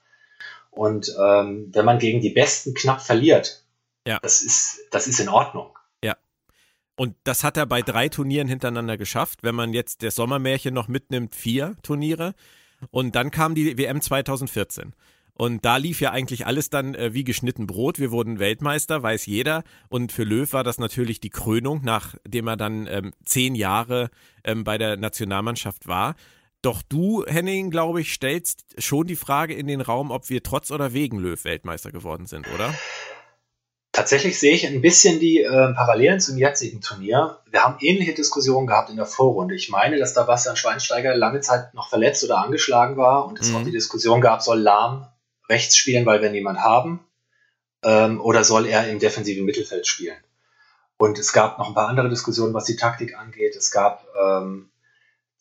Und 0.71 1.13
ähm, 1.21 1.69
wenn 1.73 1.85
man 1.85 1.99
gegen 1.99 2.21
die 2.21 2.29
Besten 2.29 2.73
knapp 2.73 3.01
verliert, 3.01 3.63
ja. 4.07 4.19
das, 4.21 4.41
ist, 4.41 4.79
das 4.91 5.07
ist 5.07 5.19
in 5.19 5.29
Ordnung. 5.29 5.77
Und 6.99 7.15
das 7.23 7.45
hat 7.45 7.55
er 7.55 7.65
bei 7.65 7.81
drei 7.81 8.09
Turnieren 8.09 8.49
hintereinander 8.49 8.97
geschafft. 8.97 9.41
Wenn 9.41 9.55
man 9.55 9.71
jetzt 9.71 10.03
das 10.03 10.15
Sommermärchen 10.15 10.73
noch 10.73 10.89
mitnimmt, 10.89 11.33
vier 11.33 11.77
Turniere. 11.81 12.33
Und 12.91 13.15
dann 13.15 13.31
kam 13.31 13.55
die 13.55 13.77
WM 13.77 14.01
2014. 14.01 14.93
Und 15.33 15.63
da 15.63 15.77
lief 15.77 16.01
ja 16.01 16.11
eigentlich 16.11 16.45
alles 16.45 16.69
dann 16.69 16.95
äh, 16.95 17.13
wie 17.13 17.23
geschnitten 17.23 17.67
Brot. 17.67 17.99
Wir 17.99 18.11
wurden 18.11 18.39
Weltmeister, 18.39 19.01
weiß 19.01 19.27
jeder. 19.27 19.63
Und 19.87 20.11
für 20.11 20.25
Löw 20.25 20.51
war 20.51 20.65
das 20.65 20.77
natürlich 20.77 21.21
die 21.21 21.29
Krönung, 21.29 21.79
nachdem 21.85 22.47
er 22.47 22.57
dann 22.57 22.85
ähm, 22.87 23.13
zehn 23.23 23.55
Jahre 23.55 24.09
ähm, 24.43 24.65
bei 24.65 24.77
der 24.77 24.97
Nationalmannschaft 24.97 25.87
war. 25.87 26.15
Doch 26.61 26.81
du, 26.81 27.23
Henning, 27.25 27.71
glaube 27.71 28.01
ich, 28.01 28.11
stellst 28.11 28.75
schon 28.77 29.07
die 29.07 29.15
Frage 29.15 29.53
in 29.53 29.67
den 29.67 29.79
Raum, 29.79 30.11
ob 30.11 30.29
wir 30.29 30.43
trotz 30.43 30.69
oder 30.69 30.91
wegen 30.91 31.17
Löw 31.17 31.41
Weltmeister 31.45 31.93
geworden 31.93 32.25
sind, 32.25 32.45
oder? 32.53 32.73
Tatsächlich 33.99 34.39
sehe 34.39 34.53
ich 34.55 34.65
ein 34.65 34.79
bisschen 34.79 35.19
die 35.19 35.41
äh, 35.41 35.73
Parallelen 35.73 36.21
zum 36.21 36.37
jetzigen 36.37 36.79
Turnier. 36.79 37.39
Wir 37.51 37.65
haben 37.65 37.75
ähnliche 37.81 38.13
Diskussionen 38.13 38.65
gehabt 38.65 38.89
in 38.89 38.95
der 38.95 39.05
Vorrunde. 39.05 39.55
Ich 39.55 39.67
meine, 39.67 39.99
dass 39.99 40.13
da 40.13 40.23
Bastian 40.23 40.55
Schweinsteiger 40.55 41.17
lange 41.17 41.41
Zeit 41.41 41.73
noch 41.73 41.89
verletzt 41.89 42.23
oder 42.23 42.37
angeschlagen 42.37 42.95
war 42.95 43.27
und 43.27 43.41
es 43.41 43.49
mhm. 43.49 43.57
auch 43.57 43.63
die 43.65 43.73
Diskussion 43.73 44.21
gab, 44.21 44.41
soll 44.41 44.61
Lahm 44.61 45.09
rechts 45.49 45.75
spielen, 45.75 46.05
weil 46.05 46.21
wir 46.21 46.29
niemanden 46.29 46.63
haben, 46.63 47.05
ähm, 47.83 48.21
oder 48.21 48.45
soll 48.45 48.67
er 48.67 48.87
im 48.87 48.99
defensiven 48.99 49.43
Mittelfeld 49.43 49.85
spielen? 49.85 50.15
Und 50.95 51.19
es 51.19 51.33
gab 51.33 51.59
noch 51.59 51.67
ein 51.67 51.73
paar 51.73 51.89
andere 51.89 52.07
Diskussionen, 52.07 52.53
was 52.53 52.63
die 52.63 52.77
Taktik 52.77 53.17
angeht. 53.17 53.57
Es 53.57 53.69
gab 53.69 54.07
ähm, 54.17 54.69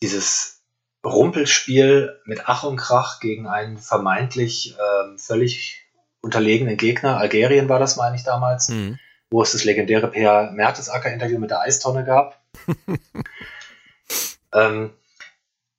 dieses 0.02 0.64
Rumpelspiel 1.06 2.18
mit 2.24 2.40
Ach 2.46 2.64
und 2.64 2.76
Krach 2.76 3.20
gegen 3.20 3.46
einen 3.46 3.78
vermeintlich 3.78 4.74
ähm, 4.74 5.16
völlig 5.16 5.87
unterlegenen 6.22 6.76
Gegner. 6.76 7.18
Algerien 7.18 7.68
war 7.68 7.78
das, 7.78 7.96
meine 7.96 8.16
ich, 8.16 8.24
damals, 8.24 8.68
mhm. 8.68 8.98
wo 9.30 9.42
es 9.42 9.52
das 9.52 9.64
legendäre 9.64 10.08
Per 10.08 10.50
Mertesacker-Interview 10.52 11.38
mit 11.38 11.50
der 11.50 11.60
Eistonne 11.60 12.04
gab. 12.04 12.42
ähm, 14.52 14.92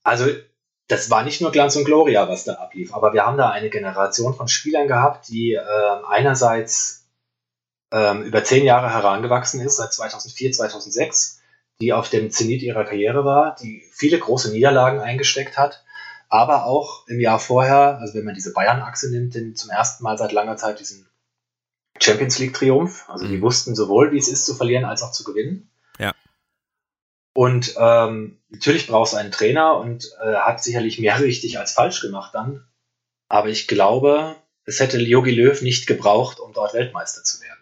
also, 0.04 0.26
das 0.88 1.10
war 1.10 1.24
nicht 1.24 1.42
nur 1.42 1.52
Glanz 1.52 1.76
und 1.76 1.86
Gloria, 1.86 2.28
was 2.28 2.46
da 2.46 2.54
ablief, 2.54 2.94
aber 2.94 3.14
wir 3.14 3.26
haben 3.26 3.38
da 3.38 3.50
eine 3.50 3.70
Generation 3.70 4.34
von 4.34 4.48
Spielern 4.48 4.88
gehabt, 4.88 5.28
die 5.28 5.54
äh, 5.54 5.62
einerseits 6.08 7.08
ähm, 7.92 8.24
über 8.24 8.44
zehn 8.44 8.66
Jahre 8.66 8.92
herangewachsen 8.92 9.62
ist, 9.62 9.78
seit 9.78 9.94
2004, 9.94 10.52
2006, 10.54 11.42
die 11.82 11.94
auf 11.94 12.10
dem 12.10 12.32
Zenit 12.32 12.62
ihrer 12.62 12.86
Karriere 12.86 13.24
war, 13.24 13.56
die 13.56 13.84
viele 13.92 14.20
große 14.20 14.52
Niederlagen 14.52 15.00
eingesteckt 15.00 15.58
hat, 15.58 15.84
aber 16.30 16.66
auch 16.66 17.08
im 17.08 17.20
Jahr 17.20 17.40
vorher, 17.40 17.98
also 18.00 18.14
wenn 18.14 18.26
man 18.26 18.36
diese 18.36 18.54
Bayern-Achse 18.54 19.12
nimmt, 19.12 19.34
den 19.34 19.56
zum 19.56 19.72
ersten 19.72 20.04
Mal 20.04 20.18
seit 20.18 20.32
langer 20.32 20.58
Zeit 20.58 20.80
diesen 20.80 21.08
Champions 22.00 22.38
League-Triumph. 22.40 23.10
Also 23.10 23.26
mhm. 23.26 23.30
die 23.30 23.42
wussten 23.42 23.76
sowohl, 23.76 24.12
wie 24.12 24.20
es 24.20 24.30
ist 24.30 24.46
zu 24.46 24.56
verlieren, 24.56 24.86
als 24.86 25.02
auch 25.02 25.12
zu 25.12 25.24
gewinnen. 25.24 25.72
Ja. 25.98 26.14
Und 27.34 27.74
ähm, 27.78 28.40
natürlich 28.50 28.88
brauchst 28.88 29.14
du 29.14 29.18
einen 29.18 29.32
Trainer 29.32 29.78
und 29.78 30.12
äh, 30.22 30.36
hat 30.36 30.64
sicherlich 30.64 31.00
mehr 31.00 31.20
richtig 31.20 31.58
als 31.60 31.74
falsch 31.74 32.02
gemacht 32.02 32.34
dann. 32.34 32.66
Aber 33.28 33.50
ich 33.50 33.68
glaube, 33.68 34.36
es 34.66 34.80
hätte 34.80 35.00
Jogi 35.00 35.32
Löw 35.32 35.60
nicht 35.62 35.88
gebraucht, 35.88 36.40
um 36.40 36.54
dort 36.54 36.74
Weltmeister 36.74 37.24
zu 37.24 37.42
werden. 37.42 37.60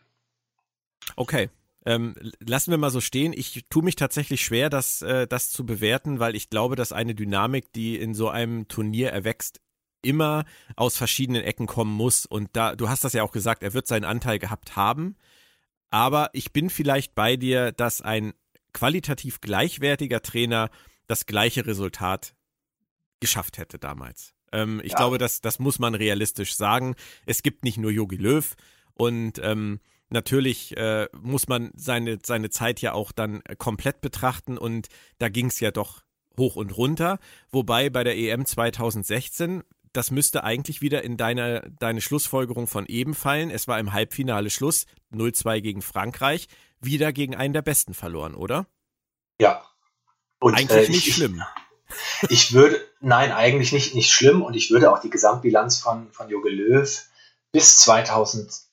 Okay, 1.15 1.49
ähm, 1.87 2.15
lassen 2.45 2.71
wir 2.71 2.77
mal 2.77 2.89
so 2.89 2.99
stehen. 2.99 3.31
Ich 3.31 3.63
tue 3.69 3.81
mich 3.81 3.95
tatsächlich 3.95 4.43
schwer, 4.43 4.69
das, 4.69 5.01
äh, 5.01 5.25
das 5.25 5.51
zu 5.51 5.65
bewerten, 5.65 6.19
weil 6.19 6.35
ich 6.35 6.49
glaube, 6.49 6.75
dass 6.75 6.91
eine 6.91 7.15
Dynamik, 7.15 7.71
die 7.71 7.95
in 7.95 8.13
so 8.13 8.27
einem 8.27 8.67
Turnier 8.67 9.11
erwächst, 9.11 9.61
immer 10.01 10.43
aus 10.75 10.97
verschiedenen 10.97 11.43
Ecken 11.43 11.65
kommen 11.65 11.93
muss. 11.93 12.25
Und 12.25 12.49
da, 12.57 12.75
du 12.75 12.89
hast 12.89 13.05
das 13.05 13.13
ja 13.13 13.23
auch 13.23 13.31
gesagt, 13.31 13.63
er 13.63 13.73
wird 13.73 13.87
seinen 13.87 14.03
Anteil 14.03 14.37
gehabt 14.37 14.75
haben. 14.75 15.15
Aber 15.89 16.29
ich 16.33 16.51
bin 16.51 16.69
vielleicht 16.69 17.15
bei 17.15 17.37
dir, 17.37 17.71
dass 17.71 18.01
ein 18.01 18.33
qualitativ 18.73 19.39
gleichwertiger 19.39 20.21
Trainer 20.21 20.69
das 21.07 21.25
gleiche 21.25 21.65
Resultat 21.65 22.35
geschafft 23.21 23.59
hätte 23.59 23.79
damals. 23.79 24.33
Ähm, 24.51 24.81
ich 24.83 24.91
ja. 24.91 24.97
glaube, 24.97 25.19
das, 25.19 25.39
das 25.39 25.57
muss 25.57 25.79
man 25.79 25.95
realistisch 25.95 26.53
sagen. 26.53 26.95
Es 27.25 27.43
gibt 27.43 27.63
nicht 27.63 27.77
nur 27.77 27.91
Yogi 27.91 28.17
Löw 28.17 28.55
und 28.93 29.39
ähm, 29.41 29.79
natürlich 30.09 30.75
äh, 30.77 31.07
muss 31.19 31.47
man 31.47 31.71
seine, 31.75 32.19
seine 32.23 32.49
Zeit 32.49 32.81
ja 32.81 32.93
auch 32.93 33.11
dann 33.11 33.41
komplett 33.57 34.01
betrachten 34.01 34.57
und 34.57 34.87
da 35.17 35.29
ging 35.29 35.47
es 35.47 35.59
ja 35.59 35.71
doch 35.71 36.01
hoch 36.37 36.55
und 36.55 36.77
runter. 36.77 37.19
Wobei 37.51 37.89
bei 37.89 38.03
der 38.03 38.17
EM 38.17 38.45
2016, 38.45 39.63
das 39.93 40.11
müsste 40.11 40.43
eigentlich 40.43 40.81
wieder 40.81 41.03
in 41.03 41.17
deine, 41.17 41.71
deine 41.79 42.01
Schlussfolgerung 42.01 42.67
von 42.67 42.85
eben 42.85 43.13
fallen. 43.13 43.49
Es 43.49 43.67
war 43.67 43.79
im 43.79 43.93
Halbfinale 43.93 44.49
Schluss, 44.49 44.85
0-2 45.11 45.61
gegen 45.61 45.81
Frankreich, 45.81 46.47
wieder 46.79 47.11
gegen 47.11 47.35
einen 47.35 47.53
der 47.53 47.61
Besten 47.61 47.93
verloren, 47.93 48.35
oder? 48.35 48.67
Ja. 49.39 49.65
Und, 50.39 50.53
eigentlich 50.53 50.89
äh, 50.89 50.91
nicht 50.91 51.07
ich, 51.07 51.15
schlimm. 51.15 51.43
Ich 52.27 52.51
würde, 52.51 52.85
nein, 52.99 53.31
eigentlich 53.31 53.71
nicht, 53.71 53.95
nicht 53.95 54.11
schlimm 54.11 54.41
und 54.41 54.55
ich 54.55 54.71
würde 54.71 54.91
auch 54.91 54.99
die 54.99 55.09
Gesamtbilanz 55.09 55.79
von, 55.79 56.11
von 56.11 56.27
Joge 56.27 56.49
Löw 56.49 57.09
bis 57.53 57.77
2000 57.77 58.66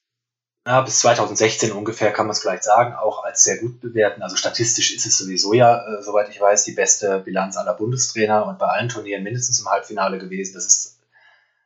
ja, 0.67 0.81
bis 0.81 1.01
2016 1.01 1.73
ungefähr 1.73 2.13
kann 2.13 2.27
man 2.27 2.33
es 2.33 2.41
vielleicht 2.41 2.65
sagen, 2.65 2.95
auch 2.95 3.23
als 3.23 3.45
sehr 3.45 3.59
gut 3.59 3.81
bewerten. 3.81 4.23
Also 4.23 4.37
statistisch 4.37 4.95
ist 4.95 5.05
es 5.05 5.19
sowieso 5.19 5.53
ja, 5.53 5.87
äh, 5.87 6.03
soweit 6.03 6.31
ich 6.31 6.41
weiß, 6.41 6.65
die 6.65 6.73
beste 6.73 7.19
Bilanz 7.19 7.57
aller 7.57 7.75
Bundestrainer 7.75 8.47
und 8.47 8.59
bei 8.59 8.67
allen 8.67 8.89
Turnieren 8.89 9.23
mindestens 9.23 9.61
im 9.61 9.69
Halbfinale 9.69 10.19
gewesen. 10.19 10.55
Das 10.55 10.67
ist 10.67 10.99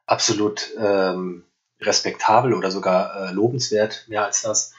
absolut 0.07 0.73
ähm, 0.79 1.45
respektabel 1.81 2.55
oder 2.55 2.73
sogar 2.73 3.29
äh, 3.29 3.33
lobenswert, 3.33 4.05
mehr 4.09 4.25
als 4.25 4.43
das. 4.43 4.73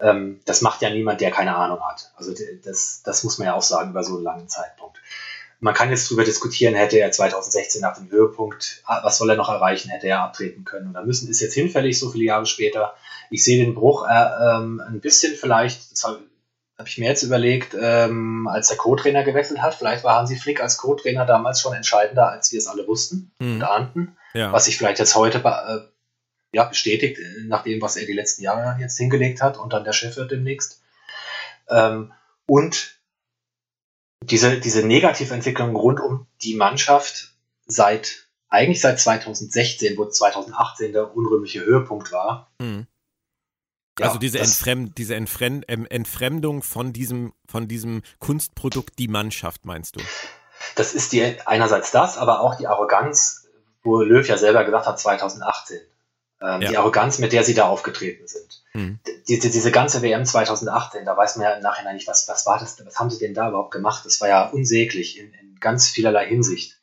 Ähm, 0.00 0.40
das 0.46 0.62
macht 0.62 0.80
ja 0.80 0.88
niemand, 0.88 1.20
der 1.20 1.30
keine 1.30 1.54
Ahnung 1.54 1.80
hat. 1.86 2.12
Also 2.16 2.32
das, 2.64 3.02
das 3.04 3.22
muss 3.22 3.36
man 3.36 3.46
ja 3.46 3.54
auch 3.54 3.62
sagen 3.62 3.90
über 3.90 4.02
so 4.02 4.14
einen 4.14 4.24
langen 4.24 4.48
Zeitpunkt. 4.48 4.98
Man 5.60 5.74
kann 5.74 5.90
jetzt 5.90 6.08
darüber 6.08 6.24
diskutieren, 6.24 6.74
hätte 6.74 6.98
er 6.98 7.10
2016 7.10 7.80
nach 7.80 7.96
dem 7.96 8.10
Höhepunkt, 8.10 8.82
ah, 8.84 9.00
was 9.02 9.18
soll 9.18 9.30
er 9.30 9.36
noch 9.36 9.48
erreichen, 9.48 9.90
hätte 9.90 10.06
er 10.06 10.22
abtreten 10.22 10.64
können. 10.64 10.88
Und 10.88 10.94
da 10.94 11.02
müssen 11.02 11.28
ist 11.28 11.40
jetzt 11.40 11.54
hinfällig, 11.54 11.98
so 11.98 12.10
viele 12.10 12.24
Jahre 12.24 12.46
später. 12.46 12.94
Ich 13.30 13.42
sehe 13.42 13.64
den 13.64 13.74
Bruch 13.74 14.06
äh, 14.08 14.12
ähm, 14.12 14.80
ein 14.86 15.00
bisschen 15.00 15.34
vielleicht, 15.34 15.92
das 15.92 16.04
habe 16.04 16.20
hab 16.78 16.86
ich 16.86 16.98
mir 16.98 17.08
jetzt 17.08 17.24
überlegt, 17.24 17.76
ähm, 17.80 18.46
als 18.46 18.68
der 18.68 18.76
Co-Trainer 18.76 19.24
gewechselt 19.24 19.60
hat. 19.60 19.74
Vielleicht 19.74 20.04
war 20.04 20.16
Hansi 20.16 20.36
Flick 20.36 20.62
als 20.62 20.76
Co-Trainer 20.76 21.26
damals 21.26 21.60
schon 21.60 21.74
entscheidender, 21.74 22.30
als 22.30 22.52
wir 22.52 22.58
es 22.58 22.68
alle 22.68 22.86
wussten 22.86 23.32
mhm. 23.40 23.56
und 23.56 23.62
ahnten. 23.62 24.16
Ja. 24.34 24.52
Was 24.52 24.66
sich 24.66 24.78
vielleicht 24.78 25.00
jetzt 25.00 25.16
heute 25.16 25.38
äh, 25.38 25.80
ja, 26.52 26.64
bestätigt, 26.64 27.18
nach 27.46 27.64
dem, 27.64 27.82
was 27.82 27.96
er 27.96 28.06
die 28.06 28.12
letzten 28.12 28.42
Jahre 28.42 28.80
jetzt 28.80 28.96
hingelegt 28.96 29.42
hat 29.42 29.58
und 29.58 29.72
dann 29.72 29.84
der 29.84 29.92
Chef 29.92 30.16
wird 30.16 30.30
demnächst. 30.30 30.80
Ähm, 31.68 32.12
und 32.46 32.97
diese, 34.22 34.60
diese 34.60 34.86
Negativentwicklung 34.86 35.76
rund 35.76 36.00
um 36.00 36.26
die 36.42 36.54
Mannschaft 36.54 37.34
seit, 37.66 38.28
eigentlich 38.48 38.80
seit 38.80 39.00
2016, 39.00 39.96
wo 39.96 40.06
2018 40.06 40.92
der 40.92 41.14
unrühmliche 41.14 41.64
Höhepunkt 41.64 42.12
war. 42.12 42.50
Mhm. 42.58 42.86
Also 44.00 44.14
ja, 44.14 44.20
diese, 44.20 44.38
Entfremd, 44.38 44.96
diese 44.98 45.16
Entfremd, 45.16 45.68
Entfremdung 45.68 46.62
von 46.62 46.92
diesem, 46.92 47.32
von 47.48 47.66
diesem 47.66 48.02
Kunstprodukt, 48.20 48.98
die 48.98 49.08
Mannschaft, 49.08 49.64
meinst 49.64 49.96
du? 49.96 50.00
Das 50.76 50.94
ist 50.94 51.12
die, 51.12 51.36
einerseits 51.46 51.90
das, 51.90 52.16
aber 52.16 52.40
auch 52.40 52.56
die 52.56 52.68
Arroganz, 52.68 53.48
wo 53.82 54.00
Löw 54.02 54.26
ja 54.26 54.36
selber 54.36 54.64
gesagt 54.64 54.86
hat, 54.86 55.00
2018. 55.00 55.80
Ähm, 56.40 56.62
ja. 56.62 56.68
Die 56.70 56.76
Arroganz, 56.76 57.18
mit 57.18 57.32
der 57.32 57.42
sie 57.42 57.54
da 57.54 57.66
aufgetreten 57.68 58.28
sind. 58.28 58.62
Mhm. 58.72 59.00
Diese, 59.28 59.50
diese 59.50 59.72
ganze 59.72 60.02
WM 60.02 60.24
2018, 60.24 61.04
da 61.04 61.16
weiß 61.16 61.36
man 61.36 61.46
ja 61.46 61.54
im 61.54 61.62
Nachhinein 61.62 61.96
nicht, 61.96 62.06
was, 62.06 62.28
was 62.28 62.46
war 62.46 62.58
das, 62.58 62.84
was 62.84 62.98
haben 62.98 63.10
sie 63.10 63.18
denn 63.18 63.34
da 63.34 63.48
überhaupt 63.48 63.72
gemacht? 63.72 64.06
Das 64.06 64.20
war 64.20 64.28
ja 64.28 64.46
unsäglich 64.48 65.18
in, 65.18 65.32
in 65.32 65.56
ganz 65.58 65.88
vielerlei 65.88 66.26
Hinsicht. 66.26 66.78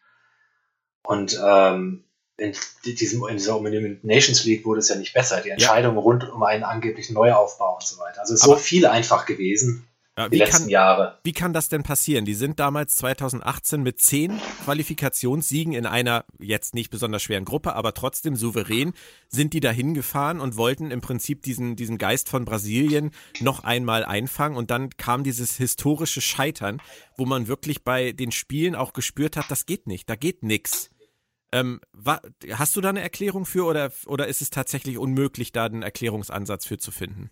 Und 1.04 1.40
ähm, 1.42 2.04
in, 2.38 2.54
diesem, 2.84 3.26
in 3.28 3.38
dieser 3.38 3.60
Nations 3.62 4.44
League 4.44 4.66
wurde 4.66 4.80
es 4.80 4.90
ja 4.90 4.96
nicht 4.96 5.14
besser. 5.14 5.42
Die 5.42 5.50
Entscheidung 5.50 5.96
ja. 5.96 6.02
rund 6.02 6.30
um 6.30 6.44
einen 6.44 6.64
angeblichen 6.64 7.14
Neuaufbau 7.14 7.76
und 7.76 7.84
so 7.84 7.98
weiter. 7.98 8.22
Also 8.22 8.34
es 8.34 8.42
ist 8.42 8.46
Aber 8.46 8.58
so 8.58 8.64
viel 8.64 8.86
einfach 8.86 9.26
gewesen. 9.26 9.88
Ja, 10.18 10.30
die 10.30 10.38
letzten 10.38 10.64
kann, 10.64 10.70
Jahre. 10.70 11.20
Wie 11.24 11.34
kann 11.34 11.52
das 11.52 11.68
denn 11.68 11.84
passieren? 11.84 12.24
Die 12.24 12.36
sind 12.36 12.60
damals 12.60 12.96
2018 12.96 13.84
mit 13.84 14.00
zehn 14.00 14.40
Qualifikationssiegen 14.64 15.74
in 15.74 15.86
einer 15.86 16.24
jetzt 16.40 16.74
nicht 16.74 16.90
besonders 16.90 17.22
schweren 17.22 17.44
Gruppe, 17.44 17.76
aber 17.76 17.94
trotzdem 17.94 18.38
souverän 18.38 18.94
sind 19.28 19.52
die 19.52 19.60
dahin 19.60 19.94
gefahren 19.94 20.40
und 20.40 20.56
wollten 20.56 20.90
im 20.90 21.02
Prinzip 21.02 21.42
diesen, 21.42 21.76
diesen 21.76 21.98
Geist 21.98 22.30
von 22.30 22.46
Brasilien 22.46 23.12
noch 23.42 23.66
einmal 23.66 24.06
einfangen 24.06 24.58
und 24.58 24.72
dann 24.72 24.90
kam 24.92 25.26
dieses 25.26 25.58
historische 25.58 26.22
Scheitern, 26.22 26.82
wo 27.18 27.26
man 27.26 27.50
wirklich 27.50 27.84
bei 27.84 28.14
den 28.14 28.32
Spielen 28.32 28.76
auch 28.76 28.94
gespürt 28.94 29.36
hat, 29.36 29.52
das 29.52 29.66
geht 29.66 29.86
nicht, 29.86 30.10
da 30.10 30.16
geht 30.16 30.44
nix. 30.44 30.92
Ähm, 31.52 31.82
hast 32.52 32.76
du 32.78 32.82
da 32.82 32.90
eine 32.90 33.02
Erklärung 33.02 33.46
für 33.46 33.66
oder, 33.66 33.92
oder 34.06 34.28
ist 34.28 34.42
es 34.42 34.50
tatsächlich 34.50 34.98
unmöglich, 34.98 35.52
da 35.52 35.66
einen 35.66 35.84
Erklärungsansatz 35.84 36.66
für 36.66 36.78
zu 36.78 36.92
finden? 36.92 37.32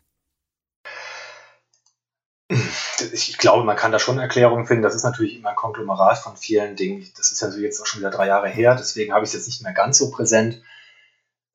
Ich 3.13 3.37
glaube, 3.37 3.63
man 3.63 3.75
kann 3.75 3.91
da 3.91 3.99
schon 3.99 4.19
Erklärungen 4.19 4.65
finden. 4.65 4.83
Das 4.83 4.95
ist 4.95 5.03
natürlich 5.03 5.37
immer 5.37 5.49
ein 5.49 5.55
Konglomerat 5.55 6.19
von 6.19 6.37
vielen 6.37 6.75
Dingen. 6.75 7.07
Das 7.17 7.31
ist 7.31 7.41
ja 7.41 7.49
jetzt 7.49 7.81
auch 7.81 7.85
schon 7.85 8.01
wieder 8.01 8.11
drei 8.11 8.27
Jahre 8.27 8.49
her, 8.49 8.75
deswegen 8.75 9.13
habe 9.13 9.23
ich 9.23 9.29
es 9.29 9.33
jetzt 9.33 9.47
nicht 9.47 9.63
mehr 9.63 9.73
ganz 9.73 9.97
so 9.97 10.11
präsent. 10.11 10.61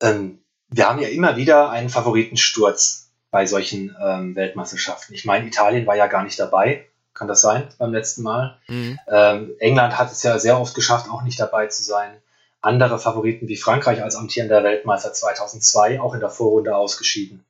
Ähm, 0.01 0.39
wir 0.69 0.87
haben 0.87 0.99
ja 0.99 1.09
immer 1.09 1.35
wieder 1.35 1.69
einen 1.71 1.89
Favoritensturz 1.89 3.09
bei 3.31 3.45
solchen 3.45 3.95
ähm, 4.01 4.35
Weltmeisterschaften. 4.35 5.13
Ich 5.13 5.25
meine, 5.25 5.47
Italien 5.47 5.85
war 5.85 5.95
ja 5.95 6.07
gar 6.07 6.23
nicht 6.23 6.39
dabei, 6.39 6.87
kann 7.13 7.27
das 7.27 7.41
sein 7.41 7.67
beim 7.77 7.91
letzten 7.91 8.23
Mal? 8.23 8.57
Mhm. 8.67 8.99
Ähm, 9.07 9.51
England 9.59 9.97
hat 9.97 10.11
es 10.11 10.23
ja 10.23 10.37
sehr 10.39 10.59
oft 10.59 10.75
geschafft, 10.75 11.09
auch 11.09 11.23
nicht 11.23 11.39
dabei 11.39 11.67
zu 11.67 11.83
sein. 11.83 12.17
Andere 12.61 12.99
Favoriten 12.99 13.47
wie 13.47 13.57
Frankreich 13.57 14.03
als 14.03 14.15
amtierender 14.15 14.63
Weltmeister 14.63 15.13
2002 15.13 16.01
auch 16.01 16.13
in 16.13 16.19
der 16.19 16.29
Vorrunde 16.29 16.75
ausgeschieden. 16.75 17.45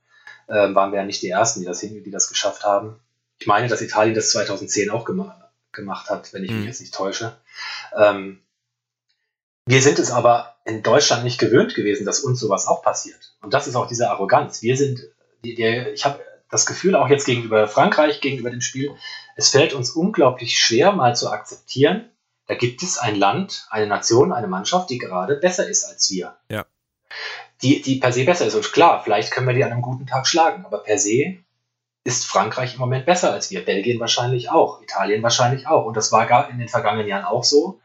Ähm, 0.47 0.75
waren 0.75 0.91
wir 0.91 0.99
ja 0.99 1.05
nicht 1.05 1.21
die 1.21 1.29
Ersten, 1.29 1.61
die 1.61 1.65
das, 1.65 1.79
die 1.79 2.11
das 2.11 2.29
geschafft 2.29 2.63
haben. 2.63 2.99
Ich 3.39 3.47
meine, 3.47 3.67
dass 3.67 3.81
Italien 3.81 4.15
das 4.15 4.31
2010 4.31 4.89
auch 4.89 5.05
gema 5.05 5.49
gemacht 5.71 6.09
hat, 6.09 6.33
wenn 6.33 6.43
ich 6.43 6.51
mich 6.51 6.61
mhm. 6.61 6.67
jetzt 6.67 6.81
nicht 6.81 6.93
täusche. 6.93 7.37
Ähm, 7.95 8.41
wir 9.65 9.81
sind 9.81 9.99
es 9.99 10.11
aber 10.11 10.55
in 10.65 10.81
Deutschland 10.81 11.23
nicht 11.23 11.39
gewöhnt 11.39 11.75
gewesen, 11.75 12.05
dass 12.05 12.21
uns 12.21 12.39
sowas 12.39 12.67
auch 12.67 12.81
passiert. 12.81 13.35
Und 13.41 13.53
das 13.53 13.67
ist 13.67 13.75
auch 13.75 13.87
diese 13.87 14.09
Arroganz. 14.09 14.63
Wir 14.63 14.75
sind, 14.75 15.01
die, 15.43 15.53
die, 15.53 15.63
ich 15.93 16.05
habe 16.05 16.19
das 16.49 16.65
Gefühl 16.65 16.95
auch 16.95 17.07
jetzt 17.07 17.25
gegenüber 17.25 17.67
Frankreich, 17.67 18.19
gegenüber 18.19 18.49
dem 18.49 18.61
Spiel, 18.61 18.95
es 19.35 19.49
fällt 19.49 19.73
uns 19.73 19.91
unglaublich 19.91 20.59
schwer, 20.59 20.91
mal 20.91 21.15
zu 21.15 21.29
akzeptieren, 21.29 22.09
da 22.47 22.55
gibt 22.55 22.81
es 22.81 22.97
ein 22.97 23.15
Land, 23.15 23.67
eine 23.69 23.85
Nation, 23.85 24.33
eine 24.33 24.47
Mannschaft, 24.47 24.89
die 24.89 24.97
gerade 24.97 25.35
besser 25.35 25.69
ist 25.69 25.85
als 25.85 26.09
wir. 26.09 26.35
Ja. 26.49 26.65
Die, 27.61 27.81
die 27.81 27.97
per 27.97 28.11
se 28.11 28.25
besser 28.25 28.47
ist. 28.47 28.55
Und 28.55 28.71
klar, 28.73 29.03
vielleicht 29.03 29.31
können 29.31 29.47
wir 29.47 29.53
die 29.53 29.63
an 29.63 29.71
einem 29.71 29.83
guten 29.83 30.07
Tag 30.07 30.25
schlagen, 30.25 30.65
aber 30.65 30.79
per 30.79 30.97
se 30.97 31.37
ist 32.03 32.25
Frankreich 32.25 32.73
im 32.73 32.79
Moment 32.79 33.05
besser 33.05 33.31
als 33.31 33.51
wir. 33.51 33.63
Belgien 33.63 33.99
wahrscheinlich 33.99 34.49
auch, 34.49 34.81
Italien 34.81 35.21
wahrscheinlich 35.23 35.67
auch. 35.67 35.85
Und 35.85 35.97
das 35.97 36.11
war 36.11 36.25
gar 36.25 36.49
in 36.49 36.57
den 36.57 36.69
vergangenen 36.69 37.07
Jahren 37.07 37.25
auch 37.25 37.43
so. 37.43 37.79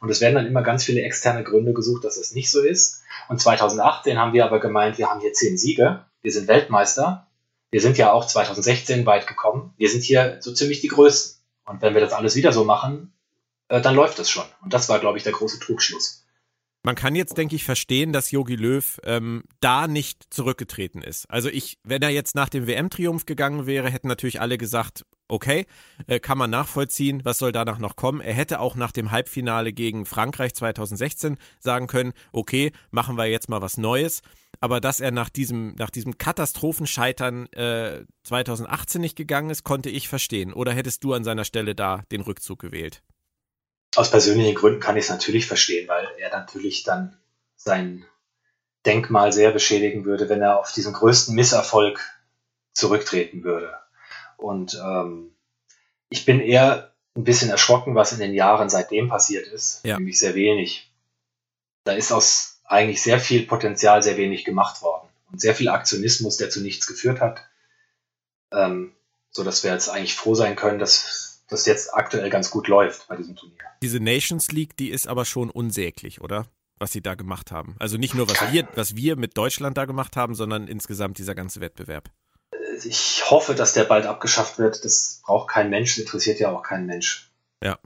Und 0.00 0.10
es 0.10 0.20
werden 0.20 0.36
dann 0.36 0.46
immer 0.46 0.62
ganz 0.62 0.84
viele 0.84 1.02
externe 1.02 1.42
Gründe 1.42 1.72
gesucht, 1.72 2.04
dass 2.04 2.16
es 2.16 2.32
nicht 2.32 2.50
so 2.50 2.62
ist. 2.62 3.02
Und 3.28 3.40
2018 3.40 4.18
haben 4.18 4.32
wir 4.32 4.44
aber 4.44 4.60
gemeint, 4.60 4.96
wir 4.98 5.10
haben 5.10 5.20
hier 5.20 5.32
zehn 5.32 5.58
Siege, 5.58 6.04
wir 6.22 6.32
sind 6.32 6.48
Weltmeister. 6.48 7.26
Wir 7.70 7.80
sind 7.80 7.98
ja 7.98 8.12
auch 8.12 8.26
2016 8.26 9.04
weit 9.04 9.26
gekommen. 9.26 9.74
Wir 9.76 9.90
sind 9.90 10.02
hier 10.02 10.38
so 10.40 10.52
ziemlich 10.52 10.80
die 10.80 10.88
Größten. 10.88 11.42
Und 11.66 11.82
wenn 11.82 11.94
wir 11.94 12.00
das 12.00 12.14
alles 12.14 12.34
wieder 12.34 12.52
so 12.52 12.64
machen, 12.64 13.12
äh, 13.68 13.80
dann 13.80 13.94
läuft 13.94 14.18
das 14.18 14.30
schon. 14.30 14.44
Und 14.62 14.72
das 14.72 14.88
war, 14.88 15.00
glaube 15.00 15.18
ich, 15.18 15.24
der 15.24 15.32
große 15.32 15.60
Trugschluss. 15.60 16.24
Man 16.84 16.94
kann 16.94 17.16
jetzt, 17.16 17.36
denke 17.36 17.56
ich, 17.56 17.64
verstehen, 17.64 18.12
dass 18.12 18.30
Yogi 18.30 18.54
Löw 18.54 19.00
ähm, 19.04 19.42
da 19.60 19.88
nicht 19.88 20.32
zurückgetreten 20.32 21.02
ist. 21.02 21.28
Also 21.28 21.48
ich, 21.48 21.78
wenn 21.82 22.02
er 22.02 22.10
jetzt 22.10 22.34
nach 22.34 22.48
dem 22.48 22.66
WM-Triumph 22.66 23.26
gegangen 23.26 23.66
wäre, 23.66 23.90
hätten 23.90 24.08
natürlich 24.08 24.40
alle 24.40 24.58
gesagt, 24.58 25.04
okay, 25.26 25.66
äh, 26.06 26.20
kann 26.20 26.38
man 26.38 26.50
nachvollziehen, 26.50 27.24
was 27.24 27.38
soll 27.38 27.52
danach 27.52 27.78
noch 27.78 27.96
kommen. 27.96 28.20
Er 28.20 28.32
hätte 28.32 28.60
auch 28.60 28.76
nach 28.76 28.92
dem 28.92 29.10
Halbfinale 29.10 29.72
gegen 29.72 30.06
Frankreich 30.06 30.54
2016 30.54 31.36
sagen 31.58 31.88
können, 31.88 32.12
okay, 32.32 32.72
machen 32.90 33.16
wir 33.16 33.26
jetzt 33.26 33.48
mal 33.48 33.60
was 33.60 33.76
Neues. 33.76 34.22
Aber 34.60 34.80
dass 34.80 35.00
er 35.00 35.10
nach 35.10 35.28
diesem, 35.28 35.74
nach 35.74 35.90
diesem 35.90 36.16
Katastrophenscheitern 36.16 37.46
äh, 37.52 38.04
2018 38.22 39.00
nicht 39.00 39.16
gegangen 39.16 39.50
ist, 39.50 39.64
konnte 39.64 39.90
ich 39.90 40.08
verstehen. 40.08 40.52
Oder 40.52 40.72
hättest 40.72 41.04
du 41.04 41.12
an 41.12 41.24
seiner 41.24 41.44
Stelle 41.44 41.74
da 41.74 42.02
den 42.10 42.22
Rückzug 42.22 42.60
gewählt? 42.60 43.02
Aus 43.96 44.10
persönlichen 44.10 44.54
Gründen 44.54 44.80
kann 44.80 44.96
ich 44.96 45.04
es 45.04 45.10
natürlich 45.10 45.46
verstehen, 45.46 45.88
weil 45.88 46.08
er 46.18 46.30
natürlich 46.30 46.82
dann 46.84 47.16
sein 47.56 48.04
Denkmal 48.86 49.32
sehr 49.32 49.50
beschädigen 49.50 50.04
würde, 50.04 50.28
wenn 50.28 50.42
er 50.42 50.60
auf 50.60 50.72
diesen 50.72 50.92
größten 50.92 51.34
Misserfolg 51.34 52.00
zurücktreten 52.72 53.42
würde. 53.44 53.74
Und 54.36 54.80
ähm, 54.82 55.34
ich 56.10 56.24
bin 56.24 56.40
eher 56.40 56.94
ein 57.16 57.24
bisschen 57.24 57.50
erschrocken, 57.50 57.94
was 57.94 58.12
in 58.12 58.20
den 58.20 58.34
Jahren 58.34 58.68
seitdem 58.68 59.08
passiert 59.08 59.48
ist, 59.48 59.84
ja. 59.84 59.96
nämlich 59.96 60.18
sehr 60.18 60.34
wenig. 60.34 60.92
Da 61.84 61.92
ist 61.92 62.12
aus 62.12 62.60
eigentlich 62.64 63.02
sehr 63.02 63.18
viel 63.18 63.46
Potenzial 63.46 64.02
sehr 64.02 64.16
wenig 64.16 64.44
gemacht 64.44 64.82
worden 64.82 65.08
und 65.32 65.40
sehr 65.40 65.54
viel 65.54 65.68
Aktionismus, 65.68 66.36
der 66.36 66.50
zu 66.50 66.60
nichts 66.60 66.86
geführt 66.86 67.20
hat, 67.20 67.42
ähm, 68.52 68.94
so 69.30 69.42
dass 69.42 69.64
wir 69.64 69.72
jetzt 69.72 69.88
eigentlich 69.88 70.14
froh 70.14 70.34
sein 70.34 70.54
können, 70.54 70.78
dass 70.78 71.27
das 71.48 71.66
jetzt 71.66 71.94
aktuell 71.94 72.30
ganz 72.30 72.50
gut 72.50 72.68
läuft 72.68 73.08
bei 73.08 73.16
diesem 73.16 73.34
Turnier. 73.34 73.58
Diese 73.82 74.00
Nations 74.00 74.52
League, 74.52 74.76
die 74.76 74.90
ist 74.90 75.08
aber 75.08 75.24
schon 75.24 75.50
unsäglich, 75.50 76.20
oder? 76.20 76.46
Was 76.78 76.92
sie 76.92 77.00
da 77.00 77.14
gemacht 77.14 77.50
haben. 77.50 77.74
Also 77.78 77.96
nicht 77.96 78.14
nur, 78.14 78.28
was 78.28 78.52
wir, 78.52 78.68
was 78.74 78.94
wir 78.94 79.16
mit 79.16 79.36
Deutschland 79.36 79.76
da 79.76 79.84
gemacht 79.84 80.16
haben, 80.16 80.34
sondern 80.34 80.68
insgesamt 80.68 81.18
dieser 81.18 81.34
ganze 81.34 81.60
Wettbewerb. 81.60 82.10
Ich 82.84 83.28
hoffe, 83.28 83.54
dass 83.54 83.72
der 83.72 83.84
bald 83.84 84.06
abgeschafft 84.06 84.58
wird. 84.58 84.84
Das 84.84 85.20
braucht 85.24 85.50
kein 85.50 85.70
Mensch, 85.70 85.96
das 85.96 86.04
interessiert 86.04 86.38
ja 86.38 86.52
auch 86.52 86.62
kein 86.62 86.86
Mensch. 86.86 87.32
Ja. 87.64 87.78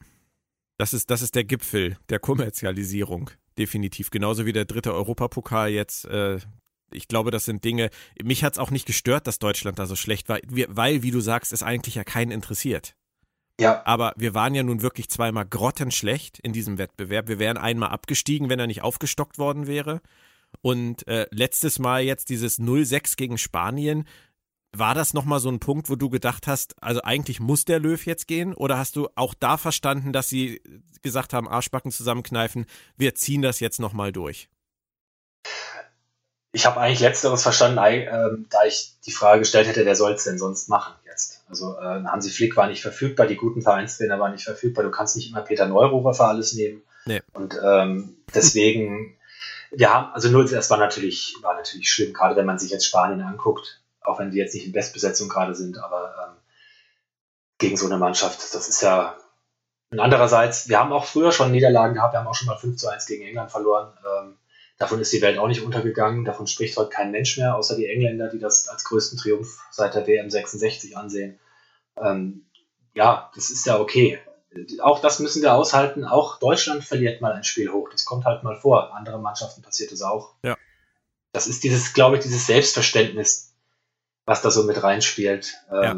Das 0.77 0.93
ist, 0.93 1.11
das 1.11 1.23
ist 1.23 1.35
der 1.35 1.45
Gipfel 1.45 1.97
der 2.11 2.19
Kommerzialisierung. 2.19 3.31
Definitiv. 3.57 4.11
Genauso 4.11 4.45
wie 4.45 4.53
der 4.53 4.65
dritte 4.65 4.93
Europapokal 4.93 5.71
jetzt. 5.71 6.05
Äh, 6.07 6.39
ich 6.93 7.09
glaube, 7.09 7.31
das 7.31 7.45
sind 7.45 7.65
Dinge. 7.65 7.91
Mich 8.23 8.45
hat 8.45 8.55
es 8.55 8.59
auch 8.59 8.71
nicht 8.71 8.87
gestört, 8.87 9.27
dass 9.27 9.39
Deutschland 9.39 9.79
da 9.79 9.87
so 9.87 9.97
schlecht 9.97 10.29
war, 10.29 10.39
weil, 10.45 11.03
wie 11.03 11.11
du 11.11 11.21
sagst, 11.21 11.53
es 11.53 11.63
eigentlich 11.63 11.95
ja 11.95 12.05
keinen 12.05 12.31
interessiert. 12.31 12.95
Ja. 13.61 13.83
Aber 13.85 14.13
wir 14.17 14.35
waren 14.35 14.55
ja 14.55 14.63
nun 14.63 14.83
wirklich 14.83 15.09
zweimal 15.09 15.47
grottenschlecht 15.47 16.39
in 16.41 16.53
diesem 16.53 16.79
Wettbewerb. 16.79 17.29
Wir 17.29 17.39
wären 17.39 17.59
einmal 17.59 17.91
abgestiegen, 17.91 18.49
wenn 18.49 18.59
er 18.59 18.67
nicht 18.67 18.83
aufgestockt 18.83 19.39
worden 19.39 19.67
wäre. 19.67 20.01
Und 20.61 21.07
äh, 21.09 21.27
letztes 21.31 21.79
Mal 21.79 22.03
jetzt 22.03 22.29
dieses 22.29 22.59
0-6 22.59 23.17
gegen 23.17 23.39
Spanien. 23.39 24.07
War 24.75 24.95
das 24.95 25.13
nochmal 25.13 25.39
so 25.39 25.51
ein 25.51 25.61
Punkt, 25.61 25.91
wo 25.91 25.97
du 25.97 26.09
gedacht 26.09 26.47
hast, 26.47 26.83
also 26.83 27.03
eigentlich 27.03 27.41
muss 27.41 27.67
der 27.67 27.79
Löw 27.79 28.05
jetzt 28.07 28.27
gehen? 28.27 28.55
Oder 28.55 28.79
hast 28.79 28.97
du 28.97 29.09
auch 29.17 29.35
da 29.35 29.59
verstanden, 29.59 30.15
dass 30.15 30.29
sie 30.29 30.63
gesagt 31.03 31.35
haben, 31.35 31.47
Arschbacken 31.47 31.91
zusammenkneifen, 31.91 32.65
wir 32.97 33.15
ziehen 33.15 33.43
das 33.43 33.61
jetzt 33.61 33.81
nochmal 33.81 34.13
durch? 34.13 34.49
Ich 36.53 36.67
habe 36.67 36.81
eigentlich 36.81 37.01
letzteres 37.01 37.43
verstanden, 37.43 37.79
äh, 37.79 38.09
da 38.51 38.65
ich 38.67 38.95
die 39.07 39.13
Frage 39.13 39.41
gestellt 39.41 39.69
hätte, 39.69 39.87
wer 39.87 39.97
soll 39.97 40.13
es 40.13 40.25
denn 40.25 40.39
sonst 40.39 40.69
machen 40.69 40.95
jetzt? 41.07 41.43
Also 41.49 41.79
äh, 41.79 42.05
Hansi 42.05 42.31
Flick 42.31 42.57
war 42.57 42.69
nicht 42.69 42.83
verfügbar, 42.83 43.27
die 43.27 43.37
guten 43.37 43.63
Vereinstrainer 43.63 44.21
waren 44.21 44.33
nicht 44.33 44.45
verfügbar, 44.45 44.85
du 44.85 44.91
kannst 44.91 45.17
nicht 45.17 45.31
immer 45.31 45.41
Peter 45.41 45.67
Neururer 45.67 46.13
für 46.13 46.27
alles 46.27 46.53
nehmen. 46.53 46.83
Nee. 47.07 47.23
Und 47.33 47.59
ähm, 47.65 48.17
deswegen, 48.35 49.17
wir 49.71 49.93
haben, 49.93 50.13
also 50.13 50.29
nur 50.29 50.45
das 50.45 50.69
war 50.69 50.79
natürlich, 50.79 51.37
war 51.41 51.55
natürlich 51.55 51.91
schlimm, 51.91 52.13
gerade 52.13 52.37
wenn 52.37 52.47
man 52.47 52.59
sich 52.59 52.71
jetzt 52.71 52.87
Spanien 52.87 53.23
anguckt, 53.23 53.81
auch 54.03 54.19
wenn 54.19 54.31
die 54.31 54.39
jetzt 54.39 54.55
nicht 54.55 54.67
in 54.67 54.73
Bestbesetzung 54.73 55.31
gerade 55.31 55.55
sind, 55.55 55.79
aber 55.79 56.15
ähm, 56.23 56.37
gegen 57.57 57.79
so 57.79 57.87
eine 57.87 57.97
Mannschaft, 57.97 58.55
das 58.55 58.69
ist 58.69 58.83
ja 58.83 59.17
und 59.93 60.01
andererseits, 60.01 60.71
wir 60.71 60.79
haben 60.79 60.91
auch 60.91 61.05
früher 61.05 61.33
schon 61.33 61.53
Niederlagen 61.53 61.93
gehabt, 61.93 62.15
wir 62.15 62.21
haben 62.21 62.27
auch 62.27 62.35
schon 62.35 62.47
mal 62.47 62.57
5 62.57 62.79
zu 62.79 62.89
1 62.89 63.05
gegen 63.05 63.25
England 63.25 63.51
verloren. 63.51 63.93
Ähm, 64.03 64.39
Davon 64.79 65.01
ist 65.01 65.13
die 65.13 65.23
Welt 65.23 65.39
auch 65.39 65.49
nicht 65.49 65.63
untergegangen. 65.63 66.25
Davon 66.25 66.47
spricht 66.47 66.77
heute 66.77 66.91
kein 66.91 67.11
Mensch 67.13 67.37
mehr, 67.39 67.57
außer 67.57 67.77
die 67.77 67.87
Engländer, 67.87 68.29
die 68.29 68.39
das 68.39 68.69
als 68.69 68.85
größten 68.85 69.19
Triumph 69.19 69.59
seit 69.71 69.95
der 69.95 70.07
WM 70.07 70.29
66 70.29 70.97
ansehen. 70.97 71.39
Ähm, 71.97 72.47
ja, 72.95 73.31
das 73.35 73.51
ist 73.51 73.67
ja 73.67 73.79
okay. 73.79 74.19
Auch 74.83 75.01
das 75.01 75.19
müssen 75.19 75.43
wir 75.43 75.55
aushalten. 75.55 76.05
Auch 76.05 76.39
Deutschland 76.39 76.85
verliert 76.85 77.21
mal 77.21 77.33
ein 77.33 77.45
Spiel 77.45 77.71
hoch. 77.73 77.89
Das 77.91 78.05
kommt 78.05 78.25
halt 78.25 78.43
mal 78.43 78.57
vor. 78.57 78.95
Andere 78.95 79.19
Mannschaften 79.19 79.63
passiert 79.63 79.93
es 79.93 80.03
auch. 80.03 80.35
Ja. 80.43 80.57
Das 81.33 81.47
ist 81.47 81.65
dieses, 81.65 81.95
glaube 81.95 82.17
ich, 82.17 82.23
dieses 82.23 82.47
Selbstverständnis, 82.47 83.55
was 84.27 84.43
da 84.43 84.51
so 84.51 84.65
mit 84.65 84.83
reinspielt. 84.83 85.55
Ähm, 85.71 85.83
ja. 85.83 85.97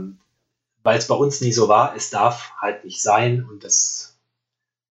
Weil 0.85 0.99
es 0.99 1.09
bei 1.09 1.15
uns 1.15 1.41
nie 1.41 1.53
so 1.53 1.69
war. 1.69 1.97
Es 1.97 2.11
darf 2.11 2.53
halt 2.61 2.85
nicht 2.85 3.03
sein 3.03 3.45
und 3.49 3.65
das, 3.65 4.17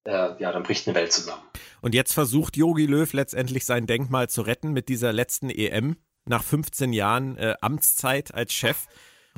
äh, 0.03 0.41
ja, 0.41 0.51
dann 0.51 0.63
bricht 0.63 0.87
eine 0.87 0.95
Welt 0.95 1.13
zusammen. 1.13 1.43
Und 1.83 1.93
jetzt 1.93 2.13
versucht 2.13 2.55
Yogi 2.55 2.85
Löw 2.85 3.11
letztendlich 3.11 3.65
sein 3.65 3.87
Denkmal 3.87 4.29
zu 4.29 4.41
retten 4.41 4.71
mit 4.71 4.87
dieser 4.87 5.11
letzten 5.11 5.49
EM 5.49 5.97
nach 6.23 6.41
15 6.41 6.93
Jahren 6.93 7.35
äh, 7.35 7.55
Amtszeit 7.59 8.33
als 8.33 8.53
Chef 8.53 8.87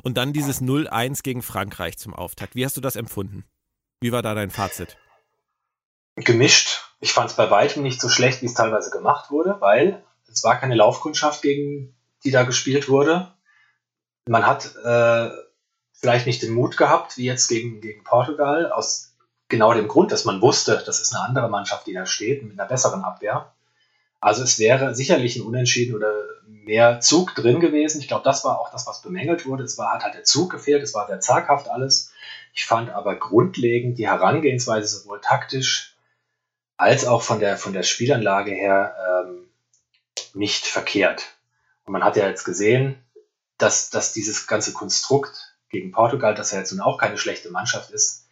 und 0.04 0.16
dann 0.16 0.32
dieses 0.32 0.62
0-1 0.62 1.24
gegen 1.24 1.42
Frankreich 1.42 1.98
zum 1.98 2.14
Auftakt. 2.14 2.54
Wie 2.54 2.64
hast 2.64 2.76
du 2.76 2.80
das 2.80 2.94
empfunden? 2.94 3.44
Wie 4.00 4.12
war 4.12 4.22
da 4.22 4.36
dein 4.36 4.50
Fazit? 4.50 4.96
Gemischt. 6.14 6.84
Ich 7.00 7.12
fand 7.12 7.30
es 7.30 7.36
bei 7.36 7.50
weitem 7.50 7.82
nicht 7.82 8.00
so 8.00 8.08
schlecht, 8.08 8.42
wie 8.42 8.46
es 8.46 8.54
teilweise 8.54 8.92
gemacht 8.92 9.32
wurde, 9.32 9.56
weil 9.58 10.04
es 10.32 10.44
war 10.44 10.56
keine 10.56 10.76
Laufkundschaft, 10.76 11.42
gegen 11.42 11.96
die 12.22 12.30
da 12.30 12.44
gespielt 12.44 12.88
wurde. 12.88 13.34
Man 14.28 14.46
hat 14.46 14.72
äh, 14.84 15.30
vielleicht 15.94 16.26
nicht 16.26 16.42
den 16.42 16.52
Mut 16.52 16.76
gehabt, 16.76 17.16
wie 17.16 17.24
jetzt 17.24 17.48
gegen, 17.48 17.80
gegen 17.80 18.04
Portugal, 18.04 18.70
aus 18.70 19.05
genau 19.48 19.72
dem 19.72 19.88
Grund, 19.88 20.12
dass 20.12 20.24
man 20.24 20.40
wusste, 20.40 20.82
das 20.84 21.00
ist 21.00 21.14
eine 21.14 21.24
andere 21.24 21.48
Mannschaft, 21.48 21.86
die 21.86 21.92
da 21.92 22.06
steht, 22.06 22.42
mit 22.42 22.58
einer 22.58 22.68
besseren 22.68 23.04
Abwehr. 23.04 23.52
Also 24.20 24.42
es 24.42 24.58
wäre 24.58 24.94
sicherlich 24.94 25.36
ein 25.36 25.42
Unentschieden 25.42 25.94
oder 25.94 26.12
mehr 26.46 27.00
Zug 27.00 27.34
drin 27.34 27.60
gewesen. 27.60 28.00
Ich 28.00 28.08
glaube, 28.08 28.24
das 28.24 28.44
war 28.44 28.58
auch 28.58 28.70
das, 28.70 28.86
was 28.86 29.02
bemängelt 29.02 29.46
wurde. 29.46 29.64
Es 29.64 29.78
war, 29.78 29.92
hat 29.92 30.02
halt 30.02 30.14
der 30.14 30.24
Zug 30.24 30.50
gefehlt, 30.50 30.82
es 30.82 30.94
war 30.94 31.06
sehr 31.06 31.20
zaghaft 31.20 31.68
alles. 31.68 32.12
Ich 32.52 32.66
fand 32.66 32.90
aber 32.90 33.16
grundlegend 33.16 33.98
die 33.98 34.08
Herangehensweise 34.08 34.88
sowohl 34.88 35.20
taktisch 35.20 35.96
als 36.76 37.06
auch 37.06 37.22
von 37.22 37.40
der, 37.40 37.56
von 37.56 37.72
der 37.72 37.82
Spielanlage 37.82 38.50
her 38.50 38.96
ähm, 39.26 39.48
nicht 40.34 40.66
verkehrt. 40.66 41.36
Und 41.84 41.92
man 41.92 42.04
hat 42.04 42.16
ja 42.16 42.26
jetzt 42.26 42.44
gesehen, 42.44 42.98
dass, 43.58 43.90
dass 43.90 44.12
dieses 44.12 44.46
ganze 44.46 44.72
Konstrukt 44.72 45.56
gegen 45.70 45.92
Portugal, 45.92 46.34
das 46.34 46.52
ja 46.52 46.58
jetzt 46.58 46.72
nun 46.72 46.80
auch 46.80 46.98
keine 46.98 47.16
schlechte 47.16 47.50
Mannschaft 47.50 47.90
ist, 47.90 48.25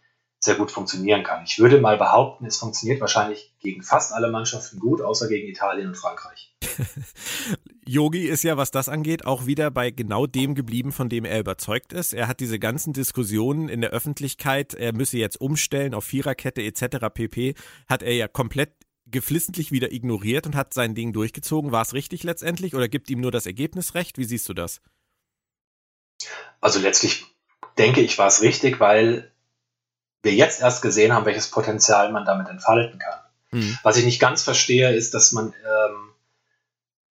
sehr 0.45 0.57
gut 0.57 0.70
funktionieren 0.70 1.22
kann. 1.22 1.42
Ich 1.47 1.59
würde 1.59 1.80
mal 1.80 1.97
behaupten, 1.97 2.45
es 2.45 2.59
funktioniert 2.59 3.01
wahrscheinlich 3.01 3.55
gegen 3.61 3.82
fast 3.82 4.12
alle 4.12 4.30
Mannschaften 4.30 4.78
gut, 4.78 5.01
außer 5.01 5.26
gegen 5.28 5.49
Italien 5.49 5.88
und 5.88 5.97
Frankreich. 5.97 6.55
Yogi 7.86 8.26
ist 8.26 8.45
ja, 8.45 8.57
was 8.57 8.70
das 8.70 8.90
angeht, 8.90 9.24
auch 9.24 9.47
wieder 9.47 9.70
bei 9.70 9.90
genau 9.90 10.26
dem 10.26 10.55
geblieben, 10.55 10.92
von 10.92 11.09
dem 11.09 11.24
er 11.24 11.40
überzeugt 11.40 11.92
ist. 11.95 12.12
Er 12.12 12.28
hat 12.28 12.40
diese 12.40 12.59
ganzen 12.59 12.92
Diskussionen 12.92 13.68
in 13.68 13.80
der 13.80 13.90
Öffentlichkeit, 13.90 14.74
er 14.74 14.92
müsse 14.92 15.16
jetzt 15.16 15.40
umstellen 15.40 15.95
auf 15.95 16.05
Viererkette 16.05 16.62
etc. 16.62 17.07
pp. 17.12 17.55
hat 17.88 18.03
er 18.03 18.14
ja 18.14 18.28
komplett 18.28 18.72
geflissentlich 19.07 19.72
wieder 19.72 19.92
ignoriert 19.92 20.47
und 20.47 20.57
hat 20.57 20.74
sein 20.74 20.95
Ding 20.95 21.12
durchgezogen. 21.12 21.72
War 21.72 21.82
es 21.82 21.95
richtig 21.95 22.22
letztendlich 22.22 22.74
oder 22.74 22.88
gibt 22.88 23.09
ihm 23.11 23.20
nur 23.20 23.30
das 23.30 23.47
Ergebnis 23.47 23.95
recht? 23.95 24.18
Wie 24.18 24.24
siehst 24.24 24.49
du 24.49 24.55
das? 24.55 24.80
Also 26.61 26.80
letztlich 26.80 27.24
denke 27.78 28.01
ich, 28.01 28.18
war 28.18 28.28
es 28.28 28.40
richtig, 28.42 28.80
weil 28.80 29.30
wir 30.24 30.32
jetzt 30.32 30.60
erst 30.60 30.82
gesehen 30.82 31.12
haben, 31.12 31.26
welches 31.26 31.50
Potenzial 31.50 32.10
man 32.10 32.24
damit 32.24 32.48
entfalten 32.48 32.98
kann. 32.98 33.18
Mhm. 33.52 33.78
Was 33.82 33.96
ich 33.96 34.04
nicht 34.04 34.20
ganz 34.20 34.42
verstehe, 34.42 34.94
ist, 34.94 35.14
dass 35.14 35.32
man 35.32 35.48
ähm, 35.48 36.14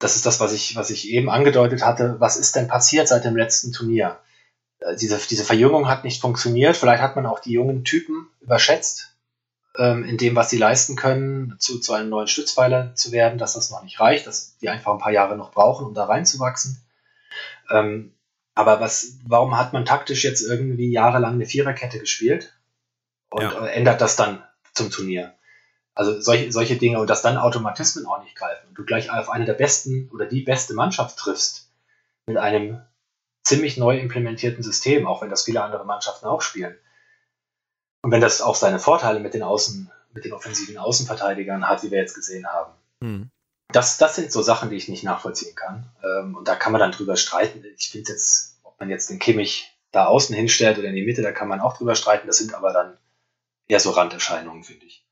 das 0.03 0.18
ist 0.18 0.26
das, 0.26 0.41
was 0.41 0.51
ich, 0.51 0.76
was 0.76 0.89
ich 0.89 1.09
eben 1.09 1.30
angedeutet 1.30 1.86
hatte. 1.86 2.18
Was 2.20 2.36
ist 2.36 2.57
denn 2.57 2.68
passiert 2.68 3.07
seit 3.07 3.24
dem 3.24 3.38
letzten 3.38 3.72
Turnier? 3.72 4.20
Äh, 4.80 4.97
diese, 4.97 5.18
diese 5.18 5.45
Verjüngung 5.45 5.88
hat 5.88 6.03
nicht 6.03 6.20
funktioniert. 6.20 6.76
Vielleicht 6.76 7.01
hat 7.01 7.16
man 7.16 7.26
auch 7.26 7.39
die 7.39 7.53
jungen 7.53 7.86
Typen 7.86 8.28
überschätzt, 8.41 9.16
ähm, 9.78 10.03
in 10.03 10.18
dem, 10.18 10.36
was 10.36 10.49
sie 10.49 10.57
leisten 10.57 10.97
können, 10.97 11.55
zu, 11.57 11.80
zu 11.80 11.93
einem 11.93 12.09
neuen 12.09 12.28
Stützpfeiler 12.28 12.93
zu 12.95 13.14
werden, 13.14 13.39
dass 13.39 13.53
das 13.53 13.72
noch 13.72 13.82
nicht 13.84 13.99
reicht, 14.01 14.28
dass 14.28 14.57
die 14.57 14.68
einfach 14.68 14.91
ein 14.91 14.99
paar 14.99 15.14
Jahre 15.14 15.38
noch 15.38 15.51
brauchen, 15.51 15.86
um 15.86 15.93
da 15.93 16.03
reinzuwachsen. 16.03 16.82
Ähm, 17.72 18.14
aber 18.55 18.82
was, 18.82 19.14
warum 19.26 19.57
hat 19.57 19.72
man 19.72 19.86
taktisch 19.86 20.26
jetzt 20.26 20.41
irgendwie 20.41 20.91
jahrelang 20.91 21.36
eine 21.36 21.45
Viererkette 21.45 21.99
gespielt 21.99 22.53
und 23.34 23.42
ja. 23.42 23.66
ändert 23.66 24.00
das 24.00 24.16
dann 24.16 24.44
zum 24.74 24.92
Turnier? 24.92 25.34
Also 25.96 26.20
solche, 26.22 26.52
solche 26.52 26.78
Dinge 26.78 27.00
und 27.00 27.10
dass 27.10 27.22
dann 27.22 27.38
Automatismen 27.38 28.06
auch 28.06 28.24
nicht 28.24 28.36
greifen 28.36 28.68
und 28.70 28.78
du 28.78 28.86
gleich 28.86 29.12
auf 29.12 29.30
eine 29.30 29.46
der 29.46 29.54
besten 29.54 30.10
oder 30.14 30.26
die 30.26 30.42
beste 30.42 30.74
Mannschaft 30.74 31.18
triffst 31.18 31.72
mit 32.26 32.38
einem 32.38 32.82
ziemlich 33.44 33.78
neu 33.78 33.98
implementierten 34.00 34.64
System, 34.64 35.06
auch 35.06 35.22
wenn 35.22 35.30
das 35.30 35.44
viele 35.44 35.64
andere 35.64 35.86
Mannschaften 35.86 36.26
auch 36.26 36.42
spielen. 36.42 36.76
Und 38.02 38.12
wenn 38.12 38.22
das 38.22 38.42
auch 38.42 38.56
seine 38.56 38.80
Vorteile 38.80 39.20
mit 39.20 39.34
den 39.34 39.44
Außen, 39.44 39.92
mit 40.14 40.26
den 40.26 40.34
offensiven 40.34 40.78
Außenverteidigern 40.78 41.68
hat, 41.68 41.84
wie 41.84 41.92
wir 41.92 42.00
jetzt 42.00 42.16
gesehen 42.16 42.48
haben. 42.48 42.74
Mhm. 43.02 43.30
Das, 43.72 43.98
das 43.98 44.16
sind 44.16 44.32
so 44.32 44.42
Sachen, 44.42 44.70
die 44.70 44.76
ich 44.76 44.90
nicht 44.90 45.04
nachvollziehen 45.04 45.56
kann. 45.56 45.90
Ähm, 46.04 46.36
und 46.36 46.48
da 46.48 46.56
kann 46.56 46.72
man 46.72 46.80
dann 46.80 46.92
drüber 46.92 47.18
streiten. 47.18 47.64
Ich 47.78 47.90
finde 47.90 48.12
jetzt, 48.12 48.60
ob 48.64 48.80
man 48.80 48.90
jetzt 48.90 49.10
den 49.10 49.20
Kimmich 49.20 49.76
da 49.92 50.06
außen 50.06 50.36
hinstellt 50.36 50.78
oder 50.78 50.90
in 50.90 50.96
die 50.96 51.06
Mitte, 51.06 51.22
da 51.22 51.32
kann 51.32 51.48
man 51.48 51.60
auch 51.60 51.78
drüber 51.78 51.96
streiten. 51.96 52.28
Das 52.28 52.38
sind 52.38 52.54
aber 52.54 52.74
dann 52.74 52.98
eher 53.68 53.80
so 53.80 53.91
Randerscheinungen, 53.91 54.64
finde 54.64 54.86
ich. 54.86 55.05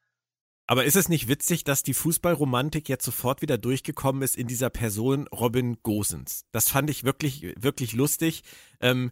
Aber 0.67 0.85
ist 0.85 0.95
es 0.95 1.09
nicht 1.09 1.27
witzig, 1.27 1.65
dass 1.65 1.83
die 1.83 1.93
Fußballromantik 1.93 2.87
jetzt 2.87 3.03
sofort 3.03 3.41
wieder 3.41 3.57
durchgekommen 3.57 4.21
ist 4.21 4.37
in 4.37 4.47
dieser 4.47 4.69
Person 4.69 5.27
Robin 5.27 5.77
Gosens? 5.83 6.45
Das 6.51 6.69
fand 6.69 6.89
ich 6.89 7.03
wirklich, 7.03 7.53
wirklich 7.59 7.91
lustig. 7.91 8.43
Ähm, 8.79 9.11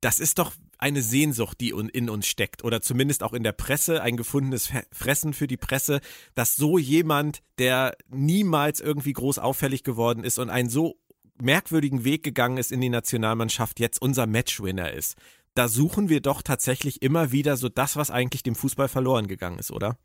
das 0.00 0.18
ist 0.18 0.38
doch 0.38 0.52
eine 0.78 1.02
Sehnsucht, 1.02 1.60
die 1.60 1.70
in 1.70 2.10
uns 2.10 2.26
steckt 2.26 2.64
oder 2.64 2.82
zumindest 2.82 3.22
auch 3.22 3.32
in 3.32 3.42
der 3.42 3.52
Presse, 3.52 4.02
ein 4.02 4.16
gefundenes 4.16 4.70
Fressen 4.92 5.32
für 5.32 5.46
die 5.46 5.56
Presse, 5.56 6.00
dass 6.34 6.56
so 6.56 6.76
jemand, 6.76 7.40
der 7.58 7.96
niemals 8.08 8.80
irgendwie 8.80 9.12
groß 9.12 9.38
auffällig 9.38 9.84
geworden 9.84 10.22
ist 10.22 10.38
und 10.38 10.50
einen 10.50 10.68
so 10.68 11.00
merkwürdigen 11.40 12.04
Weg 12.04 12.22
gegangen 12.22 12.58
ist 12.58 12.72
in 12.72 12.80
die 12.80 12.88
Nationalmannschaft, 12.88 13.80
jetzt 13.80 14.02
unser 14.02 14.26
Matchwinner 14.26 14.92
ist. 14.92 15.16
Da 15.56 15.68
suchen 15.68 16.10
wir 16.10 16.20
doch 16.20 16.42
tatsächlich 16.42 17.00
immer 17.00 17.32
wieder 17.32 17.56
so 17.56 17.70
das, 17.70 17.96
was 17.96 18.10
eigentlich 18.10 18.42
dem 18.42 18.54
Fußball 18.54 18.88
verloren 18.88 19.26
gegangen 19.26 19.58
ist, 19.58 19.70
oder? 19.70 19.96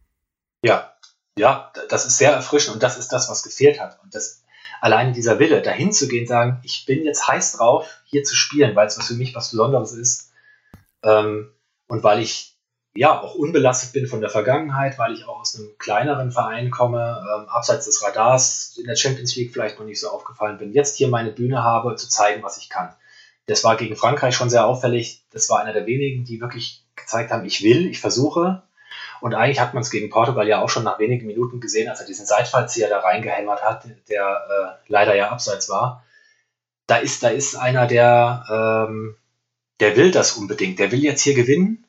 Ja, 0.64 0.94
ja, 1.38 1.74
das 1.90 2.06
ist 2.06 2.18
sehr 2.18 2.32
erfrischend 2.32 2.76
und 2.76 2.84
das 2.84 2.98
ist 2.98 3.10
das, 3.10 3.30
was 3.30 3.44
gefehlt 3.44 3.80
hat. 3.82 4.00
Und 4.02 4.16
das 4.16 4.44
allein 4.80 5.14
dieser 5.14 5.40
Wille, 5.40 5.62
dahin 5.62 5.92
zu 5.92 6.08
gehen, 6.08 6.26
sagen, 6.26 6.62
ich 6.64 6.86
bin 6.86 7.04
jetzt 7.04 7.28
heiß 7.28 7.58
drauf, 7.58 8.02
hier 8.06 8.24
zu 8.24 8.34
spielen, 8.34 8.76
weil 8.78 8.88
es 8.88 9.06
für 9.06 9.14
mich 9.14 9.36
was 9.36 9.52
Besonderes 9.52 9.92
ist. 9.92 10.32
Ähm, 11.04 11.52
und 11.88 12.02
weil 12.02 12.22
ich 12.22 12.58
ja 12.94 13.20
auch 13.22 13.36
unbelastet 13.36 13.92
bin 13.92 14.08
von 14.08 14.22
der 14.22 14.30
Vergangenheit, 14.30 14.98
weil 14.98 15.14
ich 15.14 15.26
auch 15.26 15.42
aus 15.42 15.58
einem 15.58 15.78
kleineren 15.78 16.32
Verein 16.32 16.72
komme, 16.72 17.26
ähm, 17.36 17.50
abseits 17.50 17.88
des 17.88 18.02
Radars, 18.02 18.78
in 18.78 18.86
der 18.86 18.96
Champions 18.96 19.36
League 19.36 19.52
vielleicht 19.52 19.80
noch 19.80 19.86
nicht 19.86 20.00
so 20.00 20.10
aufgefallen 20.10 20.58
bin, 20.58 20.72
jetzt 20.72 20.96
hier 20.96 21.10
meine 21.10 21.32
Bühne 21.32 21.62
habe, 21.62 21.96
zu 21.96 22.08
zeigen, 22.08 22.42
was 22.42 22.58
ich 22.58 22.70
kann. 22.70 22.96
Das 23.52 23.64
war 23.64 23.76
gegen 23.76 23.96
Frankreich 23.96 24.36
schon 24.36 24.50
sehr 24.50 24.66
auffällig. 24.66 25.24
Das 25.32 25.50
war 25.50 25.60
einer 25.60 25.74
der 25.74 25.86
wenigen, 25.86 26.24
die 26.24 26.40
wirklich 26.40 26.84
gezeigt 26.96 27.32
haben, 27.32 27.46
ich 27.46 27.64
will, 27.64 27.88
ich 27.88 28.00
versuche, 28.00 28.64
und 29.22 29.36
eigentlich 29.36 29.60
hat 29.60 29.76
man 29.76 29.82
es 29.82 29.92
gegen 29.92 30.10
Portugal 30.10 30.48
ja 30.48 30.62
auch 30.62 30.70
schon 30.70 30.84
nach 30.84 30.98
wenigen 30.98 31.28
Minuten 31.28 31.60
gesehen, 31.60 31.88
als 31.88 32.00
er 32.00 32.08
diesen 32.08 32.26
Seitfallzieher 32.26 32.90
da 32.90 33.00
reingehämmert 33.00 33.64
hat, 33.64 33.86
der 34.10 34.24
äh, 34.50 34.90
leider 34.92 35.16
ja 35.16 35.30
abseits 35.30 35.70
war. 35.70 36.04
Da 36.88 36.98
ist, 36.98 37.22
da 37.22 37.30
ist 37.30 37.56
einer, 37.56 37.86
der, 37.86 38.88
ähm, 38.90 39.16
der 39.80 39.96
will 39.96 40.12
das 40.12 40.34
unbedingt. 40.34 40.80
Der 40.80 40.92
will 40.92 41.04
jetzt 41.04 41.22
hier 41.22 41.36
gewinnen. 41.36 41.86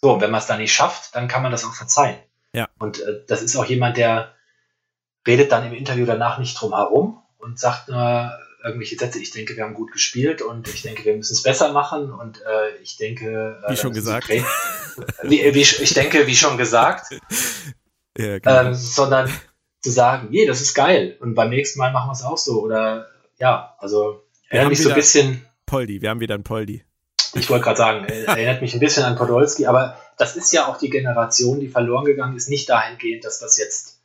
So, 0.00 0.14
und 0.14 0.22
wenn 0.22 0.30
man 0.30 0.40
es 0.40 0.46
dann 0.46 0.58
nicht 0.58 0.72
schafft, 0.72 1.14
dann 1.14 1.28
kann 1.28 1.42
man 1.42 1.52
das 1.52 1.64
auch 1.64 1.74
verzeihen. 1.74 2.18
Ja. 2.54 2.66
Und 2.78 3.00
äh, 3.00 3.20
das 3.26 3.42
ist 3.42 3.54
auch 3.56 3.66
jemand, 3.66 3.98
der 3.98 4.32
redet 5.26 5.52
dann 5.52 5.66
im 5.66 5.74
Interview 5.74 6.06
danach 6.06 6.38
nicht 6.38 6.58
drum 6.58 6.74
herum 6.74 7.22
und 7.38 7.60
sagt 7.60 7.88
nur, 7.88 8.32
irgendwelche 8.64 8.96
Sätze. 8.96 9.18
Ich 9.18 9.30
denke, 9.30 9.56
wir 9.56 9.64
haben 9.64 9.74
gut 9.74 9.92
gespielt 9.92 10.42
und 10.42 10.68
ich 10.68 10.82
denke, 10.82 11.04
wir 11.04 11.16
müssen 11.16 11.32
es 11.32 11.42
besser 11.42 11.72
machen 11.72 12.12
und 12.12 12.40
äh, 12.42 12.76
ich 12.82 12.96
denke. 12.96 13.60
Äh, 13.66 13.72
wie 13.72 13.76
schon 13.76 13.92
gesagt. 13.92 14.28
Wie, 15.22 15.54
wie, 15.54 15.60
ich 15.60 15.94
denke, 15.94 16.26
wie 16.26 16.36
schon 16.36 16.58
gesagt. 16.58 17.12
ja, 18.18 18.38
genau. 18.38 18.64
ähm, 18.64 18.74
sondern 18.74 19.32
zu 19.80 19.90
sagen, 19.90 20.28
je, 20.30 20.46
das 20.46 20.60
ist 20.60 20.74
geil 20.74 21.16
und 21.20 21.34
beim 21.34 21.48
nächsten 21.48 21.78
Mal 21.78 21.92
machen 21.92 22.08
wir 22.08 22.12
es 22.12 22.22
auch 22.22 22.36
so 22.36 22.60
oder 22.60 23.08
ja, 23.38 23.74
also 23.78 24.22
erinnert 24.48 24.70
mich 24.70 24.82
so 24.82 24.90
ein 24.90 24.94
bisschen. 24.94 25.46
Poldi, 25.64 26.02
wir 26.02 26.10
haben 26.10 26.20
wieder 26.20 26.34
ein 26.34 26.44
Poldi. 26.44 26.84
Ich 27.34 27.48
wollte 27.48 27.64
gerade 27.64 27.78
sagen, 27.78 28.04
erinnert 28.26 28.60
mich 28.60 28.74
ein 28.74 28.80
bisschen 28.80 29.04
an 29.04 29.16
Podolski, 29.16 29.66
aber 29.66 29.98
das 30.18 30.36
ist 30.36 30.52
ja 30.52 30.66
auch 30.66 30.76
die 30.76 30.90
Generation, 30.90 31.58
die 31.58 31.68
verloren 31.68 32.04
gegangen 32.04 32.36
ist, 32.36 32.48
nicht 32.48 32.68
dahingehend, 32.68 33.24
dass 33.24 33.38
das 33.38 33.56
jetzt 33.56 34.00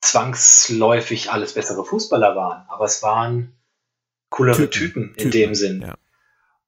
zwangsläufig 0.00 1.30
alles 1.30 1.54
bessere 1.54 1.84
Fußballer 1.84 2.34
waren, 2.34 2.64
aber 2.68 2.86
es 2.86 3.02
waren 3.02 3.55
coolere 4.30 4.68
Typen, 4.70 4.70
Typen 4.70 5.08
in 5.08 5.16
Typen, 5.16 5.30
dem 5.30 5.54
Sinn. 5.54 5.82
Ja. 5.82 5.94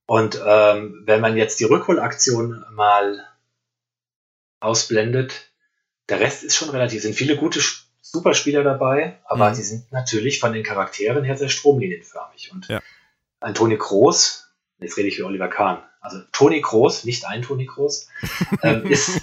Und 0.07 0.41
ähm, 0.45 1.03
wenn 1.05 1.21
man 1.21 1.37
jetzt 1.37 1.61
die 1.61 1.65
Rückholaktion 1.65 2.65
mal 2.73 3.27
ausblendet, 4.61 5.51
der 6.09 6.21
Rest 6.21 6.45
ist 6.45 6.57
schon 6.57 6.71
relativ, 6.71 7.03
sind 7.03 7.15
viele 7.15 7.37
gute 7.37 7.61
Superspieler 8.01 8.65
dabei, 8.65 9.19
aber 9.27 9.51
mhm. 9.51 9.57
die 9.57 9.63
sind 9.63 9.93
natürlich 9.93 10.41
von 10.41 10.53
den 10.53 10.63
Charakteren 10.63 11.25
her 11.25 11.37
sehr 11.37 11.51
stromlinienförmig. 11.51 12.51
Und 12.53 12.69
ja. 12.69 12.81
ein 13.41 13.55
Toni 13.55 13.77
Kroos, 13.77 14.49
jetzt 14.79 14.97
rede 14.97 15.09
ich 15.09 15.19
wie 15.19 15.25
Oliver 15.25 15.49
Kahn, 15.49 15.83
also 16.01 16.19
Toni 16.33 16.63
Kroos, 16.63 17.05
nicht 17.05 17.27
ein 17.27 17.43
Toni 17.43 17.67
Kroos, 17.67 18.09
ähm, 18.63 18.87
ist, 18.87 19.21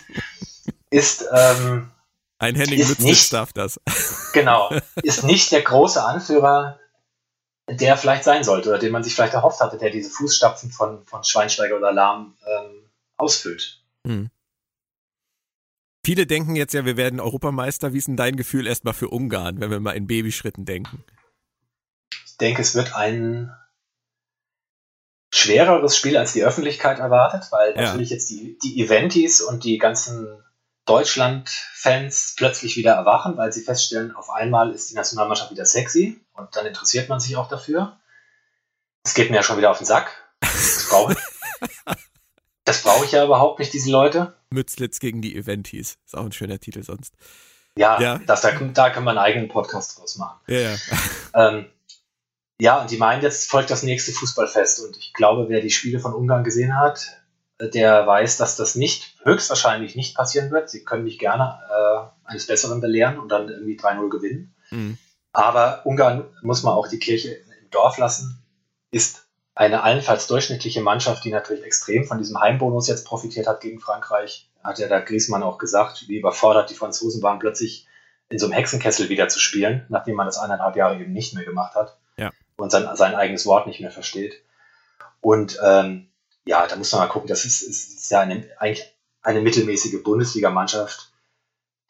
ist 0.91 1.25
ähm, 1.33 1.89
ein 2.37 2.55
Henning 2.55 2.87
Mütze 2.99 3.31
darf 3.31 3.53
das. 3.53 3.79
Genau, 4.33 4.69
ist 5.03 5.23
nicht 5.23 5.51
der 5.51 5.63
große 5.63 6.03
Anführer 6.03 6.79
der 7.69 7.97
vielleicht 7.97 8.23
sein 8.23 8.43
sollte 8.43 8.69
oder 8.69 8.79
den 8.79 8.91
man 8.91 9.03
sich 9.03 9.15
vielleicht 9.15 9.33
erhofft 9.33 9.59
hatte, 9.59 9.77
der 9.77 9.89
diese 9.89 10.09
Fußstapfen 10.09 10.71
von, 10.71 11.03
von 11.05 11.23
Schweinsteiger 11.23 11.77
oder 11.77 11.91
Lahm 11.91 12.35
ähm, 12.45 12.89
ausfüllt. 13.17 13.81
Mhm. 14.03 14.29
Viele 16.05 16.27
denken 16.27 16.55
jetzt 16.55 16.75
ja, 16.75 16.85
wir 16.85 16.97
werden 16.97 17.19
Europameister. 17.19 17.93
Wie 17.93 17.97
ist 17.97 18.07
denn 18.07 18.17
dein 18.17 18.35
Gefühl 18.35 18.67
erstmal 18.67 18.93
für 18.93 19.09
Ungarn, 19.09 19.59
wenn 19.59 19.71
wir 19.71 19.79
mal 19.79 19.93
in 19.93 20.05
Babyschritten 20.05 20.63
denken? 20.63 21.03
Ich 22.27 22.37
denke, 22.37 22.61
es 22.61 22.75
wird 22.75 22.95
ein 22.95 23.51
schwereres 25.33 25.97
Spiel 25.97 26.15
als 26.17 26.33
die 26.33 26.43
Öffentlichkeit 26.43 26.99
erwartet, 26.99 27.51
weil 27.51 27.75
ja. 27.75 27.81
natürlich 27.81 28.11
jetzt 28.11 28.29
die, 28.29 28.57
die 28.61 28.83
Eventis 28.83 29.41
und 29.41 29.63
die 29.63 29.79
ganzen 29.79 30.44
Deutschland-Fans 30.85 32.35
plötzlich 32.37 32.77
wieder 32.77 32.93
erwachen, 32.93 33.37
weil 33.37 33.51
sie 33.51 33.61
feststellen, 33.61 34.15
auf 34.15 34.29
einmal 34.29 34.71
ist 34.71 34.91
die 34.91 34.95
Nationalmannschaft 34.95 35.51
wieder 35.51 35.65
sexy 35.65 36.21
und 36.33 36.55
dann 36.55 36.65
interessiert 36.65 37.09
man 37.09 37.19
sich 37.19 37.35
auch 37.37 37.49
dafür. 37.49 37.99
Das 39.03 39.13
geht 39.13 39.29
mir 39.29 39.37
ja 39.37 39.43
schon 39.43 39.57
wieder 39.57 39.71
auf 39.71 39.77
den 39.77 39.87
Sack. 39.87 40.11
Das 40.41 40.87
brauche 40.89 41.13
ich. 41.13 41.19
Das 42.65 42.81
brauche 42.81 43.05
ich 43.05 43.11
ja 43.11 43.23
überhaupt 43.23 43.59
nicht, 43.59 43.73
diese 43.73 43.91
Leute. 43.91 44.33
Mützlitz 44.49 44.99
gegen 44.99 45.21
die 45.21 45.35
Eventis. 45.35 45.97
Ist 46.03 46.17
auch 46.17 46.25
ein 46.25 46.31
schöner 46.31 46.59
Titel 46.59 46.81
sonst. 46.81 47.13
Ja, 47.77 48.01
ja. 48.01 48.17
Das, 48.25 48.41
da, 48.41 48.51
da 48.51 48.89
kann 48.89 49.03
man 49.03 49.17
einen 49.17 49.25
eigenen 49.25 49.49
Podcast 49.49 49.99
draus 49.99 50.17
machen. 50.17 50.39
Ja, 50.47 50.59
ja. 50.59 50.75
Ähm, 51.37 51.65
ja, 52.61 52.81
und 52.81 52.89
die 52.89 52.97
meinen, 52.97 53.21
jetzt 53.21 53.49
folgt 53.51 53.69
das 53.69 53.83
nächste 53.83 54.13
Fußballfest. 54.13 54.79
Und 54.85 54.95
ich 54.97 55.11
glaube, 55.13 55.49
wer 55.49 55.59
die 55.59 55.69
Spiele 55.69 55.99
von 55.99 56.13
Ungarn 56.13 56.45
gesehen 56.45 56.79
hat, 56.79 57.21
der 57.59 58.05
weiß, 58.05 58.37
dass 58.37 58.55
das 58.55 58.75
nicht, 58.75 59.15
höchstwahrscheinlich 59.23 59.95
nicht 59.95 60.15
passieren 60.15 60.51
wird. 60.51 60.69
Sie 60.69 60.83
können 60.83 61.03
mich 61.03 61.19
gerne 61.19 61.59
äh, 61.69 62.29
eines 62.29 62.47
Besseren 62.47 62.81
belehren 62.81 63.17
und 63.19 63.29
dann 63.29 63.49
irgendwie 63.49 63.77
3-0 63.77 64.09
gewinnen. 64.09 64.55
Mhm. 64.71 64.97
Aber 65.31 65.85
Ungarn 65.85 66.25
muss 66.41 66.63
man 66.63 66.73
auch 66.73 66.87
die 66.87 66.99
Kirche 66.99 67.33
im 67.33 67.69
Dorf 67.71 67.97
lassen, 67.97 68.41
ist 68.91 69.27
eine 69.53 69.83
allenfalls 69.83 70.27
durchschnittliche 70.27 70.81
Mannschaft, 70.81 71.23
die 71.23 71.31
natürlich 71.31 71.63
extrem 71.63 72.05
von 72.05 72.17
diesem 72.17 72.39
Heimbonus 72.39 72.87
jetzt 72.87 73.05
profitiert 73.05 73.47
hat 73.47 73.61
gegen 73.61 73.79
Frankreich. 73.79 74.49
Hat 74.63 74.79
ja 74.79 74.87
da 74.87 74.99
Griezmann 74.99 75.43
auch 75.43 75.57
gesagt, 75.57 76.05
wie 76.07 76.19
überfordert 76.19 76.69
die 76.69 76.75
Franzosen 76.75 77.21
waren, 77.21 77.39
plötzlich 77.39 77.87
in 78.29 78.39
so 78.39 78.47
einem 78.47 78.53
Hexenkessel 78.53 79.09
wieder 79.09 79.27
zu 79.27 79.39
spielen, 79.39 79.85
nachdem 79.89 80.15
man 80.15 80.25
das 80.25 80.37
eineinhalb 80.37 80.75
Jahre 80.75 80.99
eben 80.99 81.13
nicht 81.13 81.35
mehr 81.35 81.45
gemacht 81.45 81.75
hat. 81.75 81.97
Ja. 82.17 82.31
und 82.55 82.71
sein, 82.71 82.87
sein 82.95 83.13
eigenes 83.13 83.45
Wort 83.45 83.67
nicht 83.67 83.81
mehr 83.81 83.91
versteht. 83.91 84.41
Und 85.19 85.59
ähm, 85.61 86.07
ja, 86.45 86.67
da 86.67 86.75
muss 86.75 86.91
man 86.91 87.01
mal 87.01 87.07
gucken, 87.07 87.27
das 87.27 87.45
ist, 87.45 87.61
ist, 87.61 87.95
ist 87.95 88.11
ja 88.11 88.21
eine, 88.21 88.47
eigentlich 88.59 88.85
eine 89.21 89.41
mittelmäßige 89.41 90.03
Bundesligamannschaft, 90.03 91.11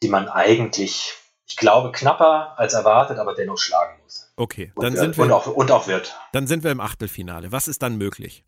die 0.02 0.08
man 0.08 0.28
eigentlich, 0.28 1.12
ich 1.46 1.56
glaube, 1.56 1.92
knapper 1.92 2.58
als 2.58 2.74
erwartet, 2.74 3.18
aber 3.18 3.34
dennoch 3.34 3.58
schlagen 3.58 4.00
muss. 4.02 4.32
Okay, 4.36 4.72
Und, 4.74 4.84
dann 4.84 4.94
äh, 4.94 4.98
sind 4.98 5.16
wir 5.16 5.24
und, 5.24 5.32
auch, 5.32 5.46
und 5.46 5.70
auch 5.70 5.86
wird. 5.86 6.18
dann 6.32 6.46
sind 6.46 6.64
wir 6.64 6.70
im 6.70 6.80
Achtelfinale. 6.80 7.52
Was 7.52 7.68
ist 7.68 7.82
dann 7.82 7.96
möglich? 7.96 8.44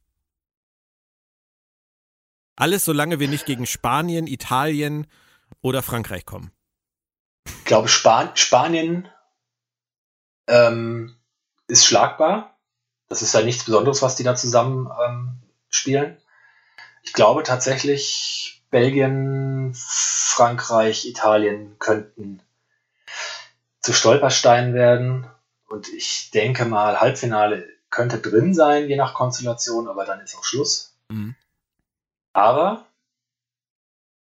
Alles, 2.56 2.85
solange 2.85 3.20
wir 3.20 3.28
nicht 3.28 3.47
gegen 3.47 3.66
Spanien, 3.66 4.26
Italien 4.26 5.06
oder 5.60 5.82
Frankreich 5.82 6.26
kommen. 6.26 6.51
Ich 7.47 7.64
glaube, 7.64 7.89
Span 7.89 8.30
Spanien 8.35 9.09
ähm, 10.48 11.16
ist 11.68 11.86
schlagbar. 11.86 12.59
Das 13.09 13.22
ist 13.22 13.32
ja 13.32 13.43
nichts 13.43 13.64
Besonderes, 13.64 14.02
was 14.02 14.16
die 14.16 14.24
da 14.24 14.35
zusammen 14.35 14.90
ähm, 15.06 15.43
spielen. 15.70 16.16
Ich 17.03 17.12
glaube 17.12 17.43
tatsächlich, 17.43 18.62
Belgien, 18.70 19.73
Frankreich, 19.74 21.07
Italien 21.07 21.77
könnten 21.78 22.43
zu 23.81 23.93
Stolpersteinen 23.93 24.74
werden. 24.74 25.27
Und 25.69 25.89
ich 25.89 26.31
denke 26.32 26.65
mal, 26.65 27.01
Halbfinale 27.01 27.66
könnte 27.90 28.19
drin 28.19 28.55
sein, 28.55 28.89
je 28.89 28.97
nach 28.97 29.15
Konstellation, 29.15 29.89
aber 29.89 30.05
dann 30.05 30.20
ist 30.20 30.36
auch 30.36 30.45
Schluss. 30.45 30.95
Mhm. 31.09 31.35
Aber 32.32 32.86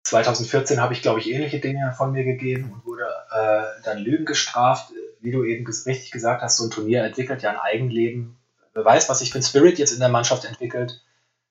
2014 0.04 0.80
habe 0.80 0.92
ich, 0.92 1.02
glaube 1.02 1.20
ich, 1.20 1.30
ähnliche 1.30 1.60
Dinge 1.60 1.94
von 1.96 2.12
mir 2.12 2.24
gegeben 2.24 2.72
und 2.72 2.84
wurde 2.84 3.06
äh, 3.32 3.82
dann 3.84 3.98
Lügen 3.98 4.24
gestraft. 4.24 4.92
Wie 5.20 5.30
du 5.30 5.44
eben 5.44 5.64
ges 5.64 5.86
richtig 5.86 6.10
gesagt 6.10 6.42
hast, 6.42 6.58
so 6.58 6.64
ein 6.64 6.70
Turnier 6.70 7.02
entwickelt 7.04 7.42
ja 7.42 7.50
ein 7.50 7.58
Eigenleben. 7.58 8.36
Wer 8.74 8.84
weiß, 8.84 9.08
was 9.08 9.20
sich 9.20 9.32
für 9.32 9.38
ein 9.38 9.42
Spirit 9.42 9.78
jetzt 9.78 9.92
in 9.92 10.00
der 10.00 10.08
Mannschaft 10.10 10.44
entwickelt. 10.44 11.00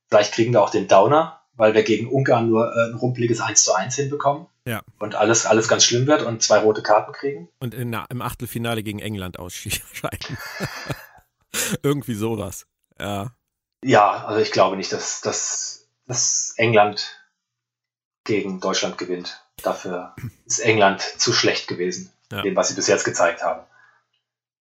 Vielleicht 0.10 0.34
kriegen 0.34 0.54
wir 0.54 0.62
auch 0.62 0.70
den 0.70 0.88
Downer, 0.88 1.42
weil 1.56 1.74
wir 1.74 1.84
gegen 1.84 2.08
Ungarn 2.08 2.50
nur 2.50 2.68
äh, 2.74 2.90
ein 2.92 2.96
rumpeliges 2.96 3.42
1 3.42 3.64
zu 3.64 3.74
1 3.74 3.96
hinbekommen 3.96 4.48
Ja. 4.68 4.82
und 5.00 5.16
alles, 5.16 5.46
alles 5.46 5.68
ganz 5.68 5.84
schlimm 5.86 6.08
wird 6.08 6.22
und 6.24 6.42
zwei 6.42 6.60
rote 6.60 6.82
Karten 6.84 7.12
kriegen. 7.14 7.50
Und 7.60 7.74
in, 7.74 7.94
im 8.10 8.22
Achtelfinale 8.22 8.84
gegen 8.84 9.00
England 9.00 9.40
ausscheiden. 9.40 10.38
Irgendwie 11.84 12.16
sowas. 12.16 12.66
Ja. 13.00 13.32
Ja, 13.84 14.26
also 14.26 14.40
ich 14.40 14.52
glaube 14.52 14.78
nicht, 14.78 14.92
dass, 14.94 15.22
dass, 15.22 15.88
dass 16.08 16.54
England 16.58 17.20
gegen 18.24 18.60
Deutschland 18.60 18.98
gewinnt. 18.98 19.42
Dafür 19.62 20.16
ist 20.46 20.60
England 20.60 21.02
zu 21.02 21.34
schlecht 21.34 21.68
gewesen, 21.68 22.12
Ja. 22.32 22.42
dem, 22.42 22.56
was 22.56 22.70
sie 22.70 22.76
bis 22.76 22.88
jetzt 22.88 23.04
gezeigt 23.04 23.44
haben. 23.44 23.62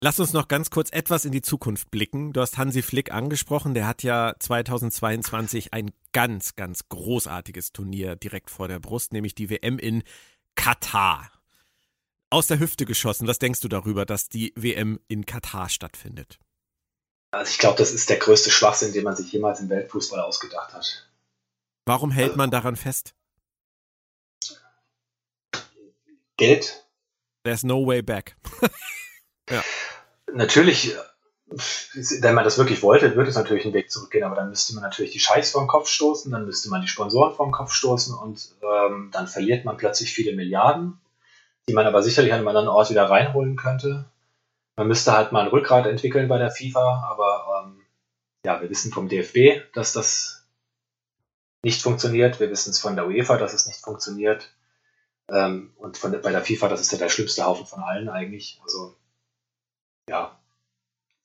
Lass 0.01 0.20
uns 0.20 0.33
noch 0.33 0.47
ganz 0.47 0.70
kurz 0.70 0.91
etwas 0.93 1.25
in 1.25 1.33
die 1.33 1.43
Zukunft 1.43 1.91
blicken. 1.91 2.33
Du 2.33 2.41
hast 2.41 2.57
Hansi 2.57 2.83
Flick 2.83 3.12
angesprochen. 3.12 3.75
Der 3.75 3.89
hat 3.89 4.05
ja 4.05 4.35
2022 4.39 5.75
ein 5.75 5.91
ganz, 6.12 6.55
ganz 6.55 6.89
großartiges 6.89 7.73
Turnier 7.73 8.15
direkt 8.15 8.51
vor 8.51 8.69
der 8.69 8.79
Brust, 8.79 9.12
nämlich 9.12 9.35
die 9.35 9.51
WM 9.51 9.79
in 9.79 10.05
Katar. 10.55 11.33
Aus 12.31 12.47
der 12.47 12.61
Hüfte 12.61 12.85
geschossen. 12.85 13.27
Was 13.27 13.41
denkst 13.41 13.61
du 13.61 13.69
darüber, 13.69 14.07
dass 14.07 14.29
die 14.29 14.53
WM 14.55 15.01
in 15.09 15.27
Katar 15.27 15.69
stattfindet? 15.69 16.39
Also 17.33 17.51
ich 17.51 17.59
glaube, 17.59 17.79
das 17.79 17.93
ist 17.93 18.09
der 18.09 18.19
größte 18.19 18.51
Schwachsinn, 18.51 18.93
den 18.93 19.03
man 19.03 19.16
sich 19.16 19.33
jemals 19.33 19.61
im 19.61 19.69
Weltfußball 19.69 20.20
ausgedacht 20.20 20.75
hat. 20.75 21.11
Warum 21.87 22.12
hält 22.12 22.37
man 22.37 22.51
daran 22.51 22.77
fest? 22.77 23.15
Geld, 26.37 26.89
There's 27.43 27.65
no 27.65 27.85
way 27.85 28.03
back. 28.03 28.37
natürlich, 30.33 30.95
äh, 30.95 32.23
wenn 32.23 32.35
man 32.35 32.45
das 32.45 32.59
wirklich 32.59 32.83
wollte, 32.83 33.16
würde 33.16 33.31
es 33.31 33.37
natürlich 33.37 33.65
einen 33.65 33.75
Weg 33.75 33.91
zurückgehen, 33.91 34.25
aber 34.25 34.37
dann 34.37 34.51
müsste 34.51 34.75
man 34.75 34.83
natürlich 34.83 35.12
die 35.12 35.20
Scheiß 35.20 35.51
vom 35.51 35.66
Kopf 35.66 35.89
stoßen, 35.89 36.31
dann 36.31 36.45
müsste 36.45 36.69
man 36.69 36.83
die 36.83 36.89
Sponsoren 36.89 37.35
vom 37.35 37.53
Kopf 37.53 37.73
stoßen 37.73 38.15
und 38.15 38.51
ähm, 38.62 39.11
dann 39.12 39.27
verliert 39.27 39.65
man 39.65 39.77
plötzlich 39.77 40.12
viele 40.12 40.35
Milliarden, 40.35 41.01
die 41.69 41.75
man 41.75 41.87
aber 41.87 42.03
sicherlich 42.03 42.33
an 42.33 42.41
einem 42.41 42.49
anderen 42.49 42.69
Ort 42.69 42.91
wieder 42.91 43.09
reinholen 43.09 43.57
könnte. 43.57 44.05
Man 44.77 44.89
müsste 44.89 45.12
halt 45.12 45.33
mal 45.33 45.43
ein 45.43 45.49
Rückgrat 45.49 45.87
entwickeln 45.87 46.29
bei 46.29 46.39
der 46.39 46.51
FIFA, 46.51 47.09
aber 47.11 47.65
ähm, 47.65 47.81
ja, 48.45 48.61
wir 48.61 48.70
wissen 48.70 48.93
vom 48.93 49.09
DFB, 49.09 49.62
dass 49.75 49.93
das 49.93 50.47
nicht 51.62 51.83
funktioniert. 51.83 52.41
Wir 52.41 52.51
wissen 52.51 52.70
es 52.70 52.79
von 52.79 52.95
der 52.95 53.07
UEFA, 53.07 53.37
dass 53.37 53.55
es 53.55 53.66
nicht 53.66 53.81
funktioniert. 53.81 54.51
Ähm, 55.31 55.73
und 55.77 55.99
von 55.99 56.12
bei 56.23 56.31
der 56.31 56.45
FIFA, 56.45 56.69
das 56.69 56.81
ist 56.81 56.93
ja 56.93 56.99
der 56.99 57.09
schlimmste 57.09 57.45
Haufen 57.45 57.66
von 57.66 57.83
allen 57.83 58.09
eigentlich. 58.09 58.61
Also 58.62 58.97
ja, 60.09 60.39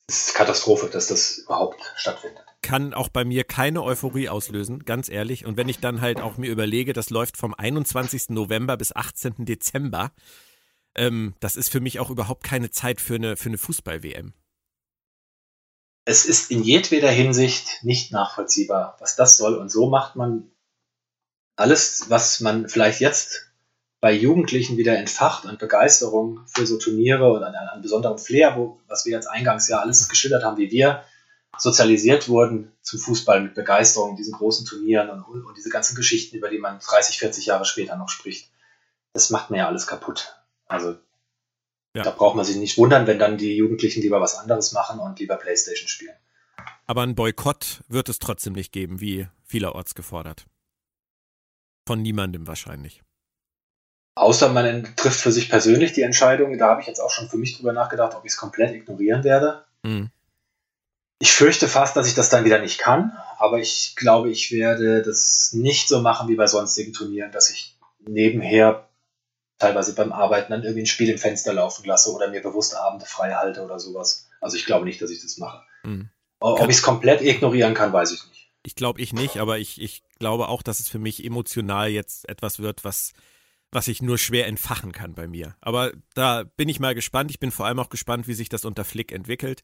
es 0.07 0.27
ist 0.27 0.35
Katastrophe, 0.35 0.89
dass 0.89 1.07
das 1.07 1.37
überhaupt 1.39 1.81
stattfindet. 1.95 2.43
Kann 2.61 2.93
auch 2.93 3.09
bei 3.09 3.25
mir 3.25 3.43
keine 3.43 3.83
Euphorie 3.83 4.29
auslösen, 4.29 4.85
ganz 4.85 5.09
ehrlich. 5.09 5.45
Und 5.45 5.57
wenn 5.57 5.69
ich 5.69 5.79
dann 5.79 6.01
halt 6.01 6.21
auch 6.21 6.37
mir 6.37 6.51
überlege, 6.51 6.93
das 6.93 7.09
läuft 7.09 7.37
vom 7.37 7.53
21. 7.53 8.29
November 8.29 8.77
bis 8.77 8.95
18. 8.95 9.45
Dezember, 9.45 10.11
ähm, 10.95 11.35
das 11.39 11.55
ist 11.55 11.69
für 11.69 11.79
mich 11.79 11.99
auch 11.99 12.09
überhaupt 12.09 12.43
keine 12.43 12.69
Zeit 12.69 13.01
für 13.01 13.15
eine, 13.15 13.37
für 13.37 13.49
eine 13.49 13.57
Fußball-WM. 13.57 14.33
Es 16.05 16.25
ist 16.25 16.51
in 16.51 16.63
jedweder 16.63 17.09
Hinsicht 17.09 17.83
nicht 17.83 18.11
nachvollziehbar, 18.11 18.97
was 18.99 19.15
das 19.15 19.37
soll. 19.37 19.55
Und 19.55 19.69
so 19.69 19.89
macht 19.89 20.15
man 20.15 20.51
alles, 21.55 22.05
was 22.09 22.41
man 22.41 22.67
vielleicht 22.67 22.99
jetzt 22.99 23.52
bei 24.03 24.11
Jugendlichen 24.11 24.75
wieder 24.75 24.97
entfacht 24.97 25.45
an 25.45 25.57
Begeisterung 25.57 26.41
für 26.45 26.67
so 26.67 26.77
Turniere 26.77 27.31
und 27.31 27.41
an, 27.41 27.55
an 27.55 27.81
besonderem 27.81 28.17
Flair, 28.17 28.57
wo, 28.57 28.81
was 28.89 29.05
wir 29.05 29.13
jetzt 29.13 29.27
eingangs 29.27 29.69
ja 29.69 29.79
alles 29.79 30.09
geschildert 30.09 30.43
haben, 30.43 30.57
wie 30.57 30.71
wir 30.71 31.05
sozialisiert 31.57 32.27
wurden 32.27 32.73
zum 32.81 32.99
Fußball 32.99 33.39
mit 33.39 33.53
Begeisterung, 33.53 34.17
diesen 34.17 34.33
großen 34.33 34.65
Turnieren 34.65 35.09
und, 35.09 35.45
und 35.45 35.55
diese 35.55 35.69
ganzen 35.69 35.95
Geschichten, 35.95 36.35
über 36.35 36.49
die 36.49 36.57
man 36.57 36.79
30, 36.79 37.17
40 37.17 37.45
Jahre 37.45 37.63
später 37.63 37.95
noch 37.95 38.09
spricht. 38.09 38.51
Das 39.13 39.29
macht 39.29 39.51
mir 39.51 39.59
ja 39.59 39.67
alles 39.67 39.87
kaputt. 39.87 40.35
Also 40.67 40.97
Ja. 41.95 42.03
da 42.03 42.11
braucht 42.11 42.35
man 42.35 42.43
sich 42.43 42.57
nicht 42.57 42.77
wundern, 42.77 43.07
wenn 43.07 43.19
dann 43.19 43.37
die 43.37 43.55
Jugendlichen 43.55 44.01
lieber 44.01 44.19
was 44.19 44.35
anderes 44.35 44.73
machen 44.73 44.99
und 44.99 45.17
lieber 45.21 45.37
Playstation 45.37 45.87
spielen. 45.87 46.17
Aber 46.87 47.03
ein 47.03 47.15
Boykott 47.15 47.85
wird 47.87 48.09
es 48.09 48.19
trotzdem 48.19 48.51
nicht 48.51 48.73
geben, 48.73 48.99
wie 48.99 49.29
vielerorts 49.45 49.95
gefordert. 49.95 50.45
Von 51.87 52.01
niemandem 52.01 52.47
wahrscheinlich. 52.47 53.01
Außer 54.15 54.49
man 54.49 54.95
trifft 54.95 55.19
für 55.19 55.31
sich 55.31 55.49
persönlich 55.49 55.93
die 55.93 56.03
Entscheidung. 56.03 56.57
Da 56.57 56.69
habe 56.69 56.81
ich 56.81 56.87
jetzt 56.87 56.99
auch 56.99 57.09
schon 57.09 57.29
für 57.29 57.37
mich 57.37 57.57
drüber 57.57 57.73
nachgedacht, 57.73 58.15
ob 58.15 58.25
ich 58.25 58.31
es 58.31 58.37
komplett 58.37 58.73
ignorieren 58.73 59.23
werde. 59.23 59.65
Mhm. 59.81 60.11
Ich 61.19 61.31
fürchte 61.31 61.67
fast, 61.67 61.95
dass 61.95 62.07
ich 62.07 62.15
das 62.15 62.29
dann 62.29 62.43
wieder 62.43 62.59
nicht 62.59 62.79
kann, 62.79 63.17
aber 63.37 63.59
ich 63.59 63.95
glaube, 63.95 64.29
ich 64.29 64.51
werde 64.51 65.01
das 65.01 65.53
nicht 65.53 65.87
so 65.87 66.01
machen 66.01 66.27
wie 66.27 66.35
bei 66.35 66.47
sonstigen 66.47 66.91
Turnieren, 66.91 67.31
dass 67.31 67.49
ich 67.49 67.77
nebenher 68.05 68.89
teilweise 69.57 69.95
beim 69.95 70.11
Arbeiten 70.11 70.51
dann 70.51 70.63
irgendwie 70.63 70.81
ein 70.81 70.87
Spiel 70.87 71.09
im 71.09 71.17
Fenster 71.17 71.53
laufen 71.53 71.85
lasse 71.85 72.11
oder 72.11 72.29
mir 72.29 72.41
bewusst 72.41 72.75
Abende 72.75 73.05
frei 73.05 73.33
halte 73.33 73.63
oder 73.63 73.79
sowas. 73.79 74.27
Also 74.41 74.57
ich 74.57 74.65
glaube 74.65 74.85
nicht, 74.85 75.01
dass 75.01 75.09
ich 75.09 75.21
das 75.21 75.37
mache. 75.37 75.63
Mhm. 75.83 76.09
Ob 76.39 76.69
ich 76.69 76.75
es 76.75 76.81
komplett 76.81 77.21
ignorieren 77.21 77.73
kann, 77.73 77.93
weiß 77.93 78.11
ich 78.11 78.27
nicht. 78.27 78.49
Ich 78.63 78.75
glaube 78.75 79.01
ich 79.01 79.13
nicht, 79.13 79.37
aber 79.37 79.59
ich, 79.59 79.81
ich 79.81 80.03
glaube 80.19 80.49
auch, 80.49 80.61
dass 80.61 80.81
es 80.81 80.89
für 80.89 80.99
mich 80.99 81.23
emotional 81.23 81.89
jetzt 81.89 82.27
etwas 82.27 82.59
wird, 82.59 82.83
was, 82.83 83.13
was 83.73 83.87
ich 83.87 84.01
nur 84.01 84.17
schwer 84.17 84.47
entfachen 84.47 84.91
kann 84.91 85.13
bei 85.13 85.27
mir. 85.27 85.55
Aber 85.61 85.91
da 86.13 86.43
bin 86.43 86.69
ich 86.69 86.79
mal 86.79 86.95
gespannt. 86.95 87.31
Ich 87.31 87.39
bin 87.39 87.51
vor 87.51 87.65
allem 87.65 87.79
auch 87.79 87.89
gespannt, 87.89 88.27
wie 88.27 88.33
sich 88.33 88.49
das 88.49 88.65
unter 88.65 88.85
Flick 88.85 89.11
entwickelt. 89.11 89.61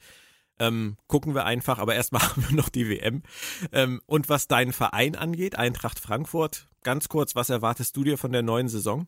Ähm, 0.60 0.98
gucken 1.08 1.36
wir 1.36 1.46
einfach, 1.46 1.80
aber 1.80 1.96
erstmal 1.96 2.22
haben 2.30 2.46
wir 2.50 2.56
noch 2.56 2.70
die 2.70 2.90
WM. 2.90 3.24
Ähm, 3.72 4.02
und 4.06 4.30
was 4.30 4.48
deinen 4.48 4.74
Verein 4.74 5.16
angeht, 5.16 5.58
Eintracht 5.58 6.00
Frankfurt, 6.00 6.68
ganz 6.84 7.08
kurz, 7.08 7.36
was 7.36 7.50
erwartest 7.50 7.96
du 7.96 8.04
dir 8.04 8.18
von 8.18 8.32
der 8.32 8.42
neuen 8.42 8.68
Saison? 8.68 9.08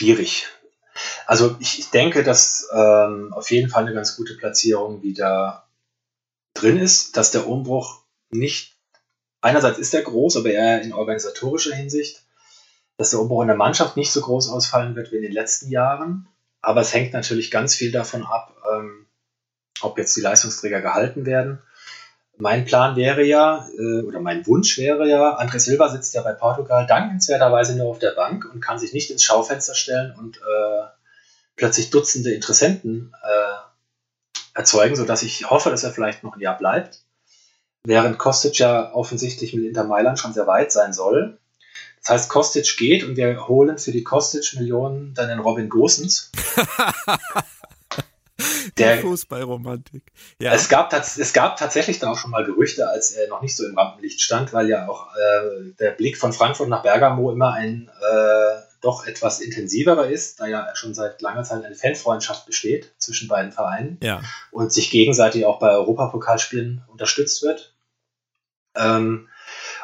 schwierig. 0.00 0.48
Also 1.26 1.56
ich, 1.60 1.78
ich 1.78 1.90
denke, 1.90 2.24
dass 2.24 2.68
ähm, 2.72 3.32
auf 3.32 3.50
jeden 3.50 3.68
Fall 3.68 3.84
eine 3.84 3.94
ganz 3.94 4.16
gute 4.16 4.34
Platzierung 4.34 5.02
wieder 5.02 5.68
drin 6.54 6.78
ist, 6.78 7.16
dass 7.16 7.30
der 7.30 7.46
Umbruch 7.46 8.02
nicht, 8.30 8.79
einerseits 9.40 9.78
ist 9.78 9.94
er 9.94 10.02
groß, 10.02 10.36
aber 10.36 10.50
eher 10.50 10.82
in 10.82 10.92
organisatorischer 10.92 11.74
Hinsicht, 11.74 12.22
dass 12.96 13.10
der 13.10 13.20
Umbruch 13.20 13.42
in 13.42 13.48
der 13.48 13.56
Mannschaft 13.56 13.96
nicht 13.96 14.12
so 14.12 14.20
groß 14.20 14.50
ausfallen 14.50 14.94
wird 14.94 15.12
wie 15.12 15.16
in 15.16 15.22
den 15.22 15.32
letzten 15.32 15.70
Jahren. 15.70 16.28
Aber 16.62 16.82
es 16.82 16.92
hängt 16.92 17.12
natürlich 17.12 17.50
ganz 17.50 17.74
viel 17.74 17.92
davon 17.92 18.24
ab, 18.26 18.54
ähm, 18.70 19.06
ob 19.80 19.96
jetzt 19.96 20.14
die 20.16 20.20
Leistungsträger 20.20 20.82
gehalten 20.82 21.24
werden. 21.24 21.62
Mein 22.36 22.64
Plan 22.64 22.96
wäre 22.96 23.22
ja, 23.22 23.68
äh, 23.78 24.02
oder 24.02 24.20
mein 24.20 24.46
Wunsch 24.46 24.78
wäre 24.78 25.08
ja, 25.08 25.38
André 25.38 25.58
Silva 25.58 25.88
sitzt 25.88 26.14
ja 26.14 26.22
bei 26.22 26.32
Portugal 26.32 26.86
dankenswerterweise 26.86 27.76
nur 27.76 27.88
auf 27.88 27.98
der 27.98 28.12
Bank 28.12 28.46
und 28.50 28.60
kann 28.60 28.78
sich 28.78 28.92
nicht 28.92 29.10
ins 29.10 29.24
Schaufenster 29.24 29.74
stellen 29.74 30.14
und 30.18 30.38
äh, 30.38 30.86
plötzlich 31.56 31.90
Dutzende 31.90 32.32
Interessenten 32.32 33.14
äh, 33.22 34.58
erzeugen, 34.58 34.96
sodass 34.96 35.22
ich 35.22 35.48
hoffe, 35.50 35.70
dass 35.70 35.84
er 35.84 35.92
vielleicht 35.92 36.24
noch 36.24 36.34
ein 36.34 36.40
Jahr 36.40 36.56
bleibt. 36.56 37.00
Während 37.84 38.18
Kostic 38.18 38.58
ja 38.58 38.92
offensichtlich 38.92 39.54
mit 39.54 39.64
Inter 39.64 39.84
Mailand 39.84 40.18
schon 40.18 40.32
sehr 40.32 40.46
weit 40.46 40.72
sein 40.72 40.92
soll. 40.92 41.38
Das 42.00 42.10
heißt, 42.10 42.30
Kostic 42.30 42.76
geht 42.76 43.04
und 43.04 43.16
wir 43.16 43.48
holen 43.48 43.78
für 43.78 43.92
die 43.92 44.04
Kostic-Millionen 44.04 45.14
dann 45.14 45.28
den 45.28 45.38
Robin 45.38 45.68
Gosens. 45.68 46.30
der 48.78 48.98
Fußballromantik. 48.98 50.02
Ja. 50.40 50.52
Es, 50.52 50.68
gab, 50.68 50.92
es 50.92 51.32
gab 51.32 51.56
tatsächlich 51.56 51.98
dann 51.98 52.10
auch 52.10 52.18
schon 52.18 52.30
mal 52.30 52.44
Gerüchte, 52.44 52.88
als 52.88 53.12
er 53.12 53.28
noch 53.28 53.42
nicht 53.42 53.56
so 53.56 53.66
im 53.66 53.76
Rampenlicht 53.76 54.20
stand, 54.20 54.52
weil 54.52 54.68
ja 54.68 54.88
auch 54.88 55.08
äh, 55.14 55.72
der 55.78 55.92
Blick 55.92 56.16
von 56.16 56.32
Frankfurt 56.32 56.68
nach 56.68 56.82
Bergamo 56.82 57.30
immer 57.30 57.52
ein 57.52 57.90
äh, 58.00 58.69
doch 58.80 59.06
etwas 59.06 59.40
intensiverer 59.40 60.08
ist, 60.08 60.40
da 60.40 60.46
ja 60.46 60.74
schon 60.74 60.94
seit 60.94 61.20
langer 61.20 61.44
Zeit 61.44 61.64
eine 61.64 61.74
Fanfreundschaft 61.74 62.46
besteht 62.46 62.92
zwischen 62.98 63.28
beiden 63.28 63.52
Vereinen 63.52 63.98
ja. 64.02 64.22
und 64.50 64.72
sich 64.72 64.90
gegenseitig 64.90 65.44
auch 65.44 65.58
bei 65.58 65.70
Europapokalspielen 65.70 66.82
unterstützt 66.88 67.42
wird. 67.42 67.74
Ähm, 68.76 69.28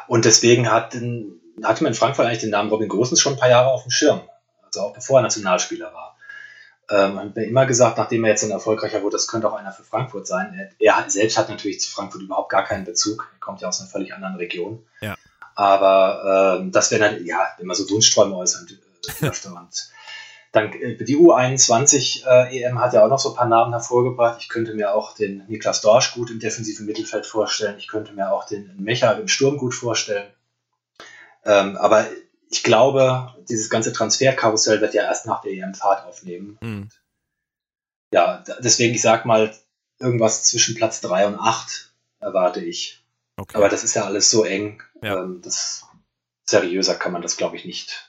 und 0.07 0.25
deswegen 0.25 0.71
hat, 0.71 0.95
hatte 0.95 1.83
man 1.83 1.91
in 1.91 1.93
Frankfurt 1.93 2.25
eigentlich 2.25 2.39
den 2.39 2.49
Namen 2.49 2.69
Robin 2.69 2.89
Großens 2.89 3.19
schon 3.19 3.33
ein 3.33 3.39
paar 3.39 3.49
Jahre 3.49 3.69
auf 3.69 3.83
dem 3.83 3.91
Schirm, 3.91 4.21
also 4.63 4.81
auch 4.81 4.93
bevor 4.93 5.19
er 5.19 5.23
Nationalspieler 5.23 5.93
war. 5.93 6.17
Ähm, 6.89 7.19
hat 7.19 7.35
mir 7.35 7.43
immer 7.43 7.65
gesagt, 7.65 7.97
nachdem 7.97 8.23
er 8.23 8.31
jetzt 8.31 8.45
ein 8.45 8.51
erfolgreicher 8.51 9.03
wurde, 9.03 9.17
das 9.17 9.27
könnte 9.27 9.49
auch 9.49 9.55
einer 9.55 9.73
für 9.73 9.83
Frankfurt 9.83 10.25
sein. 10.25 10.71
Er, 10.79 10.97
er, 10.99 11.09
selbst 11.09 11.37
hat 11.37 11.49
natürlich 11.49 11.81
zu 11.81 11.91
Frankfurt 11.91 12.21
überhaupt 12.21 12.49
gar 12.49 12.63
keinen 12.63 12.85
Bezug. 12.85 13.29
Er 13.33 13.39
kommt 13.41 13.59
ja 13.59 13.67
aus 13.67 13.81
einer 13.81 13.89
völlig 13.89 14.13
anderen 14.13 14.35
Region. 14.35 14.85
Ja. 15.01 15.15
Aber 15.55 16.59
ähm, 16.61 16.71
das 16.71 16.91
wäre 16.91 17.01
dann, 17.01 17.25
ja, 17.25 17.47
wenn 17.57 17.67
man 17.67 17.75
so 17.75 17.89
Wunschträume 17.89 18.35
äußern 18.35 18.67
und 19.21 19.91
dann 20.51 20.73
äh, 20.73 21.03
die 21.03 21.17
U21 21.17 22.25
äh, 22.25 22.61
EM 22.61 22.79
hat 22.79 22.93
ja 22.93 23.03
auch 23.03 23.09
noch 23.09 23.19
so 23.19 23.29
ein 23.29 23.35
paar 23.35 23.47
Namen 23.47 23.73
hervorgebracht. 23.73 24.39
Ich 24.41 24.49
könnte 24.49 24.73
mir 24.73 24.93
auch 24.93 25.13
den 25.13 25.45
Niklas 25.47 25.81
Dorsch 25.81 26.13
gut 26.13 26.31
im 26.31 26.39
defensiven 26.39 26.85
Mittelfeld 26.85 27.25
vorstellen. 27.25 27.77
Ich 27.77 27.87
könnte 27.87 28.13
mir 28.13 28.31
auch 28.31 28.45
den 28.45 28.73
Mecher 28.77 29.17
im 29.19 29.27
Sturm 29.27 29.57
gut 29.57 29.73
vorstellen. 29.73 30.27
Ähm, 31.45 31.77
aber 31.77 32.07
ich 32.49 32.63
glaube, 32.63 33.33
dieses 33.49 33.69
ganze 33.69 33.93
Transferkarussell 33.93 34.81
wird 34.81 34.93
ja 34.93 35.03
erst 35.03 35.25
nach 35.25 35.41
der 35.41 35.51
EM 35.51 35.73
Fahrt 35.73 36.05
aufnehmen. 36.05 36.57
Mhm. 36.61 36.89
Ja, 38.13 38.43
deswegen, 38.59 38.95
ich 38.95 39.01
sag 39.01 39.25
mal, 39.25 39.53
irgendwas 39.99 40.45
zwischen 40.45 40.75
Platz 40.75 41.01
3 41.01 41.27
und 41.27 41.35
8 41.39 41.93
erwarte 42.19 42.61
ich. 42.61 43.03
Okay. 43.35 43.57
Aber 43.57 43.69
das 43.69 43.83
ist 43.83 43.95
ja 43.95 44.05
alles 44.05 44.31
so 44.31 44.45
eng. 44.45 44.81
Ja. 45.01 45.21
Ähm, 45.21 45.41
das 45.43 45.85
seriöser 46.45 46.95
kann 46.95 47.11
man 47.11 47.21
das, 47.21 47.37
glaube 47.37 47.57
ich, 47.57 47.65
nicht 47.65 48.06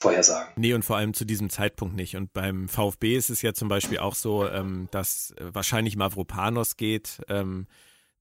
vorhersagen. 0.00 0.52
Nee, 0.56 0.74
und 0.74 0.84
vor 0.84 0.96
allem 0.96 1.14
zu 1.14 1.24
diesem 1.24 1.50
Zeitpunkt 1.50 1.96
nicht. 1.96 2.16
Und 2.16 2.32
beim 2.32 2.68
VfB 2.68 3.16
ist 3.16 3.30
es 3.30 3.42
ja 3.42 3.54
zum 3.54 3.68
Beispiel 3.68 3.98
auch 3.98 4.14
so, 4.14 4.48
ähm, 4.48 4.88
dass 4.90 5.34
wahrscheinlich 5.38 5.96
Mavropanos 5.96 6.76
geht. 6.76 7.20
Ähm, 7.28 7.66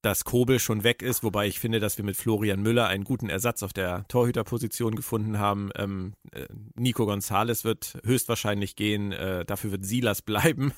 dass 0.03 0.25
Kobel 0.25 0.59
schon 0.59 0.83
weg 0.83 1.01
ist, 1.01 1.23
wobei 1.23 1.47
ich 1.47 1.61
finde, 1.61 1.79
dass 1.79 1.97
wir 1.97 2.03
mit 2.03 2.17
Florian 2.17 2.61
Müller 2.61 2.87
einen 2.87 3.05
guten 3.05 3.29
Ersatz 3.29 3.63
auf 3.63 3.71
der 3.71 4.05
Torhüterposition 4.09 4.95
gefunden 4.95 5.39
haben. 5.39 5.71
Ähm, 5.77 6.13
äh, 6.33 6.45
Nico 6.75 7.05
Gonzalez 7.05 7.63
wird 7.63 7.97
höchstwahrscheinlich 8.03 8.75
gehen, 8.75 9.13
äh, 9.13 9.45
dafür 9.45 9.71
wird 9.71 9.85
Silas 9.85 10.21
bleiben. 10.21 10.73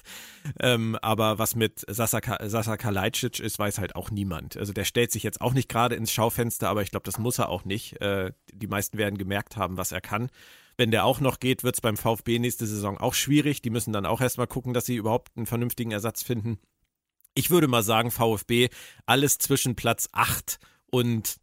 Ähm, 0.60 0.96
aber 1.02 1.40
was 1.40 1.56
mit 1.56 1.84
Sasa, 1.88 2.20
Sasa 2.48 2.78
Kalajdzic 2.78 3.40
ist, 3.40 3.58
weiß 3.58 3.80
halt 3.80 3.96
auch 3.96 4.12
niemand. 4.12 4.58
Also 4.58 4.74
der 4.74 4.86
stellt 4.86 5.12
sich 5.12 5.24
jetzt 5.24 5.42
auch 5.42 5.56
nicht 5.56 5.70
gerade 5.70 5.96
ins 5.96 6.12
Schaufenster, 6.12 6.70
aber 6.70 6.84
ich 6.84 6.92
glaube, 6.92 7.06
das 7.06 7.18
muss 7.18 7.40
er 7.40 7.50
auch 7.50 7.66
nicht. 7.66 8.00
Äh, 8.02 8.32
die 8.54 8.68
meisten 8.68 9.00
werden 9.00 9.18
gemerkt 9.18 9.58
haben, 9.58 9.76
was 9.76 9.92
er 9.92 10.02
kann. 10.02 10.30
Wenn 10.78 10.92
der 10.92 11.06
auch 11.06 11.20
noch 11.20 11.40
geht, 11.40 11.64
wird 11.64 11.76
es 11.76 11.82
beim 11.82 11.98
VfB 11.98 12.40
nächste 12.40 12.68
Saison 12.68 12.98
auch 12.98 13.14
schwierig. 13.14 13.62
Die 13.62 13.70
müssen 13.70 13.94
dann 13.94 14.06
auch 14.06 14.22
erstmal 14.22 14.48
gucken, 14.48 14.74
dass 14.74 14.86
sie 14.86 14.96
überhaupt 14.96 15.32
einen 15.36 15.46
vernünftigen 15.46 15.92
Ersatz 15.92 16.24
finden 16.24 16.60
ich 17.36 17.52
würde 17.52 17.68
mal 17.68 17.84
sagen, 17.84 18.10
VfB, 18.10 18.70
alles 19.06 19.38
zwischen 19.38 19.76
Platz 19.76 20.10
8 20.14 20.58
und 20.90 21.38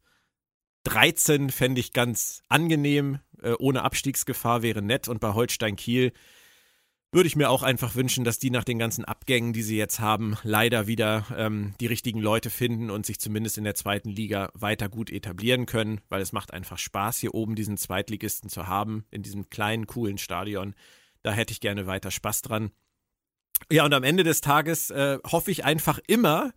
13 0.85 1.51
fände 1.51 1.81
ich 1.81 1.93
ganz 1.93 2.43
angenehm. 2.49 3.21
Äh, 3.41 3.55
ohne 3.59 3.83
Abstiegsgefahr 3.83 4.63
wäre 4.63 4.83
nett. 4.83 5.07
Und 5.07 5.21
bei 5.21 5.35
Holstein 5.35 5.77
Kiel 5.77 6.13
würde 7.13 7.27
ich 7.27 7.37
mir 7.37 7.51
auch 7.51 7.63
einfach 7.63 7.95
wünschen, 7.95 8.25
dass 8.25 8.39
die 8.39 8.51
nach 8.51 8.65
den 8.65 8.79
ganzen 8.79 9.05
Abgängen, 9.05 9.53
die 9.53 9.63
sie 9.63 9.77
jetzt 9.77 10.01
haben, 10.01 10.37
leider 10.43 10.87
wieder 10.87 11.27
ähm, 11.37 11.75
die 11.79 11.87
richtigen 11.87 12.21
Leute 12.21 12.49
finden 12.49 12.91
und 12.91 13.05
sich 13.05 13.21
zumindest 13.21 13.59
in 13.59 13.65
der 13.65 13.75
zweiten 13.75 14.09
Liga 14.09 14.51
weiter 14.55 14.89
gut 14.89 15.11
etablieren 15.11 15.67
können, 15.67 16.01
weil 16.09 16.23
es 16.23 16.33
macht 16.33 16.55
einfach 16.55 16.79
Spaß, 16.79 17.19
hier 17.19 17.35
oben 17.35 17.55
diesen 17.55 17.77
Zweitligisten 17.77 18.49
zu 18.49 18.67
haben, 18.67 19.05
in 19.11 19.23
diesem 19.23 19.51
kleinen, 19.51 19.87
coolen 19.87 20.17
Stadion. 20.17 20.75
Da 21.23 21.33
hätte 21.33 21.53
ich 21.53 21.61
gerne 21.61 21.87
weiter 21.87 22.11
Spaß 22.11 22.41
dran. 22.41 22.71
Ja, 23.71 23.85
und 23.85 23.93
am 23.93 24.05
Ende 24.05 24.25
des 24.25 24.41
Tages 24.41 24.91
äh, 24.91 25.19
hoffe 25.25 25.51
ich 25.51 25.65
einfach 25.65 26.01
immer 26.07 26.53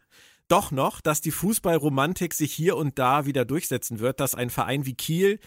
doch 0.47 0.71
noch, 0.71 1.01
dass 1.01 1.21
die 1.21 1.31
Fußballromantik 1.31 2.33
sich 2.33 2.53
hier 2.53 2.77
und 2.77 2.97
da 2.97 3.25
wieder 3.25 3.43
durchsetzen 3.43 3.99
wird, 3.99 4.21
dass 4.21 4.35
ein 4.35 4.49
Verein 4.49 4.85
wie 4.85 4.93
Kiel 4.93 5.39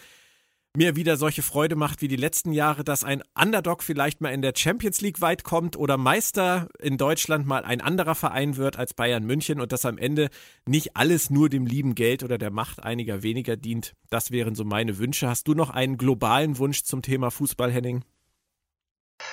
mir 0.77 0.95
wieder 0.95 1.17
solche 1.17 1.41
Freude 1.41 1.75
macht 1.75 2.01
wie 2.01 2.07
die 2.07 2.15
letzten 2.15 2.51
Jahre, 2.51 2.83
dass 2.83 3.03
ein 3.03 3.23
Underdog 3.39 3.81
vielleicht 3.83 4.21
mal 4.21 4.31
in 4.31 4.41
der 4.41 4.53
Champions 4.55 5.01
League 5.01 5.19
weit 5.19 5.43
kommt 5.43 5.75
oder 5.75 5.97
Meister 5.97 6.67
in 6.79 6.97
Deutschland 6.97 7.47
mal 7.47 7.65
ein 7.65 7.81
anderer 7.81 8.15
Verein 8.15 8.55
wird 8.55 8.77
als 8.77 8.93
Bayern 8.93 9.23
München 9.23 9.59
und 9.59 9.71
dass 9.71 9.85
am 9.85 9.97
Ende 9.97 10.29
nicht 10.65 10.95
alles 10.95 11.29
nur 11.29 11.49
dem 11.49 11.65
lieben 11.65 11.95
Geld 11.95 12.23
oder 12.23 12.37
der 12.37 12.51
Macht 12.51 12.83
einiger 12.83 13.23
weniger 13.23 13.57
dient. 13.57 13.93
Das 14.09 14.31
wären 14.31 14.53
so 14.53 14.63
meine 14.63 14.99
Wünsche. 14.99 15.27
Hast 15.27 15.47
du 15.47 15.53
noch 15.53 15.71
einen 15.71 15.97
globalen 15.97 16.57
Wunsch 16.59 16.83
zum 16.83 17.01
Thema 17.01 17.31
Fußball, 17.31 17.71
Henning? 17.71 18.03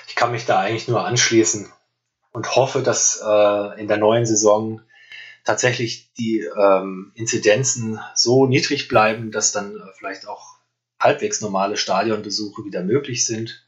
Ich 0.08 0.16
kann 0.16 0.32
mich 0.32 0.46
da 0.46 0.60
eigentlich 0.60 0.88
nur 0.88 1.04
anschließen 1.04 1.70
und 2.32 2.56
hoffe, 2.56 2.82
dass 2.82 3.22
äh, 3.24 3.80
in 3.80 3.88
der 3.88 3.98
neuen 3.98 4.24
Saison 4.24 4.80
tatsächlich 5.44 6.12
die 6.14 6.40
ähm, 6.40 7.12
Inzidenzen 7.14 8.00
so 8.14 8.46
niedrig 8.46 8.88
bleiben, 8.88 9.30
dass 9.30 9.52
dann 9.52 9.76
äh, 9.76 9.80
vielleicht 9.96 10.26
auch 10.26 10.55
halbwegs 11.06 11.40
normale 11.40 11.76
Stadionbesuche 11.76 12.64
wieder 12.64 12.82
möglich 12.82 13.24
sind. 13.24 13.64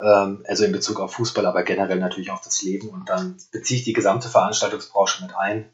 Ähm, 0.00 0.44
also 0.48 0.64
in 0.64 0.72
Bezug 0.72 1.00
auf 1.00 1.14
Fußball, 1.14 1.46
aber 1.46 1.62
generell 1.62 1.98
natürlich 1.98 2.30
auf 2.30 2.40
das 2.40 2.62
Leben. 2.62 2.88
Und 2.88 3.08
dann 3.08 3.36
beziehe 3.52 3.78
ich 3.78 3.84
die 3.84 3.92
gesamte 3.92 4.28
Veranstaltungsbranche 4.28 5.22
mit 5.22 5.36
ein, 5.36 5.68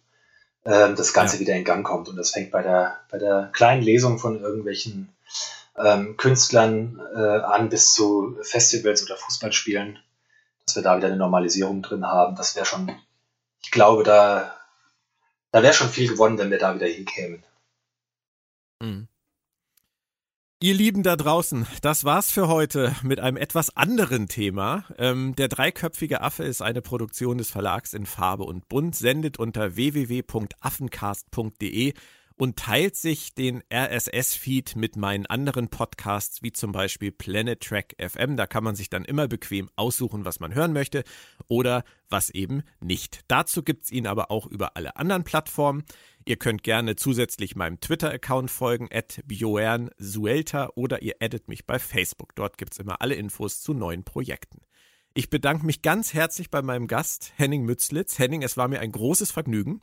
ähm, 0.64 0.96
das 0.96 1.12
Ganze 1.12 1.36
ja. 1.36 1.40
wieder 1.40 1.54
in 1.54 1.64
Gang 1.64 1.86
kommt. 1.86 2.08
Und 2.08 2.16
das 2.16 2.30
fängt 2.30 2.50
bei 2.50 2.62
der, 2.62 3.00
bei 3.10 3.18
der 3.18 3.50
kleinen 3.52 3.82
Lesung 3.82 4.18
von 4.18 4.40
irgendwelchen 4.40 5.08
ähm, 5.76 6.16
Künstlern 6.16 7.00
äh, 7.14 7.18
an 7.18 7.68
bis 7.68 7.94
zu 7.94 8.36
Festivals 8.42 9.02
oder 9.04 9.16
Fußballspielen 9.16 9.98
dass 10.68 10.76
wir 10.76 10.82
da 10.82 10.98
wieder 10.98 11.06
eine 11.06 11.16
Normalisierung 11.16 11.80
drin 11.82 12.06
haben. 12.06 12.36
Das 12.36 12.54
wäre 12.54 12.66
schon, 12.66 12.94
ich 13.62 13.70
glaube, 13.70 14.02
da, 14.02 14.54
da 15.50 15.62
wäre 15.62 15.72
schon 15.72 15.88
viel 15.88 16.08
gewonnen, 16.08 16.36
wenn 16.36 16.50
wir 16.50 16.58
da 16.58 16.74
wieder 16.74 16.86
hinkämen. 16.86 17.42
Mhm. 18.80 19.08
Ihr 20.60 20.74
Lieben 20.74 21.04
da 21.04 21.14
draußen, 21.14 21.68
das 21.82 22.02
war's 22.02 22.32
für 22.32 22.48
heute 22.48 22.92
mit 23.04 23.20
einem 23.20 23.36
etwas 23.36 23.76
anderen 23.76 24.26
Thema. 24.26 24.86
Ähm, 24.98 25.36
der 25.36 25.46
dreiköpfige 25.46 26.20
Affe 26.20 26.42
ist 26.42 26.62
eine 26.62 26.82
Produktion 26.82 27.38
des 27.38 27.48
Verlags 27.48 27.94
in 27.94 28.06
Farbe 28.06 28.42
und 28.42 28.68
Bunt, 28.68 28.96
sendet 28.96 29.38
unter 29.38 29.76
www.affencast.de 29.76 31.94
und 32.38 32.56
teilt 32.56 32.96
sich 32.96 33.34
den 33.34 33.62
RSS-Feed 33.72 34.76
mit 34.76 34.96
meinen 34.96 35.26
anderen 35.26 35.68
Podcasts, 35.68 36.42
wie 36.42 36.52
zum 36.52 36.70
Beispiel 36.72 37.10
Planet 37.10 37.60
Track 37.60 37.96
FM. 37.98 38.36
Da 38.36 38.46
kann 38.46 38.62
man 38.62 38.76
sich 38.76 38.88
dann 38.88 39.04
immer 39.04 39.26
bequem 39.26 39.68
aussuchen, 39.74 40.24
was 40.24 40.38
man 40.38 40.54
hören 40.54 40.72
möchte 40.72 41.02
oder 41.48 41.84
was 42.08 42.30
eben 42.30 42.62
nicht. 42.80 43.20
Dazu 43.26 43.62
gibt 43.62 43.84
es 43.84 43.92
ihn 43.92 44.06
aber 44.06 44.30
auch 44.30 44.46
über 44.46 44.76
alle 44.76 44.96
anderen 44.96 45.24
Plattformen. 45.24 45.84
Ihr 46.24 46.36
könnt 46.36 46.62
gerne 46.62 46.94
zusätzlich 46.94 47.56
meinem 47.56 47.80
Twitter-Account 47.80 48.50
folgen, 48.50 48.88
at 48.92 49.20
Suelta, 49.98 50.70
oder 50.76 51.02
ihr 51.02 51.16
addet 51.20 51.48
mich 51.48 51.66
bei 51.66 51.78
Facebook. 51.78 52.36
Dort 52.36 52.56
gibt 52.56 52.72
es 52.72 52.78
immer 52.78 53.02
alle 53.02 53.16
Infos 53.16 53.62
zu 53.62 53.74
neuen 53.74 54.04
Projekten. 54.04 54.60
Ich 55.14 55.30
bedanke 55.30 55.66
mich 55.66 55.82
ganz 55.82 56.14
herzlich 56.14 56.50
bei 56.50 56.62
meinem 56.62 56.86
Gast 56.86 57.32
Henning 57.36 57.64
Mützlitz. 57.64 58.20
Henning, 58.20 58.42
es 58.42 58.56
war 58.56 58.68
mir 58.68 58.78
ein 58.78 58.92
großes 58.92 59.32
Vergnügen. 59.32 59.80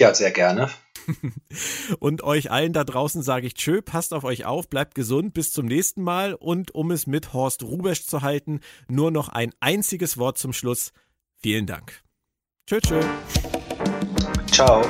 Ja, 0.00 0.14
sehr 0.14 0.30
gerne. 0.30 0.70
und 1.98 2.22
euch 2.22 2.50
allen 2.50 2.72
da 2.72 2.84
draußen 2.84 3.22
sage 3.22 3.46
ich 3.46 3.54
Tschö, 3.54 3.82
passt 3.82 4.14
auf 4.14 4.24
euch 4.24 4.46
auf, 4.46 4.70
bleibt 4.70 4.94
gesund, 4.94 5.34
bis 5.34 5.52
zum 5.52 5.66
nächsten 5.66 6.02
Mal 6.02 6.32
und 6.32 6.74
um 6.74 6.90
es 6.90 7.06
mit 7.06 7.34
Horst 7.34 7.62
Rubesch 7.62 8.06
zu 8.06 8.22
halten, 8.22 8.60
nur 8.88 9.10
noch 9.10 9.28
ein 9.28 9.52
einziges 9.60 10.16
Wort 10.16 10.38
zum 10.38 10.54
Schluss. 10.54 10.92
Vielen 11.36 11.66
Dank. 11.66 12.00
Tschö, 12.66 12.80
tschö. 12.80 13.02
Ciao. 14.50 14.82